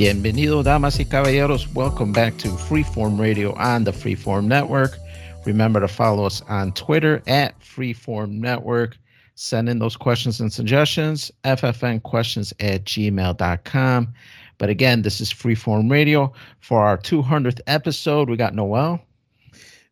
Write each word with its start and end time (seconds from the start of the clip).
Bienvenido, 0.00 0.64
damas 0.64 0.98
y 0.98 1.04
caballeros. 1.04 1.68
Welcome 1.74 2.10
back 2.10 2.38
to 2.38 2.48
Freeform 2.48 3.20
Radio 3.20 3.54
on 3.56 3.84
the 3.84 3.90
Freeform 3.90 4.46
Network. 4.46 4.96
Remember 5.44 5.78
to 5.78 5.88
follow 5.88 6.24
us 6.24 6.40
on 6.48 6.72
Twitter 6.72 7.22
at 7.26 7.60
Freeform 7.60 8.38
Network. 8.38 8.96
Send 9.34 9.68
in 9.68 9.78
those 9.78 9.96
questions 9.96 10.40
and 10.40 10.50
suggestions, 10.50 11.30
ffnquestions 11.44 12.54
at 12.60 12.84
gmail.com. 12.84 14.14
But 14.56 14.70
again, 14.70 15.02
this 15.02 15.20
is 15.20 15.30
Freeform 15.30 15.90
Radio. 15.90 16.32
For 16.60 16.80
our 16.82 16.96
200th 16.96 17.60
episode, 17.66 18.30
we 18.30 18.38
got 18.38 18.54
Noel. 18.54 19.02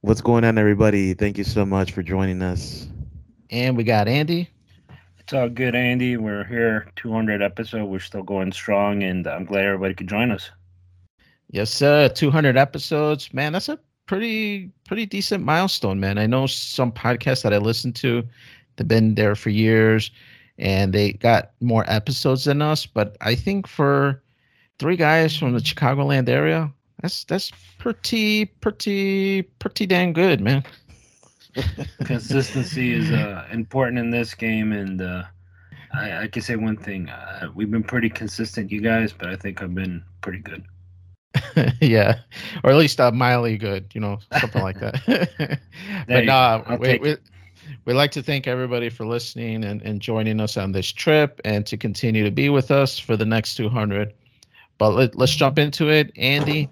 What's 0.01 0.23
going 0.23 0.43
on, 0.43 0.57
everybody? 0.57 1.13
Thank 1.13 1.37
you 1.37 1.45
so 1.45 1.67
much 1.67 1.93
for 1.93 2.03
joining 2.03 2.41
us. 2.41 2.87
And 3.51 3.77
we 3.77 3.85
got 3.85 4.09
Andy. 4.09 4.49
It's 5.29 5.35
all 5.35 5.51
good, 5.51 5.75
Andy. 5.75 6.17
We're 6.17 6.45
here, 6.45 6.87
200 6.97 7.43
episode. 7.43 7.85
We're 7.85 7.99
still 7.99 8.23
going 8.23 8.51
strong, 8.51 9.03
and 9.03 9.27
I'm 9.27 9.45
glad 9.45 9.67
everybody 9.67 9.93
could 9.93 10.09
join 10.09 10.31
us. 10.31 10.51
Yes, 11.51 11.69
sir. 11.69 12.09
200 12.09 12.57
episodes, 12.57 13.35
man. 13.35 13.53
That's 13.53 13.69
a 13.69 13.79
pretty 14.07 14.73
pretty 14.87 15.05
decent 15.05 15.45
milestone, 15.45 16.01
man. 16.01 16.17
I 16.17 16.25
know 16.25 16.47
some 16.47 16.91
podcasts 16.91 17.43
that 17.43 17.53
I 17.53 17.59
listen 17.59 17.93
to, 17.93 18.27
they've 18.77 18.89
been 18.89 19.17
there 19.17 19.35
for 19.35 19.51
years, 19.51 20.11
and 20.57 20.95
they 20.95 21.13
got 21.13 21.51
more 21.61 21.85
episodes 21.89 22.45
than 22.45 22.63
us. 22.63 22.87
But 22.87 23.19
I 23.21 23.35
think 23.35 23.67
for 23.67 24.23
three 24.79 24.97
guys 24.97 25.37
from 25.37 25.53
the 25.53 25.61
Chicagoland 25.61 26.31
area, 26.31 26.73
that's 27.03 27.25
that's 27.25 27.53
pretty 27.77 28.47
pretty 28.47 29.43
pretty 29.43 29.85
dang 29.85 30.15
good, 30.15 30.41
man. 30.41 30.65
Consistency 32.05 32.93
is 32.93 33.11
uh, 33.11 33.47
important 33.51 33.99
in 33.99 34.11
this 34.11 34.35
game, 34.35 34.73
and 34.73 35.01
uh, 35.01 35.25
I, 35.93 36.23
I, 36.23 36.29
can 36.29 36.43
say 36.43 36.57
one 36.57 36.77
thing: 36.77 37.09
uh, 37.09 37.49
we've 37.55 37.71
been 37.71 37.83
pretty 37.83 38.09
consistent, 38.09 38.71
you 38.71 38.81
guys, 38.81 39.13
but 39.13 39.29
I 39.29 39.37
think 39.37 39.63
I've 39.63 39.75
been 39.75 40.03
pretty 40.21 40.41
good. 40.41 40.65
yeah, 41.81 42.21
or 42.65 42.71
at 42.71 42.77
least 42.77 43.01
uh, 43.01 43.11
mildly 43.11 43.57
good, 43.57 43.91
you 43.95 44.01
know, 44.01 44.19
something 44.39 44.63
like 44.63 44.81
that. 44.81 45.61
but 46.09 46.25
nah, 46.25 46.77
we, 46.77 46.99
we, 46.99 47.17
we'd 47.85 47.95
like 47.95 48.11
to 48.13 48.23
thank 48.23 48.47
everybody 48.47 48.89
for 48.89 49.07
listening 49.07 49.65
and, 49.65 49.83
and 49.83 50.01
joining 50.01 50.41
us 50.41 50.57
on 50.57 50.73
this 50.73 50.91
trip, 50.93 51.41
and 51.45 51.67
to 51.67 51.77
continue 51.77 52.25
to 52.25 52.31
be 52.31 52.49
with 52.49 52.71
us 52.71 52.99
for 52.99 53.17
the 53.17 53.27
next 53.27 53.57
200. 53.57 54.13
But 54.79 54.91
let, 54.91 55.21
us 55.21 55.35
jump 55.35 55.59
into 55.59 55.91
it. 55.91 56.13
Andy, 56.17 56.69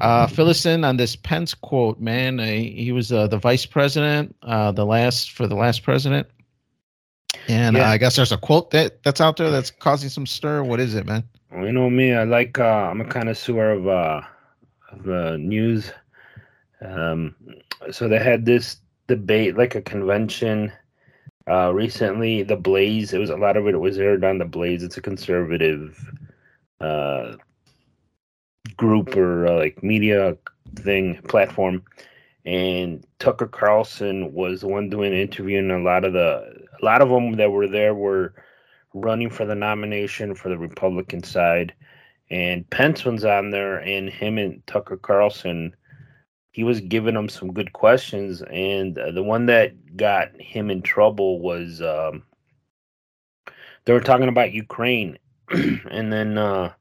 uh, 0.00 0.26
fill 0.26 0.48
us 0.48 0.66
in 0.66 0.84
on 0.84 0.96
this 0.96 1.14
Pence 1.14 1.54
quote, 1.54 2.00
man. 2.00 2.40
Uh, 2.40 2.46
he 2.46 2.90
was 2.92 3.12
uh, 3.12 3.28
the 3.28 3.38
vice 3.38 3.64
president, 3.64 4.34
uh, 4.42 4.72
the 4.72 4.84
last 4.84 5.30
for 5.30 5.46
the 5.46 5.54
last 5.54 5.84
president. 5.84 6.26
And 7.48 7.76
yeah. 7.76 7.90
I 7.90 7.98
guess 7.98 8.16
there's 8.16 8.32
a 8.32 8.38
quote 8.38 8.70
that 8.72 9.02
that's 9.02 9.20
out 9.20 9.36
there 9.36 9.50
that's 9.50 9.70
causing 9.70 10.08
some 10.08 10.26
stir. 10.26 10.64
What 10.64 10.80
is 10.80 10.94
it, 10.94 11.06
man? 11.06 11.24
Well, 11.52 11.66
you 11.66 11.72
know 11.72 11.90
me. 11.90 12.12
I 12.12 12.24
like. 12.24 12.58
Uh, 12.58 12.90
I'm 12.90 13.00
a 13.00 13.04
connoisseur 13.04 13.70
of 13.70 13.86
uh, 13.86 14.22
of 14.90 15.08
uh, 15.08 15.36
news. 15.36 15.92
Um, 16.80 17.34
so 17.90 18.08
they 18.08 18.18
had 18.18 18.44
this 18.44 18.78
debate, 19.06 19.56
like 19.56 19.74
a 19.74 19.82
convention, 19.82 20.72
uh, 21.48 21.72
recently. 21.72 22.42
The 22.42 22.56
Blaze. 22.56 23.12
It 23.12 23.18
was 23.18 23.30
a 23.30 23.36
lot 23.36 23.56
of 23.56 23.68
it 23.68 23.78
was 23.78 23.98
aired 23.98 24.24
on 24.24 24.38
the 24.38 24.44
Blaze. 24.44 24.82
It's 24.82 24.96
a 24.96 25.02
conservative 25.02 26.10
uh, 26.84 27.36
group 28.76 29.16
or 29.16 29.46
uh, 29.46 29.56
like 29.56 29.82
media 29.82 30.36
thing 30.76 31.20
platform, 31.28 31.82
and 32.44 33.06
Tucker 33.18 33.46
Carlson 33.46 34.32
was 34.32 34.60
the 34.60 34.68
one 34.68 34.90
doing 34.90 35.12
interviewing 35.12 35.70
a 35.70 35.78
lot 35.78 36.04
of 36.04 36.12
the 36.12 36.66
a 36.80 36.84
lot 36.84 37.02
of 37.02 37.08
them 37.08 37.32
that 37.32 37.50
were 37.50 37.68
there 37.68 37.94
were 37.94 38.34
running 38.92 39.30
for 39.30 39.44
the 39.44 39.54
nomination 39.54 40.34
for 40.34 40.48
the 40.48 40.58
Republican 40.58 41.22
side, 41.22 41.74
and 42.30 42.68
Pence 42.70 43.04
was 43.04 43.24
on 43.24 43.50
there, 43.50 43.78
and 43.78 44.10
him 44.10 44.38
and 44.38 44.66
Tucker 44.66 44.96
Carlson. 44.96 45.74
He 46.50 46.62
was 46.62 46.80
giving 46.80 47.14
them 47.14 47.28
some 47.28 47.52
good 47.52 47.72
questions, 47.72 48.40
and 48.42 48.96
uh, 48.96 49.10
the 49.10 49.24
one 49.24 49.46
that 49.46 49.96
got 49.96 50.40
him 50.40 50.70
in 50.70 50.82
trouble 50.82 51.40
was 51.40 51.82
um, 51.82 52.22
they 53.84 53.92
were 53.92 54.00
talking 54.00 54.28
about 54.28 54.52
Ukraine, 54.52 55.18
and 55.90 56.12
then 56.12 56.38
uh, 56.38 56.72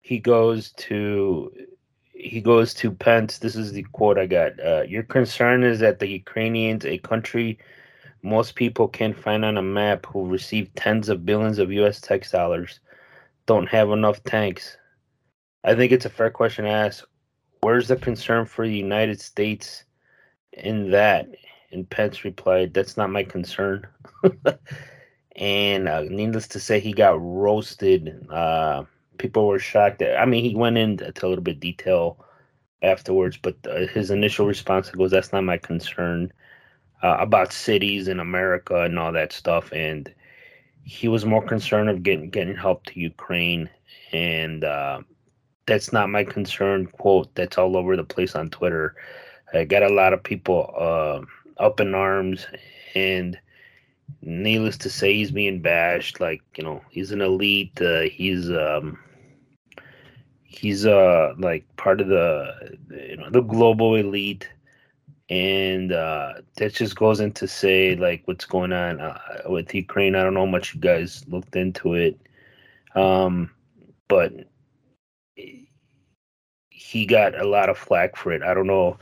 he 0.00 0.18
goes 0.18 0.72
to 0.72 1.52
he 2.12 2.40
goes 2.40 2.72
to 2.74 2.90
Pence. 2.90 3.38
This 3.38 3.56
is 3.56 3.72
the 3.72 3.82
quote 3.92 4.18
I 4.18 4.26
got. 4.26 4.58
Uh, 4.64 4.82
Your 4.88 5.02
concern 5.02 5.62
is 5.62 5.80
that 5.80 5.98
the 5.98 6.08
Ukrainians, 6.08 6.84
a 6.86 6.98
country 6.98 7.58
most 8.22 8.56
people 8.56 8.88
can't 8.88 9.16
find 9.16 9.44
on 9.44 9.56
a 9.56 9.62
map, 9.62 10.06
who 10.06 10.26
receive 10.26 10.74
tens 10.74 11.08
of 11.08 11.24
billions 11.26 11.58
of 11.58 11.72
U.S. 11.72 12.00
tax 12.00 12.30
dollars, 12.32 12.80
don't 13.46 13.68
have 13.68 13.90
enough 13.90 14.22
tanks. 14.24 14.76
I 15.64 15.74
think 15.74 15.92
it's 15.92 16.06
a 16.06 16.10
fair 16.10 16.30
question 16.30 16.64
to 16.64 16.70
ask. 16.70 17.04
Where's 17.60 17.88
the 17.88 17.96
concern 17.96 18.46
for 18.46 18.66
the 18.66 18.76
United 18.76 19.20
States 19.20 19.84
in 20.52 20.90
that? 20.90 21.28
And 21.72 21.88
Pence 21.88 22.24
replied, 22.24 22.74
"That's 22.74 22.96
not 22.96 23.10
my 23.10 23.22
concern." 23.22 23.86
and 25.36 25.88
uh, 25.88 26.02
needless 26.02 26.48
to 26.48 26.60
say, 26.60 26.80
he 26.80 26.92
got 26.92 27.20
roasted. 27.20 28.26
Uh, 28.30 28.84
people 29.18 29.46
were 29.46 29.58
shocked. 29.58 30.02
I 30.02 30.24
mean, 30.24 30.44
he 30.44 30.54
went 30.54 30.78
into 30.78 31.06
a 31.06 31.28
little 31.28 31.44
bit 31.44 31.60
detail 31.60 32.24
afterwards, 32.82 33.36
but 33.36 33.56
uh, 33.68 33.86
his 33.86 34.10
initial 34.10 34.46
response 34.46 34.90
goes, 34.90 35.10
"That's 35.10 35.32
not 35.32 35.44
my 35.44 35.58
concern." 35.58 36.32
Uh, 37.02 37.18
about 37.20 37.52
cities 37.52 38.08
in 38.08 38.18
America 38.20 38.82
and 38.82 38.98
all 38.98 39.12
that 39.12 39.32
stuff, 39.32 39.70
and 39.72 40.12
he 40.82 41.08
was 41.08 41.26
more 41.26 41.42
concerned 41.42 41.90
of 41.90 42.02
getting 42.02 42.30
getting 42.30 42.56
help 42.56 42.84
to 42.86 43.00
Ukraine, 43.00 43.68
and 44.12 44.64
uh, 44.64 45.00
that's 45.66 45.92
not 45.92 46.08
my 46.10 46.24
concern. 46.24 46.86
Quote 46.86 47.34
that's 47.34 47.58
all 47.58 47.76
over 47.76 47.96
the 47.96 48.04
place 48.04 48.34
on 48.34 48.48
Twitter. 48.50 48.94
I 49.52 49.64
got 49.64 49.82
a 49.82 49.92
lot 49.92 50.14
of 50.14 50.22
people 50.22 50.72
uh, 50.78 51.20
up 51.62 51.80
in 51.80 51.94
arms, 51.94 52.46
and 52.94 53.38
needless 54.22 54.76
to 54.78 54.90
say, 54.90 55.14
he's 55.14 55.30
being 55.30 55.60
bashed. 55.60 56.20
Like 56.20 56.42
you 56.56 56.64
know, 56.64 56.82
he's 56.90 57.12
an 57.12 57.20
elite. 57.20 57.80
Uh, 57.80 58.02
he's 58.02 58.50
um, 58.50 58.98
he's 60.42 60.86
uh 60.86 61.34
like 61.38 61.64
part 61.76 62.00
of 62.00 62.08
the 62.08 62.76
you 62.90 63.16
know 63.16 63.30
the 63.30 63.42
global 63.42 63.94
elite, 63.94 64.48
and 65.30 65.92
uh, 65.92 66.34
that 66.56 66.74
just 66.74 66.96
goes 66.96 67.20
into 67.20 67.46
say 67.46 67.96
like 67.96 68.22
what's 68.26 68.44
going 68.44 68.72
on 68.72 69.00
uh, 69.00 69.18
with 69.46 69.74
Ukraine. 69.74 70.14
I 70.14 70.22
don't 70.22 70.34
know 70.34 70.46
how 70.46 70.46
much 70.46 70.74
you 70.74 70.80
guys 70.80 71.24
looked 71.28 71.56
into 71.56 71.94
it, 71.94 72.18
um, 72.94 73.50
but 74.08 74.32
he 76.70 77.06
got 77.06 77.40
a 77.40 77.46
lot 77.46 77.68
of 77.68 77.78
flack 77.78 78.16
for 78.16 78.32
it. 78.32 78.42
I 78.42 78.54
don't 78.54 78.66
know 78.66 78.98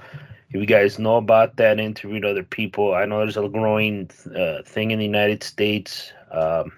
if 0.54 0.60
you 0.60 0.66
guys 0.66 1.00
know 1.00 1.16
about 1.16 1.56
that, 1.56 1.81
interviewed 1.81 2.25
other 2.25 2.44
people. 2.44 2.94
I 2.94 3.06
know 3.06 3.19
there's 3.19 3.37
a 3.37 3.48
growing 3.48 4.09
uh, 4.37 4.62
thing 4.65 4.92
in 4.92 5.00
the 5.00 5.04
United 5.04 5.42
States. 5.42 6.12
Um, 6.31 6.70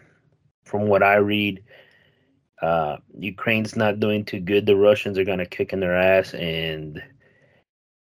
from 0.65 0.89
what 0.89 1.03
I 1.03 1.17
read, 1.17 1.63
uh, 2.63 2.97
Ukraine's 3.19 3.77
not 3.77 4.01
doing 4.01 4.25
too 4.25 4.41
good. 4.41 4.65
The 4.65 4.77
Russians 4.77 5.19
are 5.19 5.25
going 5.25 5.41
to 5.41 5.47
kick 5.47 5.75
in 5.75 5.81
their 5.81 5.95
ass, 5.95 6.33
and 6.33 7.03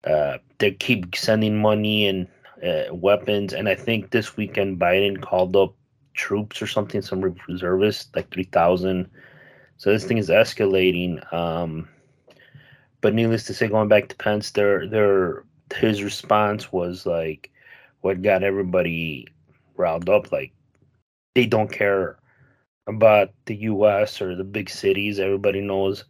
uh, 0.04 0.38
they 0.60 0.74
keep 0.74 1.16
sending 1.16 1.58
money 1.58 2.08
and 2.08 2.28
uh, 2.64 2.94
weapons. 2.94 3.52
And 3.52 3.68
I 3.68 3.74
think 3.74 4.12
this 4.12 4.38
weekend 4.38 4.80
Biden 4.80 5.24
called 5.24 5.56
up 5.56 5.74
troops 6.14 6.62
or 6.62 6.68
something, 6.68 7.02
some 7.02 7.36
reservists, 7.48 8.16
like 8.16 8.32
3,000. 8.32 9.10
So 9.78 9.92
this 9.92 10.06
thing 10.06 10.20
is 10.20 10.30
escalating. 10.30 11.34
Um, 11.34 11.90
but 13.02 13.16
needless 13.16 13.46
to 13.46 13.56
say, 13.56 13.68
going 13.68 13.88
back 13.88 14.08
to 14.10 14.16
Pence, 14.16 14.52
their 14.52 14.88
their 14.88 15.44
his 15.76 16.04
response 16.04 16.72
was 16.72 17.06
like 17.06 17.52
what 18.02 18.22
got 18.22 18.44
everybody 18.44 19.28
riled 19.76 20.10
up. 20.10 20.32
Like 20.32 20.52
they 21.36 21.46
don't 21.46 21.72
care 21.72 22.18
about 22.88 23.32
the 23.46 23.56
U.S. 23.56 24.22
or 24.22 24.36
the 24.36 24.44
big 24.44 24.70
cities. 24.70 25.20
Everybody 25.20 25.62
knows 25.62 26.04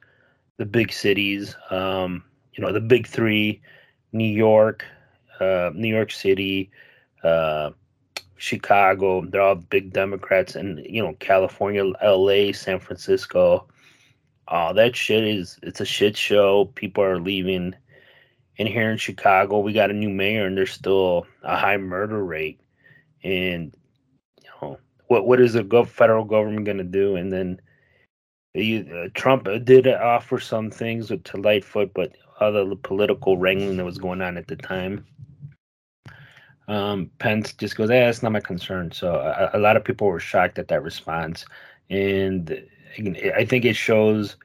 the 0.58 0.66
big 0.66 0.92
cities. 0.92 1.56
Um, 1.70 2.24
you 2.54 2.64
know, 2.64 2.72
the 2.72 2.82
big 2.82 3.08
three: 3.08 3.62
New 4.12 4.28
York, 4.28 4.86
uh, 5.40 5.72
New 5.74 5.94
York 5.94 6.12
City, 6.12 6.72
uh, 7.24 7.72
Chicago. 8.38 9.26
They're 9.26 9.42
all 9.42 9.56
big 9.56 9.94
Democrats, 9.94 10.56
and 10.56 10.86
you 10.86 11.02
know, 11.02 11.14
California, 11.20 11.92
L.A., 12.02 12.54
San 12.54 12.80
Francisco. 12.80 13.68
Oh, 14.50 14.74
that 14.74 14.96
shit 14.96 15.24
is 15.24 15.58
it's 15.64 15.80
a 15.80 15.86
shit 15.86 16.18
show. 16.18 16.66
People 16.76 17.04
are 17.04 17.20
leaving 17.20 17.76
and 18.60 18.68
here 18.68 18.92
in 18.92 18.98
Chicago, 18.98 19.60
we 19.60 19.74
got 19.74 19.90
a 19.90 19.94
new 19.94 20.10
mayor, 20.10 20.46
and 20.46 20.58
there's 20.58 20.72
still 20.72 21.26
a 21.44 21.58
high 21.58 21.78
murder 21.78 22.24
rate. 22.24 22.60
And 23.24 23.76
you 24.42 24.50
know 24.62 24.78
what? 25.08 25.26
What 25.26 25.42
is 25.42 25.54
the 25.54 25.64
gov- 25.64 25.88
federal 25.88 26.24
government 26.24 26.66
going 26.66 26.78
to 26.78 26.84
do? 26.84 27.16
And 27.16 27.32
then 27.32 27.60
uh, 28.56 29.10
Trump 29.16 29.48
did 29.64 29.88
offer 29.88 30.40
some 30.40 30.70
things 30.70 31.08
to 31.08 31.38
Lightfoot, 31.38 31.92
but 31.94 32.16
other 32.40 32.76
political 32.76 33.38
wrangling 33.38 33.78
that 33.78 33.86
was 33.86 33.98
going 33.98 34.22
on 34.22 34.38
at 34.38 34.48
the 34.48 34.56
time. 34.56 35.06
Um, 36.68 37.10
Pence 37.20 37.54
just 37.54 37.76
goes, 37.76 37.90
"Hey, 37.90 38.02
that's 38.02 38.24
not 38.24 38.32
my 38.32 38.40
concern." 38.40 38.92
So 38.92 39.16
a, 39.16 39.58
a 39.58 39.60
lot 39.60 39.76
of 39.76 39.84
people 39.84 40.08
were 40.08 40.20
shocked 40.20 40.60
at 40.60 40.68
that 40.70 40.84
response, 40.84 41.46
and 41.90 42.64
I 43.36 43.46
think 43.46 43.66
it 43.66 43.76
shows 43.76 44.38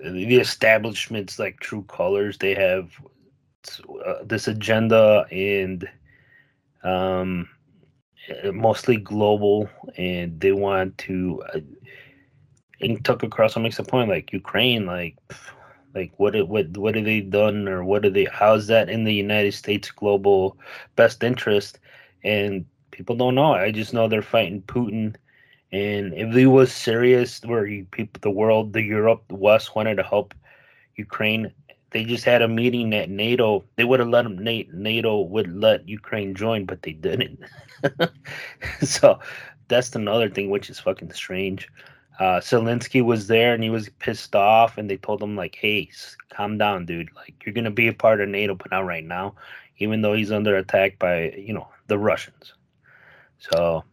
the 0.00 0.36
establishment's 0.36 1.38
like 1.38 1.58
true 1.60 1.82
colors. 1.88 2.38
They 2.38 2.54
have 2.54 2.90
uh, 4.06 4.24
this 4.24 4.48
agenda 4.48 5.26
and 5.30 5.88
um, 6.84 7.48
mostly 8.52 8.96
global, 8.96 9.68
and 9.96 10.40
they 10.40 10.52
want 10.52 10.96
to. 10.98 11.42
Uh, 11.54 11.60
and 12.80 13.04
Tucker 13.04 13.28
Carlson 13.28 13.62
makes 13.62 13.78
a 13.78 13.82
point 13.84 14.08
like 14.08 14.32
Ukraine, 14.32 14.86
like 14.86 15.16
like 15.94 16.12
what 16.16 16.34
what 16.48 16.76
what 16.76 16.94
have 16.94 17.04
they 17.04 17.20
done 17.20 17.68
or 17.68 17.84
what 17.84 18.04
are 18.04 18.10
they? 18.10 18.26
How's 18.26 18.68
that 18.68 18.88
in 18.88 19.04
the 19.04 19.14
United 19.14 19.52
States 19.52 19.90
global 19.90 20.56
best 20.96 21.22
interest? 21.22 21.78
And 22.22 22.64
people 22.90 23.16
don't 23.16 23.34
know. 23.34 23.52
I 23.52 23.72
just 23.72 23.92
know 23.92 24.08
they're 24.08 24.22
fighting 24.22 24.62
Putin. 24.62 25.16
And 25.70 26.14
if 26.14 26.34
he 26.34 26.46
was 26.46 26.72
serious, 26.72 27.42
where 27.44 27.66
people, 27.90 28.20
the 28.22 28.30
world, 28.30 28.72
the 28.72 28.82
Europe, 28.82 29.24
the 29.28 29.34
West 29.34 29.76
wanted 29.76 29.96
to 29.96 30.02
help 30.02 30.34
Ukraine, 30.96 31.52
they 31.90 32.04
just 32.04 32.24
had 32.24 32.42
a 32.42 32.48
meeting 32.48 32.94
at 32.94 33.10
NATO. 33.10 33.64
They 33.76 33.84
would 33.84 34.00
have 34.00 34.08
let 34.08 34.22
them. 34.22 34.38
NATO 34.42 35.20
would 35.22 35.54
let 35.54 35.88
Ukraine 35.88 36.34
join, 36.34 36.64
but 36.64 36.82
they 36.82 36.92
didn't. 36.92 37.40
so 38.82 39.18
that's 39.68 39.94
another 39.94 40.28
thing, 40.28 40.50
which 40.50 40.70
is 40.70 40.80
fucking 40.80 41.12
strange. 41.12 41.68
Uh, 42.18 42.40
Zelensky 42.40 43.02
was 43.02 43.28
there 43.28 43.54
and 43.54 43.62
he 43.62 43.70
was 43.70 43.88
pissed 44.00 44.34
off, 44.34 44.76
and 44.76 44.90
they 44.90 44.96
told 44.96 45.22
him 45.22 45.36
like, 45.36 45.54
"Hey, 45.54 45.88
calm 46.30 46.58
down, 46.58 46.84
dude. 46.84 47.10
Like 47.14 47.34
you're 47.44 47.54
gonna 47.54 47.70
be 47.70 47.88
a 47.88 47.92
part 47.92 48.20
of 48.20 48.28
NATO, 48.28 48.54
but 48.54 48.70
not 48.70 48.86
right 48.86 49.04
now, 49.04 49.34
even 49.78 50.02
though 50.02 50.14
he's 50.14 50.32
under 50.32 50.56
attack 50.56 50.98
by 50.98 51.30
you 51.30 51.52
know 51.52 51.68
the 51.86 51.98
Russians." 51.98 52.54
So, 53.38 53.84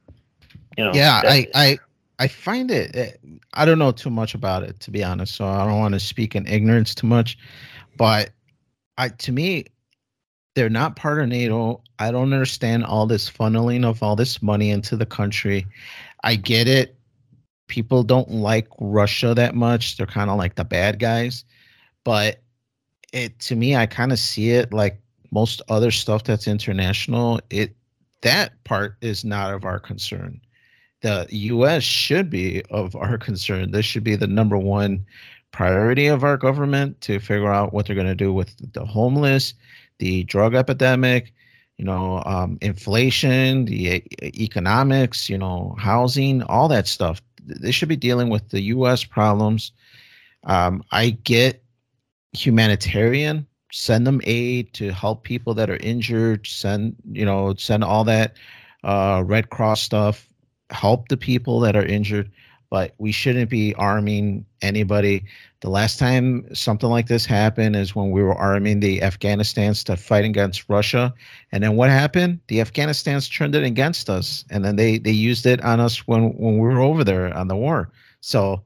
you 0.78 0.84
know. 0.84 0.94
Yeah, 0.94 1.22
I 1.24 1.48
I 1.54 1.80
I 2.20 2.28
find 2.28 2.72
it. 2.72 2.96
Eh, 2.96 3.12
I 3.54 3.66
don't 3.66 3.80
know 3.80 3.92
too 3.92 4.10
much 4.10 4.34
about 4.34 4.64
it 4.64 4.80
to 4.82 4.92
be 4.92 5.04
honest, 5.04 5.36
so 5.36 5.46
I 5.46 5.66
don't 5.66 5.80
want 5.80 5.94
to 5.94 6.00
speak 6.00 6.36
in 6.36 6.48
ignorance 6.48 6.96
too 6.96 7.08
much. 7.08 7.38
But 7.98 8.32
I 8.98 9.10
to 9.10 9.32
me, 9.32 9.66
they're 10.56 10.70
not 10.70 10.96
part 10.96 11.20
of 11.20 11.28
NATO. 11.28 11.82
I 12.00 12.12
don't 12.12 12.34
understand 12.34 12.86
all 12.86 13.06
this 13.06 13.30
funneling 13.30 13.86
of 13.86 14.02
all 14.02 14.16
this 14.16 14.42
money 14.42 14.72
into 14.72 14.98
the 14.98 15.06
country. 15.06 15.66
I 16.24 16.36
get 16.36 16.68
it. 16.68 16.96
People 17.68 18.04
don't 18.04 18.32
like 18.32 18.68
Russia 18.80 19.34
that 19.34 19.56
much. 19.56 19.98
They're 19.98 20.06
kind 20.06 20.30
of 20.30 20.38
like 20.38 20.56
the 20.56 20.66
bad 20.66 21.00
guys. 21.00 21.46
But 22.04 22.42
it 23.14 23.40
to 23.40 23.56
me, 23.56 23.76
I 23.76 23.86
kind 23.86 24.12
of 24.12 24.20
see 24.20 24.52
it 24.52 24.74
like 24.74 25.00
most 25.32 25.62
other 25.70 25.92
stuff 25.92 26.24
that's 26.24 26.48
international. 26.48 27.40
It 27.50 27.76
that 28.22 28.64
part 28.64 28.98
is 29.02 29.24
not 29.26 29.54
of 29.54 29.66
our 29.66 29.80
concern. 29.80 30.40
The 31.06 31.28
US 31.30 31.84
should 31.84 32.32
be 32.32 32.64
of 32.72 32.96
our 32.96 33.20
concern. 33.20 33.70
This 33.70 33.86
should 33.86 34.04
be 34.04 34.16
the 34.16 34.26
number 34.26 34.58
one 34.58 35.06
priority 35.52 36.08
of 36.08 36.24
our 36.24 36.36
government 36.36 37.00
to 37.02 37.20
figure 37.20 37.54
out 37.54 37.74
what 37.74 37.86
they're 37.86 37.96
going 37.96 38.08
to 38.08 38.16
do 38.16 38.34
with 38.34 38.56
the 38.74 38.84
homeless, 38.84 39.54
the 40.00 40.24
drug 40.24 40.56
epidemic, 40.56 41.32
you 41.78 41.86
know, 41.86 42.24
um, 42.26 42.58
inflation, 42.60 43.66
the 43.66 44.04
economics, 44.24 45.30
you 45.30 45.38
know, 45.38 45.76
housing, 45.78 46.42
all 46.42 46.68
that 46.70 46.88
stuff. 46.88 47.22
They 47.46 47.70
should 47.70 47.88
be 47.88 47.96
dealing 47.96 48.30
with 48.30 48.50
the 48.50 48.62
U.S. 48.64 49.04
problems. 49.04 49.74
Um, 50.46 50.84
I 50.92 51.12
get 51.12 51.64
humanitarian, 52.34 53.46
send 53.72 54.08
them 54.08 54.22
aid 54.24 54.74
to 54.74 54.92
help 54.92 55.24
people 55.24 55.54
that 55.54 55.70
are 55.70 55.78
injured, 55.78 56.48
send, 56.48 56.96
you 57.12 57.26
know, 57.26 57.54
send 57.60 57.84
all 57.84 58.06
that 58.06 58.38
uh, 58.84 59.22
Red 59.24 59.52
Cross 59.52 59.84
stuff, 59.84 60.28
help 60.70 61.08
the 61.10 61.18
people 61.18 61.60
that 61.60 61.76
are 61.76 61.86
injured 61.86 62.32
but 62.70 62.94
we 62.98 63.12
shouldn't 63.12 63.50
be 63.50 63.74
arming 63.76 64.46
anybody. 64.62 65.24
The 65.62 65.70
last 65.70 65.98
time 65.98 66.46
something 66.54 66.90
like 66.90 67.08
this 67.08 67.26
happened 67.26 67.76
is 67.76 67.96
when 67.96 68.12
we 68.12 68.22
were 68.22 68.36
arming 68.36 68.80
the 68.80 69.00
Afghanistans 69.00 69.84
to 69.86 69.96
fight 69.96 70.26
against 70.26 70.68
Russia. 70.68 71.14
And 71.52 71.64
then 71.64 71.76
what 71.76 71.90
happened? 71.90 72.40
The 72.48 72.60
Afghanistans 72.60 73.34
turned 73.34 73.56
it 73.56 73.64
against 73.64 74.10
us. 74.10 74.46
And 74.50 74.66
then 74.66 74.76
they, 74.76 74.98
they 74.98 75.12
used 75.12 75.46
it 75.46 75.64
on 75.64 75.80
us 75.80 76.08
when, 76.08 76.32
when 76.34 76.56
we 76.58 76.68
were 76.68 76.82
over 76.82 77.04
there 77.04 77.34
on 77.34 77.48
the 77.48 77.56
war. 77.56 77.92
So 78.22 78.64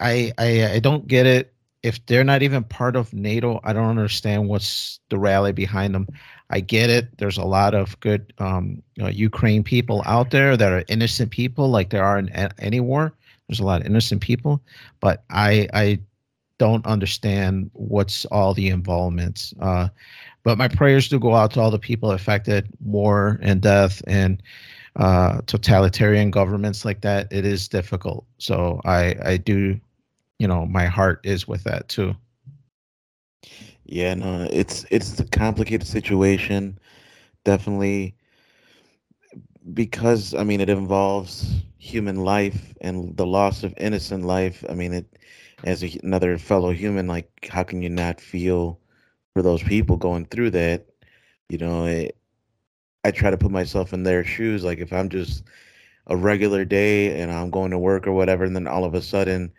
I, 0.00 0.32
I 0.38 0.72
I 0.74 0.78
don't 0.80 1.06
get 1.06 1.26
it. 1.26 1.54
If 1.82 2.04
they're 2.06 2.24
not 2.24 2.42
even 2.42 2.64
part 2.64 2.96
of 2.96 3.14
NATO, 3.14 3.60
I 3.64 3.72
don't 3.72 3.88
understand 3.88 4.48
what's 4.48 5.00
the 5.08 5.18
rally 5.18 5.52
behind 5.52 5.94
them. 5.94 6.08
I 6.50 6.60
get 6.60 6.90
it. 6.90 7.16
There's 7.18 7.38
a 7.38 7.44
lot 7.44 7.74
of 7.74 7.98
good 8.00 8.32
um, 8.38 8.82
you 8.96 9.04
know, 9.04 9.08
Ukraine 9.08 9.62
people 9.62 10.02
out 10.04 10.30
there 10.30 10.56
that 10.56 10.72
are 10.72 10.84
innocent 10.88 11.30
people, 11.30 11.70
like 11.70 11.90
there 11.90 12.04
are 12.04 12.18
in 12.18 12.28
any 12.58 12.80
war. 12.80 13.14
There's 13.48 13.60
a 13.60 13.64
lot 13.64 13.80
of 13.80 13.86
innocent 13.86 14.20
people, 14.20 14.60
but 15.00 15.24
I 15.30 15.68
I 15.72 16.00
don't 16.58 16.84
understand 16.86 17.70
what's 17.72 18.26
all 18.26 18.52
the 18.52 18.68
involvement. 18.68 19.52
Uh, 19.60 19.88
but 20.42 20.58
my 20.58 20.68
prayers 20.68 21.08
do 21.08 21.18
go 21.18 21.34
out 21.34 21.52
to 21.52 21.60
all 21.60 21.70
the 21.70 21.78
people 21.78 22.10
affected, 22.10 22.68
war 22.80 23.38
and 23.42 23.60
death 23.60 24.02
and 24.06 24.42
uh, 24.96 25.40
totalitarian 25.46 26.30
governments 26.30 26.84
like 26.84 27.00
that. 27.02 27.32
It 27.32 27.46
is 27.46 27.68
difficult. 27.68 28.24
So 28.38 28.80
I 28.84 29.14
I 29.24 29.36
do, 29.36 29.80
you 30.38 30.48
know, 30.48 30.66
my 30.66 30.86
heart 30.86 31.20
is 31.24 31.46
with 31.46 31.62
that 31.64 31.88
too. 31.88 32.14
Yeah, 33.90 34.14
no, 34.14 34.48
it's 34.50 34.86
it's 34.90 35.18
a 35.20 35.24
complicated 35.26 35.86
situation. 35.86 36.78
Definitely 37.44 38.16
because 39.74 40.34
I 40.34 40.44
mean 40.44 40.60
it 40.60 40.70
involves 40.70 41.62
human 41.78 42.16
life 42.24 42.74
and 42.80 43.16
the 43.16 43.26
loss 43.26 43.62
of 43.64 43.74
innocent 43.78 44.24
life. 44.24 44.64
I 44.68 44.74
mean 44.74 44.92
it 44.92 45.18
as 45.64 45.82
a, 45.84 45.98
another 46.02 46.38
fellow 46.38 46.70
human 46.72 47.06
like 47.06 47.48
how 47.50 47.62
can 47.64 47.82
you 47.82 47.90
not 47.90 48.20
feel 48.20 48.80
for 49.34 49.42
those 49.42 49.62
people 49.62 49.96
going 49.96 50.26
through 50.26 50.50
that? 50.52 50.86
You 51.50 51.58
know, 51.58 51.86
it, 51.86 52.16
I 53.04 53.12
try 53.12 53.30
to 53.30 53.38
put 53.38 53.52
myself 53.52 53.94
in 53.94 54.04
their 54.04 54.24
shoes 54.24 54.64
like 54.64 54.80
if 54.80 54.92
I'm 54.92 55.10
just 55.10 55.44
a 56.08 56.16
regular 56.16 56.64
day 56.64 57.20
and 57.20 57.32
I'm 57.32 57.50
going 57.50 57.72
to 57.72 57.78
work 57.78 58.06
or 58.08 58.12
whatever 58.12 58.44
and 58.44 58.56
then 58.56 58.68
all 58.68 58.84
of 58.84 58.94
a 58.94 59.02
sudden 59.02 59.52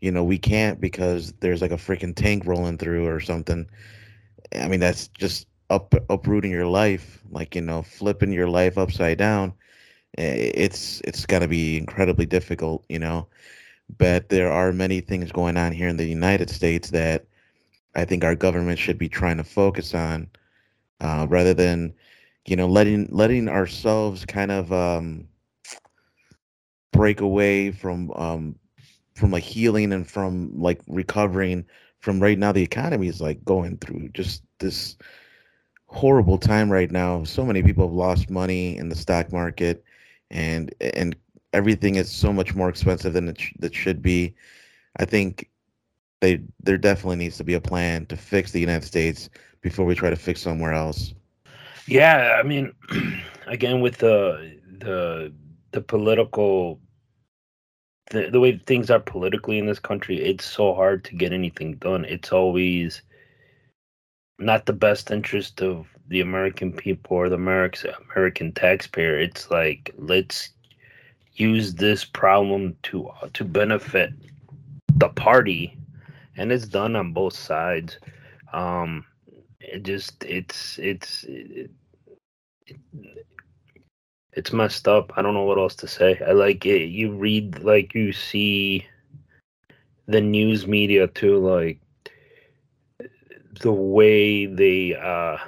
you 0.00 0.10
know, 0.10 0.24
we 0.24 0.38
can't 0.38 0.80
because 0.80 1.32
there's 1.40 1.62
like 1.62 1.70
a 1.72 1.76
freaking 1.76 2.14
tank 2.14 2.44
rolling 2.46 2.78
through 2.78 3.06
or 3.06 3.20
something. 3.20 3.68
I 4.54 4.68
mean, 4.68 4.80
that's 4.80 5.08
just 5.08 5.46
up 5.70 5.94
uprooting 6.10 6.50
your 6.50 6.66
life, 6.66 7.22
like 7.30 7.54
you 7.54 7.60
know, 7.62 7.82
flipping 7.82 8.32
your 8.32 8.48
life 8.48 8.78
upside 8.78 9.18
down. 9.18 9.52
It's 10.18 11.00
it's 11.04 11.26
got 11.26 11.40
to 11.40 11.48
be 11.48 11.76
incredibly 11.76 12.26
difficult, 12.26 12.84
you 12.88 12.98
know. 12.98 13.28
But 13.98 14.28
there 14.28 14.50
are 14.50 14.72
many 14.72 15.00
things 15.00 15.32
going 15.32 15.56
on 15.56 15.72
here 15.72 15.88
in 15.88 15.96
the 15.96 16.06
United 16.06 16.50
States 16.50 16.90
that 16.90 17.26
I 17.94 18.04
think 18.04 18.24
our 18.24 18.34
government 18.34 18.78
should 18.78 18.98
be 18.98 19.08
trying 19.08 19.36
to 19.38 19.44
focus 19.44 19.94
on, 19.94 20.28
uh, 21.00 21.26
rather 21.28 21.54
than, 21.54 21.94
you 22.46 22.56
know, 22.56 22.66
letting 22.66 23.08
letting 23.10 23.48
ourselves 23.48 24.24
kind 24.24 24.50
of 24.50 24.72
um, 24.72 25.28
break 26.92 27.20
away 27.20 27.70
from 27.70 28.10
um, 28.12 28.56
from 29.16 29.32
like 29.32 29.44
healing 29.44 29.92
and 29.92 30.08
from 30.08 30.52
like 30.60 30.80
recovering 30.88 31.66
from 32.00 32.20
right 32.20 32.38
now 32.38 32.52
the 32.52 32.62
economy 32.62 33.08
is 33.08 33.20
like 33.20 33.44
going 33.44 33.78
through 33.78 34.08
just 34.10 34.42
this 34.60 34.96
horrible 35.86 36.38
time 36.38 36.70
right 36.70 36.90
now. 36.90 37.24
So 37.24 37.44
many 37.44 37.62
people 37.62 37.86
have 37.86 37.94
lost 37.94 38.30
money 38.30 38.76
in 38.78 38.88
the 38.88 38.96
stock 38.96 39.32
market 39.32 39.84
and 40.30 40.74
and 40.80 41.16
everything 41.52 41.96
is 41.96 42.10
so 42.10 42.32
much 42.32 42.54
more 42.54 42.68
expensive 42.68 43.14
than 43.14 43.28
it, 43.28 43.40
sh- 43.40 43.54
should 43.72 44.02
be. 44.02 44.34
I 44.98 45.04
think 45.06 45.50
they 46.20 46.40
there 46.62 46.78
definitely 46.78 47.16
needs 47.16 47.36
to 47.38 47.44
be 47.44 47.54
a 47.54 47.60
plan 47.60 48.06
to 48.06 48.16
fix 48.16 48.52
the 48.52 48.60
united 48.60 48.86
states 48.86 49.28
before 49.62 49.86
we 49.86 49.94
try 49.94 50.10
to 50.10 50.16
fix 50.16 50.40
somewhere 50.42 50.72
else. 50.72 51.14
Yeah 51.86 52.36
i 52.38 52.42
mean 52.42 52.72
again 53.46 53.80
with 53.80 53.98
the 53.98 54.60
the 54.78 55.32
the 55.72 55.80
political 55.80 56.80
the, 58.10 58.30
the 58.30 58.40
way 58.40 58.58
things 58.66 58.90
are 58.90 59.00
politically 59.00 59.58
in 59.58 59.66
this 59.66 59.78
country, 59.78 60.22
it's 60.22 60.44
so 60.44 60.74
hard 60.74 61.04
to 61.04 61.16
get 61.16 61.32
anything 61.32 61.74
done. 61.74 62.04
It's 62.04 62.32
always 62.32 63.02
not 64.38 64.66
the 64.66 64.72
best 64.72 65.10
interest 65.10 65.62
of 65.62 65.86
the 66.08 66.20
American 66.20 66.72
people 66.72 67.16
or 67.16 67.28
the 67.28 67.34
American 67.34 67.92
American 68.12 68.52
taxpayer. 68.52 69.18
It's 69.18 69.50
like 69.50 69.92
let's 69.98 70.50
use 71.34 71.74
this 71.74 72.04
problem 72.04 72.76
to 72.84 73.08
uh, 73.08 73.28
to 73.32 73.44
benefit 73.44 74.12
the 74.94 75.08
party, 75.08 75.76
and 76.36 76.52
it's 76.52 76.66
done 76.66 76.96
on 76.96 77.12
both 77.12 77.34
sides. 77.34 77.98
Um, 78.52 79.04
it 79.60 79.82
just 79.82 80.24
it's 80.24 80.78
it's 80.78 81.24
it, 81.24 81.70
it, 82.66 83.26
it's 84.36 84.52
messed 84.52 84.86
up. 84.86 85.12
I 85.16 85.22
don't 85.22 85.34
know 85.34 85.44
what 85.44 85.58
else 85.58 85.74
to 85.76 85.88
say. 85.88 86.20
I 86.26 86.32
like 86.32 86.66
it. 86.66 86.86
You 86.88 87.12
read 87.12 87.60
like 87.60 87.94
you 87.94 88.12
see 88.12 88.86
the 90.06 90.20
news 90.20 90.66
media 90.66 91.08
too, 91.08 91.38
like 91.38 91.80
the 93.60 93.72
way 93.72 94.46
they 94.46 94.94
uh 94.94 95.38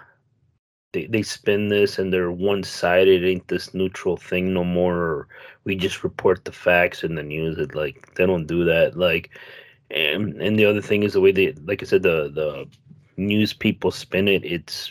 they, 0.92 1.04
they 1.06 1.22
spin 1.22 1.68
this 1.68 1.98
and 1.98 2.12
they're 2.12 2.32
one 2.32 2.62
sided, 2.62 3.24
ain't 3.24 3.46
this 3.48 3.74
neutral 3.74 4.16
thing 4.16 4.54
no 4.54 4.64
more. 4.64 5.28
we 5.64 5.76
just 5.76 6.02
report 6.02 6.44
the 6.44 6.52
facts 6.52 7.04
in 7.04 7.14
the 7.14 7.22
news. 7.22 7.58
It 7.58 7.74
like 7.74 8.14
they 8.14 8.26
don't 8.26 8.46
do 8.46 8.64
that. 8.64 8.96
Like 8.96 9.30
and 9.90 10.40
and 10.40 10.58
the 10.58 10.64
other 10.64 10.80
thing 10.82 11.02
is 11.02 11.12
the 11.12 11.20
way 11.20 11.32
they, 11.32 11.52
like 11.64 11.82
I 11.82 11.86
said, 11.86 12.02
the 12.02 12.30
the 12.30 12.66
news 13.18 13.52
people 13.52 13.90
spin 13.90 14.28
it. 14.28 14.44
It's 14.44 14.90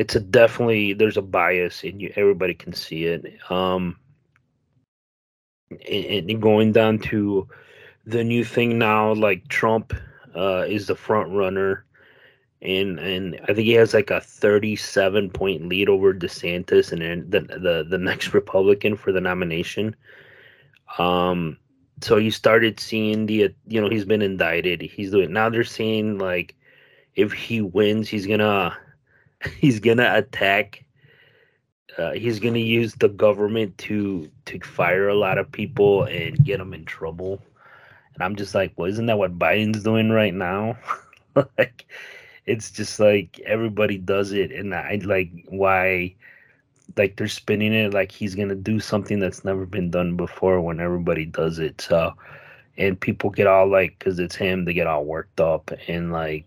it's 0.00 0.16
a 0.16 0.20
definitely 0.20 0.94
there's 0.94 1.18
a 1.18 1.22
bias 1.22 1.84
and 1.84 2.00
you 2.00 2.10
everybody 2.16 2.54
can 2.54 2.72
see 2.72 3.04
it. 3.04 3.22
Um, 3.50 3.98
and, 5.70 6.30
and 6.30 6.40
going 6.40 6.72
down 6.72 7.00
to 7.10 7.46
the 8.06 8.24
new 8.24 8.42
thing 8.42 8.78
now, 8.78 9.12
like 9.12 9.46
Trump 9.48 9.92
uh, 10.34 10.64
is 10.66 10.86
the 10.86 10.94
front 10.94 11.30
runner, 11.32 11.84
and 12.62 12.98
and 12.98 13.38
I 13.42 13.52
think 13.52 13.66
he 13.66 13.72
has 13.72 13.92
like 13.92 14.10
a 14.10 14.22
37 14.22 15.28
point 15.28 15.68
lead 15.68 15.90
over 15.90 16.14
DeSantis, 16.14 16.92
and 16.92 17.02
then 17.02 17.26
the 17.28 17.40
the 17.58 17.86
the 17.86 17.98
next 17.98 18.32
Republican 18.34 18.96
for 18.96 19.12
the 19.12 19.20
nomination. 19.20 19.94
Um, 20.96 21.58
so 22.00 22.16
you 22.16 22.30
started 22.30 22.80
seeing 22.80 23.26
the 23.26 23.54
you 23.66 23.82
know 23.82 23.90
he's 23.90 24.06
been 24.06 24.22
indicted. 24.22 24.80
He's 24.80 25.10
doing 25.10 25.30
now. 25.34 25.50
They're 25.50 25.62
saying 25.62 26.16
like 26.16 26.56
if 27.16 27.34
he 27.34 27.60
wins, 27.60 28.08
he's 28.08 28.26
gonna 28.26 28.74
he's 29.58 29.80
gonna 29.80 30.10
attack. 30.14 30.84
Uh, 31.98 32.12
he's 32.12 32.38
gonna 32.38 32.58
use 32.58 32.94
the 32.94 33.08
government 33.08 33.76
to 33.78 34.30
to 34.46 34.60
fire 34.60 35.08
a 35.08 35.14
lot 35.14 35.38
of 35.38 35.50
people 35.50 36.04
and 36.04 36.44
get 36.44 36.58
them 36.58 36.72
in 36.74 36.84
trouble. 36.84 37.42
And 38.14 38.22
I'm 38.22 38.36
just 38.36 38.54
like, 38.54 38.72
well, 38.76 38.90
isn't 38.90 39.06
that 39.06 39.18
what 39.18 39.38
Biden's 39.38 39.82
doing 39.82 40.10
right 40.10 40.34
now? 40.34 40.78
like, 41.58 41.86
it's 42.46 42.70
just 42.70 43.00
like 43.00 43.40
everybody 43.40 43.98
does 43.98 44.32
it, 44.32 44.52
and 44.52 44.74
I 44.74 45.00
like 45.04 45.30
why 45.48 46.14
like 46.96 47.16
they're 47.16 47.28
spinning 47.28 47.72
it 47.72 47.94
like 47.94 48.10
he's 48.10 48.34
gonna 48.34 48.54
do 48.54 48.80
something 48.80 49.18
that's 49.20 49.44
never 49.44 49.66
been 49.66 49.90
done 49.90 50.16
before 50.16 50.60
when 50.60 50.80
everybody 50.80 51.24
does 51.24 51.58
it. 51.58 51.80
So, 51.80 52.14
and 52.76 53.00
people 53.00 53.30
get 53.30 53.46
all 53.46 53.68
like, 53.68 53.98
because 53.98 54.18
it's 54.18 54.36
him, 54.36 54.64
they 54.64 54.74
get 54.74 54.86
all 54.86 55.04
worked 55.04 55.40
up, 55.40 55.70
and 55.88 56.12
like 56.12 56.46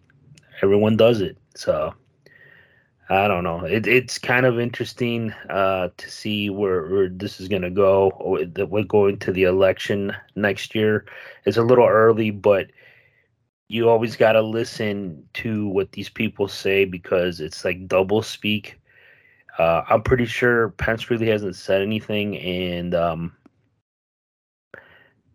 everyone 0.61 0.97
does 0.97 1.21
it. 1.21 1.37
So, 1.55 1.93
I 3.09 3.27
don't 3.27 3.43
know. 3.43 3.65
It, 3.65 3.85
it's 3.85 4.17
kind 4.17 4.45
of 4.45 4.59
interesting 4.59 5.31
uh, 5.49 5.89
to 5.97 6.09
see 6.09 6.49
where, 6.49 6.85
where 6.87 7.09
this 7.09 7.39
is 7.39 7.47
gonna 7.47 7.69
go. 7.69 8.11
We're 8.69 8.83
going 8.83 9.19
to 9.19 9.31
the 9.31 9.43
election 9.43 10.15
next 10.35 10.73
year. 10.73 11.05
It's 11.45 11.57
a 11.57 11.63
little 11.63 11.87
early, 11.87 12.31
but 12.31 12.67
you 13.67 13.89
always 13.89 14.15
got 14.15 14.33
to 14.33 14.41
listen 14.41 15.27
to 15.33 15.67
what 15.69 15.93
these 15.93 16.09
people 16.09 16.47
say 16.47 16.85
because 16.85 17.39
it's 17.39 17.65
like 17.65 17.87
double 17.87 18.21
speak 18.21 18.79
uh, 19.57 19.83
I'm 19.87 20.01
pretty 20.01 20.25
sure 20.25 20.69
Pence 20.69 21.09
really 21.09 21.27
hasn't 21.27 21.55
said 21.55 21.81
anything, 21.81 22.37
and 22.39 22.95
um, 22.95 23.35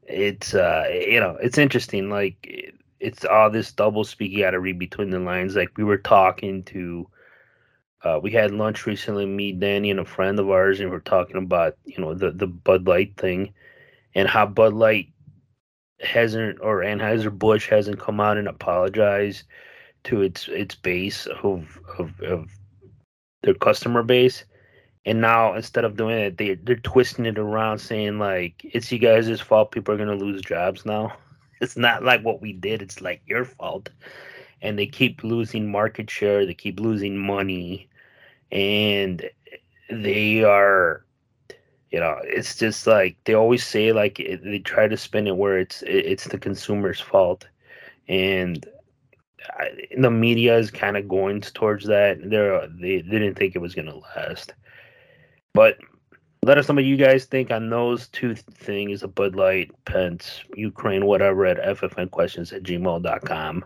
it's 0.03 0.55
uh, 0.55 0.87
you 0.91 1.21
know 1.21 1.37
it's 1.41 1.59
interesting. 1.59 2.11
Like 2.11 2.75
it's 2.99 3.25
all 3.25 3.51
this 3.51 3.71
double 3.73 4.05
speak 4.05 4.33
you 4.33 4.41
got 4.41 4.51
to 4.53 4.61
read 4.61 4.79
between 4.79 5.11
the 5.11 5.21
lines. 5.21 5.55
Like 5.55 5.77
we 5.77 5.85
were 5.85 5.99
talking 5.99 6.65
to, 6.65 7.09
uh, 8.05 8.21
we 8.23 8.31
had 8.31 8.53
lunch 8.53 8.87
recently, 8.87 9.27
me, 9.27 9.53
Danny, 9.53 9.91
and 9.91 10.01
a 10.01 10.05
friend 10.05 10.39
of 10.39 10.51
ours, 10.51 10.81
and 10.81 10.91
we 10.91 10.97
are 10.97 11.01
talking 11.01 11.37
about 11.37 11.77
you 11.85 11.99
know 11.99 12.15
the 12.15 12.31
the 12.31 12.47
Bud 12.47 12.87
Light 12.87 13.17
thing, 13.17 13.53
and 14.15 14.29
how 14.29 14.47
Bud 14.47 14.73
Light 14.75 15.09
hasn't 16.01 16.59
or 16.61 16.79
Anheuser 16.81 17.37
Busch 17.37 17.69
hasn't 17.69 17.99
come 17.99 18.21
out 18.21 18.39
and 18.39 18.47
apologized 18.47 19.45
to 20.05 20.23
its 20.23 20.49
its 20.49 20.75
base 20.77 21.27
of 21.43 21.81
of, 21.99 22.21
of 22.21 22.49
their 23.43 23.55
customer 23.55 24.03
base. 24.03 24.45
And 25.05 25.21
now 25.21 25.55
instead 25.55 25.85
of 25.85 25.97
doing 25.97 26.19
it, 26.19 26.39
they 26.39 26.55
they're 26.55 26.77
twisting 26.77 27.27
it 27.27 27.39
around, 27.39 27.79
saying 27.79 28.19
like 28.19 28.61
it's 28.63 28.93
you 28.93 28.99
guys' 28.99 29.41
fault. 29.41 29.73
People 29.73 29.95
are 29.95 29.99
gonna 29.99 30.15
lose 30.15 30.43
jobs 30.43 30.85
now. 30.87 31.13
It's 31.61 31.77
not 31.77 32.05
like 32.05 32.23
what 32.23 32.41
we 32.41 32.53
did. 32.53 32.83
It's 32.83 33.01
like 33.01 33.21
your 33.27 33.45
fault. 33.45 33.91
And 34.63 34.79
they 34.79 34.87
keep 34.87 35.23
losing 35.23 35.71
market 35.71 36.11
share. 36.11 36.45
They 36.45 36.55
keep 36.55 36.81
losing 36.81 37.17
money, 37.17 37.89
and 38.51 39.29
they 39.91 40.43
are 40.43 41.05
you 41.91 42.01
know 42.01 42.19
it's 42.25 42.57
just 42.57 42.87
like 42.87 43.17
they 43.25 43.35
always 43.35 43.65
say 43.65 43.93
like 43.93 44.21
eh, 44.21 44.37
they 44.43 44.59
try 44.59 44.89
to 44.89 44.97
spin 44.97 45.27
it 45.27 45.37
where 45.37 45.59
it's 45.59 45.83
it's 45.87 46.25
the 46.25 46.39
consumer's 46.39 47.01
fault 47.01 47.47
and 48.09 48.67
the 49.97 50.11
media 50.11 50.57
is 50.57 50.71
kind 50.71 50.97
of 50.97 51.09
going 51.09 51.41
towards 51.41 51.87
that. 51.87 52.19
They're, 52.23 52.67
they 52.69 53.03
didn't 53.03 53.35
think 53.35 53.55
it 53.55 53.61
was 53.61 53.75
going 53.75 53.87
to 53.87 54.01
last. 54.17 54.55
But 55.55 55.79
let 56.43 56.59
us 56.59 56.69
know 56.69 56.77
what 56.77 56.85
you 56.85 56.97
guys 56.97 57.25
think 57.25 57.51
on 57.51 57.71
those 57.71 58.09
two 58.09 58.35
things 58.35 59.03
a 59.03 59.09
Bud 59.09 59.35
Light, 59.35 59.71
Pence, 59.85 60.43
Ukraine, 60.55 61.07
whatever 61.07 61.47
at 61.47 61.79
ffnquestions 61.79 62.53
at 62.53 62.63
gmail.com. 62.63 63.65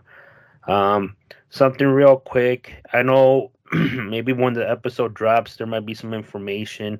Um, 0.67 1.15
something 1.49 1.87
real 1.87 2.17
quick. 2.17 2.73
I 2.93 3.01
know 3.03 3.51
maybe 3.73 4.33
when 4.33 4.53
the 4.53 4.69
episode 4.69 5.13
drops, 5.13 5.57
there 5.57 5.67
might 5.67 5.85
be 5.85 5.93
some 5.93 6.13
information. 6.13 6.99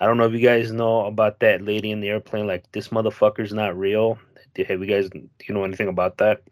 I 0.00 0.06
don't 0.06 0.16
know 0.16 0.26
if 0.26 0.32
you 0.32 0.40
guys 0.40 0.70
know 0.70 1.06
about 1.06 1.40
that 1.40 1.62
lady 1.62 1.90
in 1.90 2.00
the 2.00 2.08
airplane. 2.08 2.46
Like, 2.46 2.70
this 2.72 2.88
motherfucker's 2.88 3.52
not 3.52 3.76
real. 3.76 4.18
Have 4.56 4.80
you 4.80 4.86
guys, 4.86 5.08
do 5.10 5.28
you 5.46 5.54
know 5.54 5.64
anything 5.64 5.88
about 5.88 6.18
that? 6.18 6.42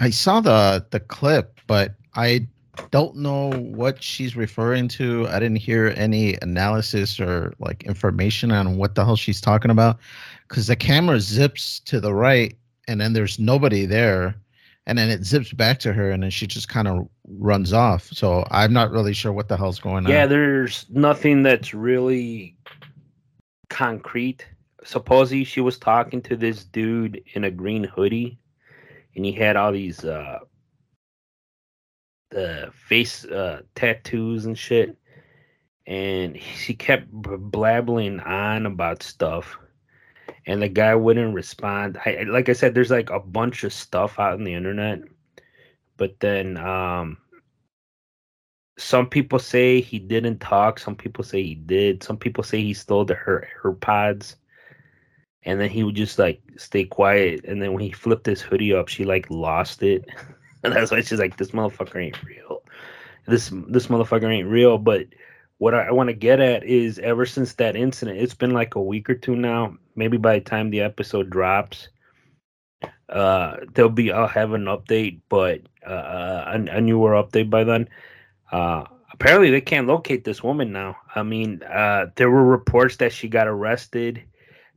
I 0.00 0.10
saw 0.10 0.40
the 0.40 0.84
the 0.90 0.98
clip, 0.98 1.60
but 1.68 1.94
I 2.16 2.48
don't 2.90 3.16
know 3.16 3.50
what 3.52 4.02
she's 4.02 4.36
referring 4.36 4.88
to. 4.88 5.28
I 5.28 5.38
didn't 5.38 5.58
hear 5.58 5.94
any 5.96 6.36
analysis 6.42 7.20
or 7.20 7.54
like 7.58 7.84
information 7.84 8.50
on 8.50 8.76
what 8.76 8.94
the 8.94 9.04
hell 9.04 9.16
she's 9.16 9.40
talking 9.40 9.70
about 9.70 9.98
because 10.48 10.66
the 10.66 10.76
camera 10.76 11.20
zips 11.20 11.80
to 11.80 12.00
the 12.00 12.12
right 12.12 12.56
and 12.88 13.00
then 13.00 13.12
there's 13.12 13.38
nobody 13.38 13.86
there 13.86 14.34
and 14.86 14.98
then 14.98 15.08
it 15.08 15.24
zips 15.24 15.52
back 15.52 15.78
to 15.80 15.92
her 15.92 16.10
and 16.10 16.22
then 16.22 16.30
she 16.30 16.46
just 16.46 16.68
kind 16.68 16.88
of 16.88 17.08
runs 17.26 17.72
off. 17.72 18.08
So 18.12 18.46
I'm 18.50 18.72
not 18.72 18.90
really 18.90 19.14
sure 19.14 19.32
what 19.32 19.48
the 19.48 19.56
hell's 19.56 19.80
going 19.80 20.04
on. 20.04 20.12
Yeah, 20.12 20.26
there's 20.26 20.86
nothing 20.90 21.42
that's 21.42 21.72
really 21.72 22.56
concrete. 23.70 24.46
Supposedly 24.84 25.44
she 25.44 25.60
was 25.60 25.78
talking 25.78 26.20
to 26.22 26.36
this 26.36 26.64
dude 26.64 27.22
in 27.34 27.44
a 27.44 27.50
green 27.50 27.84
hoodie 27.84 28.38
and 29.16 29.24
he 29.24 29.32
had 29.32 29.56
all 29.56 29.72
these 29.72 30.04
uh 30.04 30.38
the 32.30 32.70
face 32.74 33.24
uh 33.24 33.62
tattoos 33.74 34.44
and 34.44 34.58
shit 34.58 34.96
and 35.86 36.38
she 36.40 36.74
kept 36.74 37.10
blabbling 37.10 38.20
on 38.20 38.66
about 38.66 39.02
stuff 39.02 39.56
and 40.46 40.62
the 40.62 40.68
guy 40.68 40.94
wouldn't 40.94 41.34
respond 41.34 41.98
I, 42.04 42.24
like 42.28 42.48
i 42.48 42.52
said 42.52 42.74
there's 42.74 42.90
like 42.90 43.10
a 43.10 43.20
bunch 43.20 43.64
of 43.64 43.72
stuff 43.72 44.18
out 44.18 44.34
on 44.34 44.44
the 44.44 44.54
internet 44.54 45.00
but 45.96 46.18
then 46.20 46.56
um 46.56 47.18
some 48.76 49.08
people 49.08 49.38
say 49.38 49.80
he 49.80 49.98
didn't 49.98 50.40
talk 50.40 50.78
some 50.78 50.96
people 50.96 51.24
say 51.24 51.42
he 51.42 51.54
did 51.54 52.02
some 52.02 52.16
people 52.16 52.42
say 52.42 52.60
he 52.60 52.74
stole 52.74 53.04
the 53.04 53.14
her 53.14 53.48
AirPods 53.62 54.36
and 55.44 55.60
then 55.60 55.70
he 55.70 55.84
would 55.84 55.94
just 55.94 56.18
like 56.18 56.40
stay 56.56 56.84
quiet. 56.84 57.44
And 57.44 57.60
then 57.60 57.72
when 57.72 57.82
he 57.82 57.92
flipped 57.92 58.26
his 58.26 58.40
hoodie 58.40 58.74
up, 58.74 58.88
she 58.88 59.04
like 59.04 59.30
lost 59.30 59.82
it. 59.82 60.04
and 60.62 60.72
that's 60.74 60.90
why 60.90 61.00
she's 61.02 61.18
like, 61.18 61.36
"This 61.36 61.50
motherfucker 61.50 62.02
ain't 62.02 62.22
real. 62.24 62.62
This 63.26 63.50
this 63.68 63.88
motherfucker 63.88 64.32
ain't 64.32 64.48
real." 64.48 64.78
But 64.78 65.06
what 65.58 65.74
I, 65.74 65.90
want 65.92 66.08
to 66.08 66.14
get 66.14 66.40
at 66.40 66.64
is, 66.64 66.98
ever 66.98 67.26
since 67.26 67.54
that 67.54 67.76
incident, 67.76 68.18
it's 68.18 68.34
been 68.34 68.52
like 68.52 68.74
a 68.74 68.82
week 68.82 69.08
or 69.08 69.14
two 69.14 69.36
now. 69.36 69.76
Maybe 69.96 70.16
by 70.16 70.38
the 70.38 70.44
time 70.44 70.70
the 70.70 70.80
episode 70.80 71.30
drops, 71.30 71.88
uh, 73.08 73.56
there'll 73.74 73.90
be 73.90 74.12
I'll 74.12 74.26
have 74.26 74.52
an 74.52 74.64
update, 74.64 75.20
but 75.28 75.60
uh, 75.86 76.44
a, 76.46 76.76
a 76.76 76.80
newer 76.80 77.12
update 77.12 77.50
by 77.50 77.64
then. 77.64 77.88
Uh, 78.50 78.84
apparently, 79.12 79.50
they 79.50 79.60
can't 79.60 79.86
locate 79.86 80.24
this 80.24 80.42
woman 80.42 80.72
now. 80.72 80.96
I 81.14 81.22
mean, 81.22 81.62
uh, 81.62 82.06
there 82.16 82.30
were 82.30 82.44
reports 82.44 82.96
that 82.96 83.12
she 83.12 83.28
got 83.28 83.46
arrested 83.46 84.24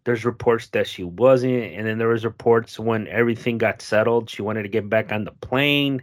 there's 0.07 0.24
reports 0.24 0.67
that 0.67 0.88
she 0.88 1.03
wasn't 1.03 1.51
and 1.51 1.86
then 1.86 1.98
there 1.98 2.07
was 2.07 2.24
reports 2.24 2.79
when 2.79 3.10
everything 3.10 3.57
got 3.57 3.81
settled 3.81 4.29
she 4.29 4.41
wanted 4.41 4.63
to 4.63 4.69
get 4.69 4.88
back 4.88 5.12
on 5.12 5.25
the 5.25 5.34
plane 5.34 6.01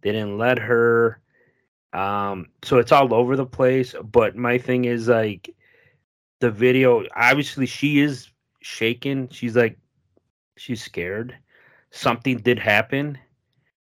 they 0.00 0.12
didn't 0.12 0.38
let 0.38 0.58
her 0.58 1.20
um 1.94 2.46
so 2.62 2.78
it's 2.78 2.92
all 2.92 3.14
over 3.14 3.36
the 3.36 3.46
place 3.46 3.94
but 4.02 4.36
my 4.36 4.58
thing 4.58 4.84
is 4.84 5.08
like 5.08 5.54
the 6.40 6.50
video 6.50 7.04
obviously 7.14 7.66
she 7.66 8.00
is 8.00 8.30
shaken 8.60 9.28
she's 9.30 9.56
like 9.56 9.78
she's 10.56 10.82
scared 10.82 11.36
something 11.90 12.38
did 12.38 12.58
happen 12.58 13.16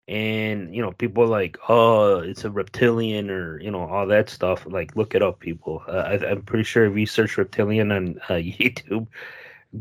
and 0.09 0.75
you 0.75 0.81
know 0.81 0.91
people 0.91 1.23
are 1.23 1.27
like 1.27 1.57
oh 1.69 2.19
it's 2.19 2.43
a 2.43 2.51
reptilian 2.51 3.29
or 3.29 3.59
you 3.61 3.71
know 3.71 3.87
all 3.87 4.05
that 4.05 4.29
stuff 4.29 4.65
like 4.67 4.95
look 4.95 5.15
it 5.15 5.21
up 5.21 5.39
people 5.39 5.81
uh, 5.87 5.91
I, 5.91 6.31
am 6.31 6.41
pretty 6.41 6.65
sure 6.65 6.85
if 6.85 6.97
you 6.97 7.05
search 7.05 7.37
reptilian 7.37 7.91
on 7.91 8.19
uh, 8.29 8.33
youtube 8.33 9.07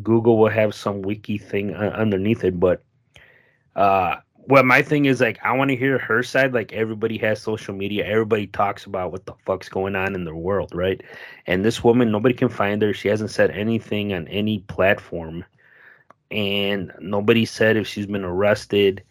Google 0.00 0.38
will 0.38 0.48
have 0.48 0.74
some 0.74 1.02
wiki 1.02 1.36
thing 1.36 1.74
uh, 1.74 1.94
underneath 1.94 2.44
it. 2.44 2.58
But 2.58 2.82
uh, 3.76 4.16
well, 4.46 4.64
my 4.64 4.82
thing 4.82 5.06
is 5.06 5.20
like 5.20 5.38
I 5.44 5.52
want 5.52 5.70
to 5.70 5.76
hear 5.76 5.98
her 5.98 6.22
side. 6.22 6.52
Like 6.54 6.72
everybody 6.72 7.18
has 7.18 7.40
social 7.42 7.74
media, 7.74 8.04
everybody 8.06 8.46
talks 8.46 8.86
about 8.86 9.12
what 9.12 9.26
the 9.26 9.34
fuck's 9.46 9.68
going 9.68 9.96
on 9.96 10.14
in 10.14 10.24
the 10.24 10.34
world, 10.34 10.72
right? 10.74 11.00
And 11.46 11.64
this 11.64 11.84
woman, 11.84 12.10
nobody 12.12 12.34
can 12.34 12.48
find 12.48 12.82
her. 12.82 12.92
She 12.94 13.08
hasn't 13.08 13.30
said 13.30 13.50
anything 13.50 14.12
on 14.12 14.28
any 14.28 14.60
platform. 14.60 15.44
and 16.30 16.92
nobody 17.00 17.44
said 17.44 17.76
if 17.76 17.86
she's 17.86 18.06
been 18.06 18.24
arrested. 18.24 19.02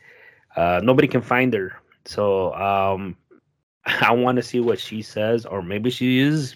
Uh, 0.56 0.82
nobody 0.84 1.08
can 1.08 1.22
find 1.22 1.54
her. 1.54 1.74
So 2.06 2.54
um, 2.56 3.16
I 3.86 4.12
want 4.14 4.38
to 4.38 4.44
see 4.44 4.60
what 4.60 4.80
she 4.80 5.02
says, 5.02 5.46
or 5.46 5.62
maybe 5.62 5.90
she 5.90 6.20
is 6.20 6.56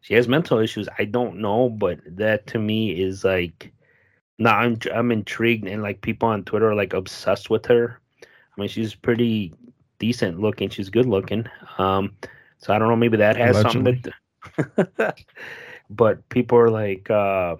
she 0.00 0.14
has 0.14 0.28
mental 0.28 0.58
issues. 0.58 0.88
I 0.98 1.04
don't 1.04 1.38
know, 1.38 1.68
but 1.70 2.00
that 2.06 2.46
to 2.48 2.58
me 2.58 3.00
is 3.00 3.24
like, 3.24 3.72
nah, 4.38 4.52
I'm 4.52 4.78
I'm 4.94 5.12
intrigued, 5.12 5.66
and 5.66 5.82
like 5.82 6.00
people 6.00 6.28
on 6.28 6.44
Twitter 6.44 6.70
are 6.70 6.74
like 6.74 6.92
obsessed 6.92 7.50
with 7.50 7.66
her. 7.66 8.00
I 8.22 8.60
mean, 8.60 8.68
she's 8.68 8.94
pretty 8.94 9.52
decent 9.98 10.40
looking. 10.40 10.68
She's 10.68 10.90
good 10.90 11.06
looking. 11.06 11.46
Um, 11.78 12.12
so 12.58 12.72
I 12.72 12.78
don't 12.78 12.88
know. 12.88 12.96
Maybe 12.96 13.16
that 13.18 13.36
has 13.36 13.56
Allegedly. 13.58 14.02
something. 14.02 14.82
To, 14.96 15.14
but 15.90 16.28
people 16.28 16.58
are 16.58 16.70
like, 16.70 17.10
uh, 17.10 17.56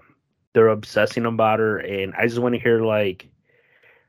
they're 0.53 0.67
obsessing 0.69 1.25
about 1.25 1.59
her, 1.59 1.77
and 1.77 2.13
I 2.15 2.27
just 2.27 2.39
want 2.39 2.55
to 2.55 2.59
hear 2.59 2.81
like 2.81 3.27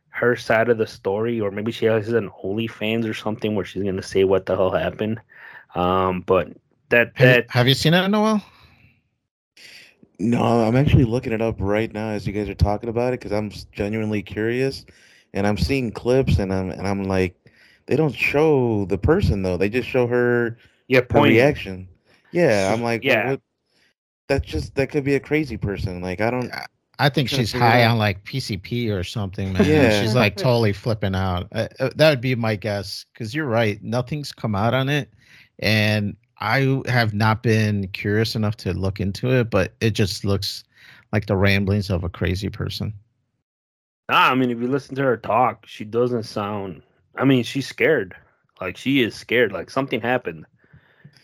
her 0.09 0.37
side 0.37 0.69
of 0.69 0.79
the 0.79 0.87
story, 0.87 1.41
or 1.41 1.51
maybe 1.51 1.73
she 1.73 1.87
has 1.87 2.09
an 2.09 2.31
OnlyFans 2.45 3.09
or 3.09 3.15
something 3.15 3.55
where 3.55 3.65
she's 3.65 3.83
gonna 3.83 4.03
say 4.03 4.25
what 4.25 4.47
the 4.47 4.57
hell 4.57 4.71
happened. 4.71 5.21
Um, 5.75 6.23
but 6.23 6.49
that 6.89 7.15
that 7.17 7.45
have, 7.45 7.51
have 7.51 7.69
you 7.69 7.75
seen 7.75 7.95
it, 7.95 8.09
Noel? 8.09 8.43
No, 10.21 10.43
I'm 10.43 10.77
actually 10.77 11.05
looking 11.05 11.33
it 11.33 11.41
up 11.41 11.57
right 11.59 11.91
now 11.93 12.11
as 12.11 12.27
you 12.27 12.33
guys 12.35 12.49
are 12.49 12.55
talking 12.55 12.91
about 12.91 13.15
it 13.15 13.21
because 13.21 13.33
I'm 13.33 13.51
genuinely 13.73 14.23
curious, 14.23 14.85
and 15.33 15.47
I'm 15.47 15.57
seeing 15.57 15.91
clips, 15.91 16.39
and 16.39 16.53
I'm 16.53 16.71
and 16.71 16.87
I'm 16.87 17.05
like, 17.05 17.35
they 17.87 17.97
don't 17.97 18.15
show 18.15 18.85
the 18.85 18.99
person 18.99 19.43
though; 19.43 19.57
they 19.57 19.71
just 19.71 19.89
show 19.89 20.07
her 20.07 20.59
yeah 20.89 21.01
her 21.11 21.23
reaction. 21.23 21.89
Yeah, 22.33 22.71
I'm 22.73 22.83
like, 22.83 23.03
yeah, 23.03 23.31
what, 23.31 23.41
that's 24.29 24.47
just 24.47 24.75
that 24.75 24.91
could 24.91 25.05
be 25.05 25.15
a 25.15 25.21
crazy 25.21 25.57
person. 25.57 26.03
Like 26.03 26.21
I 26.21 26.31
don't. 26.31 26.53
I 26.99 27.09
think 27.09 27.31
she's 27.31 27.51
high 27.51 27.87
on 27.87 27.97
like 27.97 28.23
PCP 28.25 28.91
or 28.93 29.03
something, 29.03 29.55
man. 29.55 29.65
Yeah. 29.65 30.03
She's 30.03 30.15
like 30.15 30.37
totally 30.37 30.75
flipping 30.75 31.15
out. 31.15 31.49
Uh, 31.51 31.69
uh, 31.79 31.89
that 31.97 32.11
would 32.11 32.21
be 32.21 32.35
my 32.35 32.57
guess 32.57 33.07
because 33.15 33.35
you're 33.35 33.47
right. 33.47 33.83
Nothing's 33.83 34.33
come 34.33 34.55
out 34.55 34.75
on 34.75 34.91
it. 34.91 35.11
And 35.61 36.15
I 36.41 36.81
have 36.87 37.13
not 37.13 37.43
been 37.43 37.89
curious 37.89 38.35
enough 38.35 38.57
to 38.59 38.73
look 38.73 39.01
into 39.01 39.31
it, 39.31 39.51
but 39.51 39.75
it 39.81 39.91
just 39.91 40.25
looks 40.25 40.65
like 41.13 41.27
the 41.27 41.37
ramblings 41.37 41.91
of 41.91 42.05
a 42.05 42.09
crazy 42.09 42.49
person. 42.49 42.95
Nah, 44.09 44.31
I 44.31 44.35
mean, 44.35 44.51
if 44.51 44.59
you 44.59 44.67
listen 44.67 44.95
to 44.97 45.03
her 45.03 45.17
talk, 45.17 45.67
she 45.67 45.85
doesn't 45.85 46.25
sound. 46.25 46.83
I 47.17 47.25
mean, 47.25 47.45
she's 47.45 47.67
scared. 47.67 48.15
Like 48.61 48.77
she 48.77 49.03
is 49.03 49.15
scared. 49.15 49.53
Like 49.53 49.71
something 49.71 50.01
happened. 50.01 50.47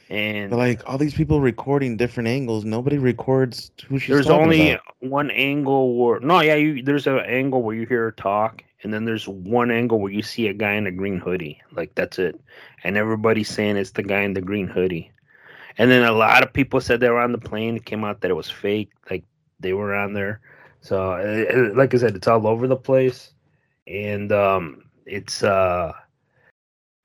And 0.09 0.51
but 0.51 0.59
like 0.59 0.83
all 0.89 0.99
these 0.99 1.15
people 1.15 1.41
recording 1.41 1.97
different 1.97 2.29
angles, 2.29 2.65
nobody 2.65 2.99
records 2.99 3.73
who 3.89 3.99
she's. 3.99 4.09
Talking 4.09 4.27
about. 4.27 4.39
There's 4.39 4.45
only 4.45 4.71
about. 4.73 4.95
one 5.01 5.31
angle 5.33 5.97
where 5.97 6.21
no, 6.21 6.41
yeah, 6.41 6.55
you 6.55 6.83
there's 6.83 7.07
an 7.07 7.19
angle 7.21 7.63
where 7.63 7.75
you 7.75 7.87
hear 7.87 8.05
her 8.05 8.13
talk, 8.13 8.63
and 8.83 8.93
then 8.93 9.05
there's 9.05 9.27
one 9.27 9.71
angle 9.71 10.01
where 10.01 10.13
you 10.13 10.23
see 10.23 10.49
a 10.49 10.55
guy 10.55 10.73
in 10.73 10.87
a 10.87 10.93
green 10.93 11.19
hoodie. 11.19 11.61
Like 11.73 11.95
that's 11.95 12.19
it, 12.19 12.41
and 12.85 12.97
everybody's 12.97 13.49
saying 13.49 13.77
it's 13.77 13.93
the 13.93 14.03
guy 14.03 14.23
in 14.23 14.35
the 14.35 14.41
green 14.41 14.67
hoodie. 14.67 15.11
And 15.79 15.91
then 15.91 16.05
a 16.05 16.13
lot 16.13 16.43
of 16.43 16.53
people 16.53 16.81
said 16.81 17.01
they 17.01 17.11
were 17.11 17.21
on 17.21 17.33
the 17.33 17.39
plane. 17.39 17.77
It 17.77 17.85
came 17.85 18.05
out 18.05 18.21
that 18.21 18.31
it 18.31 18.35
was 18.35 18.51
fake, 18.51 18.91
like 19.11 19.25
they 19.61 19.73
were 19.73 19.95
on 19.95 20.15
there. 20.15 20.41
So, 20.81 21.13
uh, 21.13 21.75
like 21.75 21.95
I 21.95 21.99
said, 21.99 22.17
it's 22.17 22.29
all 22.29 22.47
over 22.47 22.67
the 22.67 22.77
place, 22.77 23.33
and 23.87 24.33
um, 24.33 24.85
it's 25.07 25.43
uh 25.43 25.93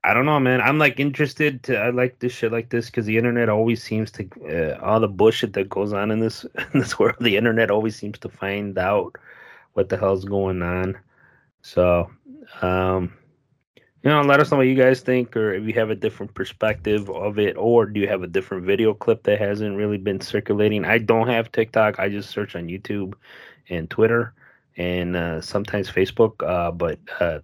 I 0.04 0.16
don't 0.16 0.26
know, 0.26 0.40
man. 0.40 0.62
I'm 0.62 0.80
like 0.80 1.00
interested 1.00 1.62
to. 1.64 1.78
I 1.78 1.92
like 1.92 2.20
this 2.20 2.34
shit 2.34 2.52
like 2.52 2.70
this 2.70 2.88
because 2.88 3.06
the 3.06 3.18
internet 3.18 3.50
always 3.50 3.84
seems 3.84 4.10
to 4.14 4.28
uh, 4.50 4.84
all 4.84 5.00
the 5.00 5.08
bullshit 5.08 5.54
that 5.54 5.70
goes 5.70 5.94
on 5.94 6.10
in 6.10 6.20
this 6.20 6.44
in 6.74 6.80
this 6.80 6.98
world. 6.98 7.18
The 7.20 7.38
internet 7.38 7.70
always 7.70 7.96
seems 7.96 8.18
to 8.20 8.30
find 8.30 8.78
out 8.80 9.16
what 9.74 9.90
the 9.90 9.98
hell's 9.98 10.26
going 10.26 10.64
on. 10.64 10.98
So, 11.62 12.12
um, 12.62 13.14
you 14.04 14.10
know, 14.10 14.22
let 14.22 14.40
us 14.40 14.50
know 14.50 14.58
what 14.58 14.68
you 14.68 14.76
guys 14.76 15.02
think, 15.02 15.38
or 15.38 15.54
if 15.54 15.66
you 15.66 15.74
have 15.74 15.92
a 15.92 15.96
different 15.96 16.34
perspective 16.34 17.10
of 17.10 17.38
it, 17.38 17.56
or 17.56 17.86
do 17.86 18.00
you 18.00 18.08
have 18.08 18.24
a 18.24 18.28
different 18.28 18.66
video 18.66 18.94
clip 18.94 19.24
that 19.24 19.40
hasn't 19.40 19.78
really 19.78 19.98
been 19.98 20.20
circulating? 20.20 20.86
I 20.86 20.98
don't 20.98 21.28
have 21.28 21.52
TikTok. 21.52 22.00
I 22.00 22.10
just 22.10 22.32
search 22.32 22.56
on 22.56 22.68
YouTube 22.68 23.14
and 23.70 23.90
Twitter 23.90 24.34
and 24.78 25.16
uh, 25.16 25.42
sometimes 25.42 25.90
Facebook. 25.90 26.44
Uh, 26.44 26.72
but 26.72 27.00
uh, 27.20 27.40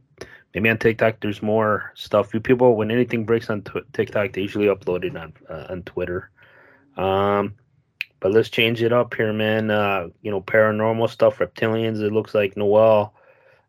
maybe 0.53 0.69
on 0.69 0.79
TikTok 0.79 1.19
there's 1.19 1.43
more 1.43 1.91
stuff. 1.95 2.33
You 2.33 2.39
people 2.39 2.75
when 2.75 2.89
anything 2.89 3.25
breaks 3.25 3.51
on 3.51 3.61
t- 3.61 3.81
TikTok, 3.93 4.33
they 4.33 4.41
usually 4.41 4.65
upload 4.65 5.03
it 5.03 5.15
on 5.15 5.33
uh, 5.49 5.67
on 5.69 5.83
Twitter. 5.83 6.31
Um, 6.95 7.53
but 8.19 8.31
let's 8.31 8.49
change 8.49 8.81
it 8.81 8.91
up 8.91 9.13
here, 9.13 9.31
man. 9.31 9.69
Uh, 9.69 10.07
you 10.23 10.31
know, 10.31 10.41
paranormal 10.41 11.09
stuff, 11.09 11.37
reptilians. 11.37 12.01
It 12.01 12.11
looks 12.11 12.33
like 12.33 12.57
Noel. 12.57 13.13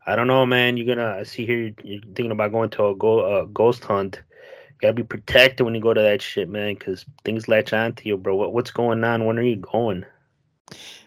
I 0.08 0.16
don't 0.16 0.26
know, 0.26 0.46
man. 0.46 0.78
You're 0.78 0.96
gonna 0.96 1.18
I 1.18 1.22
see 1.24 1.44
here. 1.44 1.74
You're 1.84 2.00
thinking 2.00 2.30
about 2.30 2.50
going 2.50 2.70
to 2.70 2.86
a 2.86 2.96
go, 2.96 3.20
uh, 3.20 3.44
ghost 3.44 3.84
hunt. 3.84 4.22
You 4.70 4.76
gotta 4.80 4.94
be 4.94 5.02
protected 5.02 5.66
when 5.66 5.74
you 5.74 5.82
go 5.82 5.92
to 5.92 6.00
that 6.00 6.22
shit, 6.22 6.48
man, 6.48 6.74
because 6.74 7.04
things 7.26 7.46
latch 7.46 7.74
on 7.74 7.92
to 7.94 8.08
you, 8.08 8.16
bro. 8.16 8.34
What, 8.34 8.54
what's 8.54 8.70
going 8.70 9.04
on? 9.04 9.26
When 9.26 9.38
are 9.38 9.42
you 9.42 9.56
going? 9.56 10.06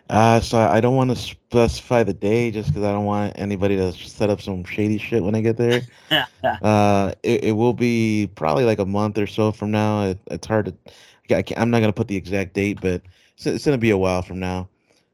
Uh, 0.08 0.40
so 0.40 0.60
I 0.60 0.82
don't 0.82 0.96
want 0.96 1.10
to 1.10 1.16
specify 1.16 2.04
the 2.04 2.14
day 2.14 2.52
just 2.52 2.70
because 2.70 2.84
I 2.84 2.92
don't 2.92 3.06
want 3.06 3.34
anybody 3.38 3.76
to 3.78 3.92
set 3.94 4.30
up 4.30 4.40
some 4.40 4.64
shady 4.66 5.00
shit 5.00 5.24
when 5.24 5.34
I 5.34 5.42
get 5.42 5.58
there. 5.58 5.82
uh, 6.62 7.14
it, 7.24 7.46
it 7.46 7.52
will 7.54 7.74
be 7.74 8.30
probably 8.36 8.66
like 8.66 8.80
a 8.80 8.86
month 8.86 9.18
or 9.18 9.26
so 9.26 9.52
from 9.52 9.72
now. 9.72 10.04
It, 10.04 10.20
it's 10.30 10.46
hard 10.46 10.66
to, 10.66 11.36
I 11.36 11.44
am 11.56 11.72
not 11.72 11.80
gonna 11.80 11.94
put 11.94 12.08
the 12.08 12.18
exact 12.18 12.54
date, 12.54 12.80
but 12.82 13.02
it's, 13.36 13.48
it's, 13.48 13.66
gonna 13.66 13.78
be 13.80 13.90
a 13.90 13.98
while 13.98 14.22
from 14.22 14.40
now. 14.40 14.68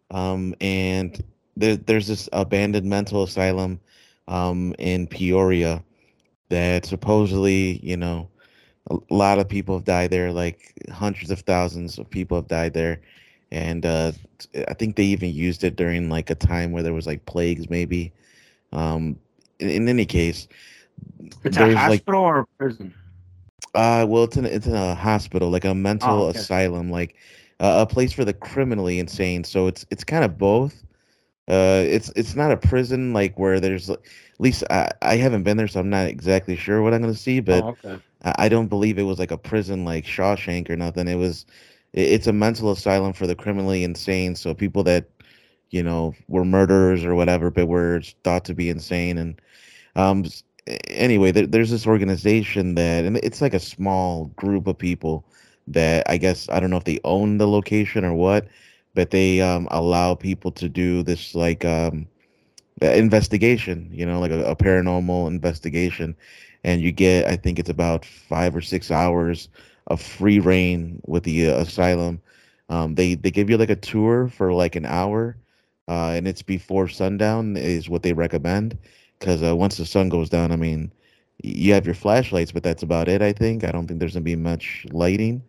Um, 0.10 0.56
and 0.60 1.23
there, 1.59 1.75
there's 1.75 2.07
this 2.07 2.29
abandoned 2.33 2.87
mental 2.87 3.23
asylum, 3.23 3.79
um, 4.27 4.75
in 4.77 5.07
Peoria 5.07 5.83
that 6.49 6.85
supposedly, 6.85 7.79
you 7.85 7.97
know, 7.97 8.29
a 8.89 8.97
lot 9.09 9.39
of 9.39 9.49
people 9.49 9.75
have 9.75 9.85
died 9.85 10.11
there. 10.11 10.31
Like 10.31 10.73
hundreds 10.91 11.31
of 11.31 11.41
thousands 11.41 11.97
of 11.97 12.09
people 12.09 12.37
have 12.37 12.47
died 12.47 12.73
there 12.73 13.01
and 13.51 13.85
uh, 13.85 14.11
I 14.67 14.73
think 14.73 14.95
they 14.95 15.03
even 15.03 15.33
used 15.33 15.63
it 15.63 15.75
during 15.75 16.09
like 16.09 16.29
a 16.29 16.35
time 16.35 16.71
where 16.71 16.83
there 16.83 16.93
was 16.93 17.07
like 17.07 17.25
plagues, 17.25 17.69
maybe. 17.69 18.11
Um, 18.73 19.17
in, 19.59 19.69
in 19.69 19.87
any 19.87 20.05
case, 20.05 20.47
it's 21.43 21.57
a 21.57 21.75
hospital 21.75 22.21
like, 22.21 22.33
or 22.33 22.39
a 22.39 22.45
prison. 22.57 22.93
Uh, 23.73 24.05
well, 24.07 24.23
it's 24.23 24.37
in 24.37 24.45
it's 24.45 24.67
in 24.67 24.75
a 24.75 24.95
hospital, 24.95 25.49
like 25.49 25.65
a 25.65 25.73
mental 25.73 26.23
oh, 26.23 26.27
okay. 26.27 26.39
asylum, 26.39 26.91
like 26.91 27.15
uh, 27.59 27.85
a 27.87 27.91
place 27.91 28.11
for 28.11 28.25
the 28.25 28.33
criminally 28.33 28.99
insane. 28.99 29.43
So 29.43 29.67
it's 29.67 29.85
it's 29.91 30.03
kind 30.03 30.25
of 30.25 30.37
both. 30.37 30.83
Uh, 31.47 31.83
it's 31.88 32.12
it's 32.15 32.36
not 32.36 32.51
a 32.51 32.57
prison 32.57 33.13
like 33.13 33.39
where 33.39 33.60
there's 33.60 33.89
at 33.89 33.99
least 34.39 34.63
I, 34.69 34.91
I 35.01 35.15
haven't 35.15 35.43
been 35.43 35.57
there, 35.57 35.67
so 35.67 35.79
I'm 35.79 35.89
not 35.89 36.07
exactly 36.07 36.55
sure 36.55 36.81
what 36.81 36.93
I'm 36.93 37.01
gonna 37.01 37.13
see. 37.13 37.39
But 37.39 37.63
oh, 37.63 37.77
okay. 37.83 38.01
I, 38.23 38.36
I 38.39 38.49
don't 38.49 38.67
believe 38.67 38.97
it 38.97 39.03
was 39.03 39.19
like 39.19 39.31
a 39.31 39.38
prison 39.38 39.86
like 39.86 40.05
Shawshank 40.05 40.69
or 40.69 40.75
nothing. 40.75 41.07
It 41.07 41.15
was 41.15 41.45
it's 41.93 42.27
a 42.27 42.33
mental 42.33 42.71
asylum 42.71 43.13
for 43.13 43.27
the 43.27 43.36
criminally 43.36 43.83
insane. 43.83 44.36
So 44.36 44.53
people 44.53 44.83
that 44.83 45.10
you 45.69 45.83
know 45.83 46.13
were 46.27 46.45
murderers 46.45 47.05
or 47.05 47.15
whatever, 47.15 47.49
but 47.49 47.67
were 47.67 48.01
thought 48.23 48.45
to 48.45 48.53
be 48.53 48.69
insane. 48.69 49.17
And 49.17 49.41
um, 49.95 50.25
anyway, 50.88 51.31
there, 51.31 51.47
there's 51.47 51.71
this 51.71 51.88
organization 51.88 52.75
that, 52.75 53.05
and 53.05 53.17
it's 53.17 53.41
like 53.41 53.53
a 53.53 53.60
small 53.60 54.25
group 54.36 54.67
of 54.67 54.77
people 54.77 55.25
that 55.67 56.10
I 56.10 56.17
guess 56.17 56.49
I 56.49 56.60
don't 56.60 56.69
know 56.69 56.77
if 56.77 56.86
they 56.86 56.99
own 57.03 57.38
the 57.38 57.47
location 57.47 58.05
or 58.05 58.13
what, 58.13 58.47
but 58.97 59.13
they 59.13 59.45
um, 59.45 59.69
allow 59.73 60.15
people 60.15 60.53
to 60.53 60.69
do 60.69 61.03
this 61.03 61.36
like 61.36 61.65
um, 61.65 62.10
investigation. 62.81 63.89
You 63.93 64.05
know, 64.05 64.19
like 64.19 64.31
a, 64.31 64.43
a 64.45 64.55
paranormal 64.55 65.27
investigation, 65.27 66.15
and 66.63 66.81
you 66.81 66.91
get 66.91 67.27
I 67.27 67.38
think 67.38 67.60
it's 67.60 67.69
about 67.69 68.05
five 68.05 68.55
or 68.55 68.62
six 68.62 68.91
hours 68.91 69.49
of 69.88 70.01
free 70.01 70.39
reign 70.39 71.01
with 71.07 71.23
the 71.25 71.49
uh, 71.49 71.60
asylum. 71.62 72.21
Um, 72.69 72.95
they 72.95 73.15
they 73.15 73.31
give 73.31 73.49
you 73.49 73.57
like 73.57 73.71
a 73.71 73.75
tour 73.75 74.29
for 74.29 74.53
like 74.53 74.75
an 74.75 74.86
hour, 74.86 75.38
uh, 75.88 76.13
and 76.15 76.27
it's 76.27 76.43
before 76.43 76.88
sundown 76.88 77.57
is 77.57 77.89
what 77.89 78.03
they 78.03 78.13
recommend 78.13 78.77
because 79.19 79.43
uh, 79.43 79.55
once 79.55 79.77
the 79.77 79.86
sun 79.86 80.10
goes 80.10 80.29
down, 80.29 80.51
I 80.51 80.57
mean, 80.57 80.91
you 81.43 81.73
have 81.73 81.86
your 81.86 81.95
flashlights, 81.95 82.51
but 82.51 82.63
that's 82.63 82.83
about 82.83 83.07
it. 83.10 83.21
I 83.21 83.33
think 83.33 83.63
I 83.63 83.71
don't 83.71 83.88
think 83.88 83.99
there's 83.99 84.13
gonna 84.13 84.23
be 84.23 84.36
much 84.36 84.86
lighting. 84.91 85.43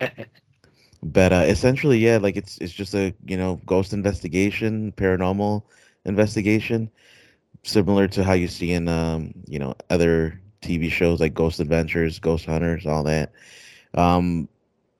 but 1.02 1.32
uh, 1.32 1.44
essentially, 1.46 1.98
yeah, 1.98 2.18
like 2.18 2.36
it's 2.36 2.58
it's 2.58 2.72
just 2.72 2.94
a 2.94 3.14
you 3.26 3.36
know 3.36 3.60
ghost 3.66 3.92
investigation, 3.92 4.92
paranormal 4.92 5.62
investigation, 6.04 6.90
similar 7.62 8.06
to 8.08 8.24
how 8.24 8.32
you 8.34 8.48
see 8.48 8.72
in 8.72 8.88
um, 8.88 9.32
you 9.46 9.58
know 9.58 9.74
other 9.88 10.40
TV 10.62 10.90
shows 10.90 11.20
like 11.20 11.34
Ghost 11.34 11.60
Adventures, 11.60 12.18
Ghost 12.18 12.44
Hunters, 12.46 12.86
all 12.86 13.02
that. 13.04 13.32
Um, 13.94 14.48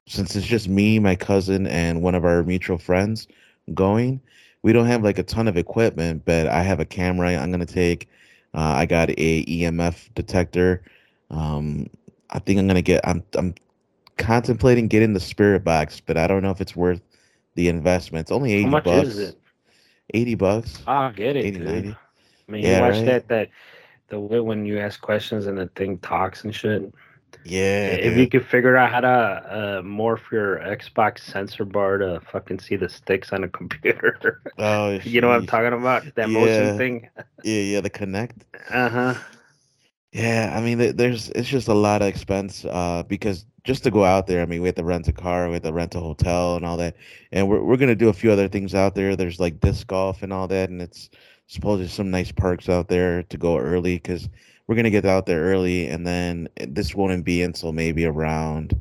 since 0.07 0.35
it's 0.35 0.47
just 0.47 0.69
me, 0.69 0.99
my 0.99 1.15
cousin, 1.17 1.67
and 1.67 2.03
one 2.03 2.15
of 2.15 2.25
our 2.25 2.43
mutual 2.43 2.79
friends 2.79 3.29
going, 3.75 4.21
we 4.63 4.73
don't 4.73 4.87
have 4.87 5.03
like 5.05 5.19
a 5.19 5.23
ton 5.23 5.49
of 5.49 5.57
equipment, 5.57 6.25
but 6.25 6.47
I 6.49 6.63
have 6.63 6.81
a 6.81 6.85
camera 6.85 7.37
I'm 7.37 7.51
gonna 7.51 7.67
take. 7.67 8.09
Uh, 8.55 8.75
I 8.77 8.87
got 8.87 9.11
a 9.11 9.45
EMF 9.45 10.13
detector. 10.15 10.83
Um, 11.31 11.89
I 12.31 12.39
think 12.41 12.59
I'm 12.59 12.67
gonna 12.67 12.83
get. 12.83 13.07
I'm 13.07 13.23
I'm 13.35 13.55
contemplating 14.21 14.89
getting 14.89 15.13
the 15.13 15.21
spirit 15.21 15.65
box, 15.65 16.01
but 16.01 16.17
I 16.17 16.27
don't 16.27 16.43
know 16.43 16.51
if 16.51 16.61
it's 16.61 16.77
worth 16.77 17.01
the 17.55 17.69
investment. 17.69 18.23
It's 18.23 18.33
only 18.33 18.53
eighty 18.53 18.71
bucks. 18.71 19.09
Is 19.09 19.19
it? 19.19 19.41
80 20.15 20.35
bucks. 20.35 20.83
I 20.87 21.11
get 21.13 21.37
it. 21.37 21.45
80, 21.45 21.59
90. 21.61 21.89
I 21.91 22.53
mean, 22.53 22.65
yeah, 22.65 22.77
you 22.77 22.83
watch 22.83 22.95
right? 22.97 23.07
that 23.07 23.29
that 23.29 23.51
the 24.09 24.19
way 24.19 24.41
when 24.41 24.67
you 24.67 24.79
ask 24.79 25.01
questions 25.01 25.47
and 25.47 25.57
the 25.57 25.69
thing 25.69 25.99
talks 25.99 26.45
and 26.45 26.55
shit. 26.55 26.93
Yeah. 27.45 27.87
If 27.87 28.15
dude. 28.15 28.19
you 28.19 28.29
could 28.29 28.47
figure 28.47 28.77
out 28.77 28.91
how 28.91 29.01
to 29.01 29.09
uh, 29.09 29.83
morph 29.83 30.31
your 30.31 30.59
Xbox 30.59 31.21
sensor 31.21 31.65
bar 31.65 31.99
to 31.99 32.21
fucking 32.21 32.59
see 32.59 32.77
the 32.77 32.89
sticks 32.89 33.33
on 33.33 33.45
a 33.45 33.49
computer. 33.49 34.43
Oh, 34.59 35.01
you 35.05 35.23
know 35.23 35.29
what 35.29 35.37
I'm 35.37 35.47
talking 35.47 35.73
about? 35.73 36.03
That 36.17 36.29
yeah. 36.29 36.39
motion 36.39 36.77
thing. 36.77 37.09
Yeah, 37.45 37.61
yeah, 37.63 37.81
the 37.81 37.89
Kinect. 37.89 38.43
Uh 38.69 38.89
huh. 38.91 39.15
Yeah, 40.13 40.53
I 40.55 40.61
mean, 40.61 40.97
there's 40.97 41.31
it's 41.31 41.49
just 41.49 41.69
a 41.69 41.75
lot 41.75 42.03
of 42.03 42.09
expense 42.09 42.67
uh, 42.67 43.05
because 43.09 43.47
just 43.65 43.85
to 43.85 43.91
go 43.91 44.05
out 44.05 44.27
there, 44.27 44.43
I 44.43 44.47
mean, 44.47 44.63
we 44.63 44.69
have 44.69 44.77
to 44.77 44.85
rent 44.85 45.09
a 45.09 45.13
car, 45.13 45.49
we 45.49 45.55
have 45.55 45.63
to 45.63 45.73
rent 45.73 45.95
a 45.95 46.01
hotel 46.01 46.57
and 46.57 46.65
all 46.65 46.77
that, 46.79 46.97
and 47.33 47.49
we're 47.49 47.63
we're 47.63 47.77
gonna 47.77 47.95
do 47.95 48.09
a 48.09 48.13
few 48.15 48.31
other 48.31 48.49
things 48.49 48.75
out 48.75 48.95
there. 48.95 49.17
There's 49.17 49.41
like 49.41 49.61
disc 49.61 49.87
golf 49.87 50.23
and 50.23 50.33
all 50.33 50.49
that, 50.49 50.71
and 50.71 50.81
it's 50.81 51.11
supposed 51.47 51.81
supposedly 51.83 51.89
some 51.89 52.11
nice 52.11 52.33
parks 52.33 52.69
out 52.69 52.89
there 52.89 53.23
to 53.25 53.37
go 53.37 53.59
early 53.59 53.97
because 53.97 54.29
we're 54.67 54.77
gonna 54.77 54.91
get 54.91 55.05
out 55.05 55.27
there 55.27 55.43
early, 55.43 55.89
and 55.89 56.07
then 56.07 56.49
this 56.69 56.95
won't 56.95 57.25
be 57.25 57.43
until 57.43 57.73
maybe 57.73 58.07
around, 58.07 58.79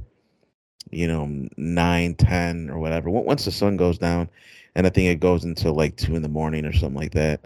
you 0.92 1.08
know, 1.08 1.48
nine, 1.58 2.16
ten 2.16 2.70
or 2.70 2.80
whatever. 2.80 3.10
Once 3.10 3.46
the 3.46 3.52
sun 3.52 3.76
goes 3.78 3.98
down, 3.98 4.30
and 4.76 4.88
I 4.88 4.90
think 4.90 5.10
it 5.10 5.20
goes 5.20 5.44
until 5.44 5.74
like 5.74 5.98
two 5.98 6.16
in 6.16 6.22
the 6.22 6.30
morning 6.30 6.66
or 6.66 6.74
something 6.74 7.00
like 7.00 7.14
that. 7.14 7.46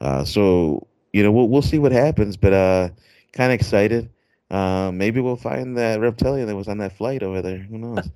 Uh, 0.00 0.24
so 0.24 0.86
you 1.12 1.22
know, 1.22 1.32
we'll 1.32 1.48
we'll 1.48 1.62
see 1.62 1.78
what 1.78 1.92
happens, 1.92 2.36
but 2.36 2.52
uh 2.52 2.88
kind 3.32 3.52
of 3.52 3.54
excited. 3.58 4.10
Uh, 4.50 4.90
maybe 4.92 5.20
we'll 5.20 5.36
find 5.36 5.76
that 5.76 6.00
reptilian 6.00 6.46
that 6.46 6.56
was 6.56 6.68
on 6.68 6.78
that 6.78 6.96
flight 6.96 7.22
over 7.22 7.42
there. 7.42 7.58
Who 7.58 7.78
knows? 7.78 8.08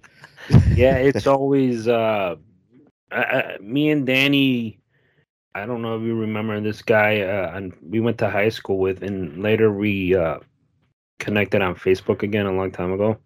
yeah, 0.74 0.96
it's 0.96 1.26
always 1.26 1.88
uh, 1.88 2.36
I, 3.10 3.56
me 3.60 3.90
and 3.90 4.06
Danny. 4.06 4.78
I 5.54 5.66
don't 5.66 5.82
know 5.82 5.96
if 5.96 6.02
you 6.02 6.14
remember 6.14 6.60
this 6.60 6.82
guy. 6.82 7.22
Uh, 7.22 7.50
and 7.54 7.72
we 7.82 8.00
went 8.00 8.18
to 8.18 8.30
high 8.30 8.50
school 8.50 8.78
with, 8.78 9.02
and 9.02 9.42
later 9.42 9.72
we 9.72 10.14
uh, 10.14 10.38
connected 11.18 11.62
on 11.62 11.74
Facebook 11.74 12.22
again 12.22 12.46
a 12.46 12.52
long 12.52 12.70
time 12.70 12.92
ago. 12.92 13.18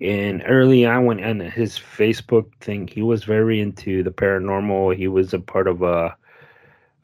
And 0.00 0.44
early 0.46 0.86
on, 0.86 1.06
when 1.06 1.24
on 1.24 1.40
his 1.40 1.76
Facebook 1.76 2.46
thing, 2.60 2.86
he 2.86 3.02
was 3.02 3.24
very 3.24 3.60
into 3.60 4.04
the 4.04 4.12
paranormal. 4.12 4.96
He 4.96 5.08
was 5.08 5.34
a 5.34 5.40
part 5.40 5.66
of 5.66 5.82
a 5.82 6.16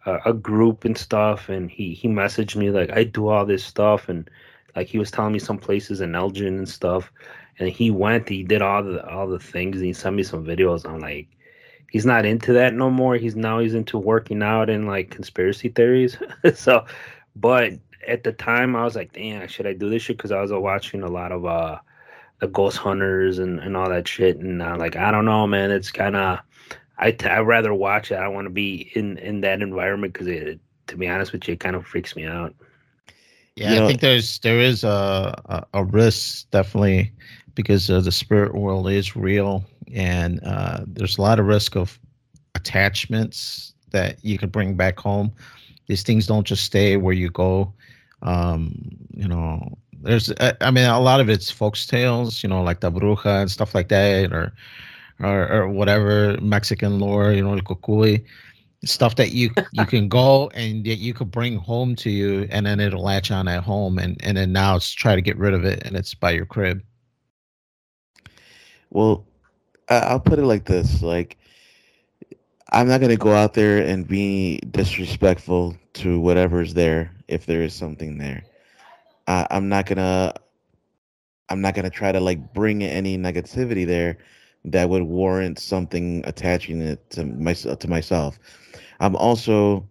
a, 0.06 0.32
group 0.34 0.84
and 0.84 0.96
stuff, 0.96 1.48
and 1.48 1.70
he 1.70 1.94
he 1.94 2.08
messaged 2.08 2.56
me 2.56 2.70
like 2.70 2.90
I 2.92 3.04
do 3.04 3.28
all 3.28 3.46
this 3.46 3.64
stuff, 3.64 4.08
and 4.08 4.28
like 4.76 4.88
he 4.88 4.98
was 4.98 5.10
telling 5.10 5.32
me 5.32 5.38
some 5.38 5.58
places 5.58 6.00
in 6.00 6.14
Elgin 6.14 6.58
and 6.58 6.68
stuff, 6.68 7.12
and 7.58 7.68
he 7.68 7.90
went, 7.90 8.28
he 8.28 8.42
did 8.42 8.62
all 8.62 8.82
the 8.82 9.06
all 9.08 9.26
the 9.26 9.38
things, 9.38 9.80
he 9.80 9.92
sent 9.92 10.16
me 10.16 10.22
some 10.22 10.44
videos. 10.44 10.88
I'm 10.88 11.00
like, 11.00 11.28
he's 11.90 12.06
not 12.06 12.26
into 12.26 12.52
that 12.54 12.74
no 12.74 12.90
more. 12.90 13.16
He's 13.16 13.36
now 13.36 13.60
he's 13.60 13.74
into 13.74 13.98
working 13.98 14.42
out 14.42 14.70
and 14.70 14.86
like 14.86 15.10
conspiracy 15.10 15.68
theories. 15.68 16.16
so, 16.54 16.84
but 17.36 17.72
at 18.06 18.24
the 18.24 18.32
time, 18.32 18.76
I 18.76 18.84
was 18.84 18.96
like, 18.96 19.12
damn, 19.12 19.48
should 19.48 19.66
I 19.66 19.72
do 19.72 19.88
this 19.88 20.02
shit? 20.02 20.16
Because 20.16 20.32
I 20.32 20.40
was 20.40 20.52
watching 20.52 21.02
a 21.02 21.08
lot 21.08 21.32
of 21.32 21.46
uh 21.46 21.78
the 22.40 22.48
ghost 22.48 22.78
hunters 22.78 23.38
and 23.38 23.60
and 23.60 23.76
all 23.76 23.88
that 23.88 24.08
shit, 24.08 24.38
and 24.38 24.60
uh, 24.60 24.76
like 24.76 24.96
I 24.96 25.10
don't 25.10 25.24
know, 25.24 25.46
man, 25.46 25.70
it's 25.70 25.90
kind 25.90 26.16
of 26.16 26.40
I 26.98 27.10
t- 27.10 27.28
I'd 27.28 27.40
rather 27.40 27.74
watch 27.74 28.10
it. 28.12 28.16
I 28.16 28.28
want 28.28 28.46
to 28.46 28.50
be 28.50 28.90
in 28.94 29.18
in 29.18 29.40
that 29.42 29.62
environment 29.62 30.12
because 30.12 30.26
it, 30.26 30.60
to 30.88 30.96
be 30.96 31.08
honest 31.08 31.32
with 31.32 31.46
you, 31.48 31.54
it 31.54 31.60
kind 31.60 31.76
of 31.76 31.86
freaks 31.86 32.16
me 32.16 32.24
out. 32.24 32.54
Yeah, 33.56 33.70
you 33.70 33.76
I 33.76 33.80
know, 33.80 33.86
think 33.88 34.00
there's 34.00 34.38
there 34.40 34.58
is 34.58 34.82
a 34.84 35.66
a, 35.72 35.84
risk 35.84 36.50
definitely 36.50 37.12
because 37.54 37.88
uh, 37.88 38.00
the 38.00 38.10
spirit 38.10 38.54
world 38.54 38.88
is 38.90 39.14
real, 39.14 39.64
and 39.94 40.40
uh, 40.44 40.80
there's 40.86 41.18
a 41.18 41.22
lot 41.22 41.38
of 41.38 41.46
risk 41.46 41.76
of 41.76 41.98
attachments 42.56 43.74
that 43.92 44.18
you 44.24 44.38
could 44.38 44.50
bring 44.50 44.74
back 44.74 44.98
home. 44.98 45.32
These 45.86 46.02
things 46.02 46.26
don't 46.26 46.46
just 46.46 46.64
stay 46.64 46.96
where 46.96 47.14
you 47.14 47.30
go. 47.30 47.72
Um, 48.22 48.74
you 49.14 49.28
know, 49.28 49.78
there's 50.02 50.32
I, 50.40 50.70
mean 50.70 50.86
a 50.86 51.00
lot 51.00 51.20
of 51.20 51.28
it's 51.28 51.50
folks 51.50 51.86
tales, 51.86 52.42
you 52.42 52.48
know, 52.48 52.62
like 52.62 52.80
the 52.80 52.90
bruja 52.90 53.40
and 53.42 53.50
stuff 53.50 53.74
like 53.74 53.88
that, 53.88 54.32
or 54.32 54.52
or, 55.20 55.48
or 55.52 55.68
whatever 55.68 56.36
Mexican 56.40 56.98
lore, 56.98 57.32
you 57.32 57.42
know, 57.42 57.52
el 57.52 57.60
Cucuy, 57.60 58.24
stuff 58.86 59.16
that 59.16 59.32
you 59.32 59.50
you 59.72 59.86
can 59.86 60.08
go 60.08 60.50
and 60.54 60.84
that 60.84 60.96
you 60.96 61.14
could 61.14 61.30
bring 61.30 61.56
home 61.56 61.94
to 61.96 62.10
you, 62.10 62.46
and 62.50 62.66
then 62.66 62.80
it'll 62.80 63.02
latch 63.02 63.30
on 63.30 63.48
at 63.48 63.62
home, 63.62 63.98
and 63.98 64.16
and 64.24 64.36
then 64.36 64.52
now 64.52 64.76
it's 64.76 64.92
try 64.92 65.14
to 65.14 65.22
get 65.22 65.36
rid 65.38 65.54
of 65.54 65.64
it, 65.64 65.82
and 65.84 65.96
it's 65.96 66.14
by 66.14 66.30
your 66.30 66.46
crib. 66.46 66.82
Well, 68.90 69.26
I'll 69.88 70.20
put 70.20 70.38
it 70.38 70.46
like 70.46 70.64
this: 70.64 71.02
like, 71.02 71.36
I'm 72.72 72.88
not 72.88 73.00
gonna 73.00 73.16
go 73.16 73.32
out 73.32 73.54
there 73.54 73.84
and 73.84 74.06
be 74.06 74.60
disrespectful 74.70 75.76
to 75.94 76.20
whatever's 76.20 76.74
there 76.74 77.10
if 77.28 77.46
there 77.46 77.62
is 77.62 77.74
something 77.74 78.18
there. 78.18 78.44
I, 79.26 79.46
I'm 79.50 79.68
not 79.68 79.86
gonna 79.86 80.34
I'm 81.48 81.60
not 81.60 81.74
gonna 81.74 81.90
try 81.90 82.12
to 82.12 82.20
like 82.20 82.52
bring 82.52 82.82
any 82.82 83.18
negativity 83.18 83.86
there 83.86 84.18
that 84.64 84.88
would 84.88 85.02
warrant 85.02 85.58
something 85.58 86.22
attaching 86.26 86.80
it 86.80 87.10
to 87.10 87.24
myself 87.24 87.78
to 87.80 87.88
myself. 87.88 88.38
I'm 89.00 89.16
also 89.16 89.88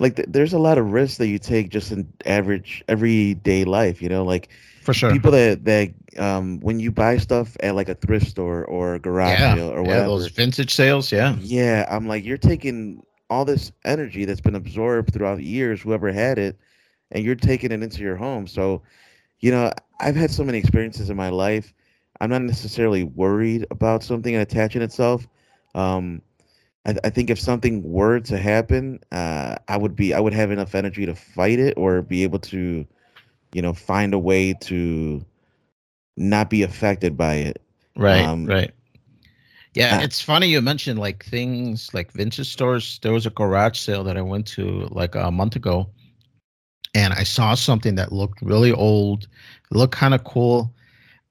like 0.00 0.16
th- 0.16 0.28
there's 0.30 0.52
a 0.52 0.58
lot 0.58 0.78
of 0.78 0.92
risks 0.92 1.18
that 1.18 1.28
you 1.28 1.38
take 1.38 1.70
just 1.70 1.92
in 1.92 2.12
average 2.26 2.82
everyday 2.88 3.64
life, 3.64 4.02
you 4.02 4.08
know, 4.08 4.24
like 4.24 4.48
for 4.82 4.92
sure. 4.92 5.10
People 5.10 5.30
that 5.32 5.64
that 5.64 5.92
um 6.18 6.60
when 6.60 6.80
you 6.80 6.90
buy 6.90 7.16
stuff 7.16 7.56
at 7.60 7.74
like 7.74 7.88
a 7.88 7.94
thrift 7.94 8.26
store 8.26 8.64
or 8.64 8.94
a 8.94 8.98
garage 8.98 9.38
yeah. 9.38 9.54
sale 9.54 9.70
or 9.70 9.82
whatever. 9.82 10.00
Yeah, 10.00 10.06
those 10.06 10.28
vintage 10.28 10.74
sales, 10.74 11.12
yeah. 11.12 11.36
Yeah, 11.40 11.86
I'm 11.90 12.06
like 12.06 12.24
you're 12.24 12.38
taking 12.38 13.02
all 13.30 13.44
this 13.44 13.72
energy 13.84 14.24
that's 14.24 14.40
been 14.40 14.54
absorbed 14.54 15.12
throughout 15.12 15.42
years, 15.42 15.80
whoever 15.80 16.12
had 16.12 16.38
it, 16.38 16.58
and 17.10 17.24
you're 17.24 17.34
taking 17.34 17.72
it 17.72 17.82
into 17.82 18.02
your 18.02 18.16
home. 18.16 18.46
So, 18.46 18.82
you 19.40 19.50
know, 19.50 19.72
I've 20.00 20.14
had 20.14 20.30
so 20.30 20.44
many 20.44 20.58
experiences 20.58 21.08
in 21.08 21.16
my 21.16 21.30
life 21.30 21.72
I'm 22.20 22.30
not 22.30 22.42
necessarily 22.42 23.04
worried 23.04 23.66
about 23.70 24.02
something 24.02 24.36
attaching 24.36 24.82
itself. 24.82 25.26
Um, 25.74 26.22
I, 26.86 26.94
I, 27.04 27.10
think 27.10 27.30
if 27.30 27.40
something 27.40 27.82
were 27.82 28.20
to 28.20 28.38
happen, 28.38 29.00
uh, 29.12 29.56
I 29.68 29.76
would 29.76 29.96
be 29.96 30.14
I 30.14 30.20
would 30.20 30.34
have 30.34 30.50
enough 30.50 30.74
energy 30.74 31.06
to 31.06 31.14
fight 31.14 31.58
it 31.58 31.74
or 31.76 32.02
be 32.02 32.22
able 32.22 32.38
to, 32.40 32.86
you 33.52 33.62
know, 33.62 33.72
find 33.72 34.14
a 34.14 34.18
way 34.18 34.54
to 34.62 35.24
not 36.16 36.50
be 36.50 36.62
affected 36.62 37.16
by 37.16 37.34
it. 37.34 37.62
Right. 37.96 38.24
Um, 38.24 38.46
right. 38.46 38.72
Yeah, 39.74 39.98
uh, 39.98 40.02
it's 40.02 40.20
funny 40.20 40.46
you 40.46 40.60
mentioned 40.60 41.00
like 41.00 41.24
things 41.24 41.92
like 41.92 42.12
vintage 42.12 42.52
stores. 42.52 43.00
There 43.02 43.12
was 43.12 43.26
a 43.26 43.30
garage 43.30 43.78
sale 43.78 44.04
that 44.04 44.16
I 44.16 44.22
went 44.22 44.46
to 44.48 44.86
like 44.90 45.16
a 45.16 45.30
month 45.32 45.56
ago, 45.56 45.90
and 46.94 47.12
I 47.12 47.24
saw 47.24 47.54
something 47.54 47.96
that 47.96 48.12
looked 48.12 48.40
really 48.40 48.72
old, 48.72 49.26
looked 49.72 49.94
kind 49.94 50.14
of 50.14 50.22
cool, 50.22 50.72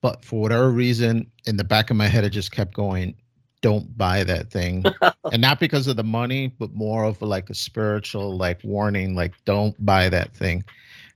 but 0.01 0.25
for 0.25 0.41
whatever 0.41 0.69
reason, 0.71 1.31
in 1.45 1.55
the 1.55 1.63
back 1.63 1.89
of 1.89 1.95
my 1.95 2.07
head, 2.07 2.25
it 2.25 2.31
just 2.31 2.51
kept 2.51 2.73
going, 2.73 3.15
don't 3.63 3.97
buy 3.97 4.23
that 4.26 4.52
thing. 4.52 4.84
and 5.32 5.41
not 5.41 5.60
because 5.60 5.88
of 5.88 5.95
the 5.95 6.04
money, 6.04 6.54
but 6.60 6.71
more 6.73 7.06
of 7.06 7.19
like 7.21 7.49
a 7.49 7.56
spiritual 7.56 8.38
like 8.38 8.63
warning, 8.63 9.15
like 9.15 9.34
don't 9.45 9.73
buy 9.84 10.10
that 10.10 10.36
thing. 10.36 10.63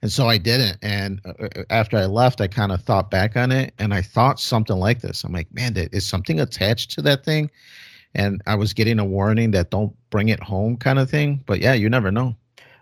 And 0.02 0.12
so 0.12 0.28
I 0.30 0.38
didn't. 0.40 0.78
And 0.82 1.22
uh, 1.26 1.34
uh 1.44 1.64
after 1.70 1.98
I 1.98 2.06
left, 2.06 2.42
I 2.42 2.48
kind 2.48 2.72
of 2.72 2.82
thought 2.82 3.12
back 3.12 3.36
on 3.36 3.52
it 3.52 3.74
and 3.78 3.94
I 3.94 4.02
thought 4.02 4.40
something 4.40 4.78
like 4.78 5.02
this. 5.02 5.24
I'm 5.24 5.34
like, 5.34 5.54
man, 5.54 5.76
is 5.92 6.06
something 6.06 6.40
attached 6.40 6.92
to 6.92 7.02
that 7.04 7.24
thing? 7.24 7.52
And 8.16 8.42
I 8.48 8.56
was 8.56 8.74
getting 8.74 8.98
a 8.98 9.06
warning 9.06 9.52
that 9.52 9.70
don't 9.70 9.94
bring 10.10 10.30
it 10.30 10.42
home 10.42 10.78
kind 10.78 10.98
of 10.98 11.10
thing. 11.10 11.44
But 11.46 11.60
yeah, 11.60 11.74
you 11.74 11.90
never 11.90 12.12
know. 12.12 12.36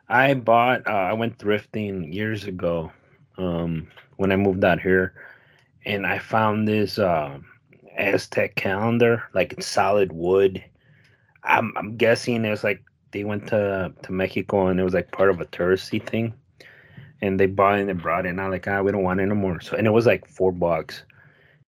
I 0.08 0.36
bought, 0.36 0.88
uh, 0.88 0.92
I 0.92 1.14
went 1.14 1.40
thrifting 1.40 2.14
years 2.14 2.44
ago 2.46 2.92
um, 3.40 3.88
when 4.18 4.32
I 4.32 4.36
moved 4.36 4.64
out 4.64 4.80
here 4.80 5.16
and 5.86 6.06
I 6.06 6.20
found 6.20 6.68
this 6.68 7.00
uh, 7.00 7.40
Aztec 7.98 8.56
calendar, 8.56 9.24
like 9.34 9.54
in 9.54 9.62
solid 9.62 10.12
wood. 10.12 10.64
I'm 11.44 11.74
I'm 11.78 11.98
guessing 11.98 12.46
it's 12.46 12.64
like 12.64 12.84
they 13.12 13.24
went 13.24 13.48
to 13.48 13.94
to 14.04 14.12
Mexico 14.12 14.68
and 14.68 14.80
it 14.80 14.84
was 14.84 14.94
like 14.94 15.12
part 15.12 15.30
of 15.30 15.42
a 15.42 15.46
touristy 15.46 16.02
thing, 16.02 16.34
and 17.22 17.40
they 17.40 17.46
bought 17.46 17.78
it 17.78 17.82
and 17.82 17.90
they 17.90 17.94
brought 17.94 18.26
it. 18.26 18.30
And 18.30 18.42
I'm 18.42 18.52
like, 18.52 18.68
ah, 18.68 18.82
we 18.82 18.92
don't 18.92 19.04
want 19.04 19.20
it 19.20 19.24
anymore. 19.24 19.62
So 19.62 19.76
and 19.78 19.88
it 19.88 19.92
was 19.92 20.06
like 20.06 20.28
four 20.28 20.52
bucks, 20.52 21.04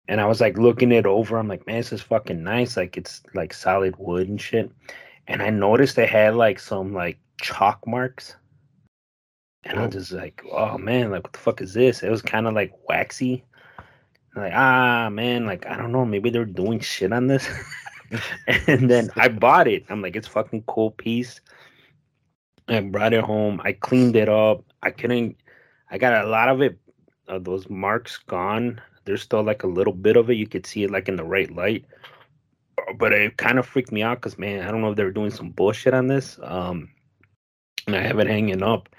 and 0.07 0.19
I 0.21 0.25
was 0.25 0.41
like 0.41 0.57
looking 0.57 0.91
it 0.91 1.05
over. 1.05 1.37
I'm 1.37 1.47
like, 1.47 1.65
man, 1.65 1.77
this 1.77 1.93
is 1.93 2.01
fucking 2.01 2.43
nice. 2.43 2.77
Like 2.77 2.97
it's 2.97 3.21
like 3.33 3.53
solid 3.53 3.95
wood 3.97 4.27
and 4.29 4.39
shit. 4.39 4.71
And 5.27 5.41
I 5.41 5.49
noticed 5.49 5.95
they 5.95 6.07
had 6.07 6.35
like 6.35 6.59
some 6.59 6.93
like 6.93 7.17
chalk 7.41 7.85
marks. 7.87 8.35
And 9.65 9.79
I 9.79 9.85
was 9.85 9.95
just 9.95 10.11
like, 10.11 10.43
oh 10.51 10.77
man, 10.77 11.11
like 11.11 11.23
what 11.23 11.33
the 11.33 11.39
fuck 11.39 11.61
is 11.61 11.73
this? 11.73 12.03
It 12.03 12.09
was 12.09 12.21
kind 12.21 12.47
of 12.47 12.53
like 12.53 12.73
waxy 12.89 13.45
like 14.35 14.53
ah 14.53 15.09
man 15.09 15.45
like 15.45 15.65
i 15.67 15.77
don't 15.77 15.91
know 15.91 16.05
maybe 16.05 16.29
they're 16.29 16.45
doing 16.45 16.79
shit 16.79 17.13
on 17.13 17.27
this. 17.27 17.47
And 18.67 18.91
then 18.91 19.09
i 19.15 19.27
bought 19.43 19.67
it. 19.67 19.85
I'm 19.89 20.03
like 20.03 20.15
it's 20.15 20.27
fucking 20.27 20.63
cool 20.67 20.91
piece. 20.91 21.41
I 22.67 22.79
brought 22.81 23.13
it 23.13 23.23
home. 23.23 23.59
I 23.63 23.73
cleaned 23.73 24.15
it 24.15 24.29
up. 24.29 24.63
I 24.83 24.91
couldn't 24.91 25.37
i 25.89 25.97
got 25.97 26.25
a 26.25 26.27
lot 26.27 26.49
of 26.49 26.61
it 26.61 26.77
uh, 27.27 27.39
those 27.39 27.69
marks 27.69 28.17
gone. 28.17 28.81
There's 29.05 29.21
still 29.21 29.43
like 29.43 29.63
a 29.63 29.67
little 29.67 29.93
bit 29.93 30.17
of 30.17 30.29
it. 30.29 30.35
You 30.35 30.47
could 30.47 30.65
see 30.65 30.83
it 30.83 30.91
like 30.91 31.07
in 31.07 31.15
the 31.15 31.23
right 31.23 31.53
light. 31.53 31.85
But 32.97 33.13
it 33.13 33.37
kind 33.37 33.59
of 33.59 33.65
freaked 33.65 33.91
me 33.91 34.03
out 34.03 34.17
because 34.17 34.37
man, 34.37 34.67
I 34.67 34.71
don't 34.71 34.81
know 34.81 34.91
if 34.91 34.97
they 34.97 35.03
were 35.03 35.11
doing 35.11 35.31
some 35.31 35.49
bullshit 35.49 35.93
on 35.93 36.07
this. 36.07 36.37
Um, 36.43 36.89
and 37.87 37.95
I 37.95 38.01
have 38.01 38.19
it 38.19 38.27
hanging 38.27 38.63
up. 38.63 38.89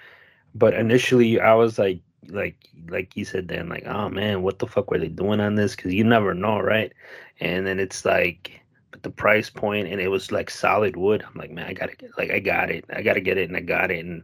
But 0.55 0.75
initially, 0.75 1.41
I 1.41 1.55
was 1.55 1.79
like, 1.79 2.01
like, 2.29 2.57
like 2.89 3.17
you 3.17 3.25
said, 3.25 3.49
then, 3.49 3.69
like, 3.69 3.87
oh 3.87 4.09
man, 4.09 4.43
what 4.43 4.59
the 4.59 4.67
fuck 4.67 4.91
were 4.91 4.99
they 4.99 5.09
doing 5.09 5.41
on 5.41 5.55
this? 5.55 5.75
Because 5.75 5.93
you 5.95 6.05
never 6.05 6.35
know, 6.35 6.59
right? 6.61 6.93
And 7.41 7.67
then 7.67 7.81
it's 7.81 8.05
like, 8.05 8.61
but 8.91 9.03
the 9.03 9.11
price 9.11 9.51
point, 9.51 9.89
and 9.89 10.01
it 10.01 10.09
was 10.09 10.31
like 10.31 10.51
solid 10.51 10.97
wood. 10.97 11.25
I'm 11.27 11.39
like, 11.39 11.51
man, 11.51 11.67
I 11.67 11.73
gotta 11.73 11.97
get, 11.97 12.17
like, 12.17 12.31
I 12.31 12.39
got 12.39 12.71
it, 12.71 12.85
I 12.91 13.03
gotta 13.03 13.21
get 13.21 13.39
it, 13.39 13.49
and 13.49 13.57
I 13.57 13.61
got 13.61 13.91
it. 13.91 14.05
And 14.05 14.23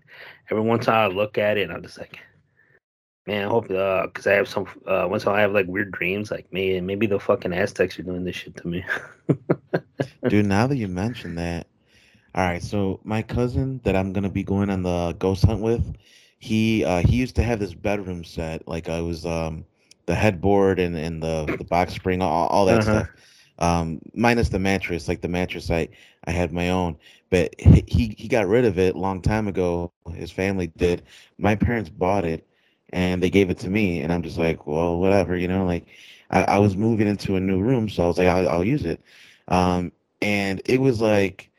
every 0.50 0.62
once 0.62 0.86
in 0.86 0.92
a 0.92 0.96
while, 0.96 1.10
I 1.10 1.12
look 1.12 1.38
at 1.38 1.58
it, 1.58 1.62
and 1.62 1.72
I'm 1.72 1.82
just 1.82 1.98
like, 1.98 2.18
man, 3.26 3.46
I 3.46 3.48
hope, 3.48 3.70
uh, 3.70 4.06
because 4.06 4.26
I 4.26 4.34
have 4.34 4.48
some, 4.48 4.66
uh, 4.86 5.06
once 5.08 5.26
I 5.26 5.40
have 5.40 5.52
like 5.52 5.66
weird 5.66 5.90
dreams, 5.90 6.30
like, 6.30 6.52
man, 6.52 6.86
maybe 6.86 7.06
the 7.06 7.18
fucking 7.20 7.52
Aztecs 7.52 7.98
are 7.98 8.02
doing 8.02 8.24
this 8.24 8.36
shit 8.36 8.56
to 8.56 8.68
me. 8.68 8.84
Dude, 10.28 10.46
now 10.46 10.66
that 10.66 10.76
you 10.76 10.88
mention 10.88 11.34
that, 11.36 11.66
all 12.34 12.44
right, 12.44 12.62
so 12.62 13.00
my 13.02 13.22
cousin 13.22 13.80
that 13.84 13.96
I'm 13.96 14.12
gonna 14.12 14.30
be 14.30 14.44
going 14.44 14.70
on 14.70 14.82
the 14.82 15.16
ghost 15.18 15.44
hunt 15.44 15.60
with, 15.60 15.96
he 16.40 16.84
uh 16.84 17.02
he 17.02 17.16
used 17.16 17.36
to 17.36 17.42
have 17.44 17.60
this 17.60 17.74
bedroom 17.74 18.24
set, 18.24 18.66
like 18.68 18.88
I 18.88 19.00
was 19.02 19.26
um 19.26 19.64
the 20.06 20.14
headboard 20.14 20.80
and 20.80 20.96
and 20.96 21.22
the 21.22 21.54
the 21.58 21.64
box 21.64 21.94
spring, 21.94 22.22
all, 22.22 22.48
all 22.48 22.66
that 22.66 22.80
uh-huh. 22.80 23.04
stuff. 23.04 23.10
Um, 23.60 24.00
minus 24.14 24.48
the 24.48 24.58
mattress, 24.58 25.08
like 25.08 25.20
the 25.20 25.28
mattress 25.28 25.70
I 25.70 25.88
I 26.24 26.32
had 26.32 26.52
my 26.52 26.70
own, 26.70 26.96
but 27.30 27.54
he 27.60 28.14
he 28.18 28.28
got 28.28 28.48
rid 28.48 28.64
of 28.64 28.78
it 28.78 28.94
a 28.96 28.98
long 28.98 29.22
time 29.22 29.48
ago. 29.48 29.92
His 30.14 30.30
family 30.32 30.68
did. 30.68 31.02
My 31.38 31.56
parents 31.56 31.90
bought 31.90 32.24
it, 32.24 32.46
and 32.90 33.22
they 33.22 33.30
gave 33.30 33.50
it 33.50 33.58
to 33.58 33.70
me, 33.70 34.00
and 34.00 34.12
I'm 34.12 34.22
just 34.22 34.38
like, 34.38 34.66
well, 34.66 34.98
whatever, 34.98 35.36
you 35.36 35.48
know, 35.48 35.64
like 35.66 35.86
I, 36.30 36.42
I 36.44 36.58
was 36.58 36.76
moving 36.76 37.06
into 37.06 37.36
a 37.36 37.40
new 37.40 37.60
room, 37.60 37.88
so 37.88 38.04
I 38.04 38.06
was 38.08 38.18
like, 38.18 38.28
I'll, 38.28 38.48
I'll 38.48 38.64
use 38.64 38.84
it. 38.86 39.00
Um, 39.48 39.92
and 40.22 40.62
it 40.64 40.80
was 40.80 41.00
like 41.00 41.49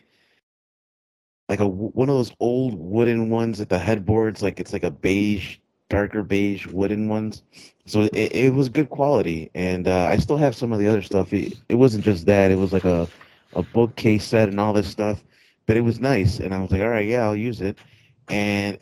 like 1.51 1.59
a 1.59 1.67
one 1.67 2.07
of 2.07 2.15
those 2.15 2.31
old 2.39 2.75
wooden 2.75 3.29
ones 3.29 3.59
at 3.59 3.67
the 3.67 3.77
headboards 3.77 4.41
like 4.41 4.57
it's 4.61 4.71
like 4.71 4.85
a 4.85 4.89
beige 4.89 5.57
darker 5.89 6.23
beige 6.23 6.65
wooden 6.67 7.09
ones. 7.09 7.43
So 7.85 8.03
it, 8.03 8.33
it 8.33 8.53
was 8.53 8.69
good 8.69 8.89
quality 8.89 9.51
and 9.53 9.85
uh, 9.85 10.07
i 10.09 10.15
still 10.15 10.37
have 10.37 10.55
some 10.55 10.71
of 10.71 10.79
the 10.79 10.87
other 10.87 11.01
stuff. 11.01 11.33
It, 11.33 11.55
it 11.67 11.75
wasn't 11.75 12.05
just 12.05 12.25
that 12.27 12.51
it 12.51 12.55
was 12.55 12.71
like 12.71 12.85
a, 12.85 13.05
a 13.53 13.63
bookcase 13.63 14.25
set 14.25 14.47
and 14.47 14.61
all 14.61 14.71
this 14.71 14.87
stuff 14.87 15.25
but 15.65 15.75
it 15.75 15.81
was 15.81 15.99
nice 15.99 16.39
and 16.39 16.55
i 16.55 16.59
was 16.59 16.71
like 16.71 16.81
all 16.81 16.89
right 16.89 17.07
yeah 17.07 17.23
i'll 17.25 17.35
use 17.35 17.59
it. 17.59 17.77
And 18.29 18.79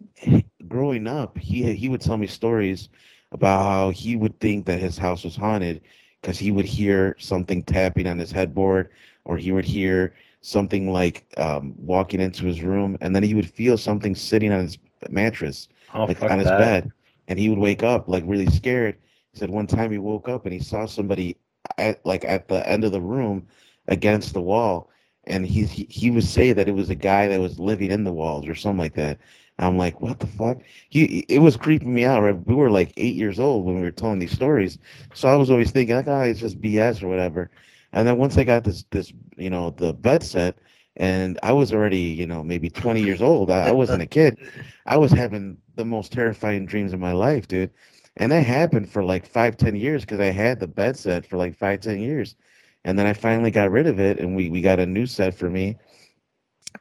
growing 0.67 1.08
up 1.08 1.39
he 1.39 1.73
he 1.73 1.89
would 1.89 2.01
tell 2.01 2.17
me 2.17 2.27
stories 2.27 2.89
about 3.32 3.63
how 3.63 3.89
he 3.89 4.15
would 4.15 4.39
think 4.39 4.67
that 4.67 4.79
his 4.79 4.95
house 4.95 5.23
was 5.23 5.36
haunted 5.36 5.82
because 6.21 6.38
he 6.38 6.51
would 6.51 6.65
hear 6.65 7.15
something 7.17 7.63
tapping 7.63 8.05
on 8.05 8.19
his 8.19 8.32
headboard 8.32 8.91
or 9.25 9.38
he 9.38 9.51
would 9.51 9.65
hear 9.65 10.13
something 10.41 10.91
like 10.91 11.25
um, 11.38 11.73
walking 11.78 12.21
into 12.21 12.45
his 12.45 12.62
room, 12.62 12.97
and 13.02 13.15
then 13.15 13.23
he 13.23 13.34
would 13.34 13.49
feel 13.49 13.78
something 13.78 14.15
sitting 14.15 14.52
on 14.52 14.62
his 14.62 14.78
mattress, 15.10 15.67
oh, 15.93 16.06
like 16.06 16.21
on 16.23 16.39
his 16.39 16.47
that. 16.47 16.60
bed, 16.60 16.91
and 17.28 17.39
he 17.39 17.49
would 17.49 17.60
wake 17.60 17.84
up 17.84 18.08
like 18.08 18.23
really 18.25 18.47
scared. 18.47 18.97
He 19.32 19.39
said 19.39 19.49
one 19.49 19.67
time 19.67 19.91
he 19.91 19.97
woke 19.97 20.28
up 20.28 20.45
and 20.45 20.54
he 20.54 20.60
saw 20.60 20.86
somebody 20.86 21.38
at 21.78 22.04
like 22.06 22.25
at 22.25 22.47
the 22.47 22.67
end 22.67 22.84
of 22.84 22.91
the 22.91 23.02
room 23.02 23.47
against 23.88 24.34
the 24.34 24.41
wall, 24.41 24.89
and 25.25 25.45
he 25.45 25.65
he, 25.65 25.86
he 25.89 26.12
would 26.12 26.23
say 26.23 26.54
that 26.54 26.67
it 26.67 26.73
was 26.73 26.89
a 26.89 26.95
guy 26.95 27.28
that 27.28 27.39
was 27.39 27.60
living 27.60 27.91
in 27.91 28.04
the 28.04 28.13
walls 28.13 28.47
or 28.47 28.56
something 28.56 28.80
like 28.80 28.95
that. 28.95 29.19
I'm 29.62 29.78
like, 29.78 29.99
what 29.99 30.19
the 30.19 30.28
fuck? 30.28 30.60
He 30.89 31.25
it 31.28 31.39
was 31.39 31.58
creeping 31.58 31.93
me 31.93 32.06
out. 32.06 32.23
Right? 32.23 32.47
We 32.47 32.56
were 32.56 32.71
like 32.71 32.93
eight 32.97 33.15
years 33.15 33.39
old 33.39 33.65
when 33.65 33.75
we 33.75 33.82
were 33.82 33.91
telling 33.91 34.19
these 34.19 34.32
stories, 34.32 34.78
so 35.13 35.28
I 35.28 35.36
was 35.36 35.52
always 35.52 35.71
thinking, 35.71 35.95
like, 35.95 36.08
oh, 36.08 36.21
it's 36.21 36.39
just 36.39 36.62
BS 36.62 37.04
or 37.04 37.10
whatever. 37.10 37.52
And 37.93 38.08
then 38.08 38.17
once 38.17 38.38
I 38.38 38.43
got 38.43 38.63
this 38.63 38.84
this 38.91 39.12
you 39.38 39.49
know 39.49 39.71
the 39.71 39.93
bed 39.93 40.23
set, 40.23 40.58
and 40.95 41.39
I 41.43 41.52
was 41.54 41.73
already 41.73 41.99
you 41.99 42.28
know 42.28 42.43
maybe 42.43 42.69
20 42.69 43.02
years 43.02 43.21
old. 43.21 43.49
I, 43.52 43.67
I 43.69 43.71
wasn't 43.71 44.02
a 44.04 44.08
kid. 44.08 44.38
I 44.86 44.97
was 44.97 45.12
having 45.12 45.58
the 45.75 45.86
most 45.86 46.12
terrifying 46.12 46.65
dreams 46.65 46.93
of 46.93 46.99
my 46.99 47.13
life, 47.13 47.47
dude. 47.47 47.71
And 48.17 48.32
that 48.32 48.45
happened 48.45 48.89
for 48.89 49.04
like 49.04 49.25
five 49.25 49.58
ten 49.58 49.75
years 49.75 50.02
because 50.04 50.19
I 50.19 50.25
had 50.25 50.60
the 50.60 50.67
bed 50.67 50.97
set 50.97 51.25
for 51.25 51.38
like 51.38 51.56
five 51.56 51.82
ten 51.82 51.99
years, 51.99 52.36
and 52.84 52.97
then 52.97 53.06
I 53.08 53.13
finally 53.13 53.52
got 53.52 53.71
rid 53.71 53.88
of 53.88 53.99
it, 53.99 54.19
and 54.19 54.36
we 54.36 54.49
we 54.49 54.62
got 54.62 54.80
a 54.80 54.86
new 54.86 55.06
set 55.06 55.34
for 55.34 55.49
me, 55.49 55.78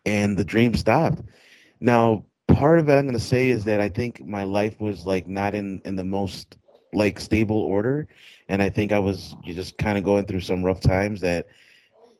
and 0.04 0.36
the 0.36 0.44
dream 0.44 0.74
stopped. 0.74 1.22
Now 1.80 2.24
part 2.48 2.78
of 2.78 2.88
it 2.88 2.94
I'm 2.94 3.06
gonna 3.06 3.18
say 3.18 3.50
is 3.50 3.64
that 3.64 3.80
I 3.80 3.88
think 3.88 4.24
my 4.26 4.44
life 4.44 4.80
was 4.80 5.06
like 5.06 5.26
not 5.26 5.54
in 5.54 5.80
in 5.84 5.96
the 5.96 6.04
most 6.04 6.56
like 6.92 7.20
stable 7.20 7.58
order 7.60 8.08
and 8.48 8.62
I 8.62 8.70
think 8.70 8.92
I 8.92 8.98
was 8.98 9.36
just 9.44 9.78
kind 9.78 9.98
of 9.98 10.04
going 10.04 10.26
through 10.26 10.40
some 10.40 10.64
rough 10.64 10.80
times 10.80 11.20
that 11.20 11.46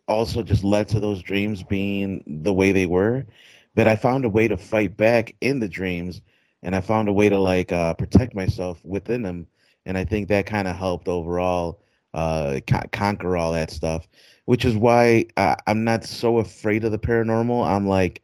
also 0.09 0.43
just 0.43 0.65
led 0.65 0.89
to 0.89 1.01
those 1.01 1.23
dreams 1.23 1.63
being 1.63 2.23
the 2.27 2.53
way 2.53 2.73
they 2.73 2.87
were. 2.87 3.27
But 3.75 3.89
I 3.89 3.97
found 3.97 4.25
a 4.25 4.29
way 4.29 4.49
to 4.49 4.57
fight 4.57 4.97
back 4.97 5.35
in 5.41 5.61
the 5.61 5.69
dreams, 5.69 6.21
and 6.63 6.75
I 6.75 6.81
found 6.81 7.09
a 7.09 7.13
way 7.13 7.29
to 7.29 7.39
like 7.39 7.73
uh, 7.73 7.95
protect 7.95 8.35
myself 8.35 8.85
within 8.85 9.23
them, 9.23 9.47
and 9.87 9.97
I 9.97 10.05
think 10.05 10.29
that 10.29 10.47
kind 10.47 10.67
of 10.69 10.77
helped 10.77 11.09
overall 11.09 11.81
uh, 12.15 12.61
co- 12.67 12.89
conquer 12.93 13.37
all 13.37 13.53
that 13.53 13.71
stuff. 13.71 14.09
Which 14.47 14.65
is 14.65 14.77
why 14.77 15.27
I, 15.37 15.57
I'm 15.67 15.85
not 15.85 16.05
so 16.05 16.39
afraid 16.39 16.85
of 16.85 16.93
the 16.93 16.99
paranormal. 16.99 17.67
I'm 17.67 17.87
like, 17.87 18.23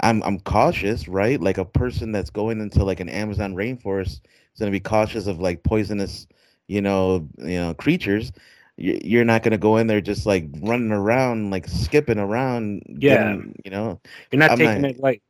I'm 0.00 0.22
I'm 0.22 0.40
cautious, 0.40 1.08
right? 1.08 1.40
Like 1.40 1.58
a 1.58 1.64
person 1.64 2.12
that's 2.12 2.30
going 2.30 2.60
into 2.60 2.84
like 2.84 3.00
an 3.00 3.08
Amazon 3.08 3.54
rainforest 3.54 4.20
is 4.22 4.58
gonna 4.58 4.70
be 4.70 4.80
cautious 4.80 5.26
of 5.26 5.40
like 5.40 5.62
poisonous 5.62 6.26
you 6.68 6.80
know, 6.80 7.26
you 7.38 7.58
know, 7.58 7.74
creatures, 7.74 8.30
you're 8.76 9.24
not 9.24 9.42
going 9.42 9.50
to 9.50 9.58
go 9.58 9.76
in 9.78 9.88
there 9.88 10.00
just 10.00 10.24
like 10.24 10.46
running 10.60 10.92
around, 10.92 11.50
like 11.50 11.66
skipping 11.66 12.18
around. 12.18 12.84
Yeah. 12.86 13.32
Getting, 13.32 13.60
you 13.64 13.72
know, 13.72 14.00
you're 14.30 14.38
not 14.38 14.52
I'm 14.52 14.58
taking 14.58 14.82
not, 14.82 14.90
it 14.92 15.00
like, 15.00 15.22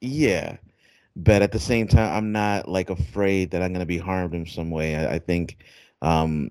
yeah. 0.00 0.58
But 1.16 1.42
at 1.42 1.50
the 1.52 1.58
same 1.58 1.88
time, 1.88 2.14
I'm 2.16 2.30
not 2.30 2.68
like 2.68 2.90
afraid 2.90 3.50
that 3.50 3.62
I'm 3.62 3.72
going 3.72 3.80
to 3.80 3.86
be 3.86 3.98
harmed 3.98 4.34
in 4.34 4.46
some 4.46 4.70
way. 4.70 4.94
I, 4.94 5.14
I 5.14 5.18
think, 5.18 5.58
um, 6.00 6.50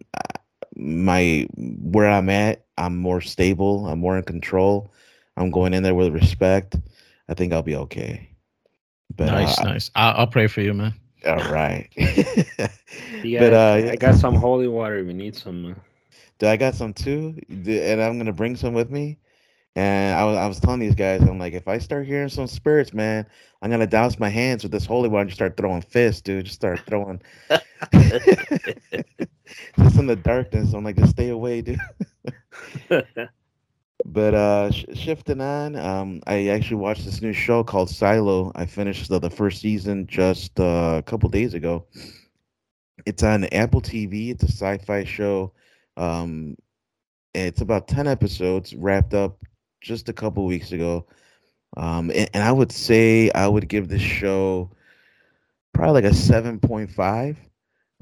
my, 0.76 1.48
where 1.56 2.10
I'm 2.10 2.30
at, 2.30 2.66
I'm 2.78 2.98
more 2.98 3.22
stable. 3.22 3.88
I'm 3.88 4.00
more 4.00 4.18
in 4.18 4.24
control. 4.24 4.92
I'm 5.38 5.52
going 5.52 5.74
in 5.74 5.84
there 5.84 5.96
with 5.96 6.14
respect. 6.14 6.76
I 7.30 7.34
think 7.34 7.54
I'll 7.54 7.64
be 7.64 7.76
okay. 7.76 8.30
But, 9.16 9.28
nice, 9.28 9.58
uh, 9.60 9.64
nice. 9.64 9.92
I'll, 9.96 10.20
I'll 10.20 10.28
pray 10.28 10.48
for 10.48 10.62
you, 10.62 10.74
man. 10.74 10.94
All 11.26 11.52
right. 11.52 11.88
yeah, 11.96 13.40
but 13.40 13.54
uh, 13.54 13.90
I 13.92 13.96
got 13.96 14.16
some 14.16 14.36
holy 14.36 14.68
water 14.68 15.04
We 15.04 15.14
need 15.14 15.36
some. 15.36 15.76
Do 16.40 16.48
I 16.48 16.58
got 16.58 16.74
some 16.76 16.94
too? 16.94 17.40
And 17.50 18.02
I'm 18.02 18.18
gonna 18.18 18.34
bring 18.34 18.56
some 18.56 18.74
with 18.74 18.90
me. 18.90 19.20
And 19.76 20.16
I 20.16 20.26
was, 20.26 20.38
I 20.38 20.48
was 20.48 20.60
telling 20.60 20.80
these 20.80 20.96
guys, 20.96 21.22
I'm 21.22 21.40
like, 21.40 21.54
if 21.54 21.68
I 21.68 21.78
start 21.78 22.06
hearing 22.06 22.28
some 22.28 22.48
spirits, 22.48 22.94
man, 22.94 23.26
I'm 23.62 23.70
gonna 23.70 23.88
douse 23.88 24.20
my 24.20 24.30
hands 24.30 24.64
with 24.64 24.72
this 24.72 24.86
holy 24.86 25.08
water 25.08 25.22
and 25.22 25.30
just 25.30 25.38
start 25.38 25.56
throwing 25.56 25.82
fists, 25.82 26.22
dude. 26.22 26.46
Just 26.46 26.56
start 26.56 26.82
throwing. 26.88 27.22
just 29.80 29.98
in 29.98 30.08
the 30.08 30.20
darkness, 30.22 30.74
I'm 30.74 30.84
like, 30.84 30.98
just 30.98 31.12
stay 31.12 31.30
away, 31.30 31.62
dude. 31.62 31.80
But 34.06 34.34
uh, 34.34 34.72
sh- 34.72 34.86
shifting 34.94 35.42
on, 35.42 35.76
um, 35.76 36.22
I 36.28 36.48
actually 36.48 36.78
watched 36.78 37.06
this 37.06 37.22
new 37.22 37.34
show 37.34 37.64
called 37.64 37.90
Silo. 37.90 38.52
I 38.56 38.66
finished 38.66 39.10
the, 39.10 39.20
the 39.20 39.30
first 39.30 39.62
season 39.62 40.08
just 40.08 40.60
uh, 40.60 40.96
a 40.98 41.04
couple 41.04 41.30
days 41.30 41.54
ago. 41.54 41.86
It's 43.06 43.24
on 43.24 43.46
Apple 43.46 43.82
TV. 43.82 44.30
It's 44.30 44.44
a 44.44 44.48
sci-fi 44.48 45.04
show. 45.04 45.54
Um, 45.98 46.56
it's 47.34 47.62
about 47.62 47.88
ten 47.88 48.08
episodes, 48.08 48.76
wrapped 48.76 49.14
up 49.14 49.38
just 49.82 50.10
a 50.10 50.14
couple 50.14 50.46
weeks 50.46 50.72
ago. 50.72 51.06
Um, 51.78 52.12
and, 52.12 52.30
and 52.34 52.44
I 52.44 52.52
would 52.52 52.72
say 52.72 53.32
I 53.32 53.48
would 53.48 53.68
give 53.68 53.88
this 53.88 54.02
show 54.02 54.72
probably 55.74 56.02
like 56.02 56.12
a 56.12 56.16
seven 56.16 56.60
point 56.60 56.92
five. 56.92 57.38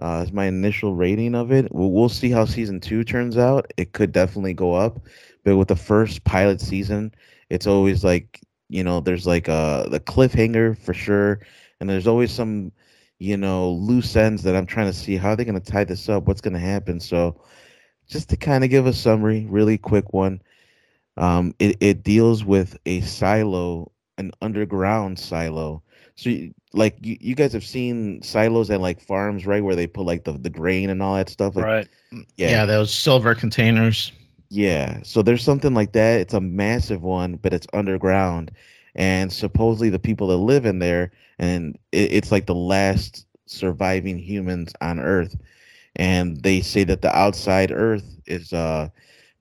Uh, 0.02 0.24
is 0.26 0.32
my 0.32 0.46
initial 0.46 0.96
rating 0.96 1.36
of 1.36 1.52
it. 1.52 1.68
We'll, 1.74 1.92
we'll 1.92 2.08
see 2.08 2.32
how 2.32 2.46
season 2.46 2.80
two 2.80 3.04
turns 3.04 3.38
out. 3.38 3.70
It 3.76 3.92
could 3.92 4.14
definitely 4.14 4.54
go 4.54 4.74
up 4.74 5.02
but 5.44 5.58
with 5.58 5.68
the 5.68 5.76
first 5.76 6.24
pilot 6.24 6.62
season, 6.62 7.14
it's 7.50 7.68
always 7.68 8.04
like 8.04 8.42
you 8.70 8.84
know 8.84 9.00
there's 9.00 9.28
like 9.28 9.48
a 9.48 9.88
the 9.90 10.00
cliffhanger 10.00 10.78
for 10.78 10.94
sure, 10.94 11.40
and 11.80 11.90
there's 11.90 12.08
always 12.08 12.32
some 12.32 12.72
you 13.20 13.38
know 13.38 13.72
loose 13.72 14.16
ends 14.16 14.44
that 14.44 14.56
I'm 14.56 14.66
trying 14.66 14.88
to 14.88 14.98
see 14.98 15.18
how 15.18 15.30
are 15.30 15.36
they 15.36 15.46
going 15.46 15.60
to 15.60 15.72
tie 15.72 15.84
this 15.84 16.10
up, 16.10 16.26
what's 16.26 16.42
going 16.42 16.54
to 16.54 16.60
happen. 16.60 17.00
So 17.00 17.42
just 18.10 18.30
to 18.30 18.38
kind 18.38 18.64
of 18.64 18.70
give 18.70 18.88
a 18.88 18.94
summary, 18.94 19.46
really 19.50 19.78
quick 19.78 20.14
one. 20.14 20.42
Um, 21.16 21.54
it, 21.60 21.78
it 21.80 22.04
deals 22.04 22.44
with 22.44 22.78
a 22.86 23.02
silo, 23.02 23.92
an 24.18 24.32
underground 24.42 25.20
silo. 25.20 25.84
So, 26.16 26.30
you, 26.30 26.54
like, 26.74 26.98
you, 27.02 27.18
you 27.20 27.36
guys 27.36 27.54
have 27.54 27.64
seen 27.64 28.22
silos 28.22 28.70
at 28.70 28.82
like 28.82 29.02
farms, 29.02 29.46
right, 29.46 29.64
where 29.64 29.76
they 29.76 29.88
put 29.88 30.06
like 30.06 30.24
the, 30.24 30.34
the 30.34 30.50
grain 30.50 30.90
and 30.90 31.04
all 31.04 31.16
that 31.16 31.30
stuff. 31.30 31.56
Like, 31.56 31.66
right. 31.66 31.88
Yeah. 32.36 32.50
Yeah, 32.50 32.66
those 32.66 32.94
silver 32.94 33.36
containers. 33.36 34.12
Yeah, 34.50 35.02
so 35.04 35.22
there's 35.22 35.44
something 35.44 35.74
like 35.74 35.92
that. 35.94 36.22
It's 36.22 36.34
a 36.34 36.42
massive 36.42 37.04
one, 37.04 37.36
but 37.36 37.54
it's 37.54 37.68
underground, 37.74 38.52
and 38.96 39.32
supposedly 39.32 39.90
the 39.90 40.00
people 40.00 40.28
that 40.30 40.38
live 40.38 40.66
in 40.66 40.80
there, 40.80 41.12
and 41.38 41.78
it, 41.92 42.12
it's 42.14 42.32
like 42.32 42.48
the 42.48 42.56
last 42.56 43.26
surviving 43.46 44.18
humans 44.18 44.74
on 44.82 45.00
Earth, 45.00 45.36
and 45.96 46.42
they 46.42 46.62
say 46.62 46.84
that 46.86 47.02
the 47.02 47.16
outside 47.16 47.72
Earth 47.72 48.20
is 48.26 48.54
uh 48.54 48.90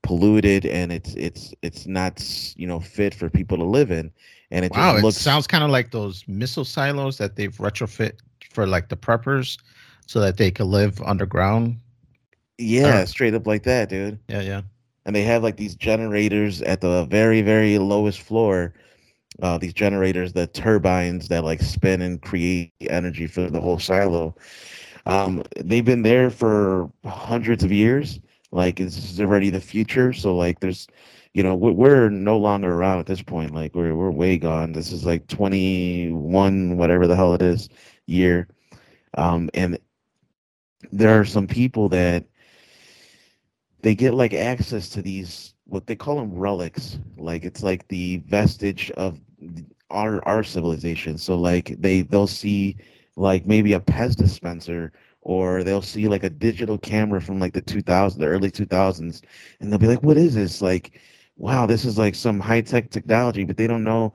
polluted 0.02 0.64
and 0.64 0.92
it's 0.92 1.14
it's 1.14 1.54
it's 1.62 1.86
not 1.86 2.22
you 2.56 2.66
know 2.66 2.80
fit 2.80 3.14
for 3.14 3.28
people 3.28 3.56
to 3.58 3.64
live 3.64 3.90
in 3.90 4.10
and 4.50 4.64
it 4.64 4.72
wow, 4.72 4.96
looks, 4.96 5.16
it 5.16 5.20
sounds 5.20 5.46
kind 5.46 5.64
of 5.64 5.70
like 5.70 5.90
those 5.90 6.24
missile 6.28 6.64
silos 6.64 7.18
that 7.18 7.36
they've 7.36 7.56
retrofit 7.56 8.12
for 8.50 8.66
like 8.66 8.88
the 8.88 8.96
preppers 8.96 9.58
so 10.06 10.20
that 10.20 10.36
they 10.36 10.50
can 10.50 10.70
live 10.70 11.02
underground 11.02 11.78
yeah 12.58 13.04
straight 13.04 13.34
up 13.34 13.46
like 13.46 13.64
that 13.64 13.88
dude 13.88 14.18
yeah 14.28 14.40
yeah 14.40 14.62
and 15.08 15.16
they 15.16 15.22
have 15.22 15.42
like 15.42 15.56
these 15.56 15.74
generators 15.74 16.60
at 16.62 16.82
the 16.82 17.06
very 17.06 17.40
very 17.40 17.78
lowest 17.78 18.20
floor 18.20 18.74
uh, 19.42 19.56
these 19.56 19.72
generators 19.72 20.32
the 20.32 20.46
turbines 20.46 21.28
that 21.28 21.44
like 21.44 21.62
spin 21.62 22.02
and 22.02 22.20
create 22.22 22.72
energy 22.80 23.26
for 23.26 23.48
the 23.48 23.60
whole 23.60 23.78
silo. 23.78 24.34
Um, 25.06 25.42
they've 25.56 25.84
been 25.84 26.02
there 26.02 26.28
for 26.28 26.90
hundreds 27.06 27.64
of 27.64 27.72
years. 27.72 28.20
Like 28.50 28.80
it's 28.80 29.18
already 29.20 29.50
the 29.50 29.60
future. 29.60 30.12
So 30.12 30.36
like 30.36 30.60
there's 30.60 30.86
you 31.34 31.42
know 31.42 31.54
we're 31.54 32.10
no 32.10 32.36
longer 32.36 32.72
around 32.72 32.98
at 32.98 33.06
this 33.06 33.22
point. 33.22 33.54
Like 33.54 33.74
we're 33.74 33.94
we're 33.94 34.10
way 34.10 34.38
gone. 34.38 34.72
This 34.72 34.92
is 34.92 35.06
like 35.06 35.26
21 35.28 36.76
whatever 36.76 37.06
the 37.06 37.16
hell 37.16 37.34
it 37.34 37.42
is 37.42 37.68
year. 38.06 38.48
Um, 39.16 39.48
and 39.54 39.78
there 40.92 41.18
are 41.18 41.24
some 41.24 41.46
people 41.46 41.88
that 41.90 42.24
they 43.82 43.94
get 43.94 44.14
like 44.14 44.34
access 44.34 44.88
to 44.90 45.02
these 45.02 45.54
what 45.66 45.86
they 45.86 45.96
call 45.96 46.16
them 46.16 46.34
relics. 46.34 46.98
Like 47.16 47.44
it's 47.44 47.62
like 47.62 47.86
the 47.88 48.18
vestige 48.26 48.90
of 48.92 49.20
our 49.90 50.24
our 50.26 50.42
civilization. 50.42 51.18
So 51.18 51.36
like 51.36 51.76
they 51.80 52.02
they'll 52.02 52.26
see 52.26 52.76
like 53.16 53.46
maybe 53.46 53.72
a 53.72 53.80
pez 53.80 54.16
dispenser 54.16 54.92
or 55.22 55.64
they'll 55.64 55.82
see 55.82 56.08
like 56.08 56.24
a 56.24 56.30
digital 56.30 56.78
camera 56.78 57.20
from 57.20 57.38
like 57.40 57.52
the 57.52 57.62
2000s 57.62 58.18
the 58.20 58.26
early 58.26 58.50
2000s 58.50 59.22
and 59.60 59.70
they'll 59.70 59.78
be 59.78 59.86
like 59.88 60.02
what 60.02 60.16
is 60.16 60.34
this? 60.34 60.62
Like 60.62 61.00
wow 61.36 61.66
this 61.66 61.84
is 61.84 61.98
like 61.98 62.14
some 62.14 62.40
high-tech 62.40 62.90
technology 62.90 63.44
but 63.44 63.56
they 63.56 63.66
don't 63.66 63.84
know 63.84 64.12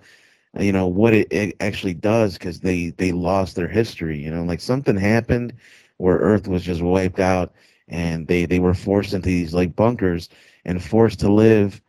you 0.60 0.71
know 0.71 0.88
what 0.88 1.13
it, 1.13 1.28
it 1.32 1.56
actually 1.62 1.93
does 1.93 2.34
because 2.38 2.60
they 2.60 2.89
they 2.91 3.12
lost 3.12 3.56
their 3.56 3.67
history 3.67 4.19
you 4.19 4.32
know? 4.32 4.43
Like 4.43 4.62
something 4.62 4.97
happened 4.97 5.54
where 5.97 6.17
earth 6.17 6.47
was 6.47 6.63
just 6.63 6.82
wiped 6.82 7.19
out 7.19 7.54
and 7.88 8.28
they 8.28 8.46
they 8.46 8.60
were 8.60 8.74
forced 8.74 9.13
into 9.13 9.30
these 9.30 9.54
like 9.54 9.76
bunkers 9.76 10.30
and 10.65 10.84
forced 10.84 11.19
to 11.19 11.32
live 11.32 11.82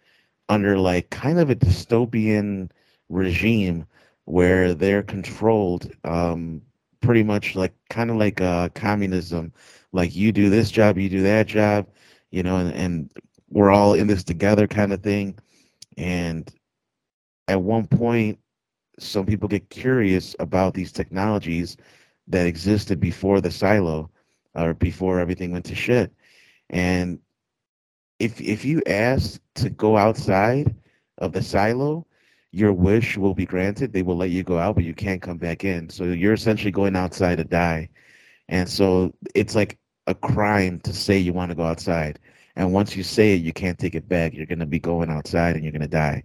under 0.48 0.78
like 0.78 1.10
kind 1.10 1.38
of 1.38 1.50
a 1.50 1.54
dystopian 1.54 2.70
regime 3.08 3.86
where 4.24 4.74
they're 4.74 5.02
controlled 5.02 5.90
um 6.04 6.60
pretty 7.00 7.22
much 7.22 7.54
like 7.54 7.74
kind 7.90 8.10
of 8.10 8.16
like 8.16 8.40
uh 8.40 8.68
communism. 8.70 9.52
Like 9.92 10.14
you 10.16 10.32
do 10.32 10.50
this 10.50 10.70
job 10.70 10.98
you 10.98 11.08
do 11.08 11.22
that 11.22 11.46
job 11.46 11.86
you 12.30 12.42
know 12.42 12.56
and, 12.56 12.72
and 12.74 13.12
we're 13.50 13.70
all 13.70 13.94
in 13.94 14.06
this 14.08 14.24
together 14.24 14.66
kind 14.66 14.92
of 14.92 15.02
thing. 15.02 15.38
And 15.96 16.52
at 17.48 17.62
one 17.62 17.86
point 17.86 18.38
some 18.98 19.26
people 19.26 19.48
get 19.48 19.70
curious 19.70 20.34
about 20.38 20.74
these 20.74 20.92
technologies 20.92 21.76
that 22.28 22.46
existed 22.46 23.00
before 23.00 23.40
the 23.40 23.50
silo 23.50 24.10
or 24.54 24.74
before 24.74 25.20
everything 25.20 25.52
went 25.52 25.66
to 25.66 25.74
shit. 25.74 26.12
And 26.70 27.18
if 28.18 28.40
if 28.40 28.64
you 28.64 28.82
ask 28.86 29.40
to 29.56 29.70
go 29.70 29.96
outside 29.96 30.74
of 31.18 31.32
the 31.32 31.42
silo, 31.42 32.06
your 32.52 32.72
wish 32.72 33.16
will 33.16 33.34
be 33.34 33.46
granted. 33.46 33.92
They 33.92 34.02
will 34.02 34.16
let 34.16 34.30
you 34.30 34.42
go 34.42 34.58
out, 34.58 34.76
but 34.76 34.84
you 34.84 34.94
can't 34.94 35.22
come 35.22 35.38
back 35.38 35.64
in. 35.64 35.90
So 35.90 36.04
you're 36.04 36.32
essentially 36.32 36.70
going 36.70 36.96
outside 36.96 37.38
to 37.38 37.44
die. 37.44 37.88
And 38.48 38.68
so 38.68 39.12
it's 39.34 39.54
like 39.54 39.78
a 40.06 40.14
crime 40.14 40.80
to 40.80 40.92
say 40.92 41.18
you 41.18 41.32
want 41.32 41.50
to 41.50 41.56
go 41.56 41.64
outside. 41.64 42.18
And 42.56 42.72
once 42.72 42.94
you 42.94 43.02
say 43.02 43.34
it, 43.34 43.42
you 43.42 43.52
can't 43.52 43.78
take 43.78 43.94
it 43.94 44.08
back. 44.08 44.34
You're 44.34 44.46
to 44.46 44.66
be 44.66 44.78
going 44.78 45.10
outside 45.10 45.56
and 45.56 45.64
you're 45.64 45.72
to 45.72 45.88
die. 45.88 46.22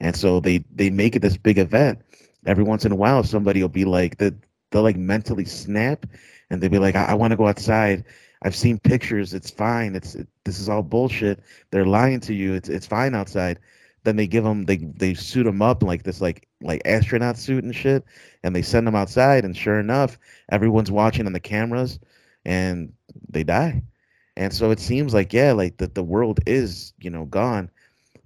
And 0.00 0.16
so 0.16 0.40
they 0.40 0.64
they 0.74 0.90
make 0.90 1.16
it 1.16 1.20
this 1.20 1.36
big 1.36 1.58
event. 1.58 2.00
Every 2.46 2.64
once 2.64 2.84
in 2.84 2.92
a 2.92 2.96
while, 2.96 3.22
somebody 3.24 3.60
will 3.60 3.68
be 3.68 3.84
like, 3.84 4.16
they'll 4.18 4.32
like 4.72 4.96
mentally 4.96 5.44
snap 5.44 6.06
and 6.50 6.60
they'd 6.60 6.70
be 6.70 6.78
like, 6.78 6.94
I, 6.96 7.04
I 7.06 7.14
want 7.14 7.32
to 7.32 7.36
go 7.36 7.48
outside. 7.48 8.04
I've 8.42 8.56
seen 8.56 8.78
pictures. 8.78 9.34
It's 9.34 9.50
fine. 9.50 9.94
It's 9.94 10.14
it, 10.14 10.28
this 10.44 10.58
is 10.60 10.68
all 10.68 10.82
bullshit. 10.82 11.40
They're 11.70 11.86
lying 11.86 12.20
to 12.20 12.34
you. 12.34 12.54
It's 12.54 12.68
it's 12.68 12.86
fine 12.86 13.14
outside. 13.14 13.58
Then 14.04 14.16
they 14.16 14.26
give 14.26 14.44
them 14.44 14.64
they 14.66 14.76
they 14.76 15.14
suit 15.14 15.44
them 15.44 15.62
up 15.62 15.82
like 15.82 16.02
this 16.04 16.20
like 16.20 16.46
like 16.60 16.82
astronaut 16.84 17.38
suit 17.38 17.64
and 17.64 17.74
shit, 17.74 18.04
and 18.42 18.54
they 18.54 18.62
send 18.62 18.86
them 18.86 18.94
outside. 18.94 19.44
And 19.44 19.56
sure 19.56 19.80
enough, 19.80 20.18
everyone's 20.50 20.90
watching 20.90 21.26
on 21.26 21.32
the 21.32 21.40
cameras, 21.40 21.98
and 22.44 22.92
they 23.28 23.42
die. 23.42 23.82
And 24.36 24.52
so 24.52 24.70
it 24.70 24.80
seems 24.80 25.14
like 25.14 25.32
yeah, 25.32 25.52
like 25.52 25.78
that 25.78 25.94
the 25.94 26.04
world 26.04 26.40
is 26.46 26.92
you 27.00 27.10
know 27.10 27.24
gone, 27.24 27.70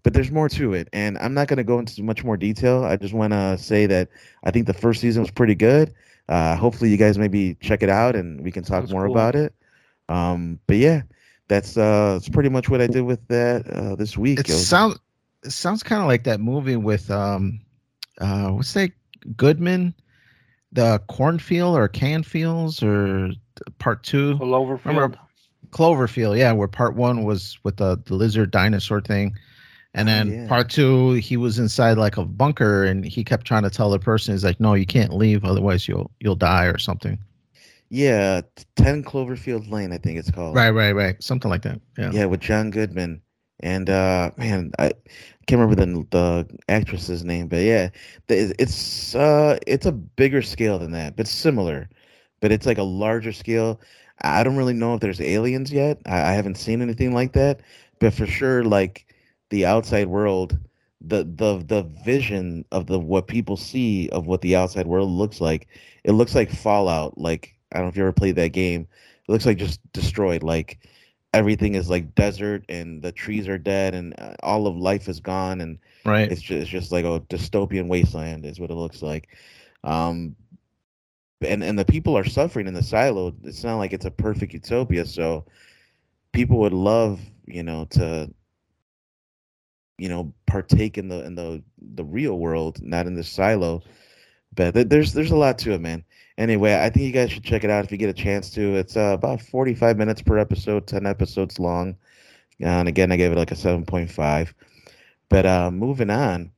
but 0.02 0.14
there's 0.14 0.30
more 0.30 0.48
to 0.48 0.74
it. 0.74 0.88
And 0.92 1.18
I'm 1.18 1.34
not 1.34 1.48
gonna 1.48 1.64
go 1.64 1.78
into 1.78 2.02
much 2.02 2.24
more 2.24 2.36
detail. 2.36 2.84
I 2.84 2.96
just 2.96 3.14
want 3.14 3.32
to 3.32 3.58
say 3.58 3.86
that 3.86 4.08
I 4.44 4.50
think 4.50 4.66
the 4.66 4.74
first 4.74 5.00
season 5.00 5.22
was 5.22 5.30
pretty 5.30 5.54
good 5.54 5.94
uh, 6.30 6.54
hopefully 6.54 6.90
you 6.90 6.96
guys 6.96 7.18
maybe 7.18 7.56
check 7.56 7.82
it 7.82 7.90
out 7.90 8.14
and 8.14 8.40
we 8.42 8.52
can 8.52 8.62
talk 8.62 8.82
that's 8.82 8.92
more 8.92 9.06
cool. 9.06 9.14
about 9.14 9.34
it. 9.34 9.52
Um, 10.08 10.60
but 10.68 10.76
yeah, 10.76 11.02
that's 11.48 11.76
uh, 11.76 12.12
that's 12.12 12.28
pretty 12.28 12.48
much 12.48 12.68
what 12.70 12.80
I 12.80 12.86
did 12.86 13.02
with 13.02 13.26
that 13.28 13.68
uh, 13.68 13.96
this 13.96 14.16
week. 14.16 14.38
It, 14.38 14.48
it 14.48 14.52
sounds 14.52 14.98
it 15.42 15.50
sounds 15.50 15.82
kind 15.82 16.00
of 16.00 16.06
like 16.06 16.22
that 16.24 16.40
movie 16.40 16.76
with 16.76 17.10
um, 17.10 17.60
uh, 18.20 18.50
what's 18.50 18.72
that 18.74 18.92
Goodman, 19.36 19.92
the 20.70 21.02
cornfield 21.08 21.76
or 21.76 21.88
Canfields 21.88 22.80
or 22.80 23.32
part 23.78 24.04
two. 24.04 24.36
Cloverfield. 24.36 24.84
Remember 24.84 25.18
Cloverfield, 25.70 26.38
yeah, 26.38 26.52
where 26.52 26.68
part 26.68 26.94
one 26.94 27.24
was 27.24 27.58
with 27.64 27.76
the, 27.78 28.00
the 28.06 28.14
lizard 28.14 28.52
dinosaur 28.52 29.00
thing. 29.00 29.34
And 29.94 30.08
oh, 30.08 30.12
then 30.12 30.28
oh, 30.28 30.32
yeah. 30.42 30.48
part 30.48 30.70
two, 30.70 31.12
he 31.14 31.36
was 31.36 31.58
inside 31.58 31.98
like 31.98 32.16
a 32.16 32.24
bunker, 32.24 32.84
and 32.84 33.04
he 33.04 33.24
kept 33.24 33.46
trying 33.46 33.64
to 33.64 33.70
tell 33.70 33.90
the 33.90 33.98
person, 33.98 34.34
"He's 34.34 34.44
like, 34.44 34.60
no, 34.60 34.74
you 34.74 34.86
can't 34.86 35.12
leave, 35.12 35.44
otherwise 35.44 35.88
you'll 35.88 36.10
you'll 36.20 36.36
die 36.36 36.66
or 36.66 36.78
something." 36.78 37.18
Yeah, 37.88 38.42
Ten 38.76 39.02
Cloverfield 39.02 39.68
Lane, 39.68 39.92
I 39.92 39.98
think 39.98 40.18
it's 40.18 40.30
called. 40.30 40.54
Right, 40.54 40.70
right, 40.70 40.92
right, 40.92 41.20
something 41.20 41.50
like 41.50 41.62
that. 41.62 41.80
Yeah, 41.98 42.12
yeah, 42.12 42.24
with 42.26 42.38
John 42.38 42.70
Goodman, 42.70 43.20
and 43.60 43.90
uh, 43.90 44.30
man, 44.36 44.70
I 44.78 44.92
can't 45.46 45.60
remember 45.60 45.74
the 45.74 46.06
the 46.10 46.58
actress's 46.68 47.24
name, 47.24 47.48
but 47.48 47.62
yeah, 47.62 47.88
it's 48.28 49.16
uh, 49.16 49.58
it's 49.66 49.86
a 49.86 49.92
bigger 49.92 50.40
scale 50.40 50.78
than 50.78 50.92
that, 50.92 51.16
but 51.16 51.26
similar, 51.26 51.90
but 52.40 52.52
it's 52.52 52.64
like 52.66 52.78
a 52.78 52.84
larger 52.84 53.32
scale. 53.32 53.80
I 54.22 54.44
don't 54.44 54.56
really 54.56 54.74
know 54.74 54.94
if 54.94 55.00
there's 55.00 55.20
aliens 55.20 55.72
yet. 55.72 55.98
I, 56.06 56.30
I 56.30 56.32
haven't 56.32 56.58
seen 56.58 56.82
anything 56.82 57.12
like 57.12 57.32
that, 57.32 57.60
but 57.98 58.14
for 58.14 58.26
sure, 58.26 58.62
like 58.62 59.06
the 59.50 59.66
outside 59.66 60.06
world 60.08 60.58
the 61.00 61.24
the 61.36 61.64
the 61.66 61.82
vision 62.04 62.64
of 62.72 62.86
the 62.86 62.98
what 62.98 63.26
people 63.26 63.56
see 63.56 64.08
of 64.10 64.26
what 64.26 64.40
the 64.42 64.54
outside 64.54 64.86
world 64.86 65.10
looks 65.10 65.40
like 65.40 65.68
it 66.04 66.12
looks 66.12 66.34
like 66.34 66.50
fallout 66.50 67.16
like 67.16 67.54
i 67.72 67.76
don't 67.76 67.86
know 67.86 67.88
if 67.88 67.96
you 67.96 68.02
ever 68.02 68.12
played 68.12 68.36
that 68.36 68.52
game 68.52 68.86
it 69.26 69.32
looks 69.32 69.46
like 69.46 69.56
just 69.56 69.80
destroyed 69.92 70.42
like 70.42 70.78
everything 71.32 71.74
is 71.74 71.88
like 71.88 72.14
desert 72.14 72.64
and 72.68 73.02
the 73.02 73.12
trees 73.12 73.48
are 73.48 73.58
dead 73.58 73.94
and 73.94 74.14
uh, 74.18 74.34
all 74.42 74.66
of 74.66 74.76
life 74.76 75.08
is 75.08 75.20
gone 75.20 75.60
and 75.60 75.78
right. 76.04 76.30
it's 76.30 76.42
just, 76.42 76.62
it's 76.62 76.70
just 76.70 76.92
like 76.92 77.04
a 77.04 77.20
dystopian 77.28 77.86
wasteland 77.86 78.44
is 78.44 78.58
what 78.58 78.70
it 78.70 78.74
looks 78.74 79.00
like. 79.00 79.28
Um 79.84 80.34
and 81.42 81.62
and 81.62 81.78
the 81.78 81.84
people 81.84 82.18
are 82.18 82.24
suffering 82.24 82.66
in 82.66 82.74
the 82.74 82.82
silo 82.82 83.34
it's 83.44 83.64
not 83.64 83.76
like 83.76 83.92
it's 83.92 84.04
a 84.04 84.10
perfect 84.10 84.52
utopia 84.52 85.06
so 85.06 85.44
people 86.32 86.58
would 86.58 86.74
love 86.74 87.20
you 87.46 87.62
know 87.62 87.86
to 87.86 88.30
you 90.00 90.08
know 90.08 90.32
partake 90.46 90.98
in 90.98 91.08
the 91.08 91.24
in 91.24 91.34
the 91.34 91.62
the 91.94 92.04
real 92.04 92.38
world 92.38 92.82
not 92.82 93.06
in 93.06 93.14
the 93.14 93.24
silo. 93.24 93.82
But 94.54 94.90
there's 94.90 95.12
there's 95.12 95.30
a 95.30 95.36
lot 95.36 95.58
to 95.58 95.72
it 95.72 95.80
man. 95.80 96.04
Anyway 96.38 96.74
i 96.74 96.88
think 96.90 97.06
you 97.06 97.12
guys 97.12 97.30
should 97.30 97.44
check 97.44 97.64
it 97.64 97.70
out 97.70 97.84
if 97.84 97.92
you 97.92 97.98
get 97.98 98.10
a 98.10 98.14
chance 98.14 98.50
to. 98.50 98.76
It's 98.76 98.96
uh, 98.96 99.12
about 99.14 99.40
45 99.40 99.96
minutes 99.96 100.22
per 100.22 100.38
episode 100.38 100.86
10 100.86 101.06
episodes 101.06 101.58
long. 101.58 101.96
And 102.60 102.88
again 102.88 103.12
i 103.12 103.16
gave 103.16 103.32
it 103.32 103.38
like 103.38 103.52
a 103.52 103.56
7.5 103.56 104.52
but 105.28 105.46
uh 105.46 105.70
moving 105.70 106.10
on 106.10 106.50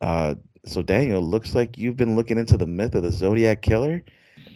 uh 0.00 0.34
so 0.64 0.82
daniel 0.82 1.20
looks 1.20 1.54
like 1.54 1.76
you've 1.76 1.96
been 1.96 2.16
looking 2.16 2.38
into 2.38 2.56
the 2.56 2.66
myth 2.66 2.94
of 2.94 3.02
the 3.02 3.12
zodiac 3.12 3.62
killer. 3.62 4.04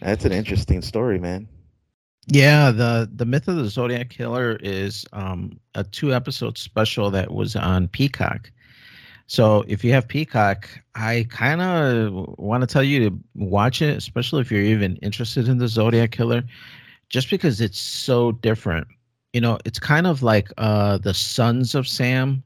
That's 0.00 0.24
an 0.24 0.32
interesting 0.32 0.82
story 0.82 1.18
man 1.18 1.48
yeah, 2.30 2.70
the 2.70 3.10
the 3.14 3.24
myth 3.24 3.48
of 3.48 3.56
the 3.56 3.68
Zodiac 3.68 4.10
Killer 4.10 4.58
is 4.62 5.06
um, 5.12 5.58
a 5.74 5.82
two 5.82 6.14
episode 6.14 6.58
special 6.58 7.10
that 7.10 7.32
was 7.32 7.56
on 7.56 7.88
Peacock. 7.88 8.50
So 9.26 9.64
if 9.66 9.82
you 9.84 9.92
have 9.92 10.08
Peacock, 10.08 10.68
I 10.94 11.26
kind 11.30 11.60
of 11.60 12.38
want 12.38 12.62
to 12.62 12.66
tell 12.66 12.82
you 12.82 13.10
to 13.10 13.18
watch 13.34 13.82
it, 13.82 13.96
especially 13.96 14.40
if 14.42 14.50
you're 14.50 14.62
even 14.62 14.96
interested 14.96 15.48
in 15.48 15.58
the 15.58 15.68
Zodiac 15.68 16.12
Killer, 16.12 16.42
just 17.08 17.30
because 17.30 17.60
it's 17.60 17.78
so 17.78 18.32
different. 18.32 18.86
You 19.32 19.40
know, 19.40 19.58
it's 19.64 19.78
kind 19.78 20.06
of 20.06 20.22
like 20.22 20.50
uh, 20.58 20.98
the 20.98 21.14
Sons 21.14 21.74
of 21.74 21.88
Sam 21.88 22.42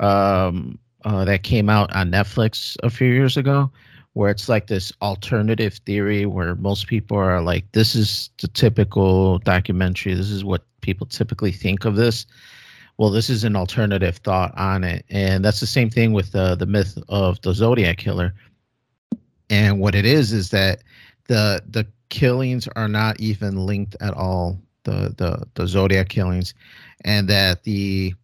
um, 0.00 0.78
uh, 1.04 1.24
that 1.24 1.42
came 1.42 1.68
out 1.68 1.94
on 1.94 2.10
Netflix 2.10 2.76
a 2.82 2.90
few 2.90 3.08
years 3.08 3.36
ago 3.36 3.70
where 4.14 4.30
it's 4.30 4.48
like 4.48 4.66
this 4.66 4.92
alternative 5.00 5.74
theory 5.86 6.26
where 6.26 6.54
most 6.56 6.86
people 6.86 7.16
are 7.16 7.40
like, 7.42 7.70
this 7.72 7.94
is 7.94 8.30
the 8.40 8.48
typical 8.48 9.38
documentary. 9.38 10.14
This 10.14 10.30
is 10.30 10.44
what 10.44 10.64
people 10.82 11.06
typically 11.06 11.52
think 11.52 11.84
of 11.84 11.96
this. 11.96 12.26
well, 12.98 13.10
this 13.10 13.30
is 13.30 13.44
an 13.44 13.56
alternative 13.56 14.18
thought 14.18 14.56
on 14.56 14.84
it, 14.84 15.04
and 15.10 15.44
that's 15.44 15.60
the 15.60 15.66
same 15.66 15.90
thing 15.90 16.12
with 16.12 16.32
the 16.32 16.54
the 16.56 16.66
myth 16.66 16.98
of 17.08 17.40
the 17.42 17.52
Zodiac 17.54 17.96
killer. 17.98 18.34
And 19.50 19.80
what 19.80 19.94
it 19.94 20.06
is 20.06 20.32
is 20.32 20.50
that 20.50 20.82
the 21.28 21.62
the 21.68 21.86
killings 22.10 22.68
are 22.76 22.88
not 22.88 23.18
even 23.20 23.66
linked 23.66 23.96
at 24.00 24.14
all 24.14 24.60
the 24.84 25.14
the 25.16 25.46
the 25.54 25.66
Zodiac 25.66 26.08
killings, 26.08 26.54
and 27.04 27.28
that 27.28 27.64
the 27.64 28.14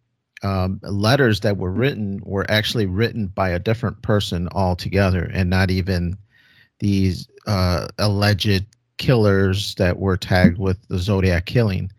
um, 0.43 0.79
letters 0.83 1.41
that 1.41 1.57
were 1.57 1.71
written 1.71 2.21
were 2.23 2.49
actually 2.49 2.85
written 2.85 3.27
by 3.27 3.49
a 3.49 3.59
different 3.59 4.01
person 4.01 4.47
altogether, 4.53 5.29
and 5.33 5.49
not 5.49 5.69
even 5.69 6.17
these 6.79 7.27
uh, 7.47 7.87
alleged 7.97 8.65
killers 8.97 9.75
that 9.75 9.99
were 9.99 10.17
tagged 10.17 10.57
with 10.57 10.77
the 10.87 10.97
Zodiac 10.97 11.45
killing. 11.45 11.91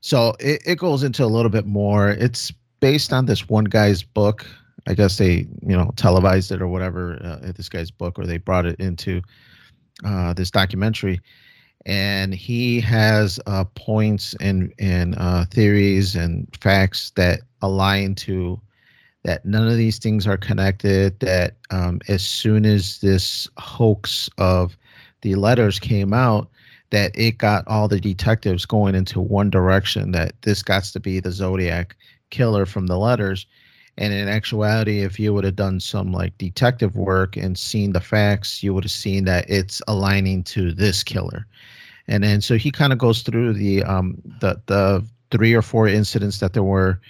So 0.00 0.34
it, 0.40 0.62
it 0.64 0.78
goes 0.78 1.02
into 1.02 1.24
a 1.24 1.26
little 1.26 1.50
bit 1.50 1.66
more. 1.66 2.10
It's 2.10 2.52
based 2.80 3.12
on 3.12 3.26
this 3.26 3.48
one 3.48 3.64
guy's 3.64 4.02
book. 4.02 4.46
I 4.86 4.94
guess 4.94 5.18
they, 5.18 5.46
you 5.66 5.76
know, 5.76 5.92
televised 5.96 6.50
it 6.50 6.62
or 6.62 6.68
whatever, 6.68 7.18
uh, 7.22 7.52
this 7.52 7.68
guy's 7.68 7.90
book, 7.90 8.18
or 8.18 8.26
they 8.26 8.38
brought 8.38 8.64
it 8.64 8.80
into 8.80 9.20
uh, 10.04 10.32
this 10.32 10.50
documentary 10.50 11.20
and 11.88 12.34
he 12.34 12.80
has 12.82 13.40
uh, 13.46 13.64
points 13.74 14.34
and 14.40 14.72
and 14.78 15.14
uh, 15.16 15.46
theories 15.46 16.14
and 16.14 16.46
facts 16.60 17.10
that 17.16 17.40
align 17.62 18.14
to 18.14 18.60
that 19.24 19.44
none 19.44 19.66
of 19.66 19.76
these 19.76 19.98
things 19.98 20.26
are 20.26 20.36
connected. 20.36 21.18
That 21.20 21.56
um, 21.70 22.00
as 22.06 22.22
soon 22.22 22.66
as 22.66 23.00
this 23.00 23.48
hoax 23.56 24.28
of 24.38 24.76
the 25.22 25.34
letters 25.34 25.80
came 25.80 26.12
out, 26.12 26.48
that 26.90 27.10
it 27.14 27.38
got 27.38 27.66
all 27.66 27.88
the 27.88 28.00
detectives 28.00 28.66
going 28.66 28.94
into 28.94 29.18
one 29.18 29.48
direction. 29.48 30.12
That 30.12 30.40
this 30.42 30.62
got 30.62 30.84
to 30.84 31.00
be 31.00 31.20
the 31.20 31.32
Zodiac 31.32 31.96
killer 32.30 32.66
from 32.66 32.86
the 32.86 32.98
letters. 32.98 33.46
And 33.96 34.12
in 34.12 34.28
actuality, 34.28 35.00
if 35.00 35.18
you 35.18 35.34
would 35.34 35.42
have 35.42 35.56
done 35.56 35.80
some 35.80 36.12
like 36.12 36.36
detective 36.38 36.94
work 36.94 37.36
and 37.36 37.58
seen 37.58 37.94
the 37.94 38.00
facts, 38.00 38.62
you 38.62 38.72
would 38.74 38.84
have 38.84 38.92
seen 38.92 39.24
that 39.24 39.48
it's 39.48 39.82
aligning 39.88 40.44
to 40.44 40.70
this 40.70 41.02
killer 41.02 41.46
and 42.08 42.24
then 42.24 42.40
so 42.40 42.56
he 42.56 42.70
kind 42.70 42.92
of 42.92 42.98
goes 42.98 43.22
through 43.22 43.52
the 43.52 43.82
um 43.84 44.20
the 44.40 44.60
the 44.66 45.04
three 45.30 45.54
or 45.54 45.62
four 45.62 45.86
incidents 45.86 46.40
that 46.40 46.54
there 46.54 46.62
were 46.62 47.00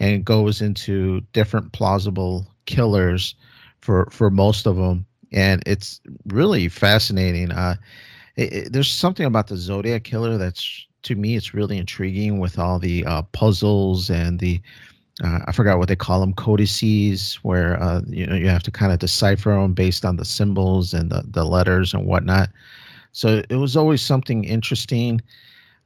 and 0.00 0.24
goes 0.24 0.60
into 0.60 1.20
different 1.32 1.72
plausible 1.72 2.46
killers 2.66 3.34
for 3.80 4.08
for 4.10 4.30
most 4.30 4.66
of 4.66 4.76
them 4.76 5.06
and 5.32 5.62
it's 5.66 6.00
really 6.26 6.68
fascinating 6.68 7.50
uh 7.52 7.76
it, 8.36 8.52
it, 8.52 8.72
there's 8.72 8.90
something 8.90 9.26
about 9.26 9.46
the 9.46 9.56
zodiac 9.56 10.04
killer 10.04 10.36
that's 10.36 10.86
to 11.02 11.14
me 11.14 11.36
it's 11.36 11.54
really 11.54 11.78
intriguing 11.78 12.38
with 12.38 12.58
all 12.58 12.78
the 12.78 13.04
uh, 13.06 13.22
puzzles 13.32 14.10
and 14.10 14.40
the 14.40 14.60
uh, 15.22 15.40
I 15.46 15.52
forgot 15.52 15.78
what 15.78 15.88
they 15.88 15.96
call 15.96 16.20
them 16.20 16.32
codices 16.32 17.34
where 17.42 17.80
uh, 17.82 18.02
you 18.06 18.26
know 18.26 18.36
you 18.36 18.48
have 18.48 18.62
to 18.64 18.70
kind 18.70 18.92
of 18.92 18.98
decipher 18.98 19.50
them 19.50 19.74
based 19.74 20.04
on 20.04 20.16
the 20.16 20.24
symbols 20.24 20.94
and 20.94 21.10
the, 21.10 21.24
the 21.26 21.44
letters 21.44 21.92
and 21.92 22.06
whatnot 22.06 22.50
so 23.12 23.42
it 23.48 23.56
was 23.56 23.76
always 23.76 24.02
something 24.02 24.44
interesting. 24.44 25.20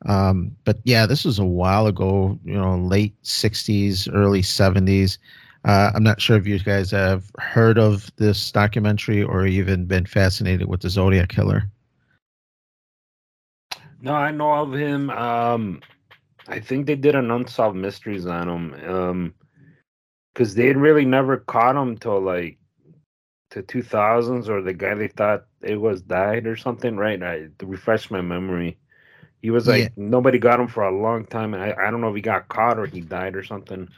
Um, 0.07 0.57
but 0.65 0.79
yeah, 0.85 1.07
this 1.07 1.25
was 1.25 1.39
a 1.39 1.45
while 1.45 1.87
ago, 1.87 2.39
you 2.45 2.55
know, 2.55 2.77
late 2.77 3.15
60s, 3.23 4.09
early 4.13 4.43
70s. 4.43 5.19
Uh, 5.65 5.93
I'm 5.95 6.03
not 6.03 6.21
sure 6.21 6.37
if 6.37 6.47
you 6.47 6.59
guys 6.59 6.91
have 6.91 7.31
heard 7.39 7.79
of 7.79 8.11
this 8.17 8.51
documentary 8.51 9.23
or 9.23 9.47
even 9.47 9.87
been 9.87 10.07
fascinated 10.07 10.69
with 10.69 10.81
the 10.81 10.91
Zodiac 10.91 11.29
Killer. 11.29 11.71
No, 14.01 14.15
I 14.15 14.33
know 14.33 14.53
of 14.55 14.73
him. 14.73 15.11
Um, 15.11 15.81
I 16.49 16.59
think 16.59 16.87
they 16.87 16.97
did 16.97 17.15
an 17.15 17.31
unsolved 17.31 17.77
mysteries 17.77 18.27
on 18.27 18.49
him. 18.49 18.91
Um, 18.91 19.35
because 20.33 20.55
they 20.55 20.67
had 20.67 20.77
really 20.77 21.05
never 21.05 21.39
caught 21.39 21.77
him 21.77 21.97
till 21.97 22.21
like 22.21 22.59
the 23.55 23.63
2000s 23.63 24.49
or 24.49 24.63
the 24.63 24.73
guy 24.73 24.95
they 24.95 25.09
thought 25.09 25.45
it 25.63 25.81
was 25.81 26.03
died 26.03 26.47
or 26.47 26.57
something, 26.57 26.97
right? 26.97 27.23
I 27.23 27.49
to 27.59 27.67
refresh 27.67 28.11
my 28.11 28.21
memory. 28.21 28.79
He 29.43 29.51
was 29.51 29.67
like 29.67 29.83
yeah. 29.83 29.89
nobody 29.97 30.39
got 30.39 30.61
him 30.61 30.69
for 30.69 30.85
a 30.85 30.97
long 30.97 31.27
time, 31.27 31.55
and 31.55 31.63
I, 31.63 31.75
I 31.87 31.91
don't 31.91 32.01
know 32.01 32.11
if 32.11 32.15
he 32.15 32.23
got 32.23 32.49
caught 32.49 32.79
or 32.79 32.87
he 32.87 33.01
died 33.01 33.35
or 33.35 33.43
something. 33.43 33.89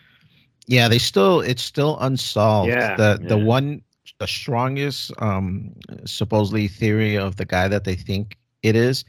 Yeah, 0.67 0.89
they 0.89 0.99
still 0.99 1.41
it's 1.41 1.63
still 1.63 1.99
unsolved. 2.01 2.71
Yeah, 2.71 2.97
the 2.97 3.19
yeah. 3.21 3.29
the 3.29 3.39
one 3.39 3.83
the 4.19 4.27
strongest 4.27 5.13
um 5.21 5.75
supposedly 6.07 6.69
theory 6.69 7.17
of 7.17 7.37
the 7.37 7.45
guy 7.45 7.69
that 7.69 7.85
they 7.85 7.95
think 7.95 8.39
it 8.63 8.75
is, 8.75 9.05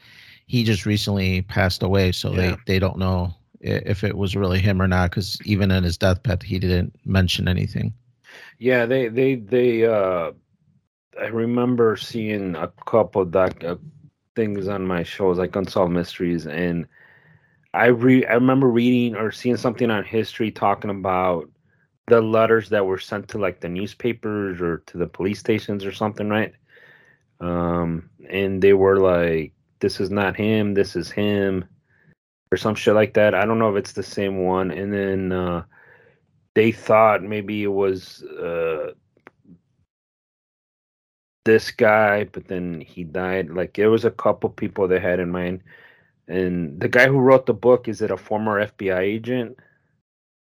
he 0.48 0.64
just 0.64 0.86
recently 0.86 1.42
passed 1.44 1.82
away, 1.82 2.12
so 2.12 2.32
yeah. 2.32 2.36
they 2.36 2.58
they 2.74 2.80
don't 2.80 2.98
know 2.98 3.34
if 3.62 4.04
it 4.04 4.18
was 4.18 4.36
really 4.36 4.60
him 4.60 4.82
or 4.82 4.88
not 4.88 5.10
because 5.10 5.42
even 5.44 5.72
in 5.72 5.84
his 5.84 5.98
deathbed 5.98 6.44
he 6.44 6.60
didn't 6.60 6.94
mention 7.06 7.48
anything. 7.48 7.94
Yeah, 8.60 8.86
they 8.86 9.08
they 9.10 9.36
they 9.36 9.86
uh 9.86 10.32
I 11.20 11.28
remember 11.28 11.96
seeing 11.96 12.56
a 12.56 12.72
couple 12.86 13.26
doc 13.26 13.64
uh, 13.64 13.76
things 14.36 14.68
on 14.68 14.86
my 14.86 15.04
shows 15.04 15.38
like 15.38 15.56
Unsolved 15.56 15.94
Mysteries 15.94 16.46
and 16.46 16.88
I 17.74 17.88
re 17.88 18.26
I 18.26 18.34
remember 18.34 18.68
reading 18.68 19.16
or 19.16 19.32
seeing 19.32 19.58
something 19.58 19.90
on 19.92 20.04
history 20.04 20.52
talking 20.52 20.90
about 20.90 21.50
the 22.08 22.22
letters 22.22 22.70
that 22.70 22.86
were 22.86 23.00
sent 23.00 23.28
to 23.30 23.38
like 23.38 23.60
the 23.60 23.70
newspapers 23.70 24.62
or 24.62 24.78
to 24.88 24.98
the 24.98 25.08
police 25.08 25.40
stations 25.40 25.86
or 25.86 25.92
something, 25.92 26.30
right? 26.30 26.54
Um 27.40 28.10
and 28.30 28.62
they 28.62 28.74
were 28.74 29.00
like 29.00 29.54
this 29.80 30.00
is 30.00 30.10
not 30.10 30.36
him, 30.38 30.74
this 30.74 30.96
is 30.96 31.12
him 31.12 31.66
or 32.52 32.58
some 32.58 32.76
shit 32.76 32.94
like 32.96 33.14
that. 33.16 33.36
I 33.36 33.46
don't 33.46 33.60
know 33.60 33.76
if 33.76 33.78
it's 33.78 33.94
the 33.94 34.04
same 34.04 34.44
one 34.44 34.72
and 34.72 34.94
then 34.94 35.32
uh 35.32 35.64
they 36.56 36.72
thought 36.72 37.22
maybe 37.22 37.64
it 37.64 37.74
was 37.74 38.24
uh, 38.24 38.92
this 41.44 41.70
guy, 41.70 42.24
but 42.24 42.48
then 42.48 42.82
he 42.82 43.04
died. 43.04 43.50
Like 43.52 43.76
there 43.76 43.92
was 43.92 44.06
a 44.06 44.12
couple 44.12 44.50
people 44.50 44.88
they 44.88 45.00
had 45.00 45.20
in 45.20 45.30
mind, 45.30 45.62
and 46.28 46.80
the 46.80 46.90
guy 46.90 47.08
who 47.08 47.20
wrote 47.20 47.46
the 47.46 47.54
book 47.54 47.88
is 47.88 48.02
it 48.02 48.10
a 48.10 48.18
former 48.18 48.66
FBI 48.66 49.00
agent? 49.00 49.58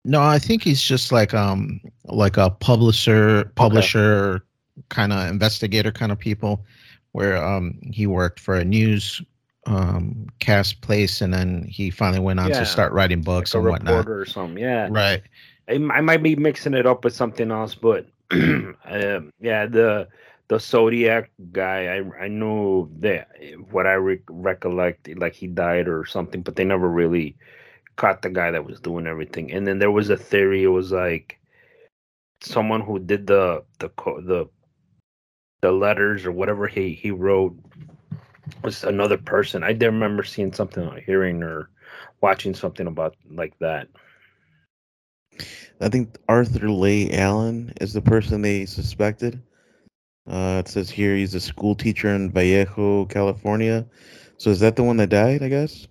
No, 0.05 0.23
I 0.23 0.39
think 0.39 0.63
he's 0.63 0.83
just 0.83 1.13
like 1.13 1.35
um 1.35 1.81
like 2.05 2.37
a 2.37 2.51
publisher, 2.51 3.53
publisher 3.57 4.37
okay. 4.37 4.85
kind 4.89 5.13
of 5.13 5.29
investigator 5.29 5.91
kind 5.93 6.13
of 6.13 6.19
people, 6.19 6.65
where 7.13 7.45
um 7.45 7.79
he 7.93 8.07
worked 8.07 8.41
for 8.41 8.55
a 8.55 8.65
news 8.65 9.21
um 9.67 10.27
cast 10.39 10.81
place 10.81 11.21
and 11.21 11.35
then 11.35 11.65
he 11.69 11.91
finally 11.91 12.21
went 12.21 12.41
on 12.41 12.49
yeah. 12.49 12.61
to 12.61 12.65
start 12.65 12.93
writing 12.93 13.21
books 13.21 13.53
like 13.53 13.61
and 13.61 13.71
whatnot 13.71 14.09
or 14.09 14.25
something 14.25 14.57
yeah 14.57 14.89
right 14.91 15.23
I, 15.69 16.01
might 16.01 16.23
be 16.23 16.37
mixing 16.37 16.75
it 16.75 16.87
up 16.87 17.05
with 17.05 17.15
something 17.15 17.51
else, 17.51 17.75
but 17.75 18.07
um, 18.31 19.33
yeah, 19.41 19.67
the 19.67 20.09
the 20.49 20.59
Zodiac 20.59 21.31
guy, 21.53 21.99
I 21.99 22.25
I 22.25 22.29
know 22.29 22.89
that 23.01 23.29
what 23.71 23.87
I 23.87 23.95
re- 23.95 24.23
recollect, 24.31 25.09
like 25.17 25.35
he 25.35 25.47
died 25.47 25.89
or 25.89 26.07
something, 26.07 26.43
but 26.43 26.57
they 26.57 26.65
never 26.65 26.89
really 26.89 27.37
caught 27.97 28.23
the 28.23 28.31
guy 28.31 28.51
that 28.51 28.65
was 28.65 28.81
doing 28.81 29.07
everything. 29.07 29.53
And 29.53 29.67
then 29.67 29.79
there 29.79 29.91
was 29.91 30.09
a 30.09 30.17
theory, 30.17 30.63
it 30.63 30.69
was 30.69 30.93
like 30.93 31.39
someone 32.41 32.81
who 32.81 32.99
did 32.99 33.27
the 33.27 33.63
the 33.79 33.91
the 34.23 34.49
the 35.61 35.73
letters 35.73 36.25
or 36.25 36.33
whatever 36.33 36.67
he 36.67 36.95
he 36.95 37.11
wrote 37.11 37.55
was 38.63 38.85
another 38.85 39.19
person. 39.19 39.63
I 39.65 39.73
remember 39.73 40.23
seeing 40.25 40.53
something 40.53 40.91
hearing 41.05 41.43
or 41.43 41.69
watching 42.21 42.55
something 42.55 42.87
about 42.87 43.17
like 43.31 43.59
that. 43.59 43.89
I 45.81 45.89
think 45.89 46.17
Arthur 46.29 46.71
Leigh 46.71 47.13
Allen 47.13 47.73
is 47.81 47.93
the 47.93 48.03
person 48.03 48.43
they 48.43 48.67
suspected. 48.67 49.41
Uh, 50.29 50.63
it 50.65 50.69
says 50.69 50.91
here 50.91 51.17
he's 51.17 51.35
a 51.35 51.41
school 51.41 51.75
teacher 51.75 52.09
in 52.09 52.31
Vallejo, 52.31 53.07
California. 53.07 53.87
So 54.37 54.51
is 54.51 54.61
that 54.61 54.77
the 54.77 54.83
one 54.83 54.99
that 54.99 55.09
died? 55.09 55.43
I 55.43 55.49
guess. 55.49 55.87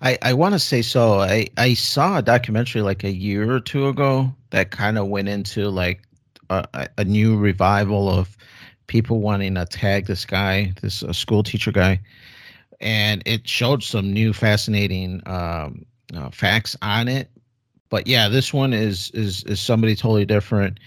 I 0.00 0.18
I 0.22 0.32
want 0.34 0.52
to 0.54 0.58
say 0.58 0.82
so. 0.82 1.20
I 1.20 1.46
I 1.56 1.74
saw 1.74 2.18
a 2.18 2.22
documentary 2.22 2.82
like 2.82 3.04
a 3.04 3.10
year 3.10 3.50
or 3.50 3.60
two 3.60 3.88
ago 3.88 4.34
that 4.50 4.70
kind 4.70 4.98
of 4.98 5.08
went 5.08 5.28
into 5.28 5.70
like 5.70 6.02
a, 6.50 6.88
a 6.98 7.04
new 7.04 7.36
revival 7.36 8.08
of 8.08 8.36
people 8.86 9.20
wanting 9.20 9.54
to 9.54 9.64
tag 9.64 10.06
this 10.06 10.24
guy, 10.26 10.72
this 10.82 11.02
school 11.12 11.42
teacher 11.42 11.72
guy, 11.72 12.00
and 12.80 13.22
it 13.24 13.48
showed 13.48 13.82
some 13.82 14.12
new 14.12 14.32
fascinating 14.32 15.22
um, 15.26 15.86
uh, 16.14 16.30
facts 16.30 16.76
on 16.82 17.08
it 17.08 17.30
but 17.90 18.06
yeah, 18.06 18.28
this 18.28 18.52
one 18.52 18.72
is 18.72 19.10
is 19.12 19.44
is 19.44 19.60
somebody 19.60 19.94
totally 19.94 20.24
different. 20.24 20.80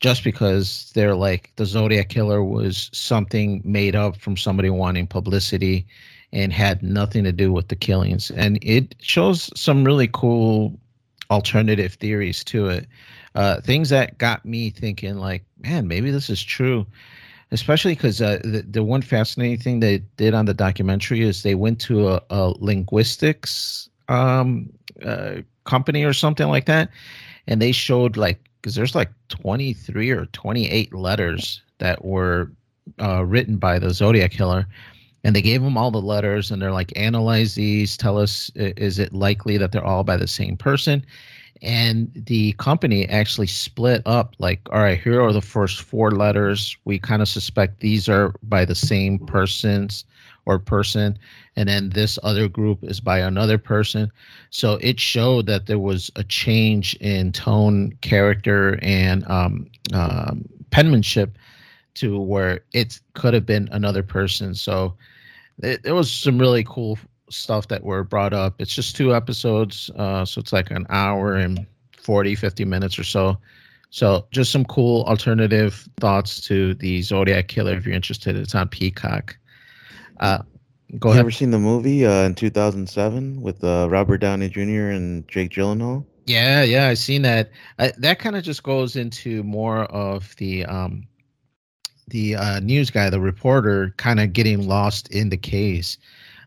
Just 0.00 0.24
because 0.24 0.92
they're 0.94 1.14
like 1.14 1.52
the 1.56 1.64
Zodiac 1.64 2.08
killer 2.08 2.44
was 2.44 2.90
something 2.92 3.62
made 3.64 3.96
up 3.96 4.16
from 4.16 4.36
somebody 4.36 4.68
wanting 4.68 5.06
publicity 5.06 5.86
and 6.32 6.52
had 6.52 6.82
nothing 6.82 7.24
to 7.24 7.32
do 7.32 7.52
with 7.52 7.68
the 7.68 7.76
killings. 7.76 8.30
And 8.32 8.58
it 8.60 8.94
shows 9.00 9.50
some 9.58 9.84
really 9.84 10.08
cool 10.12 10.78
alternative 11.30 11.94
theories 11.94 12.44
to 12.44 12.68
it. 12.68 12.86
Uh, 13.34 13.60
things 13.60 13.88
that 13.90 14.18
got 14.18 14.44
me 14.44 14.70
thinking, 14.70 15.16
like, 15.18 15.44
man, 15.60 15.88
maybe 15.88 16.10
this 16.10 16.28
is 16.28 16.42
true. 16.42 16.86
Especially 17.50 17.94
because 17.94 18.20
uh, 18.20 18.40
the, 18.42 18.62
the 18.68 18.82
one 18.82 19.00
fascinating 19.00 19.58
thing 19.58 19.80
they 19.80 19.98
did 20.16 20.34
on 20.34 20.46
the 20.46 20.54
documentary 20.54 21.22
is 21.22 21.42
they 21.42 21.54
went 21.54 21.80
to 21.80 22.08
a, 22.08 22.22
a 22.30 22.52
linguistics 22.58 23.88
um, 24.08 24.70
uh, 25.04 25.36
company 25.64 26.04
or 26.04 26.12
something 26.12 26.48
like 26.48 26.66
that, 26.66 26.90
and 27.46 27.60
they 27.60 27.72
showed 27.72 28.16
like 28.16 28.38
because 28.60 28.74
there's 28.74 28.94
like 28.94 29.10
23 29.28 30.10
or 30.10 30.26
28 30.26 30.94
letters 30.94 31.62
that 31.78 32.04
were 32.04 32.50
uh, 33.00 33.24
written 33.24 33.56
by 33.56 33.78
the 33.78 33.90
Zodiac 33.90 34.30
killer, 34.30 34.66
and 35.22 35.34
they 35.36 35.42
gave 35.42 35.62
them 35.62 35.76
all 35.76 35.90
the 35.90 36.00
letters, 36.00 36.50
and 36.50 36.60
they're 36.62 36.72
like, 36.72 36.92
analyze 36.96 37.54
these, 37.54 37.96
tell 37.96 38.18
us 38.18 38.50
is 38.54 38.98
it 38.98 39.12
likely 39.12 39.58
that 39.58 39.72
they're 39.72 39.84
all 39.84 40.04
by 40.04 40.16
the 40.16 40.28
same 40.28 40.56
person, 40.56 41.04
and 41.62 42.10
the 42.14 42.52
company 42.54 43.08
actually 43.08 43.46
split 43.46 44.02
up 44.06 44.34
like 44.38 44.60
all 44.70 44.80
right 44.80 45.00
here 45.00 45.22
are 45.22 45.32
the 45.32 45.40
first 45.40 45.82
four 45.82 46.10
letters. 46.10 46.76
We 46.84 46.98
kind 46.98 47.22
of 47.22 47.28
suspect 47.28 47.80
these 47.80 48.08
are 48.08 48.34
by 48.42 48.64
the 48.64 48.74
same 48.74 49.18
persons 49.18 50.04
or 50.46 50.58
person 50.58 51.18
and 51.56 51.68
then 51.68 51.90
this 51.90 52.18
other 52.22 52.48
group 52.48 52.82
is 52.82 53.00
by 53.00 53.18
another 53.18 53.58
person 53.58 54.10
so 54.50 54.78
it 54.80 54.98
showed 54.98 55.46
that 55.46 55.66
there 55.66 55.78
was 55.78 56.10
a 56.16 56.24
change 56.24 56.94
in 56.96 57.32
tone 57.32 57.92
character 58.00 58.78
and 58.82 59.26
um, 59.28 59.66
um, 59.92 60.44
penmanship 60.70 61.36
to 61.94 62.18
where 62.18 62.60
it 62.72 63.00
could 63.14 63.34
have 63.34 63.46
been 63.46 63.68
another 63.72 64.02
person 64.02 64.54
so 64.54 64.94
it, 65.62 65.80
it 65.84 65.92
was 65.92 66.10
some 66.10 66.38
really 66.38 66.64
cool 66.64 66.98
stuff 67.30 67.68
that 67.68 67.84
were 67.84 68.04
brought 68.04 68.32
up. 68.32 68.60
It's 68.60 68.74
just 68.74 68.96
two 68.96 69.14
episodes, 69.14 69.90
uh, 69.96 70.24
so 70.24 70.40
it's 70.40 70.52
like 70.52 70.70
an 70.70 70.86
hour 70.90 71.34
and 71.34 71.66
40, 71.96 72.34
50 72.34 72.64
minutes 72.64 72.98
or 72.98 73.04
so. 73.04 73.38
So 73.90 74.26
just 74.30 74.50
some 74.50 74.64
cool 74.64 75.04
alternative 75.04 75.88
thoughts 76.00 76.40
to 76.42 76.74
the 76.74 77.02
Zodiac 77.02 77.48
Killer. 77.48 77.74
If 77.74 77.86
you're 77.86 77.94
interested, 77.94 78.36
it's 78.36 78.54
on 78.54 78.68
Peacock. 78.68 79.36
Uh, 80.20 80.38
go 80.98 81.10
ahead. 81.10 81.18
You 81.18 81.20
ever 81.20 81.30
seen 81.30 81.50
the 81.50 81.58
movie 81.58 82.06
uh, 82.06 82.24
in 82.24 82.34
2007 82.34 83.40
with 83.40 83.62
uh, 83.64 83.88
Robert 83.90 84.18
Downey 84.18 84.48
Jr. 84.48 84.90
and 84.90 85.26
Jake 85.28 85.50
Gyllenhaal? 85.50 86.04
Yeah, 86.26 86.62
yeah, 86.62 86.88
I've 86.88 86.98
seen 86.98 87.22
that. 87.22 87.50
I, 87.78 87.92
that 87.98 88.18
kind 88.18 88.36
of 88.36 88.42
just 88.42 88.62
goes 88.62 88.96
into 88.96 89.42
more 89.42 89.84
of 89.84 90.34
the 90.36 90.64
um, 90.64 91.06
the 92.08 92.36
uh, 92.36 92.60
news 92.60 92.90
guy, 92.90 93.10
the 93.10 93.20
reporter, 93.20 93.94
kind 93.96 94.20
of 94.20 94.32
getting 94.32 94.66
lost 94.66 95.10
in 95.10 95.28
the 95.28 95.36
case. 95.36 95.98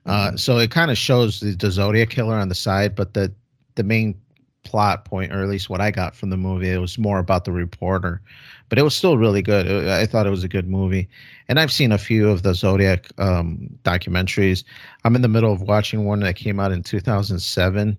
Uh, 0.05 0.27
mm-hmm. 0.27 0.37
so 0.37 0.57
it 0.57 0.71
kind 0.71 0.89
of 0.89 0.97
shows 0.97 1.41
the, 1.41 1.55
the, 1.55 1.69
Zodiac 1.69 2.09
killer 2.09 2.35
on 2.35 2.49
the 2.49 2.55
side, 2.55 2.95
but 2.95 3.13
the 3.13 3.33
the 3.75 3.83
main 3.83 4.19
plot 4.63 5.05
point, 5.05 5.31
or 5.31 5.41
at 5.41 5.49
least 5.49 5.69
what 5.69 5.81
I 5.81 5.91
got 5.91 6.15
from 6.15 6.29
the 6.29 6.37
movie, 6.37 6.69
it 6.69 6.77
was 6.77 6.97
more 6.97 7.19
about 7.19 7.45
the 7.45 7.51
reporter. 7.51 8.21
But 8.69 8.77
it 8.77 8.81
was 8.81 8.95
still 8.95 9.17
really 9.17 9.41
good. 9.41 9.87
I 9.87 10.05
thought 10.05 10.27
it 10.27 10.31
was 10.31 10.43
a 10.43 10.49
good 10.49 10.67
movie, 10.67 11.07
and 11.47 11.59
I've 11.59 11.71
seen 11.71 11.91
a 11.91 11.97
few 11.97 12.29
of 12.29 12.43
the 12.43 12.53
Zodiac 12.53 13.07
um, 13.17 13.69
documentaries. 13.83 14.63
I'm 15.03 15.15
in 15.15 15.21
the 15.21 15.29
middle 15.29 15.53
of 15.53 15.61
watching 15.61 16.05
one 16.05 16.19
that 16.21 16.35
came 16.35 16.59
out 16.59 16.71
in 16.71 16.83
2007, 16.83 17.97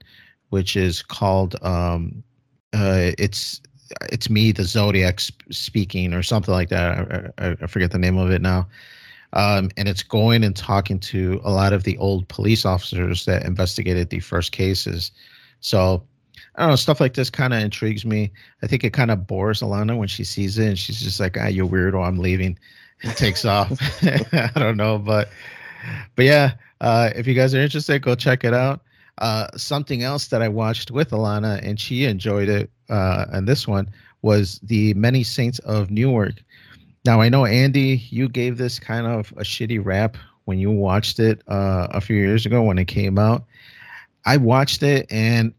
which 0.50 0.76
is 0.76 1.02
called 1.02 1.56
um, 1.62 2.22
uh, 2.74 3.12
it's 3.18 3.62
it's 4.12 4.28
me, 4.28 4.52
the 4.52 4.64
Zodiac 4.64 5.20
speaking, 5.50 6.12
or 6.12 6.22
something 6.22 6.52
like 6.52 6.68
that. 6.68 7.32
I, 7.38 7.46
I, 7.46 7.56
I 7.62 7.66
forget 7.66 7.90
the 7.90 7.98
name 7.98 8.18
of 8.18 8.30
it 8.30 8.42
now 8.42 8.68
um, 9.32 9.70
and 9.76 9.88
it's 9.88 10.02
going 10.02 10.42
and 10.44 10.56
talking 10.56 10.98
to 11.00 11.40
a 11.44 11.50
lot 11.50 11.72
of 11.72 11.84
the 11.84 11.98
old 11.98 12.28
police 12.28 12.64
officers 12.64 13.24
that 13.26 13.44
investigated 13.44 14.10
the 14.10 14.20
first 14.20 14.52
cases. 14.52 15.10
So 15.60 16.02
I 16.58 16.62
don't 16.62 16.70
know, 16.70 16.76
stuff 16.76 17.00
like 17.00 17.14
this 17.14 17.30
kind 17.30 17.54
of 17.54 17.62
intrigues 17.62 18.04
me. 18.04 18.32
I 18.64 18.66
think 18.66 18.82
it 18.82 18.92
kind 18.92 19.12
of 19.12 19.28
bores 19.28 19.60
Alana 19.60 19.96
when 19.96 20.08
she 20.08 20.24
sees 20.24 20.58
it, 20.58 20.66
and 20.66 20.78
she's 20.78 21.00
just 21.00 21.20
like, 21.20 21.36
"Ah, 21.38 21.46
you're 21.46 21.68
weirdo. 21.68 22.04
I'm 22.04 22.18
leaving." 22.18 22.58
And 23.04 23.16
takes 23.16 23.44
off. 23.44 23.72
I 24.02 24.50
don't 24.56 24.76
know, 24.76 24.98
but 24.98 25.28
but 26.16 26.24
yeah, 26.24 26.54
uh, 26.80 27.10
if 27.14 27.28
you 27.28 27.34
guys 27.34 27.54
are 27.54 27.60
interested, 27.60 28.02
go 28.02 28.16
check 28.16 28.42
it 28.42 28.52
out. 28.52 28.80
Uh, 29.18 29.46
something 29.56 30.02
else 30.02 30.26
that 30.28 30.42
I 30.42 30.48
watched 30.48 30.90
with 30.90 31.10
Alana, 31.10 31.60
and 31.62 31.78
she 31.78 32.04
enjoyed 32.04 32.48
it, 32.48 32.70
uh, 32.90 33.26
and 33.32 33.46
this 33.46 33.68
one 33.68 33.88
was 34.22 34.58
the 34.64 34.94
Many 34.94 35.22
Saints 35.22 35.60
of 35.60 35.92
Newark. 35.92 36.42
Now 37.04 37.20
I 37.20 37.28
know 37.28 37.44
Andy, 37.46 38.02
you 38.10 38.28
gave 38.28 38.58
this 38.58 38.80
kind 38.80 39.06
of 39.06 39.32
a 39.36 39.42
shitty 39.42 39.84
rap 39.84 40.16
when 40.46 40.58
you 40.58 40.72
watched 40.72 41.20
it 41.20 41.40
uh, 41.46 41.86
a 41.90 42.00
few 42.00 42.16
years 42.16 42.46
ago 42.46 42.62
when 42.62 42.78
it 42.78 42.86
came 42.86 43.16
out. 43.16 43.44
I 44.26 44.36
watched 44.36 44.82
it 44.82 45.06
and 45.10 45.54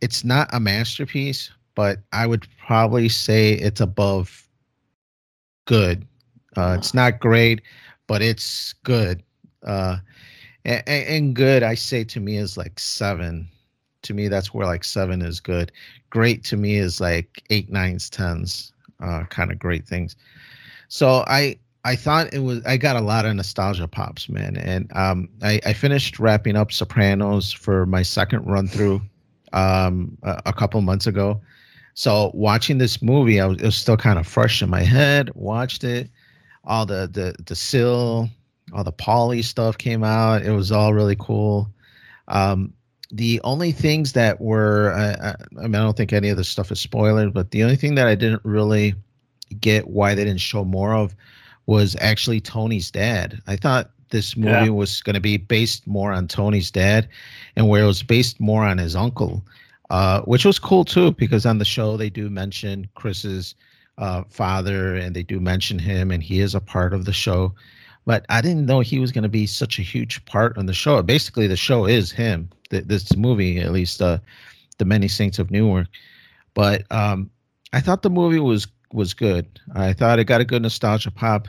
it's 0.00 0.24
not 0.24 0.48
a 0.52 0.60
masterpiece, 0.60 1.50
but 1.74 1.98
I 2.12 2.26
would 2.26 2.46
probably 2.64 3.08
say 3.08 3.52
it's 3.52 3.80
above 3.80 4.48
good. 5.66 6.06
Uh, 6.56 6.76
it's 6.78 6.94
not 6.94 7.20
great, 7.20 7.62
but 8.06 8.22
it's 8.22 8.72
good. 8.84 9.22
Uh, 9.64 9.98
and, 10.64 10.82
and, 10.88 11.36
good, 11.36 11.62
I 11.62 11.74
say 11.74 12.04
to 12.04 12.20
me 12.20 12.36
is 12.36 12.56
like 12.56 12.78
seven. 12.78 13.48
To 14.02 14.14
me, 14.14 14.28
that's 14.28 14.52
where 14.52 14.66
like 14.66 14.84
seven 14.84 15.22
is 15.22 15.40
good. 15.40 15.70
Great 16.08 16.42
to 16.44 16.56
me 16.56 16.76
is 16.76 17.00
like 17.00 17.42
eight, 17.50 17.70
nines, 17.70 18.10
tens, 18.10 18.72
uh, 19.00 19.24
kind 19.24 19.52
of 19.52 19.58
great 19.58 19.86
things. 19.86 20.16
So 20.88 21.24
I 21.28 21.58
I 21.84 21.96
thought 21.96 22.32
it 22.34 22.40
was 22.40 22.64
I 22.66 22.76
got 22.76 22.96
a 22.96 23.00
lot 23.00 23.24
of 23.24 23.34
nostalgia 23.34 23.86
pops, 23.88 24.28
man, 24.28 24.56
and 24.56 24.90
um, 24.94 25.28
I, 25.42 25.60
I 25.64 25.72
finished 25.72 26.18
wrapping 26.18 26.56
up 26.56 26.72
Sopranos 26.72 27.52
for 27.52 27.86
my 27.86 28.02
second 28.02 28.44
run 28.44 28.66
through 28.66 29.00
um, 29.52 30.16
a, 30.22 30.42
a 30.46 30.52
couple 30.52 30.80
months 30.80 31.06
ago. 31.06 31.40
So 31.94 32.30
watching 32.34 32.78
this 32.78 33.02
movie, 33.02 33.40
I 33.40 33.46
was, 33.46 33.58
it 33.58 33.64
was 33.64 33.76
still 33.76 33.96
kind 33.96 34.18
of 34.18 34.26
fresh 34.26 34.62
in 34.62 34.70
my 34.70 34.82
head. 34.82 35.30
Watched 35.34 35.84
it, 35.84 36.08
all 36.64 36.86
the 36.86 37.08
the 37.12 37.34
the 37.44 37.54
Sil, 37.58 38.30
all 38.72 38.84
the 38.84 38.92
Paulie 38.92 39.44
stuff 39.44 39.76
came 39.76 40.04
out. 40.04 40.42
It 40.42 40.52
was 40.52 40.72
all 40.72 40.94
really 40.94 41.16
cool. 41.18 41.68
Um, 42.28 42.72
the 43.12 43.40
only 43.42 43.72
things 43.72 44.12
that 44.12 44.40
were, 44.40 44.92
I, 44.92 45.34
I, 45.58 45.62
mean, 45.62 45.74
I 45.74 45.80
don't 45.80 45.96
think 45.96 46.12
any 46.12 46.28
of 46.28 46.36
the 46.36 46.44
stuff 46.44 46.70
is 46.70 46.80
spoiler, 46.80 47.28
but 47.28 47.50
the 47.50 47.64
only 47.64 47.74
thing 47.74 47.96
that 47.96 48.06
I 48.06 48.14
didn't 48.14 48.44
really 48.44 48.94
get 49.60 49.88
why 49.88 50.14
they 50.14 50.24
didn't 50.24 50.40
show 50.40 50.64
more 50.64 50.94
of 50.94 51.14
was 51.66 51.96
actually 52.00 52.40
Tony's 52.40 52.90
dad. 52.90 53.40
I 53.46 53.56
thought 53.56 53.90
this 54.10 54.36
movie 54.36 54.66
yeah. 54.66 54.68
was 54.68 55.02
going 55.02 55.14
to 55.14 55.20
be 55.20 55.36
based 55.36 55.86
more 55.86 56.12
on 56.12 56.28
Tony's 56.28 56.70
dad, 56.70 57.08
and 57.56 57.68
where 57.68 57.84
it 57.84 57.86
was 57.86 58.02
based 58.02 58.40
more 58.40 58.64
on 58.64 58.78
his 58.78 58.94
uncle, 58.94 59.44
uh, 59.90 60.22
which 60.22 60.44
was 60.44 60.58
cool 60.58 60.84
too 60.84 61.12
because 61.12 61.46
on 61.46 61.58
the 61.58 61.64
show 61.64 61.96
they 61.96 62.10
do 62.10 62.28
mention 62.30 62.88
Chris's 62.94 63.54
uh, 63.98 64.24
father 64.28 64.96
and 64.96 65.14
they 65.14 65.22
do 65.22 65.40
mention 65.40 65.78
him, 65.78 66.10
and 66.10 66.22
he 66.22 66.40
is 66.40 66.54
a 66.54 66.60
part 66.60 66.94
of 66.94 67.04
the 67.04 67.12
show. 67.12 67.54
But 68.06 68.24
I 68.28 68.40
didn't 68.40 68.66
know 68.66 68.80
he 68.80 68.98
was 68.98 69.12
going 69.12 69.22
to 69.22 69.28
be 69.28 69.46
such 69.46 69.78
a 69.78 69.82
huge 69.82 70.24
part 70.24 70.56
on 70.58 70.66
the 70.66 70.72
show. 70.72 71.02
Basically, 71.02 71.46
the 71.46 71.56
show 71.56 71.86
is 71.86 72.10
him. 72.10 72.48
this 72.70 73.14
movie, 73.16 73.60
at 73.60 73.72
least, 73.72 74.00
uh, 74.00 74.18
the 74.78 74.84
Many 74.84 75.06
Saints 75.06 75.38
of 75.38 75.50
Newark. 75.50 75.86
But 76.54 76.90
um, 76.90 77.30
I 77.72 77.80
thought 77.80 78.02
the 78.02 78.10
movie 78.10 78.40
was 78.40 78.66
was 78.92 79.14
good. 79.14 79.46
I 79.74 79.92
thought 79.92 80.18
it 80.18 80.24
got 80.24 80.40
a 80.40 80.44
good 80.44 80.62
nostalgia 80.62 81.10
pop. 81.10 81.46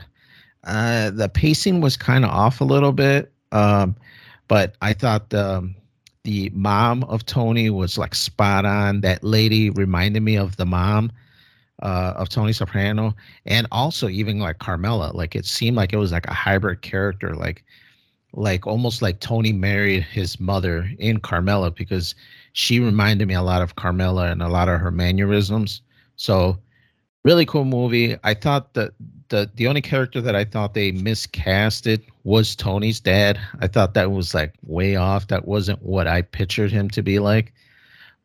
Uh, 0.64 1.10
the 1.10 1.28
pacing 1.28 1.80
was 1.80 1.96
kind 1.96 2.24
of 2.24 2.30
off 2.30 2.60
a 2.60 2.64
little 2.64 2.92
bit, 2.92 3.32
um, 3.50 3.96
but 4.48 4.76
I 4.80 4.92
thought 4.92 5.30
the 5.30 5.72
the 6.24 6.50
mom 6.54 7.02
of 7.04 7.26
Tony 7.26 7.68
was 7.68 7.98
like 7.98 8.14
spot 8.14 8.64
on. 8.64 9.00
That 9.00 9.24
lady 9.24 9.70
reminded 9.70 10.22
me 10.22 10.36
of 10.36 10.56
the 10.56 10.66
mom 10.66 11.10
uh, 11.82 12.14
of 12.16 12.28
Tony 12.28 12.52
Soprano, 12.52 13.14
and 13.44 13.66
also 13.72 14.08
even 14.08 14.38
like 14.38 14.60
Carmela. 14.60 15.10
Like 15.14 15.34
it 15.34 15.46
seemed 15.46 15.76
like 15.76 15.92
it 15.92 15.98
was 15.98 16.12
like 16.12 16.26
a 16.26 16.34
hybrid 16.34 16.82
character, 16.82 17.34
like 17.34 17.64
like 18.34 18.66
almost 18.66 19.02
like 19.02 19.20
Tony 19.20 19.52
married 19.52 20.02
his 20.04 20.40
mother 20.40 20.88
in 20.98 21.20
Carmela 21.20 21.70
because 21.70 22.14
she 22.52 22.80
reminded 22.80 23.28
me 23.28 23.34
a 23.34 23.42
lot 23.42 23.62
of 23.62 23.76
Carmela 23.76 24.30
and 24.30 24.42
a 24.42 24.48
lot 24.48 24.68
of 24.68 24.80
her 24.80 24.90
mannerisms. 24.90 25.82
So 26.16 26.58
really 27.24 27.44
cool 27.44 27.64
movie. 27.64 28.16
I 28.24 28.34
thought 28.34 28.74
that 28.74 28.92
the 29.32 29.50
the 29.54 29.66
only 29.66 29.80
character 29.80 30.20
that 30.20 30.36
I 30.36 30.44
thought 30.44 30.74
they 30.74 30.92
miscasted 30.92 32.02
was 32.22 32.54
Tony's 32.54 33.00
dad. 33.00 33.40
I 33.60 33.66
thought 33.66 33.94
that 33.94 34.12
was 34.12 34.34
like 34.34 34.52
way 34.62 34.94
off. 34.94 35.28
That 35.28 35.48
wasn't 35.48 35.82
what 35.82 36.06
I 36.06 36.20
pictured 36.20 36.70
him 36.70 36.90
to 36.90 37.02
be 37.02 37.18
like. 37.18 37.54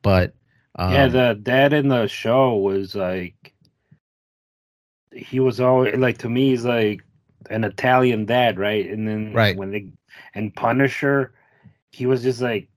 But 0.01 0.33
um, 0.75 0.91
yeah, 0.91 1.07
the 1.07 1.39
dad 1.41 1.71
in 1.71 1.87
the 1.87 2.07
show 2.07 2.57
was 2.57 2.93
like 2.93 3.53
he 5.15 5.39
was 5.39 5.61
always 5.61 5.95
like 5.95 6.17
to 6.19 6.29
me 6.29 6.49
he's 6.49 6.65
like 6.65 7.01
an 7.49 7.63
Italian 7.63 8.25
dad, 8.25 8.59
right? 8.59 8.85
And 8.85 9.07
then 9.07 9.31
right 9.33 9.55
when 9.55 9.71
they 9.71 9.87
and 10.35 10.53
Punisher, 10.53 11.33
he 11.91 12.05
was 12.05 12.21
just 12.21 12.41
like 12.41 12.67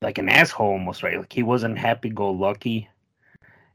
like 0.00 0.18
an 0.18 0.28
asshole 0.28 0.68
almost, 0.68 1.02
right? 1.02 1.18
Like 1.18 1.32
he 1.32 1.42
wasn't 1.42 1.76
happy 1.76 2.08
go 2.08 2.30
lucky 2.30 2.88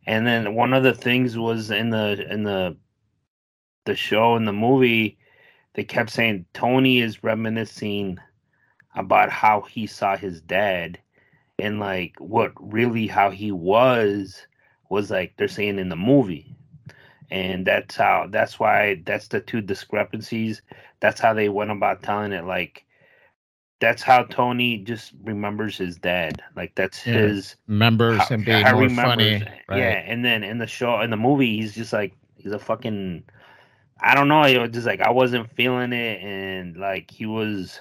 and 0.05 0.27
then 0.27 0.55
one 0.55 0.73
of 0.73 0.83
the 0.83 0.93
things 0.93 1.37
was 1.37 1.71
in 1.71 1.89
the 1.89 2.25
in 2.29 2.43
the 2.43 2.75
the 3.85 3.95
show 3.95 4.35
and 4.35 4.47
the 4.47 4.53
movie, 4.53 5.17
they 5.73 5.83
kept 5.83 6.09
saying 6.09 6.45
Tony 6.53 6.99
is 6.99 7.23
reminiscing 7.23 8.17
about 8.95 9.29
how 9.29 9.61
he 9.61 9.87
saw 9.87 10.15
his 10.15 10.41
dad 10.41 10.99
and 11.59 11.79
like 11.79 12.13
what 12.19 12.51
really 12.59 13.07
how 13.07 13.29
he 13.29 13.51
was 13.51 14.45
was 14.89 15.09
like 15.09 15.33
they're 15.37 15.47
saying 15.47 15.79
in 15.79 15.89
the 15.89 15.95
movie 15.95 16.55
and 17.31 17.65
that's 17.65 17.95
how 17.95 18.27
that's 18.29 18.59
why 18.59 19.01
that's 19.05 19.27
the 19.29 19.39
two 19.39 19.61
discrepancies 19.61 20.61
that's 20.99 21.19
how 21.19 21.33
they 21.33 21.49
went 21.49 21.71
about 21.71 22.03
telling 22.03 22.31
it 22.31 22.45
like 22.45 22.85
that's 23.83 24.01
how 24.01 24.23
Tony 24.23 24.77
just 24.77 25.11
remembers 25.25 25.77
his 25.77 25.97
dad. 25.97 26.41
Like 26.55 26.73
that's 26.75 27.05
yeah. 27.05 27.13
his 27.15 27.57
remembers 27.67 28.17
how, 28.19 28.27
him 28.27 28.45
being 28.45 28.63
more 28.63 28.89
funny. 28.89 29.43
Right? 29.67 29.77
Yeah, 29.77 30.03
and 30.07 30.23
then 30.23 30.41
in 30.41 30.57
the 30.57 30.67
show 30.67 31.01
in 31.01 31.09
the 31.09 31.17
movie, 31.17 31.57
he's 31.57 31.75
just 31.75 31.91
like 31.91 32.13
he's 32.37 32.53
a 32.53 32.59
fucking. 32.59 33.23
I 34.03 34.15
don't 34.15 34.27
know. 34.27 34.43
It 34.43 34.59
was 34.59 34.71
just 34.71 34.85
like 34.85 35.01
I 35.01 35.11
wasn't 35.11 35.51
feeling 35.55 35.93
it, 35.93 36.21
and 36.21 36.77
like 36.77 37.11
he 37.11 37.25
was. 37.25 37.79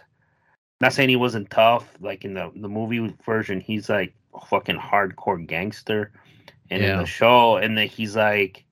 Not 0.81 0.93
saying 0.93 1.11
he 1.11 1.17
wasn't 1.17 1.51
tough. 1.51 1.89
Like 2.01 2.25
in 2.25 2.35
the 2.35 2.51
the 2.55 2.69
movie 2.69 3.15
version, 3.25 3.61
he's 3.61 3.89
like 3.89 4.15
a 4.35 4.45
fucking 4.47 4.79
hardcore 4.79 5.47
gangster, 5.47 6.13
and 6.71 6.83
yeah. 6.83 6.95
in 6.95 6.99
the 6.99 7.07
show, 7.07 7.57
and 7.57 7.77
then 7.77 7.89
he's 7.89 8.17
like. 8.17 8.65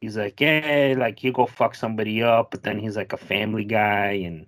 He's 0.00 0.16
like, 0.16 0.40
yeah, 0.40 0.94
like 0.96 1.22
you 1.22 1.30
go 1.30 1.44
fuck 1.44 1.74
somebody 1.74 2.22
up, 2.22 2.52
but 2.52 2.62
then 2.62 2.78
he's 2.78 2.96
like 2.96 3.12
a 3.12 3.18
family 3.18 3.64
guy, 3.64 4.12
and 4.12 4.46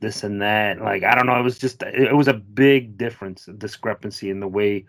this 0.00 0.24
and 0.24 0.40
that. 0.40 0.80
Like 0.80 1.04
I 1.04 1.14
don't 1.14 1.26
know. 1.26 1.38
It 1.38 1.42
was 1.42 1.58
just 1.58 1.82
it 1.82 2.16
was 2.16 2.28
a 2.28 2.34
big 2.34 2.96
difference, 2.96 3.46
discrepancy 3.58 4.30
in 4.30 4.40
the 4.40 4.48
way 4.48 4.86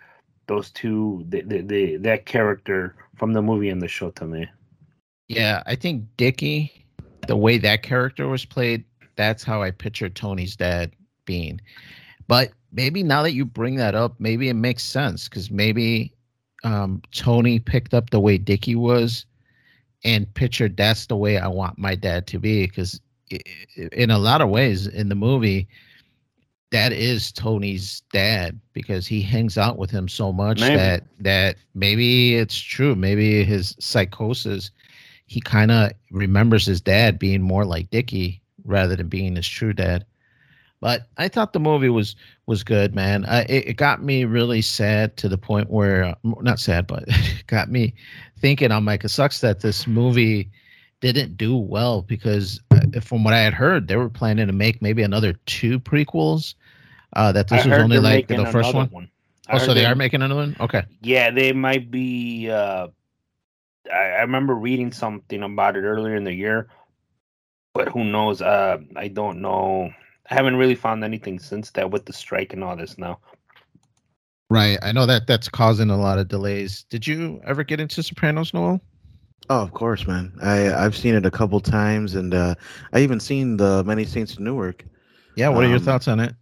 those 0.47 0.71
two, 0.71 1.25
the, 1.29 1.41
the, 1.41 1.61
the 1.61 1.97
that 1.97 2.25
character 2.25 2.95
from 3.15 3.33
the 3.33 3.41
movie 3.41 3.69
and 3.69 3.81
the 3.81 3.87
show 3.87 4.11
to 4.11 4.25
me. 4.25 4.47
Yeah, 5.27 5.63
I 5.65 5.75
think 5.75 6.05
Dickie, 6.17 6.85
the 7.27 7.35
way 7.35 7.57
that 7.57 7.83
character 7.83 8.27
was 8.27 8.45
played, 8.45 8.83
that's 9.15 9.43
how 9.43 9.61
I 9.61 9.71
picture 9.71 10.09
Tony's 10.09 10.55
dad 10.55 10.91
being. 11.25 11.59
But 12.27 12.51
maybe 12.71 13.03
now 13.03 13.23
that 13.23 13.33
you 13.33 13.45
bring 13.45 13.75
that 13.75 13.95
up, 13.95 14.15
maybe 14.19 14.49
it 14.49 14.53
makes 14.53 14.83
sense 14.83 15.27
because 15.27 15.51
maybe 15.51 16.13
um, 16.63 17.01
Tony 17.11 17.59
picked 17.59 17.93
up 17.93 18.09
the 18.09 18.19
way 18.19 18.37
Dickie 18.37 18.75
was 18.75 19.25
and 20.03 20.31
pictured 20.33 20.77
that's 20.77 21.07
the 21.07 21.17
way 21.17 21.37
I 21.37 21.47
want 21.47 21.77
my 21.77 21.95
dad 21.95 22.27
to 22.27 22.39
be 22.39 22.67
because 22.67 22.99
in 23.91 24.09
a 24.09 24.17
lot 24.17 24.41
of 24.41 24.49
ways 24.49 24.87
in 24.87 25.09
the 25.09 25.15
movie 25.15 25.67
that 26.71 26.91
is 26.91 27.31
Tony's 27.31 28.01
dad 28.11 28.59
because 28.73 29.07
he 29.07 29.21
hangs 29.21 29.57
out 29.57 29.77
with 29.77 29.89
him 29.89 30.07
so 30.07 30.33
much 30.33 30.59
maybe. 30.59 30.75
that 30.75 31.03
that 31.19 31.55
maybe 31.73 32.35
it's 32.35 32.57
true. 32.57 32.93
Maybe 32.93 33.43
his 33.43 33.75
psychosis, 33.79 34.71
he 35.27 35.41
kind 35.41 35.71
of 35.71 35.91
remembers 36.09 36.65
his 36.65 36.81
dad 36.81 37.19
being 37.19 37.41
more 37.41 37.65
like 37.65 37.89
Dickie 37.91 38.41
rather 38.65 38.95
than 38.95 39.09
being 39.09 39.35
his 39.35 39.47
true 39.47 39.73
dad. 39.73 40.05
But 40.79 41.07
I 41.17 41.27
thought 41.27 41.53
the 41.53 41.59
movie 41.59 41.89
was 41.89 42.15
was 42.45 42.63
good, 42.63 42.93
man. 42.95 43.25
I, 43.25 43.41
it, 43.43 43.69
it 43.69 43.73
got 43.73 44.03
me 44.03 44.25
really 44.25 44.61
sad 44.61 45.17
to 45.17 45.27
the 45.27 45.37
point 45.37 45.69
where 45.69 46.15
not 46.23 46.59
sad, 46.59 46.87
but 46.87 47.05
got 47.47 47.69
me 47.69 47.93
thinking. 48.39 48.71
I'm 48.71 48.85
like, 48.85 49.03
it 49.03 49.09
sucks 49.09 49.41
that 49.41 49.59
this 49.59 49.87
movie 49.87 50.49
didn't 51.01 51.37
do 51.37 51.57
well 51.57 52.03
because 52.03 52.59
uh, 52.71 52.99
from 53.01 53.23
what 53.23 53.33
I 53.33 53.39
had 53.39 53.53
heard, 53.53 53.87
they 53.87 53.95
were 53.95 54.09
planning 54.09 54.47
to 54.47 54.53
make 54.53 54.81
maybe 54.81 55.01
another 55.01 55.33
two 55.45 55.79
prequels. 55.79 56.53
Uh, 57.13 57.31
that 57.31 57.47
this 57.47 57.65
I 57.65 57.69
was 57.69 57.77
only 57.79 57.99
like 57.99 58.27
the 58.27 58.45
first 58.45 58.73
one. 58.73 58.89
one. 58.89 59.09
Oh, 59.49 59.57
so 59.57 59.73
they, 59.73 59.81
they 59.81 59.85
are 59.85 59.95
making 59.95 60.21
another 60.21 60.41
one. 60.41 60.55
Okay. 60.59 60.83
Yeah, 61.01 61.31
they 61.31 61.53
might 61.53 61.89
be. 61.89 62.49
Uh, 62.49 62.89
I, 63.91 64.17
I 64.17 64.21
remember 64.21 64.55
reading 64.55 64.91
something 64.91 65.43
about 65.43 65.75
it 65.75 65.81
earlier 65.81 66.15
in 66.15 66.23
the 66.23 66.33
year, 66.33 66.67
but 67.73 67.89
who 67.89 68.03
knows? 68.03 68.41
Uh, 68.41 68.77
I 68.95 69.07
don't 69.07 69.41
know. 69.41 69.91
I 70.29 70.33
haven't 70.33 70.57
really 70.57 70.75
found 70.75 71.03
anything 71.03 71.39
since 71.39 71.71
that 71.71 71.91
with 71.91 72.05
the 72.05 72.13
strike 72.13 72.53
and 72.53 72.63
all 72.63 72.75
this 72.75 72.97
now. 72.97 73.19
Right. 74.49 74.77
I 74.81 74.91
know 74.91 75.05
that 75.05 75.27
that's 75.27 75.49
causing 75.49 75.89
a 75.89 75.97
lot 75.97 76.19
of 76.19 76.27
delays. 76.27 76.83
Did 76.89 77.05
you 77.05 77.41
ever 77.45 77.63
get 77.63 77.79
into 77.79 78.01
Sopranos, 78.01 78.53
Noel? 78.53 78.81
Oh, 79.49 79.61
of 79.61 79.73
course, 79.73 80.07
man. 80.07 80.33
I 80.41 80.73
I've 80.73 80.95
seen 80.95 81.15
it 81.15 81.25
a 81.25 81.31
couple 81.31 81.59
times, 81.61 82.15
and 82.15 82.33
uh, 82.33 82.55
I 82.91 82.99
even 82.99 83.19
seen 83.19 83.57
the 83.57 83.83
Many 83.85 84.03
Saints 84.03 84.33
of 84.33 84.39
Newark. 84.39 84.85
Yeah, 85.35 85.49
what 85.49 85.63
are 85.63 85.67
your 85.67 85.77
um, 85.77 85.83
thoughts 85.83 86.07
on 86.07 86.19
it? 86.19 86.35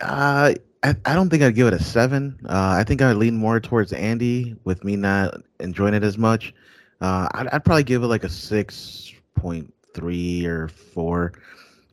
Uh, 0.00 0.54
I 0.82 0.94
I 1.04 1.14
don't 1.14 1.28
think 1.28 1.42
I'd 1.42 1.54
give 1.54 1.66
it 1.66 1.74
a 1.74 1.82
seven. 1.82 2.38
Uh, 2.48 2.74
I 2.78 2.84
think 2.84 3.02
I'd 3.02 3.16
lean 3.16 3.36
more 3.36 3.60
towards 3.60 3.92
Andy, 3.92 4.56
with 4.64 4.84
me 4.84 4.96
not 4.96 5.42
enjoying 5.60 5.94
it 5.94 6.02
as 6.02 6.18
much. 6.18 6.54
Uh, 7.00 7.28
I'd, 7.34 7.48
I'd 7.48 7.64
probably 7.64 7.84
give 7.84 8.02
it 8.02 8.08
like 8.08 8.24
a 8.24 8.28
six 8.28 9.12
point 9.34 9.72
three 9.94 10.46
or 10.46 10.68
four. 10.68 11.32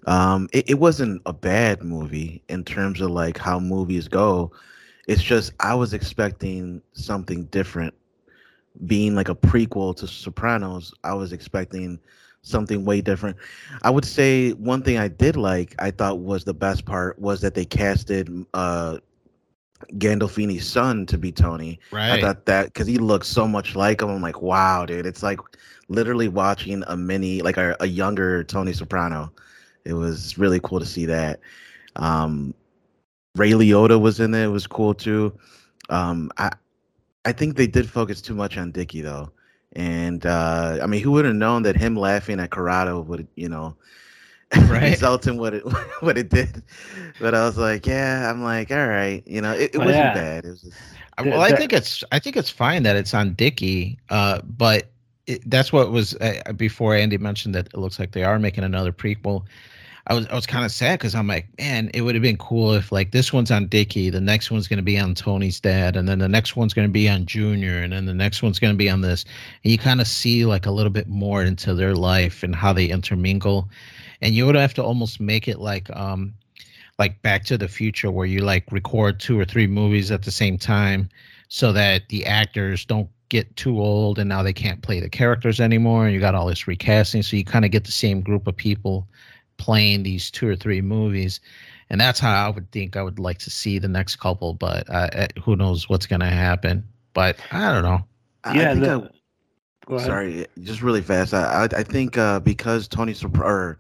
Um, 0.05 0.47
it, 0.53 0.69
it 0.69 0.79
wasn't 0.79 1.21
a 1.25 1.33
bad 1.33 1.83
movie 1.83 2.41
in 2.47 2.63
terms 2.63 3.01
of 3.01 3.11
like 3.11 3.37
how 3.37 3.59
movies 3.59 4.07
go. 4.07 4.51
It's 5.07 5.23
just 5.23 5.53
I 5.59 5.75
was 5.75 5.93
expecting 5.93 6.81
something 6.93 7.45
different 7.45 7.93
being 8.85 9.15
like 9.15 9.29
a 9.29 9.35
prequel 9.35 9.95
to 9.97 10.07
Sopranos, 10.07 10.93
I 11.03 11.13
was 11.13 11.33
expecting 11.33 11.99
something 12.41 12.85
way 12.85 13.01
different. 13.01 13.37
I 13.81 13.89
would 13.89 14.05
say 14.05 14.51
one 14.51 14.81
thing 14.81 14.97
I 14.97 15.07
did 15.07 15.35
like, 15.35 15.75
I 15.79 15.91
thought 15.91 16.19
was 16.19 16.43
the 16.43 16.53
best 16.53 16.85
part 16.85 17.19
was 17.19 17.41
that 17.41 17.53
they 17.53 17.65
casted 17.65 18.45
uh 18.53 18.97
Gandolfini's 19.93 20.67
son 20.67 21.05
to 21.05 21.17
be 21.17 21.31
Tony. 21.31 21.79
Right. 21.91 22.11
I 22.11 22.21
thought 22.21 22.45
that 22.45 22.65
because 22.65 22.87
he 22.87 22.97
looks 22.97 23.27
so 23.27 23.47
much 23.47 23.75
like 23.75 24.01
him. 24.01 24.09
I'm 24.09 24.21
like, 24.21 24.41
wow, 24.41 24.85
dude. 24.85 25.05
It's 25.05 25.23
like 25.23 25.39
literally 25.87 26.27
watching 26.27 26.83
a 26.87 26.97
mini, 26.97 27.41
like 27.41 27.57
a, 27.57 27.75
a 27.79 27.85
younger 27.85 28.43
Tony 28.43 28.73
Soprano. 28.73 29.31
It 29.85 29.93
was 29.93 30.37
really 30.37 30.59
cool 30.61 30.79
to 30.79 30.85
see 30.85 31.05
that. 31.05 31.39
Um, 31.95 32.53
Ray 33.35 33.51
Liotta 33.51 33.99
was 33.99 34.19
in 34.19 34.33
it. 34.33 34.45
It 34.45 34.47
was 34.47 34.67
cool 34.67 34.93
too. 34.93 35.37
Um, 35.89 36.31
I 36.37 36.51
I 37.25 37.31
think 37.31 37.55
they 37.55 37.67
did 37.67 37.89
focus 37.89 38.21
too 38.21 38.35
much 38.35 38.57
on 38.57 38.71
Dickie 38.71 39.01
though. 39.01 39.31
And 39.73 40.25
uh, 40.25 40.79
I 40.81 40.87
mean, 40.87 41.01
who 41.01 41.11
would 41.11 41.25
have 41.25 41.35
known 41.35 41.63
that 41.63 41.75
him 41.75 41.95
laughing 41.95 42.39
at 42.39 42.51
Corrado 42.51 43.01
would, 43.01 43.27
you 43.35 43.49
know, 43.49 43.75
right. 44.55 44.91
result 44.91 45.27
in 45.27 45.37
what 45.37 45.53
it 45.53 45.63
what 45.99 46.17
it 46.17 46.29
did? 46.29 46.63
But 47.19 47.35
I 47.35 47.45
was 47.45 47.57
like, 47.57 47.85
yeah, 47.85 48.29
I'm 48.29 48.43
like, 48.43 48.71
all 48.71 48.87
right, 48.87 49.23
you 49.25 49.41
know, 49.41 49.53
it, 49.53 49.75
it 49.75 49.79
wasn't 49.79 49.95
yeah. 49.95 50.13
bad. 50.13 50.45
It 50.45 50.49
was 50.49 50.61
just, 50.61 50.77
well, 51.25 51.41
I 51.41 51.51
think 51.55 51.73
it's 51.73 52.03
I 52.11 52.19
think 52.19 52.37
it's 52.37 52.49
fine 52.49 52.83
that 52.83 52.95
it's 52.95 53.13
on 53.13 53.33
Dickie, 53.33 53.97
uh, 54.09 54.41
but 54.43 54.89
it, 55.25 55.47
that's 55.49 55.73
what 55.73 55.91
was 55.91 56.15
uh, 56.15 56.53
before 56.55 56.95
Andy 56.95 57.17
mentioned 57.17 57.55
that 57.55 57.67
it 57.67 57.77
looks 57.77 57.99
like 57.99 58.11
they 58.11 58.23
are 58.23 58.39
making 58.39 58.63
another 58.63 58.91
prequel. 58.91 59.43
I 60.09 60.13
was 60.13 60.25
I 60.27 60.35
was 60.35 60.45
kind 60.45 60.63
of 60.63 60.71
sad 60.71 60.99
because 60.99 61.15
I'm 61.15 61.27
like, 61.27 61.47
man, 61.59 61.91
it 61.93 62.01
would 62.01 62.15
have 62.15 62.21
been 62.21 62.37
cool 62.37 62.73
if 62.73 62.93
like 62.93 63.11
this 63.11 63.33
one's 63.33 63.51
on 63.51 63.67
Dickie, 63.67 64.09
the 64.09 64.21
next 64.21 64.49
one's 64.49 64.69
to 64.69 64.81
be 64.81 64.97
on 64.97 65.13
Tony's 65.13 65.59
dad, 65.59 65.97
and 65.97 66.07
then 66.07 66.19
the 66.19 66.29
next 66.29 66.55
one's 66.55 66.73
to 66.73 66.87
be 66.87 67.09
on 67.09 67.25
Junior, 67.25 67.81
and 67.83 67.91
then 67.91 68.05
the 68.05 68.13
next 68.13 68.41
one's 68.41 68.57
to 68.59 68.73
be 68.73 68.89
on 68.89 69.01
this. 69.01 69.25
And 69.63 69.71
you 69.71 69.77
kind 69.77 69.99
of 69.99 70.07
see 70.07 70.45
like 70.45 70.65
a 70.65 70.71
little 70.71 70.91
bit 70.91 71.07
more 71.07 71.43
into 71.43 71.73
their 71.73 71.93
life 71.93 72.41
and 72.41 72.55
how 72.55 72.71
they 72.71 72.85
intermingle, 72.85 73.69
and 74.21 74.33
you 74.33 74.45
would 74.45 74.55
have 74.55 74.73
to 74.75 74.83
almost 74.83 75.19
make 75.19 75.47
it 75.49 75.59
like 75.59 75.89
um 75.95 76.33
like 76.97 77.21
Back 77.21 77.43
to 77.45 77.57
the 77.57 77.67
Future, 77.67 78.09
where 78.09 78.25
you 78.25 78.39
like 78.39 78.71
record 78.71 79.19
two 79.19 79.37
or 79.37 79.45
three 79.45 79.67
movies 79.67 80.09
at 80.09 80.23
the 80.23 80.31
same 80.31 80.57
time, 80.57 81.09
so 81.49 81.73
that 81.73 82.07
the 82.07 82.25
actors 82.25 82.85
don't 82.85 83.09
get 83.29 83.53
too 83.57 83.81
old 83.81 84.19
and 84.19 84.29
now 84.29 84.41
they 84.41 84.53
can't 84.53 84.81
play 84.83 85.01
the 85.01 85.09
characters 85.09 85.59
anymore. 85.59 86.05
And 86.05 86.13
you 86.13 86.21
got 86.21 86.33
all 86.33 86.47
this 86.47 86.65
recasting, 86.65 87.23
so 87.23 87.35
you 87.35 87.43
kind 87.43 87.65
of 87.65 87.71
get 87.71 87.83
the 87.83 87.91
same 87.91 88.21
group 88.21 88.47
of 88.47 88.55
people 88.55 89.05
playing 89.57 90.03
these 90.03 90.31
two 90.31 90.47
or 90.47 90.55
three 90.55 90.81
movies 90.81 91.39
and 91.89 92.01
that's 92.01 92.19
how 92.19 92.47
I 92.47 92.49
would 92.49 92.71
think 92.71 92.95
I 92.95 93.03
would 93.03 93.19
like 93.19 93.39
to 93.39 93.49
see 93.49 93.79
the 93.79 93.87
next 93.87 94.17
couple. 94.17 94.53
But 94.53 94.89
uh, 94.89 95.09
uh 95.13 95.27
who 95.41 95.55
knows 95.55 95.89
what's 95.89 96.05
going 96.05 96.19
to 96.19 96.27
happen? 96.27 96.87
But 97.13 97.37
I 97.51 97.71
don't 97.71 97.83
know. 97.83 98.05
Yeah, 98.53 98.71
I 98.71 98.75
the, 98.75 99.11
I, 99.89 99.97
sorry, 99.99 100.47
just 100.61 100.81
really 100.81 101.01
fast. 101.01 101.33
I 101.33 101.63
I, 101.63 101.79
I 101.79 101.83
think 101.83 102.17
uh, 102.17 102.39
because 102.39 102.87
Tony 102.87 103.13
Sopr- 103.13 103.43
or 103.43 103.77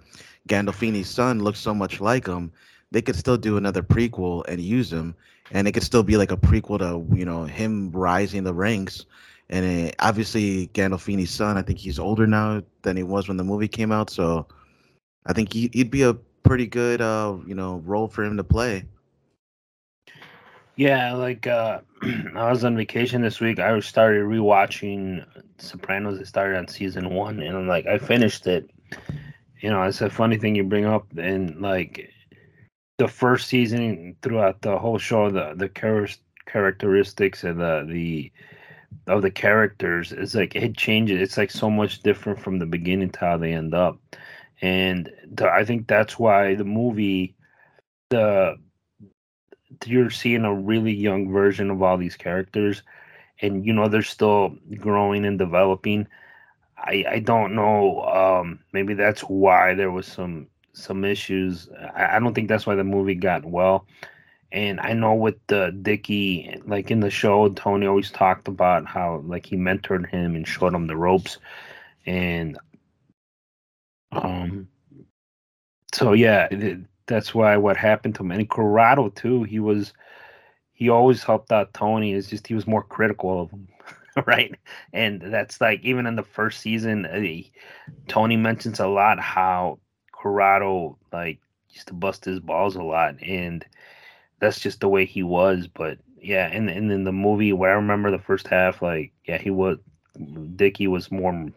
Gandolfini's 0.47 1.09
son 1.09 1.43
looks 1.43 1.59
so 1.59 1.73
much 1.73 1.99
like 1.99 2.27
him, 2.27 2.51
they 2.91 3.01
could 3.01 3.15
still 3.15 3.37
do 3.37 3.57
another 3.57 3.83
prequel 3.83 4.43
and 4.47 4.61
use 4.61 4.91
him, 4.91 5.15
and 5.51 5.67
it 5.67 5.73
could 5.73 5.83
still 5.83 6.03
be 6.03 6.17
like 6.17 6.31
a 6.31 6.37
prequel 6.37 6.79
to 6.79 7.15
you 7.15 7.25
know 7.25 7.43
him 7.43 7.91
rising 7.91 8.43
the 8.43 8.53
ranks. 8.53 9.05
And 9.49 9.65
it, 9.65 9.95
obviously, 9.99 10.67
Gandolfini's 10.73 11.29
son, 11.29 11.57
I 11.57 11.61
think 11.61 11.79
he's 11.79 11.99
older 11.99 12.27
now 12.27 12.63
than 12.81 12.97
he 12.97 13.03
was 13.03 13.29
when 13.29 13.37
the 13.37 13.45
movie 13.45 13.69
came 13.69 13.93
out, 13.93 14.09
so 14.09 14.45
I 15.27 15.33
think 15.33 15.53
he, 15.53 15.69
would 15.75 15.91
be 15.91 16.03
a 16.03 16.13
pretty 16.43 16.65
good, 16.65 17.01
uh, 17.01 17.37
you 17.45 17.53
know, 17.53 17.83
role 17.85 18.07
for 18.07 18.23
him 18.23 18.37
to 18.37 18.43
play. 18.43 18.85
Yeah, 20.77 21.13
like 21.13 21.45
uh, 21.47 21.81
I 22.35 22.49
was 22.49 22.63
on 22.63 22.77
vacation 22.77 23.21
this 23.21 23.39
week. 23.39 23.59
I 23.59 23.77
started 23.81 24.23
rewatching 24.23 25.25
Sopranos. 25.57 26.19
It 26.19 26.27
started 26.27 26.57
on 26.57 26.67
season 26.67 27.09
one, 27.13 27.41
and 27.41 27.57
I'm 27.57 27.67
like, 27.67 27.85
I 27.87 27.97
finished 27.97 28.47
it. 28.47 28.69
You 29.59 29.71
know, 29.71 29.83
it's 29.83 30.01
a 30.01 30.09
funny 30.09 30.37
thing 30.37 30.55
you 30.55 30.63
bring 30.63 30.85
up, 30.85 31.05
and 31.17 31.59
like 31.61 32.09
the 32.97 33.07
first 33.07 33.47
season 33.47 34.15
throughout 34.21 34.61
the 34.61 34.77
whole 34.77 34.99
show, 34.99 35.29
the 35.29 35.53
the 35.55 35.67
char- 35.69 36.07
characteristics 36.45 37.43
and 37.43 37.59
the 37.59 37.85
the 37.89 38.31
of 39.07 39.21
the 39.23 39.31
characters 39.31 40.11
is 40.11 40.35
like 40.35 40.55
it 40.55 40.77
changes. 40.77 41.19
It's 41.19 41.37
like 41.37 41.51
so 41.51 41.69
much 41.69 42.01
different 42.03 42.39
from 42.39 42.59
the 42.59 42.65
beginning 42.67 43.09
to 43.09 43.19
how 43.19 43.37
they 43.37 43.53
end 43.53 43.73
up 43.73 43.99
and 44.61 45.11
the, 45.31 45.49
I 45.49 45.65
think 45.65 45.87
that's 45.87 46.17
why 46.17 46.55
the 46.55 46.63
movie, 46.63 47.35
the 48.09 48.57
you're 49.85 50.09
seeing 50.09 50.45
a 50.45 50.53
really 50.53 50.93
young 50.93 51.31
version 51.31 51.69
of 51.69 51.81
all 51.81 51.97
these 51.97 52.15
characters, 52.15 52.81
and 53.41 53.65
you 53.65 53.73
know 53.73 53.87
they're 53.87 54.01
still 54.01 54.55
growing 54.77 55.25
and 55.25 55.37
developing. 55.37 56.07
I 56.77 57.05
I 57.09 57.19
don't 57.19 57.55
know. 57.55 58.01
Um, 58.01 58.59
maybe 58.73 58.93
that's 58.93 59.21
why 59.21 59.75
there 59.75 59.91
was 59.91 60.07
some 60.07 60.47
some 60.73 61.03
issues. 61.05 61.69
I, 61.95 62.17
I 62.17 62.19
don't 62.19 62.33
think 62.33 62.47
that's 62.47 62.65
why 62.65 62.75
the 62.75 62.83
movie 62.83 63.15
got 63.15 63.45
well. 63.45 63.85
And 64.51 64.79
I 64.79 64.93
know 64.93 65.13
with 65.13 65.35
the 65.47 65.77
Dickie, 65.81 66.61
like 66.65 66.89
in 66.89 67.01
the 67.01 67.09
show, 67.09 67.49
Tony 67.49 67.85
always 67.85 68.11
talked 68.11 68.47
about 68.47 68.85
how 68.85 69.21
like 69.25 69.45
he 69.45 69.57
mentored 69.57 70.09
him 70.09 70.35
and 70.35 70.47
showed 70.47 70.73
him 70.73 70.87
the 70.87 70.95
ropes, 70.95 71.37
and 72.05 72.57
um, 74.23 74.67
so 75.93 76.13
yeah, 76.13 76.47
it, 76.51 76.79
that's 77.07 77.33
why 77.33 77.57
what 77.57 77.77
happened 77.77 78.15
to 78.15 78.23
him. 78.23 78.31
And 78.31 78.49
Corrado 78.49 79.09
too, 79.09 79.43
he 79.43 79.59
was 79.59 79.93
he 80.73 80.89
always 80.89 81.23
helped 81.23 81.51
out 81.51 81.73
Tony. 81.73 82.13
It's 82.13 82.29
just 82.29 82.47
he 82.47 82.53
was 82.53 82.67
more 82.67 82.83
critical 82.83 83.41
of 83.41 83.51
him, 83.51 83.67
right? 84.25 84.53
And 84.93 85.21
that's 85.21 85.59
like 85.59 85.81
even 85.83 86.05
in 86.05 86.15
the 86.15 86.23
first 86.23 86.61
season, 86.61 87.05
uh, 87.05 87.93
Tony 88.07 88.37
mentions 88.37 88.79
a 88.79 88.87
lot 88.87 89.19
how 89.19 89.79
Corrado 90.11 90.97
like 91.11 91.39
used 91.69 91.87
to 91.87 91.93
bust 91.93 92.25
his 92.25 92.39
balls 92.39 92.75
a 92.75 92.83
lot, 92.83 93.21
and 93.21 93.65
that's 94.39 94.59
just 94.59 94.81
the 94.81 94.89
way 94.89 95.05
he 95.05 95.23
was. 95.23 95.67
But 95.67 95.99
yeah, 96.21 96.47
and 96.51 96.69
and 96.69 96.91
in 96.91 97.03
the 97.05 97.11
movie 97.11 97.53
where 97.53 97.71
I 97.71 97.75
remember 97.75 98.11
the 98.11 98.19
first 98.19 98.47
half, 98.47 98.81
like 98.81 99.13
yeah, 99.25 99.37
he 99.37 99.49
was 99.49 99.77
Dickie 100.55 100.87
was 100.87 101.11
more. 101.11 101.49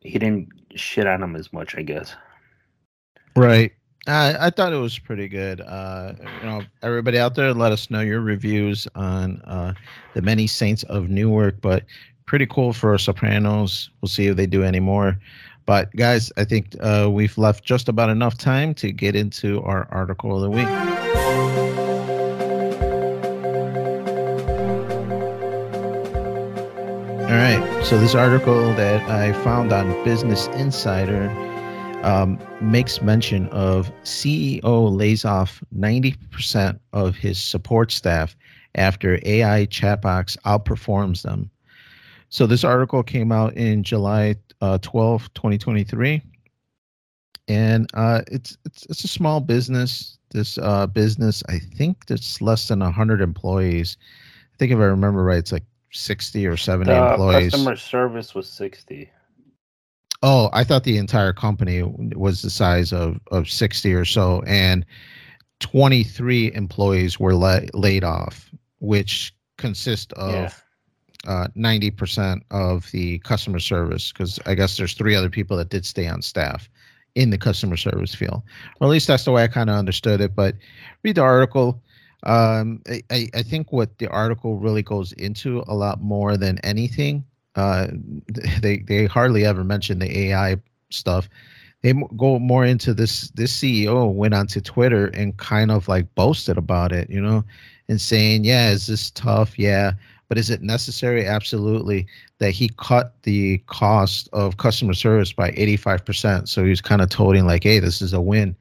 He 0.00 0.18
didn't 0.18 0.48
shit 0.76 1.06
on 1.06 1.22
him 1.22 1.36
as 1.36 1.52
much, 1.52 1.76
I 1.76 1.82
guess. 1.82 2.14
Right. 3.34 3.72
I, 4.06 4.46
I 4.46 4.50
thought 4.50 4.72
it 4.72 4.78
was 4.78 4.98
pretty 4.98 5.28
good. 5.28 5.60
Uh, 5.60 6.12
you 6.40 6.46
know, 6.46 6.62
everybody 6.82 7.18
out 7.18 7.34
there, 7.34 7.52
let 7.52 7.72
us 7.72 7.90
know 7.90 8.00
your 8.00 8.20
reviews 8.20 8.86
on 8.94 9.40
uh, 9.42 9.74
the 10.14 10.22
Many 10.22 10.46
Saints 10.46 10.84
of 10.84 11.08
Newark. 11.08 11.60
But 11.60 11.84
pretty 12.26 12.46
cool 12.46 12.72
for 12.72 12.96
Sopranos. 12.98 13.90
We'll 14.00 14.08
see 14.08 14.28
if 14.28 14.36
they 14.36 14.46
do 14.46 14.62
any 14.62 14.80
more. 14.80 15.18
But 15.64 15.94
guys, 15.96 16.30
I 16.36 16.44
think 16.44 16.76
uh, 16.80 17.08
we've 17.10 17.36
left 17.36 17.64
just 17.64 17.88
about 17.88 18.08
enough 18.08 18.38
time 18.38 18.72
to 18.74 18.92
get 18.92 19.16
into 19.16 19.60
our 19.62 19.88
article 19.90 20.36
of 20.36 20.42
the 20.42 20.50
week. 20.50 21.85
All 27.36 27.42
right. 27.42 27.84
So 27.84 27.98
this 27.98 28.14
article 28.14 28.72
that 28.76 29.02
I 29.10 29.34
found 29.44 29.70
on 29.70 29.92
Business 30.04 30.46
Insider 30.54 31.28
um, 32.02 32.38
makes 32.62 33.02
mention 33.02 33.48
of 33.48 33.92
CEO 34.04 34.96
lays 34.96 35.26
off 35.26 35.62
90% 35.76 36.80
of 36.94 37.14
his 37.14 37.38
support 37.38 37.92
staff 37.92 38.34
after 38.74 39.20
AI 39.22 39.66
chatbots 39.66 40.38
outperforms 40.46 41.24
them. 41.24 41.50
So 42.30 42.46
this 42.46 42.64
article 42.64 43.02
came 43.02 43.30
out 43.30 43.52
in 43.52 43.82
July 43.82 44.36
uh, 44.62 44.78
12, 44.78 45.34
2023. 45.34 46.22
And 47.48 47.86
uh, 47.92 48.22
it's 48.28 48.56
it's 48.64 48.86
it's 48.86 49.04
a 49.04 49.08
small 49.08 49.40
business. 49.40 50.16
This 50.30 50.56
uh, 50.56 50.86
business, 50.86 51.42
I 51.50 51.58
think, 51.58 51.98
it's 52.08 52.40
less 52.40 52.68
than 52.68 52.80
hundred 52.80 53.20
employees. 53.20 53.98
I 54.54 54.56
think 54.56 54.72
if 54.72 54.78
I 54.78 54.84
remember 54.84 55.22
right, 55.22 55.36
it's 55.36 55.52
like 55.52 55.64
sixty 55.96 56.46
or 56.46 56.56
seventy 56.56 56.92
the 56.92 57.10
employees. 57.10 57.52
Customer 57.52 57.76
service 57.76 58.34
was 58.34 58.48
sixty. 58.48 59.10
Oh, 60.22 60.50
I 60.52 60.64
thought 60.64 60.84
the 60.84 60.98
entire 60.98 61.32
company 61.32 61.82
was 61.82 62.42
the 62.42 62.50
size 62.50 62.92
of 62.92 63.20
of 63.30 63.48
sixty 63.48 63.92
or 63.92 64.04
so, 64.04 64.42
and 64.46 64.84
twenty 65.60 66.04
three 66.04 66.52
employees 66.54 67.18
were 67.18 67.34
la- 67.34 67.60
laid 67.74 68.04
off, 68.04 68.50
which 68.80 69.34
consist 69.56 70.12
of. 70.14 70.32
Yeah 70.32 70.50
uh, 71.26 71.48
90% 71.56 72.42
of 72.50 72.90
the 72.92 73.18
customer 73.20 73.58
service 73.58 74.12
because 74.12 74.38
I 74.46 74.54
guess 74.54 74.76
there's 74.76 74.94
three 74.94 75.14
other 75.14 75.30
people 75.30 75.56
that 75.56 75.70
did 75.70 75.84
stay 75.84 76.06
on 76.06 76.22
staff 76.22 76.68
in 77.14 77.30
the 77.30 77.38
customer 77.38 77.76
service 77.76 78.14
field. 78.14 78.42
Or 78.80 78.86
at 78.86 78.90
least 78.90 79.06
that's 79.06 79.24
the 79.24 79.32
way 79.32 79.42
I 79.42 79.48
kind 79.48 79.70
of 79.70 79.76
understood 79.76 80.20
it. 80.20 80.36
But 80.36 80.54
read 81.02 81.16
the 81.16 81.22
article. 81.22 81.82
Um, 82.26 82.82
I, 83.10 83.28
I 83.34 83.42
think 83.42 83.72
what 83.72 83.98
the 83.98 84.08
article 84.08 84.58
really 84.58 84.82
goes 84.82 85.12
into 85.12 85.64
a 85.68 85.74
lot 85.74 86.02
more 86.02 86.36
than 86.36 86.58
anything, 86.58 87.24
uh, 87.54 87.86
they, 88.60 88.78
they 88.78 89.06
hardly 89.06 89.46
ever 89.46 89.64
mention 89.64 90.00
the 90.00 90.18
AI 90.30 90.56
stuff. 90.90 91.28
They 91.82 91.94
go 92.16 92.38
more 92.38 92.64
into 92.64 92.92
this. 92.94 93.30
This 93.30 93.56
CEO 93.56 94.12
went 94.12 94.34
onto 94.34 94.60
Twitter 94.60 95.06
and 95.08 95.36
kind 95.36 95.70
of 95.70 95.88
like 95.88 96.12
boasted 96.16 96.58
about 96.58 96.90
it, 96.90 97.08
you 97.08 97.20
know, 97.20 97.44
and 97.88 98.00
saying, 98.00 98.44
"Yeah, 98.44 98.70
is 98.70 98.88
this 98.88 99.10
tough? 99.12 99.56
Yeah, 99.58 99.92
but 100.28 100.38
is 100.38 100.50
it 100.50 100.62
necessary? 100.62 101.26
Absolutely. 101.26 102.06
That 102.38 102.50
he 102.50 102.70
cut 102.78 103.14
the 103.22 103.58
cost 103.66 104.28
of 104.32 104.56
customer 104.56 104.94
service 104.94 105.32
by 105.32 105.52
85%. 105.52 106.48
So 106.48 106.64
he 106.64 106.70
was 106.70 106.80
kind 106.80 107.02
of 107.02 107.08
toting, 107.08 107.46
like, 107.46 107.62
hey, 107.62 107.78
this 107.78 108.02
is 108.02 108.12
a 108.12 108.20
win. 108.20 108.56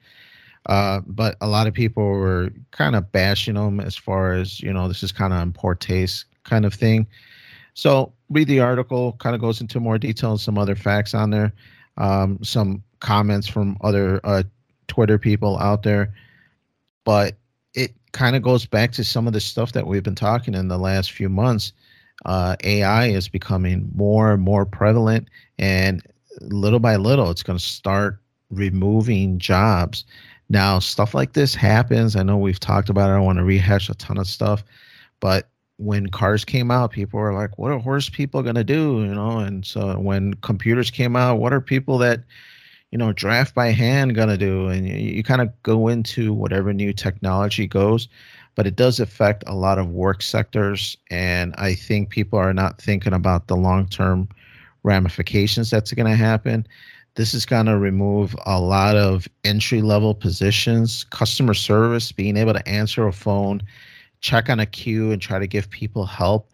Uh, 0.68 1.02
but 1.06 1.36
a 1.42 1.48
lot 1.48 1.68
of 1.68 1.74
people 1.74 2.04
were 2.04 2.50
kind 2.72 2.96
of 2.96 3.12
bashing 3.12 3.56
him 3.56 3.80
as 3.80 3.96
far 3.96 4.34
as, 4.34 4.62
you 4.62 4.74
know, 4.74 4.88
this 4.88 5.04
is 5.04 5.12
kind 5.12 5.34
of 5.34 5.42
in 5.42 5.54
poor 5.54 5.76
taste 5.76 6.26
kind 6.44 6.66
of 6.66 6.74
thing. 6.74 7.08
So 7.74 8.14
read 8.30 8.48
the 8.48 8.62
article, 8.62 9.14
kind 9.20 9.36
of 9.36 9.42
goes 9.42 9.62
into 9.62 9.80
more 9.80 9.98
detail 9.98 10.32
and 10.32 10.40
some 10.40 10.58
other 10.58 10.76
facts 10.76 11.14
on 11.14 11.30
there, 11.30 11.54
um, 11.98 12.40
some 12.42 12.84
comments 13.00 13.48
from 13.48 13.78
other 13.82 14.20
uh, 14.24 14.44
Twitter 14.88 15.20
people 15.20 15.60
out 15.60 15.84
there. 15.84 16.14
But 17.04 17.36
it 17.74 17.94
kind 18.14 18.36
of 18.36 18.42
goes 18.42 18.66
back 18.66 18.92
to 18.94 19.04
some 19.04 19.28
of 19.28 19.34
the 19.34 19.42
stuff 19.42 19.74
that 19.74 19.86
we've 19.86 20.04
been 20.04 20.16
talking 20.16 20.56
in 20.56 20.70
the 20.70 20.78
last 20.78 21.12
few 21.12 21.30
months. 21.30 21.74
Uh, 22.26 22.56
AI 22.64 23.08
is 23.08 23.28
becoming 23.28 23.92
more 23.94 24.32
and 24.32 24.42
more 24.42 24.66
prevalent, 24.66 25.28
and 25.60 26.02
little 26.42 26.80
by 26.80 26.96
little, 26.96 27.30
it's 27.30 27.44
going 27.44 27.60
to 27.60 27.64
start 27.64 28.20
removing 28.50 29.38
jobs. 29.38 30.06
Now, 30.50 30.80
stuff 30.80 31.14
like 31.14 31.34
this 31.34 31.56
happens. 31.56 32.16
I 32.16 32.24
know 32.24 32.38
we've 32.38 32.60
talked 32.60 32.90
about 32.90 33.10
it. 33.10 33.14
I 33.14 33.16
don't 33.16 33.26
want 33.26 33.40
to 33.40 33.44
rehash 33.44 33.90
a 33.90 33.96
ton 33.96 34.18
of 34.18 34.28
stuff, 34.28 34.64
but 35.20 35.50
when 35.78 36.08
cars 36.08 36.46
came 36.46 36.72
out, 36.72 36.92
people 36.92 37.20
were 37.20 37.34
like, 37.34 37.58
"What 37.58 37.72
are 37.72 37.80
horse 37.80 38.10
people 38.10 38.44
to 38.44 38.64
do?" 38.64 39.02
You 39.02 39.16
know, 39.16 39.40
and 39.40 39.66
so 39.66 39.98
when 40.00 40.36
computers 40.36 40.92
came 40.92 41.16
out, 41.16 41.40
what 41.40 41.52
are 41.54 41.62
people 41.62 41.98
that 42.00 42.24
you 42.92 42.98
know 42.98 43.12
draft 43.12 43.54
by 43.54 43.72
hand 43.72 44.16
to 44.16 44.38
do 44.38 44.68
and 44.70 44.88
you, 44.88 44.96
you 44.96 45.22
kind 45.24 45.42
of 45.42 45.52
go 45.64 45.90
into 45.90 46.34
whatever 46.34 46.72
new 46.74 46.94
technology 46.94 47.68
goes 47.68 48.08
but 48.56 48.66
it 48.66 48.78
does 48.78 49.02
affect 49.02 49.44
a 49.48 49.54
lot 49.54 49.78
of 49.78 49.90
work 49.90 50.22
sectors 50.22 50.96
and 51.12 51.54
i 51.58 51.74
think 51.74 52.10
people 52.10 52.40
are 52.40 52.54
not 52.54 52.82
thinking 52.82 53.12
about 53.12 53.48
the 53.48 53.56
long 53.58 53.86
term 53.88 54.30
ramifications 54.84 55.70
that's 55.70 55.92
going 55.92 56.10
to 56.10 56.16
happen 56.16 56.66
this 57.16 57.34
is 57.34 57.46
going 57.46 57.66
to 57.66 57.78
remove 57.78 58.36
a 58.46 58.60
lot 58.60 58.96
of 58.96 59.28
entry 59.44 59.82
level 59.82 60.14
positions 60.14 61.06
customer 61.06 61.54
service 61.54 62.12
being 62.12 62.38
able 62.38 62.54
to 62.54 62.68
answer 62.68 63.08
a 63.08 63.14
phone 63.14 63.62
check 64.22 64.50
on 64.50 64.60
a 64.60 64.66
queue 64.66 65.12
and 65.12 65.22
try 65.22 65.40
to 65.40 65.48
give 65.48 65.70
people 65.70 66.06
help. 66.06 66.52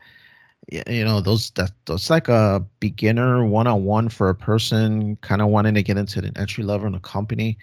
You 0.72 1.04
know 1.04 1.22
those 1.22 1.52
that 1.52 1.72
that's 1.86 2.10
like 2.10 2.28
a 2.28 2.64
beginner 2.80 3.46
one-on-one 3.46 4.10
for 4.10 4.30
a 4.30 4.36
person 4.36 5.18
kind 5.18 5.42
of 5.42 5.48
wanting 5.48 5.74
to 5.74 5.84
get 5.84 5.98
into 5.98 6.20
an 6.20 6.32
entry 6.38 6.64
level 6.64 6.88
in 6.88 6.96
a 6.96 7.00
company 7.00 7.58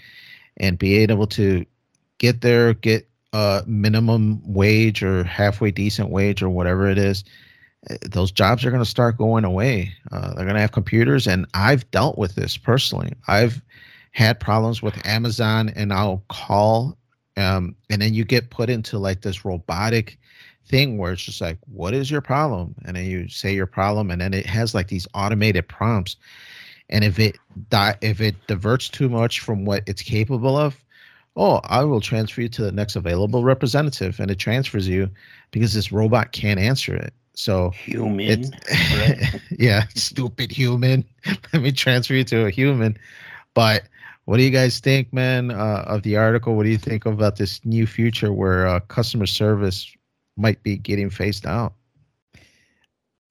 and 0.57 0.79
be 0.79 0.97
able 0.97 1.27
to 1.29 1.65
get 2.19 2.41
there 2.41 2.75
get 2.75 3.09
a 3.33 3.63
minimum 3.67 4.43
wage 4.45 5.03
or 5.03 5.23
halfway 5.25 5.71
decent 5.71 6.11
wage 6.11 6.43
or 6.43 6.51
whatever 6.51 6.89
it 6.89 6.99
is 6.99 7.25
those 8.11 8.33
jobs 8.33 8.64
are 8.64 8.70
going 8.70 8.83
to 8.83 8.89
start 8.89 9.16
going 9.16 9.45
away 9.45 9.93
uh, 10.12 10.35
they're 10.35 10.45
going 10.45 10.55
to 10.55 10.61
have 10.61 10.72
computers 10.72 11.26
and 11.26 11.47
i've 11.55 11.89
dealt 11.91 12.18
with 12.18 12.35
this 12.35 12.57
personally 12.57 13.12
i've 13.29 13.62
had 14.12 14.41
problems 14.41 14.83
with 14.83 15.07
amazon 15.07 15.70
and 15.76 15.93
i'll 15.93 16.22
call 16.29 16.99
um, 17.39 17.76
and 17.89 18.03
then 18.03 18.14
you 18.14 18.24
get 18.24 18.51
put 18.51 18.68
into 18.68 18.99
like 18.99 19.20
this 19.20 19.45
robotic 19.45 20.18
thing 20.68 20.99
where 20.99 21.12
it's 21.12 21.22
just 21.22 21.41
like, 21.41 21.59
what 21.66 21.95
is 21.95 22.11
your 22.11 22.20
problem? 22.20 22.74
And 22.85 22.97
then 22.97 23.07
you 23.07 23.29
say 23.29 23.55
your 23.55 23.66
problem, 23.66 24.11
and 24.11 24.20
then 24.20 24.35
it 24.35 24.47
has 24.47 24.74
like 24.74 24.89
these 24.89 25.07
automated 25.14 25.68
prompts. 25.68 26.16
And 26.91 27.05
if 27.05 27.18
it 27.18 27.39
di- 27.70 27.97
if 28.01 28.20
it 28.20 28.35
diverts 28.47 28.89
too 28.89 29.09
much 29.09 29.41
from 29.41 29.64
what 29.64 29.83
it's 29.87 30.03
capable 30.03 30.57
of, 30.57 30.76
oh, 31.37 31.61
I 31.64 31.85
will 31.85 32.01
transfer 32.01 32.43
you 32.43 32.49
to 32.51 32.62
the 32.62 32.72
next 32.72 32.97
available 32.97 33.45
representative, 33.45 34.18
and 34.18 34.31
it 34.31 34.39
transfers 34.39 34.89
you 34.89 35.09
because 35.53 35.74
this 35.74 35.93
robot 35.93 36.33
can't 36.33 36.59
answer 36.61 36.95
it. 36.95 37.12
So 37.39 37.76
human, 37.86 38.59
right? 38.91 39.41
yeah, 39.59 39.84
stupid 39.95 40.53
human. 40.53 41.05
Let 41.53 41.62
me 41.62 41.72
transfer 41.72 42.14
you 42.14 42.24
to 42.24 42.47
a 42.47 42.51
human. 42.51 42.99
But 43.55 43.84
what 44.26 44.39
do 44.39 44.43
you 44.45 44.51
guys 44.51 44.80
think, 44.80 45.12
man, 45.12 45.51
uh, 45.53 45.84
of 45.86 46.03
the 46.03 46.16
article? 46.16 46.57
What 46.57 46.64
do 46.64 46.70
you 46.70 46.78
think 46.78 47.07
about 47.07 47.36
this 47.36 47.64
new 47.64 47.86
future 47.86 48.32
where 48.32 48.66
uh, 48.66 48.80
customer 48.80 49.26
service 49.26 49.97
might 50.39 50.62
be 50.62 50.76
getting 50.78 51.11
phased 51.11 51.47
out. 51.47 51.74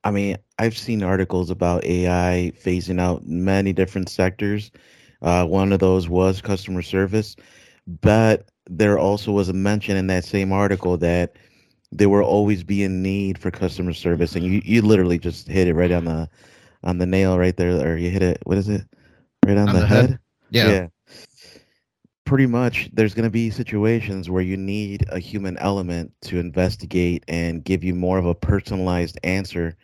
I 0.03 0.11
mean, 0.11 0.37
I've 0.59 0.77
seen 0.77 1.03
articles 1.03 1.49
about 1.49 1.83
AI 1.85 2.51
phasing 2.61 2.99
out 2.99 3.25
many 3.25 3.73
different 3.73 4.09
sectors. 4.09 4.71
Uh, 5.21 5.45
one 5.45 5.73
of 5.73 5.79
those 5.79 6.07
was 6.07 6.41
customer 6.41 6.81
service, 6.81 7.35
but 8.01 8.49
there 8.69 8.99
also 8.99 9.31
was 9.31 9.49
a 9.49 9.53
mention 9.53 9.97
in 9.97 10.07
that 10.07 10.25
same 10.25 10.51
article 10.51 10.97
that 10.97 11.37
there 11.91 12.09
will 12.09 12.23
always 12.23 12.63
be 12.63 12.83
a 12.83 12.89
need 12.89 13.37
for 13.37 13.51
customer 13.51 13.93
service, 13.93 14.35
and 14.35 14.45
you, 14.45 14.61
you 14.63 14.81
literally 14.81 15.17
just 15.17 15.47
hit 15.47 15.67
it 15.67 15.73
right 15.73 15.91
on 15.91 16.05
the 16.05 16.29
on 16.83 16.97
the 16.97 17.05
nail 17.05 17.37
right 17.37 17.55
there, 17.55 17.87
or 17.87 17.97
you 17.97 18.09
hit 18.09 18.21
it. 18.21 18.39
What 18.43 18.57
is 18.57 18.69
it? 18.69 18.83
Right 19.45 19.57
on, 19.57 19.69
on 19.69 19.75
the, 19.75 19.81
the, 19.81 19.87
head. 19.87 20.09
head? 20.09 20.19
Yeah. 20.49 20.69
yeah. 20.69 20.87
pretty 22.25 22.45
much 22.45 22.89
there's 22.93 23.13
going 23.13 23.23
to 23.23 23.29
be 23.29 23.49
situations 23.49 24.29
where 24.29 24.43
you 24.43 24.57
need 24.57 25.05
a 25.09 25.19
human 25.19 25.57
element 25.57 26.13
to 26.21 26.39
investigate 26.39 27.23
and 27.27 27.63
give 27.63 27.83
you 27.83 27.95
more 27.95 28.17
of 28.17 28.25
a 28.25 28.35
personalized 28.35 29.17
answer 29.23 29.75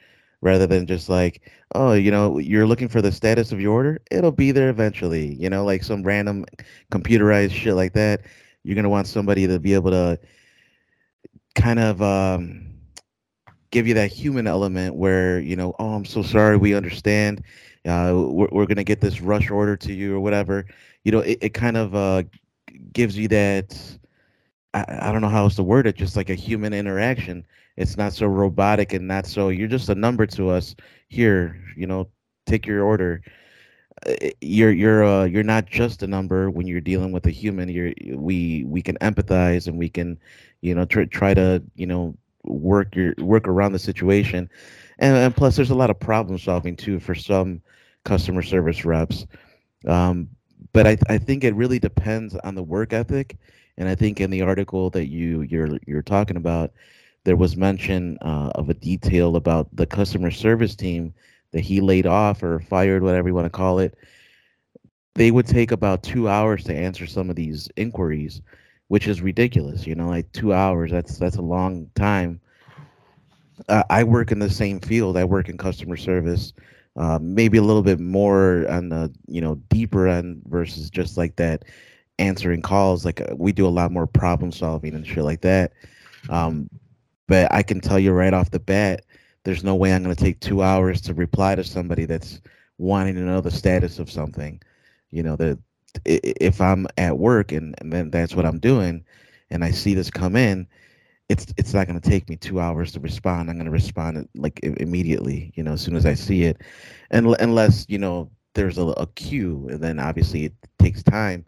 rather 0.41 0.67
than 0.67 0.85
just 0.85 1.07
like 1.07 1.41
oh 1.73 1.93
you 1.93 2.11
know 2.11 2.37
you're 2.37 2.67
looking 2.67 2.89
for 2.89 3.01
the 3.01 3.11
status 3.11 3.53
of 3.53 3.61
your 3.61 3.73
order 3.73 4.01
it'll 4.11 4.31
be 4.31 4.51
there 4.51 4.69
eventually 4.69 5.33
you 5.35 5.49
know 5.49 5.63
like 5.63 5.83
some 5.83 6.03
random 6.03 6.45
computerized 6.91 7.51
shit 7.51 7.75
like 7.75 7.93
that 7.93 8.21
you're 8.63 8.75
going 8.75 8.83
to 8.83 8.89
want 8.89 9.07
somebody 9.07 9.47
to 9.47 9.57
be 9.57 9.73
able 9.73 9.91
to 9.91 10.19
kind 11.55 11.79
of 11.79 12.01
um, 12.01 12.65
give 13.71 13.87
you 13.87 13.93
that 13.93 14.11
human 14.11 14.47
element 14.47 14.95
where 14.95 15.39
you 15.39 15.55
know 15.55 15.75
oh 15.79 15.93
i'm 15.93 16.05
so 16.05 16.21
sorry 16.21 16.57
we 16.57 16.73
understand 16.75 17.43
uh, 17.85 18.13
we're, 18.15 18.47
we're 18.51 18.65
going 18.65 18.77
to 18.77 18.83
get 18.83 19.01
this 19.01 19.21
rush 19.21 19.49
order 19.49 19.75
to 19.75 19.93
you 19.93 20.15
or 20.15 20.19
whatever. 20.19 20.65
You 21.03 21.11
know 21.11 21.19
it, 21.19 21.39
it 21.41 21.53
kind 21.53 21.77
of 21.77 21.95
uh, 21.95 22.23
gives 22.93 23.17
you 23.17 23.27
that 23.29 23.77
I, 24.73 24.85
I 24.87 25.11
don't 25.11 25.21
know 25.21 25.29
how 25.29 25.43
else 25.43 25.55
to 25.55 25.63
word 25.63 25.87
it 25.87 25.97
just 25.97 26.15
like 26.15 26.29
a 26.29 26.35
human 26.35 26.73
interaction. 26.73 27.45
It's 27.75 27.97
not 27.97 28.13
so 28.13 28.27
robotic 28.27 28.93
and 28.93 29.07
not 29.07 29.25
so 29.25 29.49
you're 29.49 29.67
just 29.67 29.89
a 29.89 29.95
number 29.95 30.25
to 30.27 30.49
us. 30.49 30.75
Here 31.09 31.59
you 31.75 31.87
know 31.87 32.07
take 32.45 32.65
your 32.65 32.83
order. 32.83 33.21
Uh, 34.07 34.29
you're 34.39 34.71
you're 34.71 35.03
uh 35.03 35.25
you're 35.25 35.43
not 35.43 35.65
just 35.65 36.03
a 36.03 36.07
number 36.07 36.49
when 36.49 36.67
you're 36.67 36.81
dealing 36.81 37.11
with 37.11 37.25
a 37.25 37.31
human. 37.31 37.67
You're 37.67 37.93
we 38.15 38.63
we 38.65 38.81
can 38.81 38.97
empathize 38.99 39.67
and 39.67 39.77
we 39.77 39.89
can 39.89 40.17
you 40.63 40.73
know 40.73 40.85
try, 40.85 41.05
try 41.05 41.33
to 41.33 41.61
you 41.75 41.85
know 41.85 42.15
work 42.43 42.95
your 42.95 43.13
work 43.19 43.47
around 43.47 43.73
the 43.73 43.79
situation. 43.79 44.49
And, 44.99 45.15
and 45.17 45.35
plus 45.35 45.55
there's 45.55 45.71
a 45.71 45.75
lot 45.75 45.89
of 45.89 45.99
problem 45.99 46.37
solving 46.37 46.75
too 46.75 46.99
for 46.99 47.15
some 47.15 47.61
customer 48.05 48.41
service 48.41 48.85
reps. 48.85 49.25
Um, 49.87 50.29
but 50.71 50.87
I, 50.87 50.97
I 51.09 51.17
think 51.17 51.43
it 51.43 51.55
really 51.55 51.79
depends 51.79 52.35
on 52.35 52.55
the 52.55 52.63
work 52.63 52.93
ethic. 52.93 53.37
And 53.77 53.89
i 53.89 53.95
think 53.95 54.21
in 54.21 54.29
the 54.29 54.43
article 54.43 54.91
that 54.91 55.07
you 55.07 55.41
you're 55.41 55.79
you're 55.87 56.03
talking 56.03 56.37
about 56.37 56.71
there 57.23 57.35
was 57.35 57.57
mention 57.57 58.17
uh, 58.21 58.51
of 58.55 58.69
a 58.69 58.73
detail 58.73 59.35
about 59.35 59.67
the 59.75 59.85
customer 59.85 60.29
service 60.29 60.75
team 60.75 61.13
that 61.51 61.61
he 61.61 61.81
laid 61.81 62.05
off 62.05 62.43
or 62.43 62.59
fired 62.59 63.01
whatever 63.01 63.29
you 63.29 63.33
want 63.33 63.45
to 63.45 63.49
call 63.49 63.79
it. 63.79 63.97
They 65.15 65.31
would 65.31 65.47
take 65.47 65.71
about 65.71 66.03
two 66.03 66.27
hours 66.27 66.63
to 66.65 66.75
answer 66.75 67.07
some 67.07 67.29
of 67.29 67.35
these 67.35 67.69
inquiries 67.77 68.41
which 68.87 69.07
is 69.07 69.21
ridiculous 69.21 69.87
you 69.87 69.95
know 69.95 70.07
like 70.07 70.31
two 70.31 70.53
hours 70.53 70.91
that's 70.91 71.17
that's 71.17 71.37
a 71.37 71.41
long 71.41 71.89
time. 71.95 72.39
Uh, 73.69 73.83
i 73.89 74.03
work 74.03 74.31
in 74.31 74.39
the 74.39 74.49
same 74.49 74.79
field 74.79 75.15
i 75.15 75.23
work 75.23 75.47
in 75.47 75.57
customer 75.57 75.95
service 75.95 76.53
uh, 76.95 77.17
maybe 77.21 77.57
a 77.57 77.61
little 77.61 77.81
bit 77.81 77.99
more 77.99 78.67
on 78.69 78.89
the 78.89 79.11
you 79.27 79.41
know 79.41 79.55
deeper 79.69 80.07
end 80.07 80.41
versus 80.45 80.89
just 80.89 81.17
like 81.17 81.35
that 81.35 81.63
answering 82.19 82.61
calls 82.61 83.05
like 83.05 83.21
uh, 83.21 83.35
we 83.35 83.51
do 83.51 83.67
a 83.67 83.69
lot 83.69 83.91
more 83.91 84.05
problem 84.05 84.51
solving 84.51 84.93
and 84.93 85.07
shit 85.07 85.23
like 85.23 85.41
that. 85.41 85.73
Um, 86.29 86.69
but 87.27 87.51
i 87.51 87.63
can 87.63 87.79
tell 87.79 87.99
you 87.99 88.11
right 88.11 88.33
off 88.33 88.51
the 88.51 88.59
bat 88.59 89.05
there's 89.43 89.63
no 89.63 89.75
way 89.75 89.93
i'm 89.93 90.03
going 90.03 90.15
to 90.15 90.23
take 90.23 90.39
two 90.39 90.61
hours 90.61 91.01
to 91.01 91.13
reply 91.13 91.55
to 91.55 91.63
somebody 91.63 92.05
that's 92.05 92.41
wanting 92.77 93.15
to 93.15 93.21
know 93.21 93.41
the 93.41 93.51
status 93.51 93.99
of 93.99 94.11
something 94.11 94.61
you 95.11 95.23
know 95.23 95.35
that 95.35 95.57
if 96.05 96.61
i'm 96.61 96.87
at 96.97 97.17
work 97.17 97.51
and, 97.51 97.75
and 97.79 97.91
then 97.91 98.09
that's 98.09 98.35
what 98.35 98.45
i'm 98.45 98.59
doing 98.59 99.03
and 99.51 99.63
i 99.63 99.71
see 99.71 99.93
this 99.93 100.09
come 100.09 100.35
in 100.35 100.67
it's 101.29 101.47
it's 101.57 101.73
not 101.73 101.87
going 101.87 101.99
to 101.99 102.09
take 102.09 102.29
me 102.29 102.35
two 102.35 102.59
hours 102.59 102.91
to 102.91 102.99
respond. 102.99 103.49
I'm 103.49 103.55
going 103.55 103.65
to 103.65 103.71
respond 103.71 104.27
like 104.35 104.59
immediately, 104.63 105.51
you 105.55 105.63
know, 105.63 105.73
as 105.73 105.81
soon 105.81 105.95
as 105.95 106.05
I 106.05 106.13
see 106.13 106.43
it, 106.43 106.61
and 107.11 107.35
unless 107.39 107.85
you 107.89 107.97
know 107.97 108.29
there's 108.53 108.77
a, 108.77 108.87
a 108.87 109.07
queue, 109.15 109.67
and 109.71 109.81
then 109.81 109.99
obviously 109.99 110.45
it 110.45 110.53
takes 110.79 111.01
time. 111.03 111.45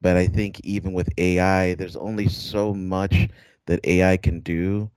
But 0.00 0.16
I 0.16 0.26
think 0.26 0.60
even 0.60 0.92
with 0.92 1.08
AI, 1.18 1.74
there's 1.74 1.96
only 1.96 2.28
so 2.28 2.72
much 2.74 3.28
that 3.66 3.84
AI 3.84 4.16
can 4.16 4.40
do, 4.40 4.90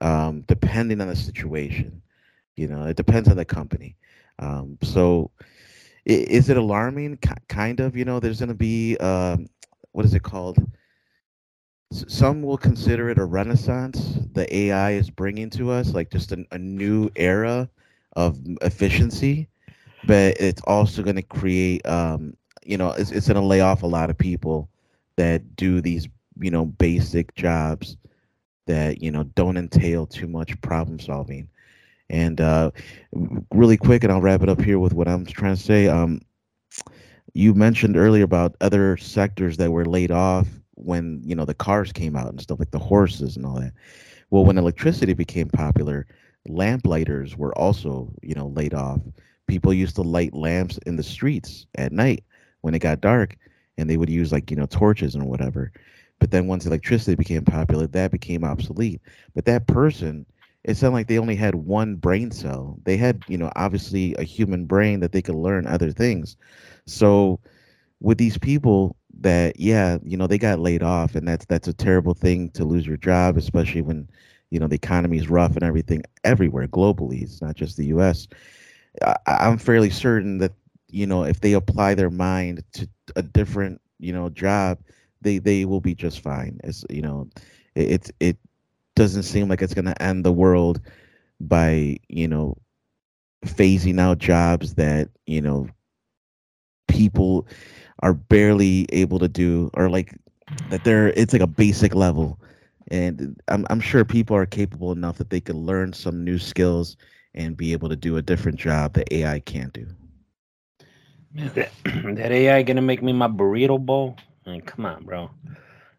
um, 0.00 0.42
depending 0.42 1.00
on 1.00 1.08
the 1.08 1.16
situation. 1.16 2.02
You 2.56 2.68
know, 2.68 2.86
it 2.86 2.96
depends 2.96 3.28
on 3.28 3.36
the 3.36 3.44
company. 3.44 3.96
Um, 4.38 4.78
so, 4.82 5.30
is 6.06 6.48
it 6.48 6.56
alarming? 6.56 7.18
kind 7.48 7.80
of. 7.80 7.96
You 7.96 8.04
know, 8.04 8.20
there's 8.20 8.38
going 8.38 8.48
to 8.48 8.54
be 8.54 8.96
um, 8.98 9.46
what 9.92 10.04
is 10.04 10.14
it 10.14 10.22
called? 10.22 10.58
some 11.92 12.42
will 12.42 12.58
consider 12.58 13.08
it 13.10 13.18
a 13.18 13.24
renaissance 13.24 14.18
the 14.32 14.54
AI 14.54 14.92
is 14.92 15.08
bringing 15.08 15.48
to 15.50 15.70
us, 15.70 15.94
like 15.94 16.10
just 16.10 16.32
an, 16.32 16.46
a 16.50 16.58
new 16.58 17.08
era 17.16 17.70
of 18.16 18.38
efficiency. 18.62 19.48
But 20.04 20.40
it's 20.40 20.62
also 20.62 21.02
going 21.02 21.16
to 21.16 21.22
create, 21.22 21.86
um, 21.86 22.36
you 22.64 22.76
know, 22.76 22.90
it's, 22.90 23.12
it's 23.12 23.28
going 23.28 23.40
to 23.40 23.46
lay 23.46 23.60
off 23.60 23.82
a 23.82 23.86
lot 23.86 24.10
of 24.10 24.18
people 24.18 24.68
that 25.16 25.56
do 25.56 25.80
these, 25.80 26.08
you 26.38 26.50
know, 26.50 26.66
basic 26.66 27.34
jobs 27.34 27.96
that 28.66 29.00
you 29.02 29.10
know 29.10 29.22
don't 29.34 29.56
entail 29.56 30.06
too 30.06 30.26
much 30.26 30.60
problem 30.60 30.98
solving. 30.98 31.48
And 32.08 32.40
uh, 32.40 32.70
really 33.52 33.76
quick, 33.76 34.04
and 34.04 34.12
I'll 34.12 34.20
wrap 34.20 34.42
it 34.42 34.48
up 34.48 34.60
here 34.60 34.78
with 34.78 34.92
what 34.92 35.08
I'm 35.08 35.26
trying 35.26 35.56
to 35.56 35.62
say. 35.62 35.88
Um, 35.88 36.20
you 37.34 37.52
mentioned 37.52 37.96
earlier 37.96 38.24
about 38.24 38.56
other 38.60 38.96
sectors 38.96 39.56
that 39.58 39.70
were 39.70 39.84
laid 39.84 40.10
off 40.10 40.46
when 40.74 41.20
you 41.24 41.34
know 41.34 41.44
the 41.44 41.54
cars 41.54 41.92
came 41.92 42.16
out 42.16 42.28
and 42.28 42.40
stuff 42.40 42.58
like 42.58 42.70
the 42.70 42.78
horses 42.78 43.36
and 43.36 43.44
all 43.44 43.60
that. 43.60 43.72
Well, 44.30 44.44
when 44.44 44.58
electricity 44.58 45.14
became 45.14 45.48
popular, 45.48 46.06
lamplighters 46.48 47.36
were 47.36 47.56
also 47.58 48.12
you 48.22 48.34
know 48.34 48.48
laid 48.48 48.72
off. 48.72 49.00
People 49.48 49.74
used 49.74 49.96
to 49.96 50.02
light 50.02 50.34
lamps 50.34 50.78
in 50.86 50.96
the 50.96 51.02
streets 51.02 51.66
at 51.76 51.92
night 51.92 52.24
when 52.62 52.74
it 52.74 52.80
got 52.80 53.00
dark, 53.00 53.36
and 53.76 53.90
they 53.90 53.96
would 53.96 54.10
use 54.10 54.32
like 54.32 54.50
you 54.50 54.56
know 54.56 54.66
torches 54.66 55.14
and 55.14 55.26
whatever. 55.26 55.72
But 56.18 56.30
then 56.30 56.46
once 56.46 56.64
electricity 56.64 57.14
became 57.14 57.44
popular, 57.44 57.86
that 57.88 58.10
became 58.10 58.44
obsolete. 58.44 59.02
But 59.34 59.44
that 59.44 59.66
person, 59.66 60.24
it 60.66 60.76
sounded 60.76 60.96
like 60.96 61.06
they 61.06 61.18
only 61.18 61.36
had 61.36 61.54
one 61.54 61.96
brain 61.96 62.30
cell. 62.30 62.78
They 62.84 62.98
had, 62.98 63.22
you 63.28 63.38
know, 63.38 63.50
obviously 63.56 64.14
a 64.16 64.24
human 64.24 64.66
brain 64.66 65.00
that 65.00 65.12
they 65.12 65.22
could 65.22 65.36
learn 65.36 65.66
other 65.66 65.92
things. 65.92 66.36
So 66.86 67.40
with 68.00 68.18
these 68.18 68.38
people, 68.38 68.96
that 69.20 69.58
yeah 69.58 69.98
you 70.02 70.16
know 70.16 70.26
they 70.26 70.38
got 70.38 70.58
laid 70.58 70.82
off 70.82 71.14
and 71.14 71.26
that's 71.26 71.46
that's 71.46 71.68
a 71.68 71.72
terrible 71.72 72.14
thing 72.14 72.50
to 72.50 72.64
lose 72.64 72.86
your 72.86 72.96
job 72.96 73.36
especially 73.36 73.80
when 73.80 74.08
you 74.50 74.60
know 74.60 74.66
the 74.66 74.74
economy 74.74 75.16
is 75.16 75.30
rough 75.30 75.54
and 75.54 75.62
everything 75.62 76.02
everywhere 76.24 76.68
globally 76.68 77.22
it's 77.22 77.40
not 77.40 77.56
just 77.56 77.76
the 77.76 77.86
us 77.86 78.28
I, 79.02 79.16
i'm 79.26 79.58
fairly 79.58 79.90
certain 79.90 80.38
that 80.38 80.52
you 80.88 81.06
know 81.06 81.24
if 81.24 81.40
they 81.40 81.54
apply 81.54 81.94
their 81.94 82.10
mind 82.10 82.62
to 82.74 82.88
a 83.16 83.22
different 83.22 83.80
you 83.98 84.12
know 84.12 84.28
job 84.28 84.78
they 85.22 85.38
they 85.38 85.64
will 85.64 85.80
be 85.80 85.94
just 85.94 86.20
fine 86.20 86.60
it's 86.62 86.84
you 86.90 87.02
know 87.02 87.28
it's 87.74 88.10
it, 88.20 88.28
it 88.28 88.36
doesn't 88.96 89.22
seem 89.22 89.48
like 89.48 89.62
it's 89.62 89.74
going 89.74 89.84
to 89.84 90.02
end 90.02 90.24
the 90.24 90.32
world 90.32 90.80
by 91.38 91.96
you 92.08 92.26
know 92.26 92.56
phasing 93.44 94.00
out 94.00 94.18
jobs 94.18 94.74
that 94.74 95.08
you 95.26 95.40
know 95.40 95.68
people 96.88 97.46
are 98.00 98.14
barely 98.14 98.86
able 98.90 99.18
to 99.18 99.28
do 99.28 99.70
or 99.74 99.88
like 99.88 100.14
that 100.70 100.84
they're 100.84 101.08
it's 101.08 101.32
like 101.32 101.42
a 101.42 101.46
basic 101.46 101.94
level. 101.94 102.40
And 102.88 103.40
I'm, 103.48 103.66
I'm 103.68 103.80
sure 103.80 104.04
people 104.04 104.36
are 104.36 104.46
capable 104.46 104.92
enough 104.92 105.18
that 105.18 105.30
they 105.30 105.40
can 105.40 105.56
learn 105.56 105.92
some 105.92 106.24
new 106.24 106.38
skills 106.38 106.96
and 107.34 107.56
be 107.56 107.72
able 107.72 107.88
to 107.88 107.96
do 107.96 108.16
a 108.16 108.22
different 108.22 108.58
job 108.58 108.92
that 108.94 109.12
ai 109.12 109.40
can't 109.40 109.72
do. 109.72 109.86
That, 111.54 111.70
that 111.84 112.32
ai 112.32 112.62
gonna 112.62 112.80
make 112.80 113.02
me 113.02 113.12
my 113.12 113.28
burrito 113.28 113.78
bowl? 113.84 114.16
I 114.46 114.50
mean, 114.52 114.60
come 114.62 114.86
on 114.86 115.04
bro 115.04 115.30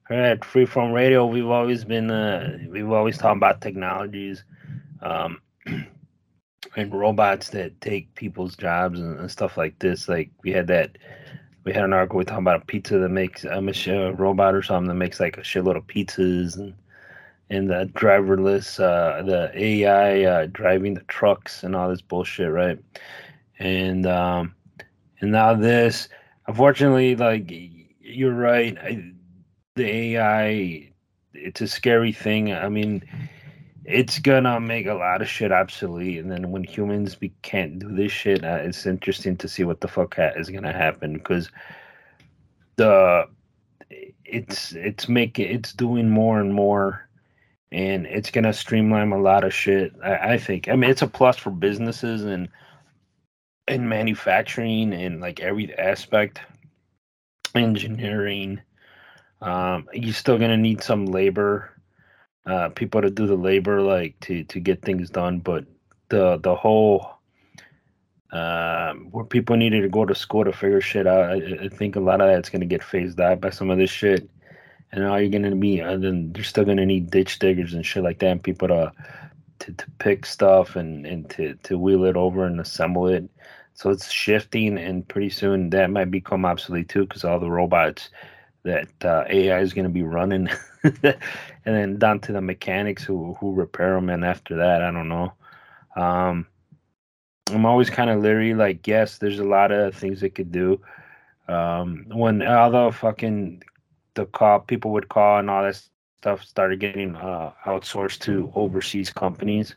at 0.10 0.40
freeform 0.42 0.94
radio 0.94 1.26
we've 1.26 1.50
always 1.50 1.84
been 1.84 2.10
uh, 2.10 2.58
we've 2.70 2.92
always 2.92 3.18
talked 3.18 3.38
about 3.38 3.62
technologies 3.62 4.44
um, 5.02 5.42
and 6.76 6.94
robots 6.94 7.50
that 7.50 7.80
take 7.82 8.14
people's 8.16 8.56
jobs 8.56 9.00
and, 9.00 9.20
and, 9.20 9.30
stuff 9.30 9.58
like 9.58 9.78
this 9.80 10.08
like 10.08 10.30
we 10.44 10.52
had 10.52 10.68
that 10.68 10.98
we 11.66 11.74
had 11.74 11.84
an 11.84 11.94
article 11.94 12.18
we 12.18 12.24
talking 12.24 12.44
about 12.44 12.62
a 12.62 12.66
pizza 12.66 12.98
that 12.98 13.10
makes 13.10 13.44
a 13.44 13.62
machine 13.62 14.16
robot 14.16 14.56
or 14.56 14.64
something 14.64 14.88
that 14.88 14.96
makes 14.96 15.20
like 15.20 15.38
a 15.38 15.42
shitload 15.42 15.76
of 15.76 15.86
pizzas 15.88 16.56
and 16.56 16.74
and 17.50 17.70
the 17.70 17.90
driverless 17.94 18.80
uh 18.80 19.22
the 19.24 19.52
AI 19.54 20.24
uh 20.24 20.48
driving 20.52 20.94
the 20.94 21.02
trucks 21.02 21.64
and 21.64 21.76
all 21.76 21.90
this 21.90 22.02
bullshit, 22.02 22.52
right? 22.52 22.80
And 23.60 24.06
um 24.06 24.56
and 25.20 25.32
now 25.32 25.54
this 25.54 26.08
unfortunately 26.48 27.16
like 27.16 27.52
you're 28.00 28.34
right 28.34 28.78
I, 28.78 29.12
the 29.78 29.86
AI 29.86 30.92
it's 31.34 31.62
a 31.62 31.68
scary 31.68 32.12
thing. 32.12 32.52
I 32.54 32.70
mean 32.70 33.04
it's 33.88 34.20
gonna 34.20 34.60
make 34.60 34.86
a 34.86 34.94
lot 34.94 35.22
of 35.22 35.30
shit 35.30 35.52
obsolete 35.52 36.20
and 36.20 36.30
then 36.30 36.52
when 36.52 36.64
humans 36.64 37.16
be, 37.16 37.32
can't 37.42 37.80
do 37.80 37.96
this 37.96 38.12
shit 38.12 38.44
uh, 38.44 38.60
it's 38.62 38.86
interesting 38.86 39.38
to 39.38 39.48
see 39.48 39.64
what 39.64 39.80
the 39.80 39.88
fuck 39.88 40.16
ha- 40.18 40.34
is 40.36 40.50
gonna 40.50 40.74
happen 40.74 41.14
because 41.14 41.50
the 42.76 43.26
it's 44.26 44.74
it's 44.74 45.08
making 45.08 45.50
it's 45.50 45.72
doing 45.72 46.10
more 46.10 46.42
and 46.42 46.54
more 46.54 47.08
and 47.72 48.06
it's 48.06 48.30
gonna 48.30 48.52
streamline 48.52 49.14
a 49.14 49.22
lot 49.22 49.46
of 49.46 49.54
shit 49.54 49.94
I, 50.04 50.34
I 50.34 50.38
think 50.38 50.68
i 50.68 50.76
mean 50.76 50.90
it's 50.90 51.02
a 51.02 51.08
plus 51.08 51.38
for 51.38 51.50
businesses 51.50 52.26
and 52.26 52.50
and 53.70 53.88
manufacturing 53.88 54.94
and 54.94 55.22
like 55.22 55.40
every 55.40 55.74
aspect 55.78 56.42
engineering 57.56 58.60
Um, 59.42 59.88
you're 59.94 60.14
still 60.14 60.38
gonna 60.38 60.58
need 60.58 60.82
some 60.82 61.06
labor, 61.06 61.72
uh, 62.46 62.70
people 62.70 63.02
to 63.02 63.10
do 63.10 63.28
the 63.28 63.36
labor, 63.36 63.82
like 63.82 64.20
to 64.22 64.44
to 64.46 64.60
get 64.60 64.82
things 64.82 65.10
done. 65.10 65.40
But 65.40 65.66
the 66.10 66.38
the 66.38 66.56
whole 66.56 67.18
uh, 68.32 68.94
where 68.94 69.26
people 69.26 69.56
needed 69.56 69.82
to 69.82 69.90
go 69.90 70.06
to 70.06 70.16
school 70.16 70.44
to 70.44 70.52
figure 70.52 70.82
shit 70.82 71.08
out, 71.08 71.32
I, 71.32 71.66
I 71.66 71.70
think 71.70 71.96
a 71.96 72.00
lot 72.00 72.22
of 72.22 72.28
that's 72.28 72.50
gonna 72.50 72.66
get 72.66 72.84
phased 72.84 73.20
out 73.20 73.42
by 73.42 73.52
some 73.52 73.70
of 73.70 73.78
this 73.78 73.92
shit. 73.92 74.30
And 74.92 75.04
all 75.04 75.20
you're 75.20 75.30
gonna 75.30 75.56
be, 75.56 75.80
and 75.80 76.04
then 76.04 76.34
you're 76.36 76.46
still 76.46 76.66
gonna 76.66 76.86
need 76.86 77.12
ditch 77.12 77.40
diggers 77.40 77.74
and 77.74 77.86
shit 77.86 78.04
like 78.04 78.20
that, 78.20 78.32
and 78.32 78.44
people 78.44 78.70
to 78.70 78.92
to, 79.60 79.74
to 79.74 79.86
pick 80.00 80.26
stuff 80.26 80.76
and 80.76 81.06
and 81.06 81.30
to 81.32 81.56
to 81.64 81.78
wheel 81.78 82.06
it 82.06 82.16
over 82.16 82.46
and 82.46 82.60
assemble 82.60 83.08
it. 83.08 83.30
So 83.74 83.92
it's 83.92 84.10
shifting, 84.10 84.78
and 84.78 85.08
pretty 85.08 85.30
soon 85.30 85.70
that 85.72 85.92
might 85.92 86.10
become 86.10 86.46
obsolete 86.46 86.90
too, 86.90 87.06
because 87.06 87.24
all 87.24 87.40
the 87.40 87.52
robots 87.52 88.10
that 88.68 89.06
uh, 89.06 89.26
AI 89.30 89.60
is 89.60 89.74
going 89.74 89.86
to 89.86 89.90
be 89.90 90.04
running, 90.04 90.50
and 90.84 91.18
then 91.66 91.98
down 91.98 92.20
to 92.22 92.32
the 92.32 92.42
mechanics 92.42 93.04
who 93.04 93.34
who 93.40 93.54
repair 93.54 93.96
them. 93.96 94.10
And 94.10 94.24
after 94.24 94.56
that, 94.58 94.84
I 94.84 94.92
don't 94.92 95.10
know. 95.10 95.34
Um, 95.96 96.48
I'm 97.50 97.66
always 97.66 97.90
kind 97.90 98.10
of 98.10 98.22
leery. 98.22 98.54
Like, 98.54 98.88
yes, 98.88 99.18
there's 99.18 99.40
a 99.40 99.44
lot 99.44 99.72
of 99.72 99.96
things 99.96 100.22
it 100.22 100.36
could 100.36 100.52
do. 100.52 100.80
Um, 101.48 102.06
when 102.10 102.46
all 102.46 102.72
the 102.72 102.92
fucking 102.92 103.64
the 104.16 104.26
call 104.26 104.60
people 104.60 104.92
would 104.92 105.10
call 105.10 105.40
and 105.40 105.50
all 105.50 105.64
that 105.64 105.82
stuff 106.20 106.44
started 106.44 106.80
getting 106.80 107.16
uh, 107.16 107.52
outsourced 107.66 108.20
to 108.20 108.52
overseas 108.56 109.12
companies 109.12 109.76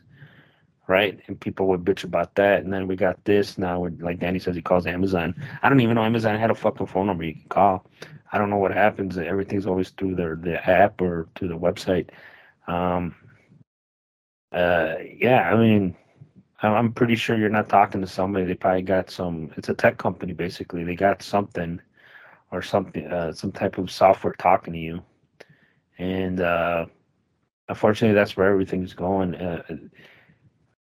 right? 0.91 1.21
And 1.27 1.39
people 1.39 1.67
would 1.67 1.85
bitch 1.85 2.03
about 2.03 2.35
that. 2.35 2.63
And 2.63 2.73
then 2.73 2.85
we 2.85 2.97
got 2.97 3.23
this 3.23 3.57
now. 3.57 3.87
Like 3.99 4.19
Danny 4.19 4.39
says, 4.39 4.55
he 4.55 4.61
calls 4.61 4.85
Amazon. 4.85 5.33
I 5.63 5.69
don't 5.69 5.79
even 5.79 5.95
know 5.95 6.03
Amazon 6.03 6.37
had 6.37 6.51
a 6.51 6.55
fucking 6.55 6.87
phone 6.87 7.07
number 7.07 7.23
you 7.23 7.33
can 7.33 7.49
call. 7.49 7.85
I 8.31 8.37
don't 8.37 8.49
know 8.49 8.57
what 8.57 8.71
happens. 8.73 9.17
Everything's 9.17 9.67
always 9.67 9.89
through 9.89 10.15
their 10.15 10.35
the 10.35 10.67
app 10.69 11.01
or 11.01 11.27
through 11.35 11.49
the 11.49 11.57
website. 11.57 12.09
Um, 12.67 13.15
uh, 14.51 14.95
yeah, 15.17 15.51
I 15.51 15.57
mean, 15.57 15.95
I'm 16.61 16.93
pretty 16.93 17.15
sure 17.15 17.37
you're 17.37 17.49
not 17.49 17.69
talking 17.69 18.01
to 18.01 18.07
somebody. 18.07 18.45
They 18.45 18.53
probably 18.55 18.83
got 18.83 19.09
some. 19.09 19.51
It's 19.57 19.69
a 19.69 19.73
tech 19.73 19.97
company, 19.97 20.33
basically. 20.33 20.83
They 20.83 20.95
got 20.95 21.21
something 21.23 21.81
or 22.51 22.61
something, 22.61 23.07
uh, 23.07 23.33
some 23.33 23.51
type 23.51 23.77
of 23.77 23.89
software 23.89 24.33
talking 24.33 24.73
to 24.73 24.79
you, 24.79 25.01
and 25.97 26.41
uh, 26.41 26.85
unfortunately, 27.69 28.13
that's 28.15 28.37
where 28.37 28.51
everything's 28.51 28.93
going. 28.93 29.35
Uh, 29.35 29.63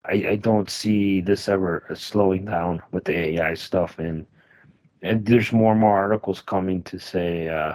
I, 0.05 0.13
I 0.29 0.35
don't 0.37 0.69
see 0.69 1.21
this 1.21 1.49
ever 1.49 1.85
slowing 1.93 2.45
down 2.45 2.81
with 2.91 3.03
the 3.05 3.17
AI 3.17 3.53
stuff, 3.53 3.99
and 3.99 4.25
and 5.01 5.25
there's 5.25 5.51
more 5.51 5.71
and 5.71 5.81
more 5.81 5.97
articles 5.97 6.41
coming 6.41 6.83
to 6.83 6.99
say, 6.99 7.47
uh, 7.47 7.73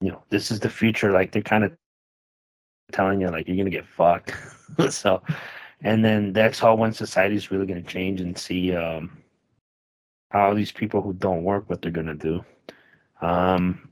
you 0.00 0.10
know, 0.10 0.22
this 0.30 0.50
is 0.50 0.60
the 0.60 0.70
future. 0.70 1.12
Like 1.12 1.32
they're 1.32 1.42
kind 1.42 1.64
of 1.64 1.72
telling 2.92 3.20
you, 3.20 3.28
like 3.28 3.48
you're 3.48 3.56
gonna 3.56 3.70
get 3.70 3.86
fucked. 3.86 4.34
so, 4.90 5.22
and 5.82 6.04
then 6.04 6.32
that's 6.32 6.58
how 6.58 6.74
when 6.74 6.92
society's 6.92 7.50
really 7.50 7.66
gonna 7.66 7.82
change 7.82 8.20
and 8.20 8.36
see 8.36 8.74
um, 8.74 9.16
how 10.30 10.54
these 10.54 10.72
people 10.72 11.00
who 11.00 11.12
don't 11.14 11.44
work 11.44 11.68
what 11.68 11.82
they're 11.82 11.90
gonna 11.90 12.14
do. 12.14 12.44
Um, 13.20 13.88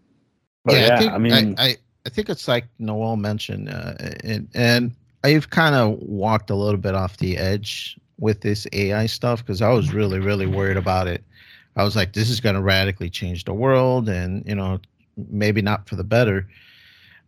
yeah, 0.69 0.87
yeah, 0.87 0.95
I, 0.95 0.99
think, 0.99 1.13
I 1.13 1.19
mean, 1.19 1.55
I, 1.59 1.65
I, 1.65 1.77
I 2.07 2.09
think 2.09 2.29
it's 2.29 2.49
like 2.49 2.67
Noel 2.79 3.17
mentioned, 3.17 3.69
uh, 3.69 3.95
and 4.25 4.49
and 4.55 4.93
I've 5.25 5.51
kind 5.51 5.75
of 5.75 5.99
walked 6.01 6.51
a 6.51 6.55
little 6.55 6.81
bit 6.81 6.95
off 6.95 7.19
the 7.19 7.37
edge 7.39 7.99
with 8.19 8.41
this 8.41 8.67
AI 8.73 9.07
stuff 9.07 9.41
because 9.41 9.63
I 9.63 9.71
was 9.71 9.93
really, 9.93 10.19
really 10.19 10.47
worried 10.47 10.77
about 10.77 11.09
it. 11.09 11.25
I 11.77 11.85
was 11.85 11.97
like, 11.97 12.13
this 12.13 12.29
is 12.31 12.41
going 12.41 12.55
to 12.55 12.61
radically 12.61 13.11
change 13.11 13.45
the 13.45 13.55
world, 13.55 14.09
and 14.09 14.45
you 14.47 14.55
know, 14.55 14.81
maybe 15.17 15.63
not 15.63 15.89
for 15.89 15.97
the 15.97 16.05
better. 16.05 16.47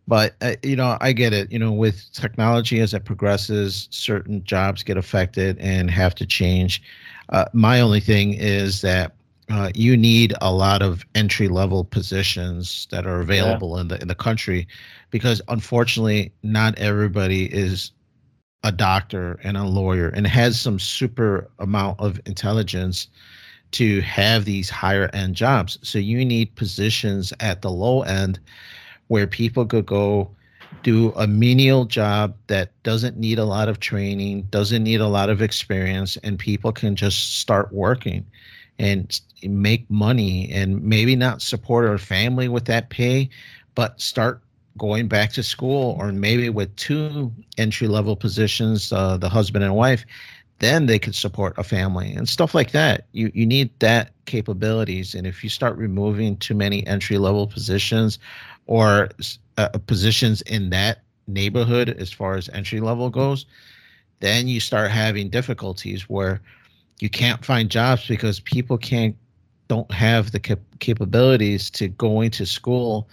But 0.07 0.35
uh, 0.41 0.55
you 0.63 0.75
know, 0.75 0.97
I 1.01 1.13
get 1.13 1.33
it. 1.33 1.51
You 1.51 1.59
know, 1.59 1.71
with 1.71 2.11
technology 2.13 2.79
as 2.79 2.93
it 2.93 3.05
progresses, 3.05 3.87
certain 3.91 4.43
jobs 4.43 4.83
get 4.83 4.97
affected 4.97 5.57
and 5.59 5.89
have 5.89 6.13
to 6.15 6.25
change. 6.25 6.81
Uh, 7.29 7.45
my 7.53 7.81
only 7.81 7.99
thing 7.99 8.33
is 8.35 8.81
that 8.81 9.15
uh, 9.49 9.71
you 9.75 9.95
need 9.95 10.33
a 10.41 10.51
lot 10.51 10.81
of 10.81 11.05
entry 11.15 11.47
level 11.47 11.83
positions 11.83 12.87
that 12.91 13.05
are 13.05 13.19
available 13.19 13.75
yeah. 13.75 13.81
in 13.81 13.87
the 13.87 14.01
in 14.01 14.07
the 14.07 14.15
country 14.15 14.67
because 15.11 15.41
unfortunately 15.47 16.31
not 16.43 16.77
everybody 16.79 17.45
is 17.53 17.91
a 18.63 18.71
doctor 18.71 19.39
and 19.43 19.57
a 19.57 19.63
lawyer 19.63 20.09
and 20.09 20.25
has 20.25 20.59
some 20.59 20.79
super 20.79 21.47
amount 21.59 21.99
of 21.99 22.19
intelligence 22.25 23.07
to 23.75 24.01
have 24.01 24.45
these 24.45 24.69
higher 24.69 25.09
end 25.13 25.35
jobs. 25.35 25.77
So 25.81 25.99
you 25.99 26.23
need 26.25 26.55
positions 26.55 27.33
at 27.39 27.61
the 27.61 27.71
low 27.71 28.01
end 28.03 28.39
where 29.07 29.27
people 29.27 29.65
could 29.65 29.85
go 29.85 30.31
do 30.83 31.11
a 31.15 31.27
menial 31.27 31.85
job 31.85 32.35
that 32.47 32.71
doesn't 32.83 33.17
need 33.17 33.39
a 33.39 33.45
lot 33.45 33.69
of 33.69 33.79
training 33.79 34.43
doesn't 34.51 34.83
need 34.83 35.01
a 35.01 35.07
lot 35.07 35.29
of 35.29 35.41
experience 35.41 36.17
and 36.17 36.37
people 36.37 36.71
can 36.71 36.95
just 36.95 37.39
start 37.39 37.73
working 37.73 38.25
and 38.77 39.21
make 39.43 39.89
money 39.89 40.51
and 40.51 40.83
maybe 40.83 41.15
not 41.15 41.41
support 41.41 41.85
our 41.85 41.97
family 41.97 42.47
with 42.47 42.65
that 42.65 42.89
pay, 42.89 43.29
but 43.73 43.99
start 43.99 44.41
going 44.77 45.07
back 45.07 45.31
to 45.31 45.43
school 45.43 45.95
or 45.99 46.11
maybe 46.11 46.49
with 46.49 46.75
two 46.75 47.31
entry 47.57 47.87
level 47.87 48.15
positions, 48.15 48.91
uh, 48.91 49.17
the 49.17 49.29
husband 49.29 49.63
and 49.63 49.75
wife, 49.75 50.05
then 50.59 50.85
they 50.85 50.99
could 50.99 51.15
support 51.15 51.57
a 51.57 51.63
family 51.63 52.13
and 52.13 52.29
stuff 52.29 52.55
like 52.55 52.71
that. 52.71 53.05
You 53.11 53.31
you 53.33 53.45
need 53.45 53.69
that 53.79 54.11
capabilities, 54.25 55.13
and 55.15 55.27
if 55.27 55.43
you 55.43 55.49
start 55.49 55.77
removing 55.77 56.37
too 56.37 56.55
many 56.55 56.85
entry 56.87 57.17
level 57.17 57.47
positions 57.47 58.19
or 58.67 59.09
uh, 59.57 59.69
positions 59.87 60.41
in 60.43 60.69
that 60.71 61.03
neighborhood 61.27 61.89
as 61.89 62.11
far 62.11 62.35
as 62.35 62.49
entry 62.49 62.79
level 62.79 63.09
goes, 63.09 63.45
then 64.19 64.47
you 64.47 64.59
start 64.59 64.91
having 64.91 65.29
difficulties 65.29 66.09
where 66.09 66.41
you 66.99 67.09
can't 67.09 67.43
find 67.43 67.69
jobs 67.69 68.07
because 68.07 68.39
people 68.39 68.77
can't 68.77 69.15
don't 69.67 69.91
have 69.91 70.31
the 70.31 70.39
cap- 70.39 70.59
capabilities 70.79 71.69
to 71.71 71.87
go 71.87 72.21
into 72.21 72.45
school 72.45 73.09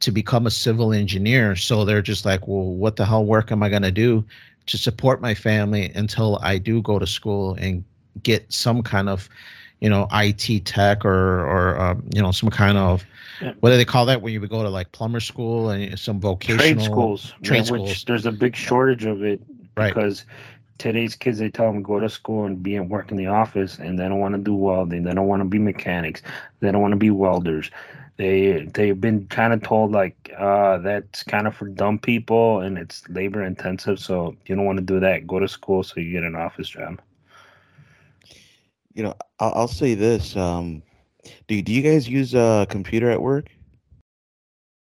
to 0.00 0.10
become 0.10 0.46
a 0.46 0.50
civil 0.50 0.92
engineer 0.92 1.54
so 1.54 1.84
they're 1.84 2.02
just 2.02 2.24
like 2.24 2.48
well 2.48 2.64
what 2.64 2.96
the 2.96 3.04
hell 3.04 3.24
work 3.24 3.52
am 3.52 3.62
i 3.62 3.68
going 3.68 3.82
to 3.82 3.92
do 3.92 4.24
to 4.70 4.78
support 4.78 5.20
my 5.20 5.34
family 5.34 5.90
until 5.94 6.38
i 6.42 6.56
do 6.58 6.80
go 6.82 6.98
to 6.98 7.06
school 7.06 7.54
and 7.54 7.84
get 8.22 8.50
some 8.52 8.82
kind 8.82 9.08
of 9.08 9.28
you 9.80 9.88
know 9.88 10.06
it 10.12 10.64
tech 10.64 11.04
or 11.04 11.44
or 11.44 11.78
um, 11.80 12.04
you 12.14 12.22
know 12.22 12.30
some 12.30 12.50
kind 12.50 12.78
of 12.78 13.04
yeah. 13.40 13.52
what 13.60 13.70
do 13.70 13.76
they 13.76 13.84
call 13.84 14.06
that 14.06 14.22
when 14.22 14.32
you 14.32 14.40
would 14.40 14.50
go 14.50 14.62
to 14.62 14.68
like 14.68 14.92
plumber 14.92 15.20
school 15.20 15.70
and 15.70 15.98
some 15.98 16.20
vocational 16.20 16.58
trade 16.58 16.82
schools 16.82 17.34
trade 17.42 17.58
yeah, 17.58 17.64
schools 17.64 18.04
there's 18.04 18.26
a 18.26 18.32
big 18.32 18.54
shortage 18.54 19.04
of 19.04 19.22
it 19.22 19.40
right. 19.76 19.94
because 19.94 20.24
today's 20.78 21.14
kids 21.14 21.38
they 21.38 21.50
tell 21.50 21.72
them 21.72 21.82
go 21.82 21.98
to 21.98 22.08
school 22.08 22.44
and 22.44 22.62
be 22.62 22.76
and 22.76 22.88
work 22.88 23.10
in 23.10 23.16
the 23.16 23.26
office 23.26 23.78
and 23.78 23.98
they 23.98 24.08
don't 24.08 24.20
want 24.20 24.34
to 24.34 24.40
do 24.40 24.54
welding 24.54 25.02
they 25.02 25.14
don't 25.14 25.28
want 25.28 25.40
to 25.40 25.48
be 25.48 25.58
mechanics 25.58 26.22
they 26.60 26.70
don't 26.70 26.82
want 26.82 26.92
to 26.92 26.96
be 26.96 27.10
welders 27.10 27.70
they 28.20 28.68
they've 28.74 29.00
been 29.00 29.26
kind 29.28 29.54
of 29.54 29.62
told 29.62 29.92
like 29.92 30.30
uh, 30.38 30.76
that's 30.78 31.22
kind 31.22 31.46
of 31.46 31.56
for 31.56 31.68
dumb 31.68 31.98
people 31.98 32.60
and 32.60 32.76
it's 32.76 33.08
labor 33.08 33.42
intensive 33.42 33.98
so 33.98 34.36
you 34.44 34.54
don't 34.54 34.66
want 34.66 34.78
to 34.78 34.84
do 34.84 35.00
that. 35.00 35.26
Go 35.26 35.38
to 35.38 35.48
school 35.48 35.82
so 35.82 36.00
you 36.00 36.12
get 36.12 36.22
an 36.22 36.36
office 36.36 36.68
job. 36.68 37.00
You 38.92 39.04
know 39.04 39.14
i'll, 39.38 39.52
I'll 39.54 39.68
say 39.68 39.94
this 39.94 40.36
um 40.36 40.82
do, 41.48 41.62
do 41.62 41.72
you 41.72 41.80
guys 41.80 42.08
use 42.08 42.34
a 42.34 42.66
computer 42.68 43.10
at 43.10 43.22
work? 43.22 43.46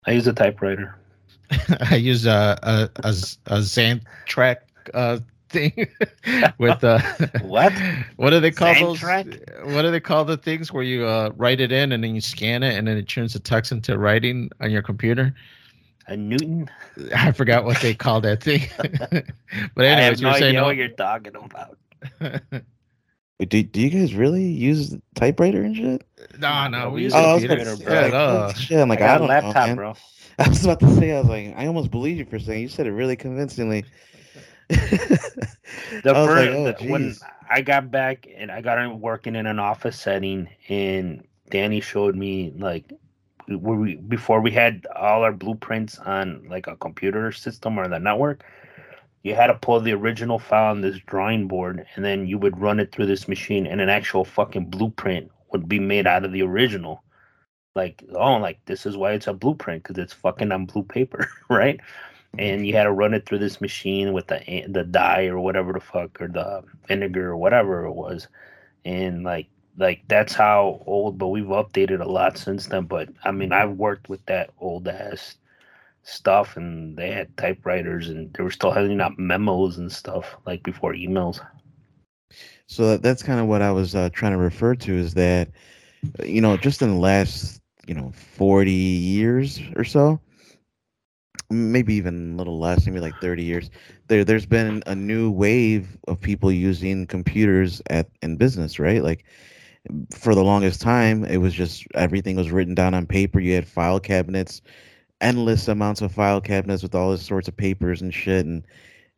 I 0.06 0.12
use 0.12 0.26
a 0.26 0.32
typewriter. 0.32 0.94
I 1.90 1.96
use 1.96 2.26
a 2.26 2.58
a, 2.62 2.90
a, 3.02 3.08
a 3.08 3.58
Xantrex 3.60 4.58
uh, 4.94 5.18
thing 5.48 5.88
with 6.58 6.82
uh 6.82 6.98
what 7.42 7.72
what 8.16 8.30
do 8.30 8.40
they 8.40 8.50
call 8.50 8.74
those 8.74 8.98
track? 8.98 9.26
what 9.64 9.82
do 9.82 9.90
they 9.90 10.00
call 10.00 10.24
the 10.24 10.36
things 10.36 10.72
where 10.72 10.82
you 10.82 11.06
uh 11.06 11.30
write 11.36 11.60
it 11.60 11.72
in 11.72 11.92
and 11.92 12.02
then 12.02 12.14
you 12.14 12.20
scan 12.20 12.62
it 12.62 12.76
and 12.76 12.88
then 12.88 12.96
it 12.96 13.08
turns 13.08 13.32
the 13.32 13.38
text 13.38 13.72
into 13.72 13.98
writing 13.98 14.50
on 14.60 14.70
your 14.70 14.82
computer 14.82 15.34
a 16.08 16.16
newton 16.16 16.68
i 17.14 17.30
forgot 17.32 17.64
what 17.64 17.80
they 17.80 17.94
call 17.94 18.20
that 18.20 18.42
thing 18.42 18.62
but 19.74 19.84
anyways 19.84 20.20
no 20.20 20.30
you're 20.30 20.38
saying 20.38 20.60
what 20.60 20.76
you're 20.76 20.88
talking 20.88 21.34
about 21.36 21.78
do, 23.44 23.62
do 23.62 23.80
you 23.80 23.90
guys 23.90 24.14
really 24.14 24.44
use 24.44 24.96
typewriter 25.14 25.62
and 25.62 25.76
shit? 25.76 26.06
No, 26.38 26.68
no, 26.68 26.90
we 26.90 27.02
use 27.02 27.12
oh, 27.14 27.38
computer, 27.38 27.76
bro. 27.76 27.94
Like, 27.94 28.12
oh, 28.14 28.52
shit, 28.56 28.78
I'm 28.78 28.88
like, 28.88 29.02
I, 29.02 29.14
I 29.14 29.18
don't 29.18 29.28
laptop, 29.28 29.68
know, 29.68 29.74
bro. 29.74 29.94
I 30.38 30.48
was 30.48 30.64
about 30.64 30.80
to 30.80 30.94
say, 30.94 31.12
I 31.14 31.20
was 31.20 31.28
like, 31.28 31.54
I 31.56 31.66
almost 31.66 31.90
believe 31.90 32.16
you 32.16 32.24
for 32.24 32.38
saying 32.38 32.62
you 32.62 32.68
said 32.68 32.86
it 32.86 32.92
really 32.92 33.16
convincingly. 33.16 33.84
the 34.68 36.12
first 36.14 36.56
like, 36.58 36.82
oh, 36.82 36.92
when 36.92 37.14
I 37.50 37.60
got 37.62 37.90
back 37.90 38.26
and 38.36 38.50
I 38.50 38.60
got 38.60 38.98
working 38.98 39.36
in 39.36 39.46
an 39.46 39.58
office 39.58 39.98
setting, 39.98 40.48
and 40.68 41.26
Danny 41.50 41.80
showed 41.80 42.16
me 42.16 42.52
like 42.56 42.92
we 43.48 43.96
before 43.96 44.40
we 44.40 44.50
had 44.50 44.86
all 44.96 45.22
our 45.22 45.32
blueprints 45.32 45.98
on 46.00 46.48
like 46.48 46.66
a 46.66 46.76
computer 46.76 47.30
system 47.32 47.78
or 47.78 47.88
the 47.88 47.98
network. 48.00 48.44
You 49.22 49.34
had 49.34 49.48
to 49.48 49.54
pull 49.54 49.80
the 49.80 49.92
original 49.92 50.38
file 50.38 50.70
on 50.70 50.80
this 50.82 50.98
drawing 51.06 51.48
board, 51.48 51.84
and 51.96 52.04
then 52.04 52.26
you 52.28 52.38
would 52.38 52.60
run 52.60 52.78
it 52.80 52.92
through 52.92 53.06
this 53.06 53.28
machine, 53.28 53.66
and 53.66 53.80
an 53.80 53.88
actual 53.88 54.24
fucking 54.24 54.66
blueprint 54.70 55.30
would 55.52 55.68
be 55.68 55.80
made 55.80 56.06
out 56.06 56.24
of 56.24 56.32
the 56.32 56.42
original. 56.42 57.02
like 57.74 58.04
oh 58.14 58.36
like 58.38 58.58
this 58.66 58.86
is 58.86 58.96
why 58.96 59.12
it's 59.12 59.26
a 59.28 59.32
blueprint 59.34 59.82
because 59.82 59.98
it's 59.98 60.12
fucking 60.12 60.52
on 60.52 60.66
blue 60.66 60.82
paper 60.84 61.28
right 61.50 61.80
and 62.38 62.66
you 62.66 62.74
had 62.74 62.84
to 62.84 62.92
run 62.92 63.14
it 63.14 63.26
through 63.26 63.38
this 63.38 63.60
machine 63.60 64.12
with 64.12 64.26
the 64.28 64.64
the 64.68 64.84
dye 64.84 65.26
or 65.26 65.38
whatever 65.38 65.72
the 65.72 65.80
fuck 65.80 66.20
or 66.20 66.28
the 66.28 66.62
vinegar 66.88 67.30
or 67.30 67.36
whatever 67.36 67.84
it 67.84 67.92
was. 67.92 68.28
And 68.84 69.24
like 69.24 69.48
like 69.78 70.02
that's 70.08 70.34
how 70.34 70.82
old 70.86 71.18
but 71.18 71.28
we've 71.28 71.44
updated 71.44 72.00
a 72.00 72.08
lot 72.08 72.38
since 72.38 72.66
then. 72.66 72.84
But 72.84 73.08
i 73.24 73.30
mean 73.30 73.52
i've 73.52 73.72
worked 73.72 74.08
with 74.08 74.24
that 74.26 74.50
old 74.58 74.88
ass 74.88 75.36
stuff 76.02 76.56
and 76.56 76.96
they 76.96 77.10
had 77.10 77.36
typewriters 77.36 78.08
and 78.08 78.32
they 78.34 78.42
were 78.42 78.50
still 78.50 78.70
handing 78.70 79.00
out 79.00 79.18
memos 79.18 79.76
and 79.76 79.90
stuff 79.90 80.36
like 80.46 80.62
before 80.62 80.94
emails. 80.94 81.44
So 82.68 82.96
that's 82.96 83.22
kind 83.22 83.40
of 83.40 83.46
what 83.46 83.62
i 83.62 83.70
was 83.72 83.94
uh, 83.94 84.10
trying 84.12 84.32
to 84.32 84.38
refer 84.38 84.74
to 84.74 84.94
is 84.94 85.14
that 85.14 85.48
you 86.24 86.40
know 86.40 86.56
just 86.56 86.82
in 86.82 86.90
the 86.90 87.00
last 87.00 87.60
you 87.86 87.94
know 87.94 88.12
40 88.12 88.70
years 88.70 89.60
or 89.76 89.84
so 89.84 90.20
maybe 91.50 91.94
even 91.94 92.34
a 92.34 92.36
little 92.36 92.58
less 92.58 92.86
maybe 92.86 93.00
like 93.00 93.14
30 93.20 93.42
years 93.42 93.70
there 94.08 94.24
there's 94.24 94.46
been 94.46 94.82
a 94.86 94.94
new 94.94 95.30
wave 95.30 95.96
of 96.08 96.20
people 96.20 96.50
using 96.50 97.06
computers 97.06 97.82
at 97.90 98.08
in 98.22 98.36
business 98.36 98.78
right? 98.78 99.02
Like 99.02 99.24
for 100.10 100.34
the 100.34 100.42
longest 100.42 100.80
time 100.80 101.24
it 101.24 101.38
was 101.38 101.54
just 101.54 101.86
everything 101.94 102.36
was 102.36 102.50
written 102.50 102.74
down 102.74 102.94
on 102.94 103.06
paper. 103.06 103.40
You 103.40 103.54
had 103.54 103.68
file 103.68 104.00
cabinets 104.00 104.62
endless 105.20 105.68
amounts 105.68 106.02
of 106.02 106.12
file 106.12 106.40
cabinets 106.40 106.82
with 106.82 106.94
all 106.94 107.16
sorts 107.16 107.48
of 107.48 107.56
papers 107.56 108.02
and 108.02 108.12
shit 108.12 108.44
and 108.44 108.64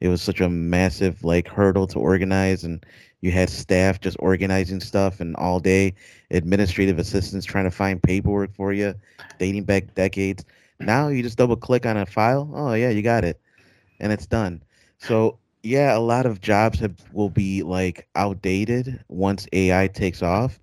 it 0.01 0.09
was 0.09 0.23
such 0.23 0.41
a 0.41 0.49
massive 0.49 1.25
like 1.25 1.49
hurdle 1.49 1.87
to 1.89 1.99
organize 1.99 2.63
and 2.63 2.85
you 3.21 3.33
had 3.33 3.51
staff 3.51 4.01
just 4.01 4.17
organizing 4.21 4.81
stuff 4.81 5.21
and 5.21 5.35
all 5.37 5.59
day 5.59 5.93
administrative 6.31 6.99
assistants 6.99 7.45
trying 7.45 7.65
to 7.65 7.71
find 7.71 8.03
paperwork 8.03 8.55
for 8.55 8.73
you 8.73 8.95
dating 9.39 9.65
back 9.65 9.93
decades 9.95 10.45
now 10.81 11.09
you 11.09 11.23
just 11.23 11.39
double 11.39 11.57
click 11.57 11.87
on 11.87 11.97
a 11.97 12.07
file 12.07 12.51
oh 12.55 12.75
yeah 12.75 12.91
you 12.91 13.03
got 13.03 13.25
it 13.25 13.41
and 14.01 14.13
it's 14.13 14.27
done 14.27 14.63
so 14.99 15.39
yeah 15.63 15.97
a 15.97 15.99
lot 15.99 16.27
of 16.27 16.41
jobs 16.41 16.79
have 16.79 16.95
will 17.13 17.31
be 17.31 17.63
like 17.63 18.07
outdated 18.15 19.03
once 19.09 19.47
ai 19.53 19.89
takes 19.89 20.23
off 20.23 20.59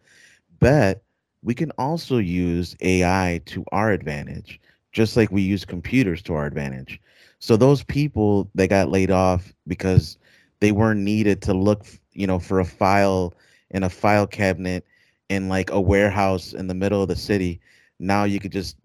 but 0.60 1.04
we 1.44 1.54
can 1.54 1.72
also 1.72 2.18
use 2.18 2.76
ai 2.82 3.42
to 3.46 3.64
our 3.72 3.92
advantage 3.92 4.60
just 4.96 5.18
like 5.18 5.30
we 5.30 5.42
use 5.42 5.66
computers 5.66 6.22
to 6.24 6.34
our 6.34 6.46
advantage. 6.46 7.02
So 7.40 7.58
those 7.58 7.84
people 7.84 8.50
that 8.56 8.70
got 8.70 8.90
laid 8.90 9.12
off 9.12 9.54
because 9.68 10.18
they 10.62 10.72
weren't 10.72 11.02
needed 11.02 11.42
to 11.44 11.54
look, 11.54 11.86
you 12.14 12.26
know, 12.26 12.40
for 12.40 12.62
a 12.62 12.66
file 12.66 13.34
in 13.72 13.84
a 13.84 13.90
file 13.90 14.26
cabinet 14.26 14.86
in 15.28 15.50
like 15.50 15.70
a 15.70 15.82
warehouse 15.82 16.54
in 16.54 16.68
the 16.68 16.74
middle 16.74 17.02
of 17.02 17.10
the 17.10 17.16
city. 17.16 17.60
Now 18.00 18.24
you 18.26 18.40
could 18.40 18.52
just 18.52 18.78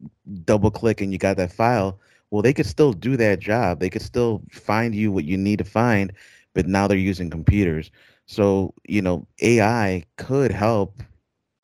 double 0.45 0.71
click 0.71 1.01
and 1.01 1.13
you 1.13 1.19
got 1.19 1.37
that 1.37 1.53
file. 1.53 1.99
Well, 2.31 2.43
they 2.43 2.53
could 2.53 2.67
still 2.67 2.93
do 2.93 3.17
that 3.17 3.41
job. 3.41 3.81
They 3.81 3.91
could 3.91 4.03
still 4.03 4.43
find 4.51 4.95
you 4.95 5.11
what 5.11 5.25
you 5.25 5.37
need 5.37 5.59
to 5.59 5.65
find, 5.65 6.13
but 6.55 6.67
now 6.67 6.87
they're 6.87 6.97
using 6.99 7.31
computers. 7.31 7.91
So, 8.27 8.75
you 8.89 9.03
know, 9.03 9.27
AI 9.43 10.05
could 10.17 10.53
help 10.53 11.03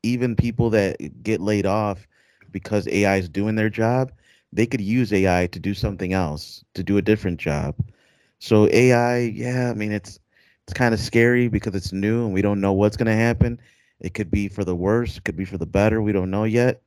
even 0.03 0.35
people 0.35 0.69
that 0.71 1.23
get 1.23 1.41
laid 1.41 1.65
off 1.65 2.07
because 2.51 2.87
AI 2.87 3.17
is 3.17 3.29
doing 3.29 3.55
their 3.55 3.69
job 3.69 4.11
they 4.53 4.65
could 4.65 4.81
use 4.81 5.11
AI 5.13 5.47
to 5.47 5.59
do 5.59 5.73
something 5.73 6.13
else, 6.13 6.63
to 6.73 6.83
do 6.83 6.97
a 6.97 7.01
different 7.01 7.39
job. 7.39 7.75
So 8.39 8.67
AI, 8.71 9.19
yeah, 9.19 9.69
I 9.69 9.73
mean 9.73 9.91
it's 9.91 10.19
it's 10.63 10.73
kind 10.73 10.93
of 10.93 10.99
scary 10.99 11.47
because 11.49 11.75
it's 11.75 11.91
new 11.93 12.25
and 12.25 12.33
we 12.33 12.41
don't 12.41 12.61
know 12.61 12.73
what's 12.73 12.97
going 12.97 13.07
to 13.07 13.13
happen. 13.13 13.59
It 13.99 14.13
could 14.13 14.31
be 14.31 14.47
for 14.47 14.63
the 14.63 14.75
worse, 14.75 15.17
it 15.17 15.23
could 15.25 15.35
be 15.37 15.45
for 15.45 15.57
the 15.57 15.65
better, 15.65 16.01
we 16.01 16.11
don't 16.11 16.31
know 16.31 16.45
yet. 16.45 16.81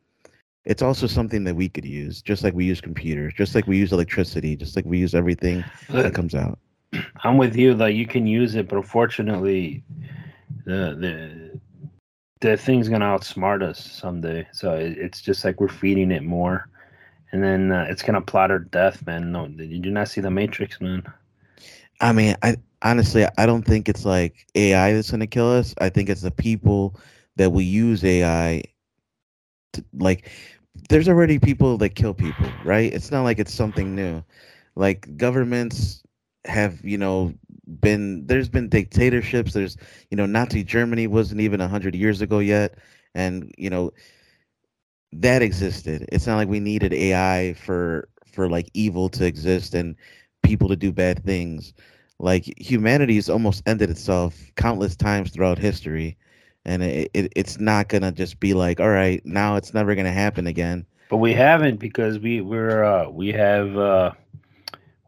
It's 0.65 0.83
also 0.83 1.07
something 1.07 1.45
that 1.45 1.57
we 1.57 1.69
could 1.69 1.85
use, 1.85 2.23
just 2.23 2.45
like 2.45 2.55
we 2.55 2.65
use 2.65 2.81
computers, 2.81 3.33
just 3.35 3.55
like 3.55 3.67
we 3.67 3.79
use 3.79 3.93
electricity, 3.93 4.57
just 4.57 4.77
like 4.77 4.85
we 4.85 4.99
use 4.99 5.15
everything 5.15 5.65
that 5.89 6.15
comes 6.15 6.35
out. 6.35 6.59
I'm 7.25 7.39
with 7.39 7.57
you. 7.57 7.75
Like 7.75 7.95
you 7.95 8.07
can 8.07 8.27
use 8.27 8.55
it, 8.55 8.69
but 8.69 8.77
unfortunately, 8.77 9.83
the 10.65 10.97
the 10.99 11.61
the 12.41 12.57
thing's 12.57 12.89
gonna 12.89 13.07
outsmart 13.07 13.63
us 13.63 13.85
someday. 13.85 14.47
So 14.53 14.75
it, 14.75 14.99
it's 14.99 15.23
just 15.23 15.45
like 15.45 15.61
we're 15.61 15.69
feeding 15.69 16.11
it 16.11 16.23
more 16.23 16.69
and 17.33 17.43
then 17.43 17.73
uh, 17.73 17.87
it's 17.89 18.03
gonna 18.03 18.21
plot 18.21 18.51
her 18.51 18.59
death, 18.59 19.07
man. 19.07 19.33
No, 19.33 19.47
did 19.49 19.85
you 19.85 19.91
not 19.93 20.09
see 20.09 20.21
the 20.21 20.31
Matrix, 20.31 20.81
man? 20.81 21.03
I 22.01 22.13
mean, 22.13 22.35
I 22.43 22.57
honestly, 22.83 23.27
I 23.39 23.47
don't 23.47 23.63
think 23.63 23.89
it's 23.89 24.05
like 24.05 24.47
AI 24.55 24.93
that's 24.93 25.11
gonna 25.11 25.27
kill 25.27 25.51
us. 25.51 25.75
I 25.81 25.89
think 25.91 26.09
it's 26.09 26.23
the 26.23 26.31
people 26.31 26.99
that 27.37 27.51
we 27.51 27.65
use 27.65 28.05
AI. 28.05 28.63
Like, 29.93 30.29
there's 30.89 31.09
already 31.09 31.39
people 31.39 31.79
that 31.79 31.91
kill 31.91 32.15
people, 32.15 32.59
right? 32.63 32.93
It's 32.93 33.11
not 33.11 33.23
like 33.23 33.39
it's 33.39 33.53
something 33.55 33.95
new. 33.95 34.23
Like 34.77 35.17
governments 35.17 36.03
have, 36.47 36.85
you 36.85 36.99
know, 36.99 37.35
been 37.81 38.27
there's 38.27 38.49
been 38.49 38.69
dictatorships. 38.69 39.53
There's, 39.53 39.77
you 40.11 40.17
know, 40.17 40.27
Nazi 40.27 40.65
Germany 40.65 41.07
wasn't 41.07 41.41
even 41.41 41.61
a 41.61 41.69
hundred 41.69 41.95
years 41.95 42.21
ago 42.21 42.39
yet, 42.39 42.79
and 43.15 43.53
you 43.59 43.71
know 43.71 43.91
that 45.13 45.43
existed. 45.43 46.07
It's 46.13 46.27
not 46.27 46.37
like 46.37 46.49
we 46.49 46.61
needed 46.61 46.93
AI 46.93 47.55
for 47.55 48.09
for 48.27 48.49
like 48.49 48.71
evil 48.75 49.09
to 49.11 49.25
exist 49.27 49.75
and 49.75 49.97
people 50.43 50.69
to 50.69 50.77
do 50.77 50.93
bad 50.93 51.25
things. 51.25 51.73
Like 52.19 52.45
humanity's 52.59 53.29
almost 53.29 53.63
ended 53.67 53.91
itself 53.91 54.51
countless 54.57 54.97
times 54.97 55.31
throughout 55.31 55.59
history, 55.59 56.17
and 56.65 56.83
it, 56.83 57.11
it 57.15 57.33
it's 57.37 57.59
not 57.59 57.89
gonna 57.89 58.13
just 58.13 58.41
be 58.41 58.55
like, 58.55 58.81
all 58.81 58.91
right, 58.91 59.25
now 59.25 59.57
it's 59.57 59.75
never 59.75 59.95
gonna 59.95 60.13
happen 60.13 60.47
again. 60.47 60.87
But 61.09 61.19
we 61.19 61.33
haven't 61.33 61.79
because 61.79 62.19
we 62.19 62.41
we're 62.41 62.85
uh, 62.85 63.09
we 63.09 63.33
have 63.33 63.77
uh, 63.77 64.13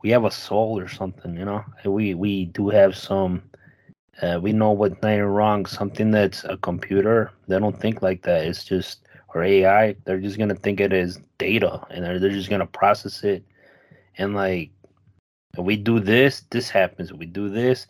we 0.03 0.11
have 0.11 0.25
a 0.25 0.31
soul 0.31 0.79
or 0.79 0.89
something, 0.89 1.35
you 1.37 1.45
know. 1.45 1.65
We 1.85 2.15
we 2.15 2.47
do 2.47 2.69
have 2.71 2.97
some. 2.97 3.43
Uh, 4.21 4.39
we 4.41 4.53
know 4.53 4.71
what's 4.71 4.95
right 5.03 5.13
and 5.13 5.35
wrong. 5.35 5.67
Something 5.67 6.11
that's 6.11 6.45
a 6.45 6.57
computer, 6.59 7.33
they 7.49 7.59
don't 7.59 7.79
think 7.81 8.03
like 8.03 8.23
that. 8.23 8.47
It's 8.47 8.65
just 8.65 9.01
or 9.35 9.43
AI, 9.43 9.97
they're 10.05 10.21
just 10.21 10.39
gonna 10.39 10.55
think 10.55 10.81
it 10.81 10.93
as 10.93 11.19
data 11.39 11.85
and 11.91 12.05
they're, 12.05 12.19
they're 12.19 12.31
just 12.31 12.51
gonna 12.51 12.67
process 12.67 13.25
it 13.25 13.43
and 14.19 14.35
like 14.35 14.71
we 15.59 15.77
do 15.77 16.01
this, 16.01 16.45
this 16.51 16.71
happens. 16.71 17.13
We 17.13 17.27
do 17.27 17.49
this, 17.49 17.87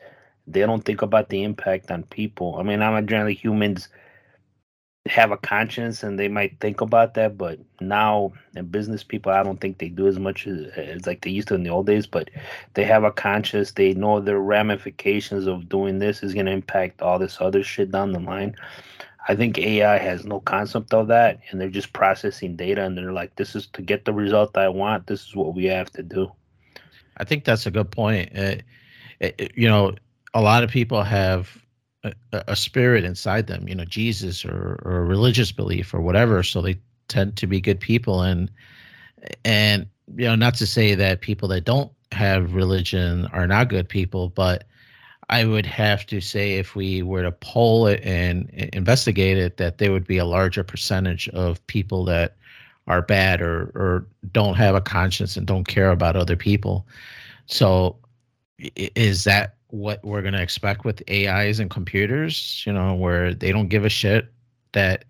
they 0.47 0.61
don't 0.61 0.85
think 0.85 1.03
about 1.03 1.29
the 1.29 1.43
impact 1.43 1.91
on 1.91 2.03
people. 2.05 2.57
I 2.59 2.63
mean, 2.63 2.83
I'm 2.83 3.07
generally 3.07 3.35
humans 3.35 3.89
have 5.07 5.33
a 5.33 5.37
conscience 5.37 6.05
and 6.05 6.19
they 6.19 6.29
might 6.29 6.61
think 6.61 6.81
about 6.81 7.15
that, 7.15 7.37
but 7.37 7.59
now 7.81 8.33
in 8.55 8.67
business 8.67 9.03
people, 9.03 9.33
I 9.33 9.43
don't 9.43 9.61
think 9.61 9.79
they 9.79 9.89
do 9.89 10.07
as 10.07 10.19
much 10.19 10.47
as, 10.47 10.67
as 10.77 11.07
like 11.07 11.23
they 11.23 11.31
used 11.31 11.49
to 11.49 11.55
in 11.55 11.65
the 11.65 11.71
old 11.71 11.87
days. 11.87 12.07
But 12.07 12.31
they 12.75 12.85
have 12.85 13.03
a 13.03 13.11
conscience. 13.11 13.73
They 13.73 13.95
know 13.95 14.21
the 14.21 14.39
ramifications 14.39 15.47
of 15.47 15.69
doing 15.69 15.99
this 15.99 16.23
is 16.23 16.35
going 16.35 16.47
to 16.47 16.53
impact 16.53 17.03
all 17.03 17.19
this 17.19 17.41
other 17.41 17.65
shit 17.65 17.91
down 17.91 18.13
the 18.13 18.21
line. 18.21 18.55
I 19.29 19.37
think 19.37 19.59
AI 19.59 19.99
has 19.99 20.25
no 20.25 20.41
concept 20.41 20.93
of 20.93 21.09
that, 21.09 21.41
and 21.51 21.61
they're 21.61 21.69
just 21.69 21.93
processing 21.93 22.57
data, 22.57 22.85
and 22.85 22.99
they're 22.99 23.13
like, 23.13 23.37
"This 23.37 23.55
is 23.55 23.69
to 23.69 23.83
get 23.83 24.05
the 24.05 24.13
result 24.13 24.57
I 24.57 24.69
want. 24.69 25.07
This 25.07 25.27
is 25.29 25.37
what 25.37 25.55
we 25.55 25.67
have 25.67 25.91
to 25.93 26.03
do." 26.03 26.33
I 27.19 27.25
think 27.25 27.45
that's 27.45 27.67
a 27.67 27.71
good 27.71 27.93
point. 27.93 28.33
It, 28.33 28.65
it, 29.21 29.53
you 29.55 29.69
know, 29.69 29.95
a 30.35 30.41
lot 30.41 30.63
of 30.63 30.71
people 30.71 31.03
have 31.03 31.63
a, 32.05 32.13
a, 32.33 32.57
spirit 32.57 33.05
inside 33.05 33.47
them, 33.47 33.69
you 33.69 33.75
know, 33.75 33.85
Jesus 33.85 34.45
or, 34.45 34.81
or 34.85 34.99
a 34.99 35.05
religious 35.05 35.53
belief 35.53 35.95
or 35.95 36.01
whatever, 36.01 36.43
so 36.43 36.61
they 36.61 36.79
tend 37.09 37.37
to 37.37 37.47
be 37.47 37.61
good 37.61 37.81
people, 37.81 38.23
and 38.23 38.51
and 39.45 39.87
you 40.17 40.25
know, 40.25 40.35
not 40.35 40.55
to 40.57 40.67
say 40.67 40.95
that 40.95 41.21
people 41.21 41.49
that 41.49 41.65
don't 41.65 41.93
have 42.11 42.55
religion 42.55 43.27
are 43.33 43.47
not 43.47 43.69
good 43.69 43.89
people, 43.89 44.29
but 44.31 44.65
I 45.31 45.45
would 45.45 45.67
have 45.67 46.05
to 46.07 46.21
say 46.21 46.55
if 46.55 46.75
we 46.75 47.03
were 47.03 47.23
to 47.23 47.33
poll 47.33 47.87
it 47.87 48.01
and 48.03 48.51
investigate 48.73 49.39
it, 49.39 49.57
that 49.57 49.79
there 49.79 49.93
would 49.93 50.07
be 50.07 50.19
a 50.19 50.25
larger 50.25 50.65
percentage 50.65 51.29
of 51.31 51.65
people 51.69 52.05
that 52.07 52.37
are 52.87 53.03
bad 53.03 53.41
or 53.41 53.71
or 53.75 54.07
don't 54.33 54.57
have 54.57 54.75
a 54.75 54.81
conscience 54.81 55.37
and 55.37 55.47
don't 55.47 55.69
care 55.69 55.91
about 55.91 56.17
other 56.17 56.37
people. 56.37 56.87
So, 57.47 57.97
is 58.77 59.25
that 59.25 59.55
what 59.73 60.03
we're 60.05 60.23
going 60.23 60.35
to 60.35 60.43
expect 60.43 60.85
with 60.85 61.03
AIs 61.11 61.59
and 61.59 61.71
computers? 61.71 62.63
You 62.67 62.73
know, 62.73 62.95
where 62.95 63.35
they 63.35 63.53
don't 63.53 63.69
give 63.69 63.85
a 63.85 63.91
shit 63.91 64.33
that 64.73 65.05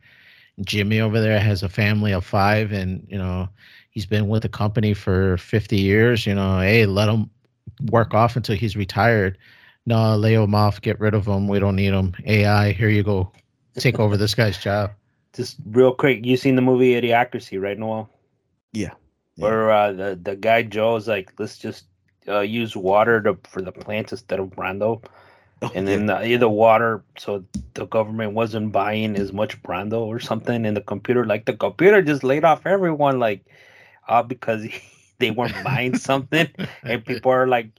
Jimmy 0.64 1.00
over 1.00 1.20
there 1.20 1.38
has 1.38 1.62
a 1.62 1.68
family 1.68 2.12
of 2.12 2.24
five 2.24 2.72
and 2.72 3.06
you 3.08 3.18
know 3.18 3.48
he's 3.90 4.06
been 4.06 4.28
with 4.28 4.42
the 4.42 4.48
company 4.48 4.94
for 4.94 5.36
50 5.36 5.76
years. 5.76 6.26
You 6.26 6.34
know, 6.34 6.60
hey, 6.60 6.86
let 6.86 7.08
him 7.08 7.30
work 7.90 8.14
off 8.14 8.36
until 8.36 8.56
he's 8.56 8.76
retired 8.76 9.38
no, 9.86 10.16
lay 10.16 10.34
him 10.34 10.54
off, 10.54 10.80
get 10.80 11.00
rid 11.00 11.14
of 11.14 11.26
him. 11.26 11.48
We 11.48 11.58
don't 11.58 11.76
need 11.76 11.92
him. 11.92 12.14
AI, 12.24 12.72
here 12.72 12.88
you 12.88 13.02
go. 13.02 13.32
Take 13.74 13.98
over 13.98 14.16
this 14.16 14.34
guy's 14.34 14.58
job. 14.58 14.92
Just 15.34 15.56
real 15.70 15.94
quick, 15.94 16.26
you 16.26 16.36
seen 16.36 16.56
the 16.56 16.62
movie 16.62 17.00
Idiocracy, 17.00 17.60
right, 17.60 17.78
Noel? 17.78 18.08
Yeah. 18.72 18.90
yeah. 19.36 19.44
Where 19.44 19.70
uh, 19.70 19.92
the 19.92 20.20
the 20.22 20.36
guy 20.36 20.62
Joe's 20.62 21.08
like, 21.08 21.32
let's 21.38 21.56
just 21.56 21.86
uh, 22.28 22.40
use 22.40 22.76
water 22.76 23.20
to 23.22 23.38
for 23.44 23.62
the 23.62 23.72
plants 23.72 24.12
instead 24.12 24.40
of 24.40 24.50
Brawndo. 24.50 25.02
Oh, 25.62 25.70
and 25.76 25.86
then 25.86 26.06
the, 26.06 26.36
the 26.36 26.48
water, 26.48 27.04
so 27.16 27.44
the 27.74 27.86
government 27.86 28.32
wasn't 28.32 28.72
buying 28.72 29.14
as 29.14 29.32
much 29.32 29.62
Brawndo 29.62 30.00
or 30.00 30.18
something, 30.18 30.66
and 30.66 30.76
the 30.76 30.80
computer, 30.80 31.24
like 31.24 31.44
the 31.44 31.52
computer, 31.52 32.02
just 32.02 32.24
laid 32.24 32.44
off 32.44 32.66
everyone, 32.66 33.20
like, 33.20 33.44
all 34.08 34.24
because 34.24 34.66
they 35.18 35.30
weren't 35.30 35.62
buying 35.62 35.96
something, 36.10 36.48
and 36.82 37.04
people 37.04 37.30
are 37.30 37.46
like, 37.46 37.70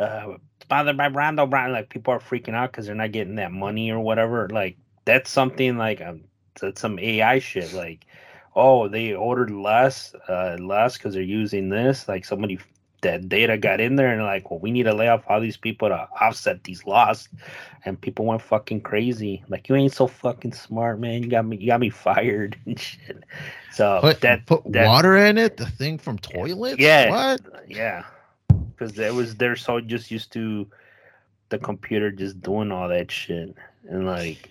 uh, 0.00 0.34
bothered 0.68 0.96
by 0.96 1.08
Brawndo, 1.08 1.48
Brawndo, 1.48 1.72
like 1.72 1.88
people 1.88 2.12
are 2.12 2.20
freaking 2.20 2.54
out 2.54 2.72
because 2.72 2.86
they're 2.86 2.94
not 2.94 3.12
getting 3.12 3.36
that 3.36 3.52
money 3.52 3.90
or 3.90 4.00
whatever. 4.00 4.48
Like 4.48 4.76
that's 5.04 5.30
something 5.30 5.78
like 5.78 6.00
um, 6.00 6.22
that's 6.60 6.80
some 6.80 6.98
AI 6.98 7.38
shit. 7.38 7.72
Like, 7.72 8.06
oh, 8.54 8.88
they 8.88 9.14
ordered 9.14 9.50
less, 9.50 10.14
uh, 10.28 10.56
less 10.60 10.96
because 10.96 11.14
they're 11.14 11.22
using 11.22 11.68
this. 11.68 12.08
Like 12.08 12.24
somebody 12.24 12.58
that 13.02 13.28
data 13.28 13.56
got 13.56 13.80
in 13.80 13.96
there 13.96 14.12
and 14.12 14.22
like, 14.22 14.50
well, 14.50 14.60
we 14.60 14.70
need 14.70 14.84
to 14.84 14.94
lay 14.94 15.08
off 15.08 15.24
all 15.28 15.40
these 15.40 15.56
people 15.56 15.88
to 15.88 16.08
offset 16.20 16.64
these 16.64 16.84
loss, 16.84 17.28
and 17.84 18.00
people 18.00 18.24
went 18.24 18.42
fucking 18.42 18.80
crazy. 18.80 19.44
Like, 19.48 19.68
you 19.68 19.76
ain't 19.76 19.92
so 19.92 20.06
fucking 20.06 20.52
smart, 20.52 20.98
man. 20.98 21.22
You 21.22 21.28
got 21.28 21.46
me, 21.46 21.56
you 21.56 21.68
got 21.68 21.80
me 21.80 21.90
fired 21.90 22.56
and 22.66 22.78
shit. 22.78 23.22
So 23.72 24.00
put, 24.00 24.20
that 24.22 24.46
put 24.46 24.70
that, 24.72 24.86
water 24.86 25.16
in 25.16 25.38
it, 25.38 25.56
the 25.56 25.66
thing 25.66 25.98
from 25.98 26.18
toilets. 26.18 26.80
Yeah, 26.80 27.10
what? 27.10 27.40
Yeah, 27.68 28.04
because 28.48 28.98
it 28.98 29.14
was 29.14 29.36
they're 29.36 29.56
so 29.56 29.80
just 29.80 30.10
used 30.10 30.32
to 30.32 30.66
the 31.50 31.58
computer 31.58 32.10
just 32.10 32.40
doing 32.42 32.72
all 32.72 32.88
that 32.88 33.10
shit 33.10 33.54
and 33.88 34.06
like. 34.06 34.50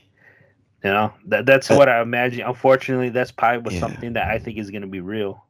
You 0.83 0.91
know 0.91 1.11
that 1.25 1.47
that's 1.47 1.71
what 1.71 1.89
I 1.89 2.01
imagine. 2.01 2.45
Unfortunately, 2.45 3.09
that's 3.09 3.31
probably 3.31 3.73
yeah. 3.73 3.79
something 3.79 4.13
that 4.13 4.29
I 4.29 4.37
think 4.37 4.59
is 4.59 4.69
going 4.69 4.83
to 4.83 4.87
be 4.87 5.01
real. 5.01 5.43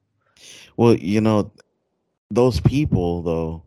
Well, 0.78 0.96
you 0.96 1.20
know, 1.20 1.52
those 2.30 2.60
people 2.60 3.22
though 3.22 3.64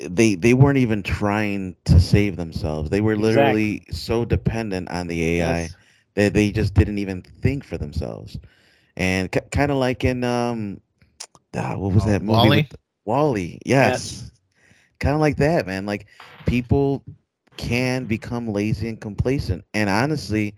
they 0.00 0.34
they 0.34 0.54
weren't 0.54 0.78
even 0.78 1.02
trying 1.02 1.76
to 1.84 2.00
save 2.00 2.36
themselves. 2.36 2.90
They 2.90 3.00
were 3.00 3.16
literally 3.16 3.76
exactly. 3.76 3.94
so 3.94 4.24
dependent 4.24 4.90
on 4.90 5.08
the 5.08 5.40
AI 5.40 5.62
yes. 5.62 5.76
that 6.14 6.34
they 6.34 6.50
just 6.50 6.74
didn't 6.74 6.98
even 6.98 7.22
think 7.22 7.64
for 7.64 7.78
themselves. 7.78 8.38
And 8.96 9.28
c- 9.32 9.40
kind 9.50 9.70
of 9.70 9.78
like 9.78 10.04
in 10.04 10.22
um, 10.24 10.80
ah, 11.56 11.76
what 11.76 11.94
was 11.94 12.04
that 12.04 12.22
movie? 12.22 12.48
WALL-E. 12.48 12.68
WALL-E. 13.04 13.58
Yes. 13.64 14.22
yes. 14.22 14.30
Kind 15.00 15.14
of 15.14 15.20
like 15.20 15.36
that, 15.38 15.66
man. 15.66 15.86
Like 15.86 16.06
people 16.46 17.04
can 17.56 18.04
become 18.04 18.48
lazy 18.48 18.88
and 18.88 19.00
complacent. 19.00 19.64
And 19.74 19.90
honestly, 19.90 20.54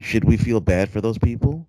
should 0.00 0.24
we 0.24 0.36
feel 0.36 0.60
bad 0.60 0.90
for 0.90 1.00
those 1.00 1.18
people? 1.18 1.68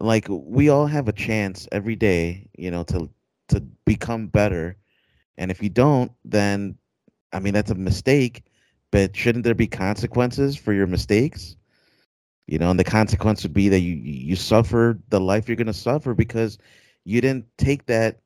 Like 0.00 0.26
we 0.28 0.68
all 0.68 0.86
have 0.86 1.08
a 1.08 1.12
chance 1.12 1.68
every 1.70 1.96
day, 1.96 2.48
you 2.58 2.70
know, 2.70 2.82
to 2.84 3.08
to 3.48 3.60
become 3.84 4.26
better. 4.28 4.76
And 5.38 5.50
if 5.50 5.62
you 5.62 5.68
don't, 5.68 6.12
then 6.24 6.76
I 7.32 7.40
mean 7.40 7.54
that's 7.54 7.70
a 7.70 7.74
mistake, 7.74 8.44
but 8.90 9.16
shouldn't 9.16 9.44
there 9.44 9.54
be 9.54 9.66
consequences 9.66 10.56
for 10.56 10.72
your 10.72 10.86
mistakes? 10.86 11.56
You 12.46 12.58
know, 12.58 12.70
and 12.70 12.78
the 12.78 12.84
consequence 12.84 13.42
would 13.42 13.54
be 13.54 13.68
that 13.68 13.80
you 13.80 13.94
you 13.94 14.36
suffer 14.36 14.98
the 15.08 15.20
life 15.20 15.48
you're 15.48 15.56
going 15.56 15.66
to 15.66 15.72
suffer 15.72 16.14
because 16.14 16.58
you 17.04 17.20
didn't 17.20 17.46
take 17.58 17.86
that 17.86 18.20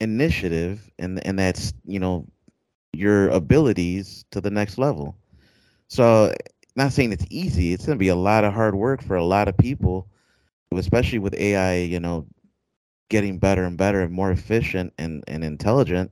initiative 0.00 0.90
and 0.98 1.24
and 1.26 1.38
that's, 1.38 1.72
you 1.84 1.98
know, 1.98 2.26
your 2.92 3.28
abilities 3.28 4.24
to 4.30 4.40
the 4.40 4.50
next 4.50 4.78
level. 4.78 5.16
So, 5.88 6.34
not 6.76 6.92
saying 6.92 7.12
it's 7.12 7.26
easy. 7.30 7.72
It's 7.72 7.86
going 7.86 7.98
to 7.98 8.00
be 8.00 8.08
a 8.08 8.16
lot 8.16 8.44
of 8.44 8.52
hard 8.52 8.74
work 8.74 9.02
for 9.02 9.16
a 9.16 9.24
lot 9.24 9.48
of 9.48 9.56
people, 9.56 10.08
especially 10.72 11.18
with 11.18 11.34
AI, 11.34 11.76
you 11.78 12.00
know, 12.00 12.26
getting 13.08 13.38
better 13.38 13.64
and 13.64 13.76
better 13.78 14.00
and 14.00 14.12
more 14.12 14.30
efficient 14.30 14.92
and, 14.98 15.24
and 15.28 15.44
intelligent, 15.44 16.10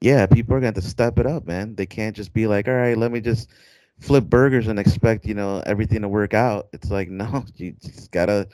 yeah, 0.00 0.26
people 0.26 0.54
are 0.54 0.60
going 0.60 0.74
to 0.74 0.82
step 0.82 1.18
it 1.18 1.26
up, 1.26 1.46
man. 1.46 1.74
They 1.74 1.86
can't 1.86 2.16
just 2.16 2.32
be 2.32 2.46
like, 2.46 2.68
all 2.68 2.74
right, 2.74 2.96
let 2.96 3.10
me 3.12 3.20
just 3.20 3.50
flip 3.98 4.24
burgers 4.24 4.68
and 4.68 4.78
expect, 4.78 5.26
you 5.26 5.34
know, 5.34 5.62
everything 5.66 6.02
to 6.02 6.08
work 6.08 6.34
out. 6.34 6.68
It's 6.72 6.90
like, 6.90 7.08
no, 7.10 7.44
you 7.56 7.72
just 7.82 8.10
got 8.12 8.26
to 8.26 8.48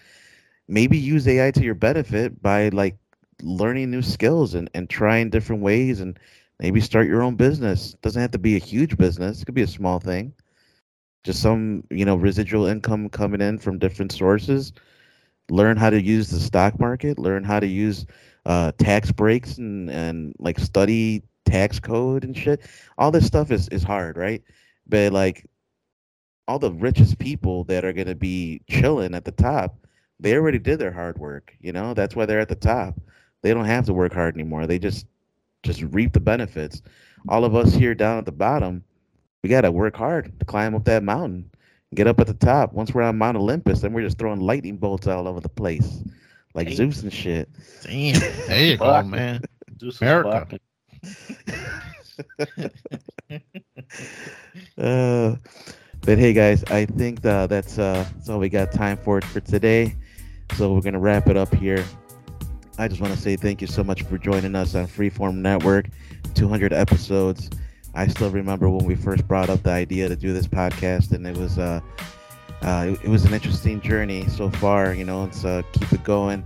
maybe 0.68 0.98
use 0.98 1.26
AI 1.28 1.50
to 1.52 1.62
your 1.62 1.74
benefit 1.74 2.42
by 2.42 2.68
like 2.70 2.96
learning 3.42 3.90
new 3.90 4.02
skills 4.02 4.54
and, 4.54 4.70
and 4.74 4.88
trying 4.88 5.30
different 5.30 5.62
ways 5.62 6.00
and 6.00 6.18
maybe 6.60 6.80
start 6.80 7.06
your 7.06 7.22
own 7.22 7.36
business. 7.36 7.94
Doesn't 8.02 8.20
have 8.20 8.30
to 8.32 8.38
be 8.38 8.56
a 8.56 8.60
huge 8.60 8.96
business. 8.96 9.42
It 9.42 9.46
could 9.46 9.54
be 9.54 9.62
a 9.62 9.66
small 9.66 9.98
thing. 10.00 10.32
Just 11.24 11.42
some, 11.42 11.84
you 11.90 12.04
know, 12.04 12.16
residual 12.16 12.66
income 12.66 13.08
coming 13.08 13.40
in 13.40 13.58
from 13.58 13.78
different 13.78 14.12
sources 14.12 14.72
learn 15.50 15.76
how 15.76 15.90
to 15.90 16.00
use 16.00 16.28
the 16.30 16.40
stock 16.40 16.78
market, 16.80 17.18
learn 17.18 17.44
how 17.44 17.60
to 17.60 17.66
use 17.66 18.06
uh, 18.46 18.72
tax 18.78 19.12
breaks 19.12 19.58
and, 19.58 19.90
and 19.90 20.34
like 20.38 20.58
study 20.58 21.22
tax 21.44 21.78
code 21.80 22.24
and 22.24 22.36
shit. 22.36 22.62
All 22.98 23.10
this 23.10 23.26
stuff 23.26 23.50
is, 23.50 23.68
is 23.68 23.82
hard, 23.82 24.16
right? 24.16 24.42
But 24.86 25.12
like 25.12 25.46
all 26.46 26.58
the 26.58 26.72
richest 26.72 27.18
people 27.18 27.64
that 27.64 27.84
are 27.84 27.92
going 27.92 28.06
to 28.06 28.14
be 28.14 28.60
chilling 28.68 29.14
at 29.14 29.24
the 29.24 29.32
top, 29.32 29.86
they 30.20 30.34
already 30.34 30.58
did 30.58 30.78
their 30.78 30.92
hard 30.92 31.18
work. 31.18 31.56
You 31.60 31.72
know, 31.72 31.94
that's 31.94 32.14
why 32.14 32.26
they're 32.26 32.40
at 32.40 32.48
the 32.48 32.54
top. 32.54 33.00
They 33.42 33.52
don't 33.52 33.64
have 33.64 33.86
to 33.86 33.92
work 33.92 34.12
hard 34.12 34.34
anymore. 34.34 34.66
They 34.66 34.78
just 34.78 35.06
just 35.62 35.82
reap 35.82 36.12
the 36.12 36.20
benefits. 36.20 36.82
All 37.28 37.44
of 37.44 37.54
us 37.54 37.72
here 37.72 37.94
down 37.94 38.18
at 38.18 38.26
the 38.26 38.32
bottom, 38.32 38.84
we 39.42 39.48
got 39.48 39.62
to 39.62 39.72
work 39.72 39.96
hard 39.96 40.38
to 40.38 40.44
climb 40.44 40.74
up 40.74 40.84
that 40.84 41.02
mountain 41.02 41.50
get 41.94 42.06
up 42.06 42.20
at 42.20 42.26
the 42.26 42.34
top. 42.34 42.72
Once 42.72 42.92
we're 42.92 43.02
on 43.02 43.16
Mount 43.18 43.36
Olympus, 43.36 43.80
then 43.80 43.92
we're 43.92 44.02
just 44.02 44.18
throwing 44.18 44.40
lightning 44.40 44.76
bolts 44.76 45.06
all 45.06 45.26
over 45.26 45.40
the 45.40 45.48
place, 45.48 46.02
like 46.54 46.68
Damn. 46.68 46.76
Zeus 46.76 47.02
and 47.02 47.12
shit. 47.12 47.48
Damn, 47.82 48.20
there 48.48 48.64
you 48.64 48.76
go, 48.76 49.02
man. 49.02 49.42
Zeus 49.80 50.00
America. 50.00 50.58
uh, 54.78 55.36
but 56.02 56.18
hey, 56.18 56.32
guys, 56.32 56.64
I 56.64 56.86
think 56.86 57.24
uh, 57.24 57.46
that's 57.46 57.78
uh, 57.78 58.06
that's 58.14 58.28
all 58.28 58.38
we 58.38 58.48
got 58.48 58.72
time 58.72 58.96
for 58.96 59.20
for 59.20 59.40
today. 59.40 59.96
So 60.54 60.72
we're 60.72 60.82
gonna 60.82 61.00
wrap 61.00 61.28
it 61.28 61.36
up 61.36 61.54
here. 61.54 61.84
I 62.78 62.88
just 62.88 63.00
want 63.00 63.14
to 63.14 63.20
say 63.20 63.36
thank 63.36 63.60
you 63.60 63.68
so 63.68 63.84
much 63.84 64.02
for 64.02 64.18
joining 64.18 64.54
us 64.54 64.74
on 64.74 64.86
Freeform 64.86 65.36
Network. 65.36 65.86
200 66.34 66.72
episodes. 66.72 67.48
I 67.94 68.06
still 68.08 68.30
remember 68.30 68.68
when 68.68 68.84
we 68.84 68.94
first 68.94 69.26
brought 69.28 69.48
up 69.48 69.62
the 69.62 69.70
idea 69.70 70.08
to 70.08 70.16
do 70.16 70.32
this 70.32 70.46
podcast, 70.46 71.12
and 71.12 71.26
it 71.26 71.36
was 71.36 71.58
uh, 71.58 71.80
uh, 72.62 72.86
it, 72.88 73.04
it, 73.04 73.08
was 73.08 73.24
an 73.24 73.34
interesting 73.34 73.80
journey 73.80 74.26
so 74.28 74.50
far. 74.50 74.94
You 74.94 75.04
know, 75.04 75.22
let's 75.22 75.44
uh, 75.44 75.62
keep 75.72 75.92
it 75.92 76.02
going. 76.02 76.44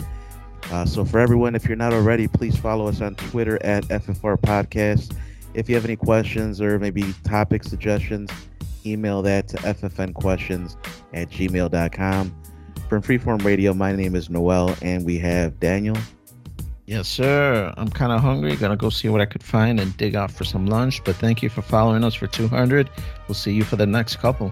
Uh, 0.71 0.85
so 0.85 1.05
for 1.05 1.19
everyone, 1.19 1.55
if 1.55 1.65
you're 1.67 1.77
not 1.77 1.93
already, 1.93 2.29
please 2.29 2.57
follow 2.57 2.89
us 2.89 3.01
on 3.01 3.15
Twitter 3.15 3.59
at 3.65 3.85
FFR 3.85 4.39
Podcast. 4.39 5.17
If 5.55 5.69
you 5.69 5.75
have 5.75 5.85
any 5.85 5.97
questions 5.97 6.61
or 6.61 6.79
maybe 6.79 7.15
topic 7.25 7.65
suggestions, 7.65 8.31
email 8.85 9.23
that 9.23 9.49
to 9.49 9.57
ffnquestions 9.59 10.77
at 11.15 11.31
gmail.com. 11.31 12.43
From 12.89 13.03
Freeform 13.03 13.45
Radio, 13.45 13.75
my 13.75 13.93
name 13.93 14.15
is 14.15 14.31
Noel, 14.31 14.75
and 14.83 15.05
we 15.05 15.19
have 15.19 15.59
Daniel. 15.61 15.97
Yes, 16.89 17.07
sir. 17.07 17.71
I'm 17.77 17.91
kind 17.91 18.13
of 18.13 18.23
hungry. 18.23 18.57
Gonna 18.57 18.75
go 18.75 18.89
see 18.89 19.11
what 19.11 19.21
I 19.21 19.27
could 19.27 19.43
find 19.43 19.79
and 19.79 19.95
dig 19.99 20.17
out 20.17 20.31
for 20.31 20.45
some 20.45 20.65
lunch. 20.65 21.05
But 21.05 21.17
thank 21.17 21.43
you 21.43 21.51
for 21.51 21.61
following 21.61 22.03
us 22.03 22.15
for 22.15 22.27
200. 22.27 22.89
We'll 23.29 23.35
see 23.35 23.53
you 23.53 23.63
for 23.63 23.77
the 23.77 23.85
next 23.85 24.17
couple. 24.17 24.51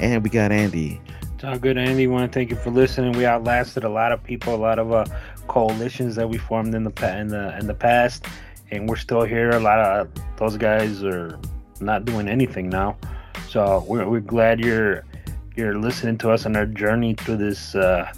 And 0.00 0.24
we 0.24 0.28
got 0.28 0.50
Andy. 0.50 1.00
It's 1.36 1.44
all 1.44 1.56
good, 1.56 1.78
Andy. 1.78 2.08
Want 2.08 2.32
to 2.32 2.36
thank 2.36 2.50
you 2.50 2.56
for 2.56 2.70
listening. 2.70 3.12
We 3.12 3.26
outlasted 3.26 3.84
a 3.84 3.88
lot 3.88 4.10
of 4.10 4.24
people, 4.24 4.56
a 4.56 4.56
lot 4.56 4.80
of 4.80 4.90
uh, 4.90 5.04
coalitions 5.46 6.16
that 6.16 6.28
we 6.28 6.36
formed 6.36 6.74
in 6.74 6.82
the 6.82 7.16
in 7.16 7.28
the 7.28 7.56
in 7.60 7.68
the 7.68 7.74
past, 7.74 8.26
and 8.72 8.88
we're 8.88 8.96
still 8.96 9.22
here. 9.22 9.50
A 9.50 9.60
lot 9.60 9.78
of 9.78 10.08
those 10.36 10.56
guys 10.56 11.04
are 11.04 11.38
not 11.80 12.04
doing 12.06 12.28
anything 12.28 12.68
now, 12.68 12.98
so 13.48 13.84
we're, 13.86 14.08
we're 14.08 14.18
glad 14.18 14.58
you're 14.58 15.04
you're 15.54 15.78
listening 15.78 16.18
to 16.18 16.32
us 16.32 16.44
on 16.44 16.56
our 16.56 16.66
journey 16.66 17.14
through 17.14 17.36
this. 17.36 17.76
Uh, 17.76 18.12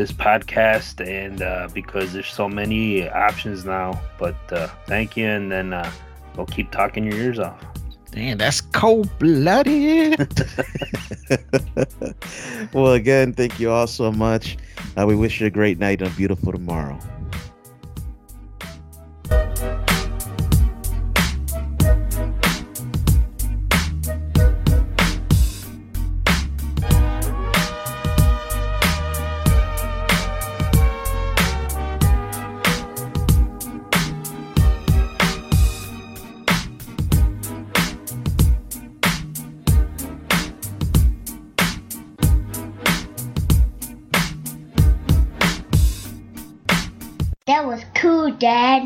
this 0.00 0.12
podcast 0.12 1.06
and 1.06 1.42
uh, 1.42 1.68
because 1.74 2.14
there's 2.14 2.32
so 2.32 2.48
many 2.48 3.06
options 3.10 3.66
now. 3.66 4.00
But 4.18 4.38
uh, 4.50 4.68
thank 4.86 5.14
you, 5.14 5.26
and 5.26 5.52
then 5.52 5.74
uh, 5.74 5.92
we'll 6.36 6.46
keep 6.46 6.70
talking 6.70 7.04
your 7.04 7.16
ears 7.16 7.38
off. 7.38 7.62
Damn, 8.10 8.38
that's 8.38 8.62
cold 8.62 9.10
blooded. 9.18 10.18
well, 12.72 12.94
again, 12.94 13.34
thank 13.34 13.60
you 13.60 13.70
all 13.70 13.86
so 13.86 14.10
much. 14.10 14.56
Uh, 14.96 15.06
we 15.06 15.14
wish 15.14 15.40
you 15.40 15.46
a 15.46 15.50
great 15.50 15.78
night 15.78 16.00
and 16.00 16.10
a 16.10 16.16
beautiful 16.16 16.50
tomorrow. 16.50 16.98
Dad. 48.40 48.78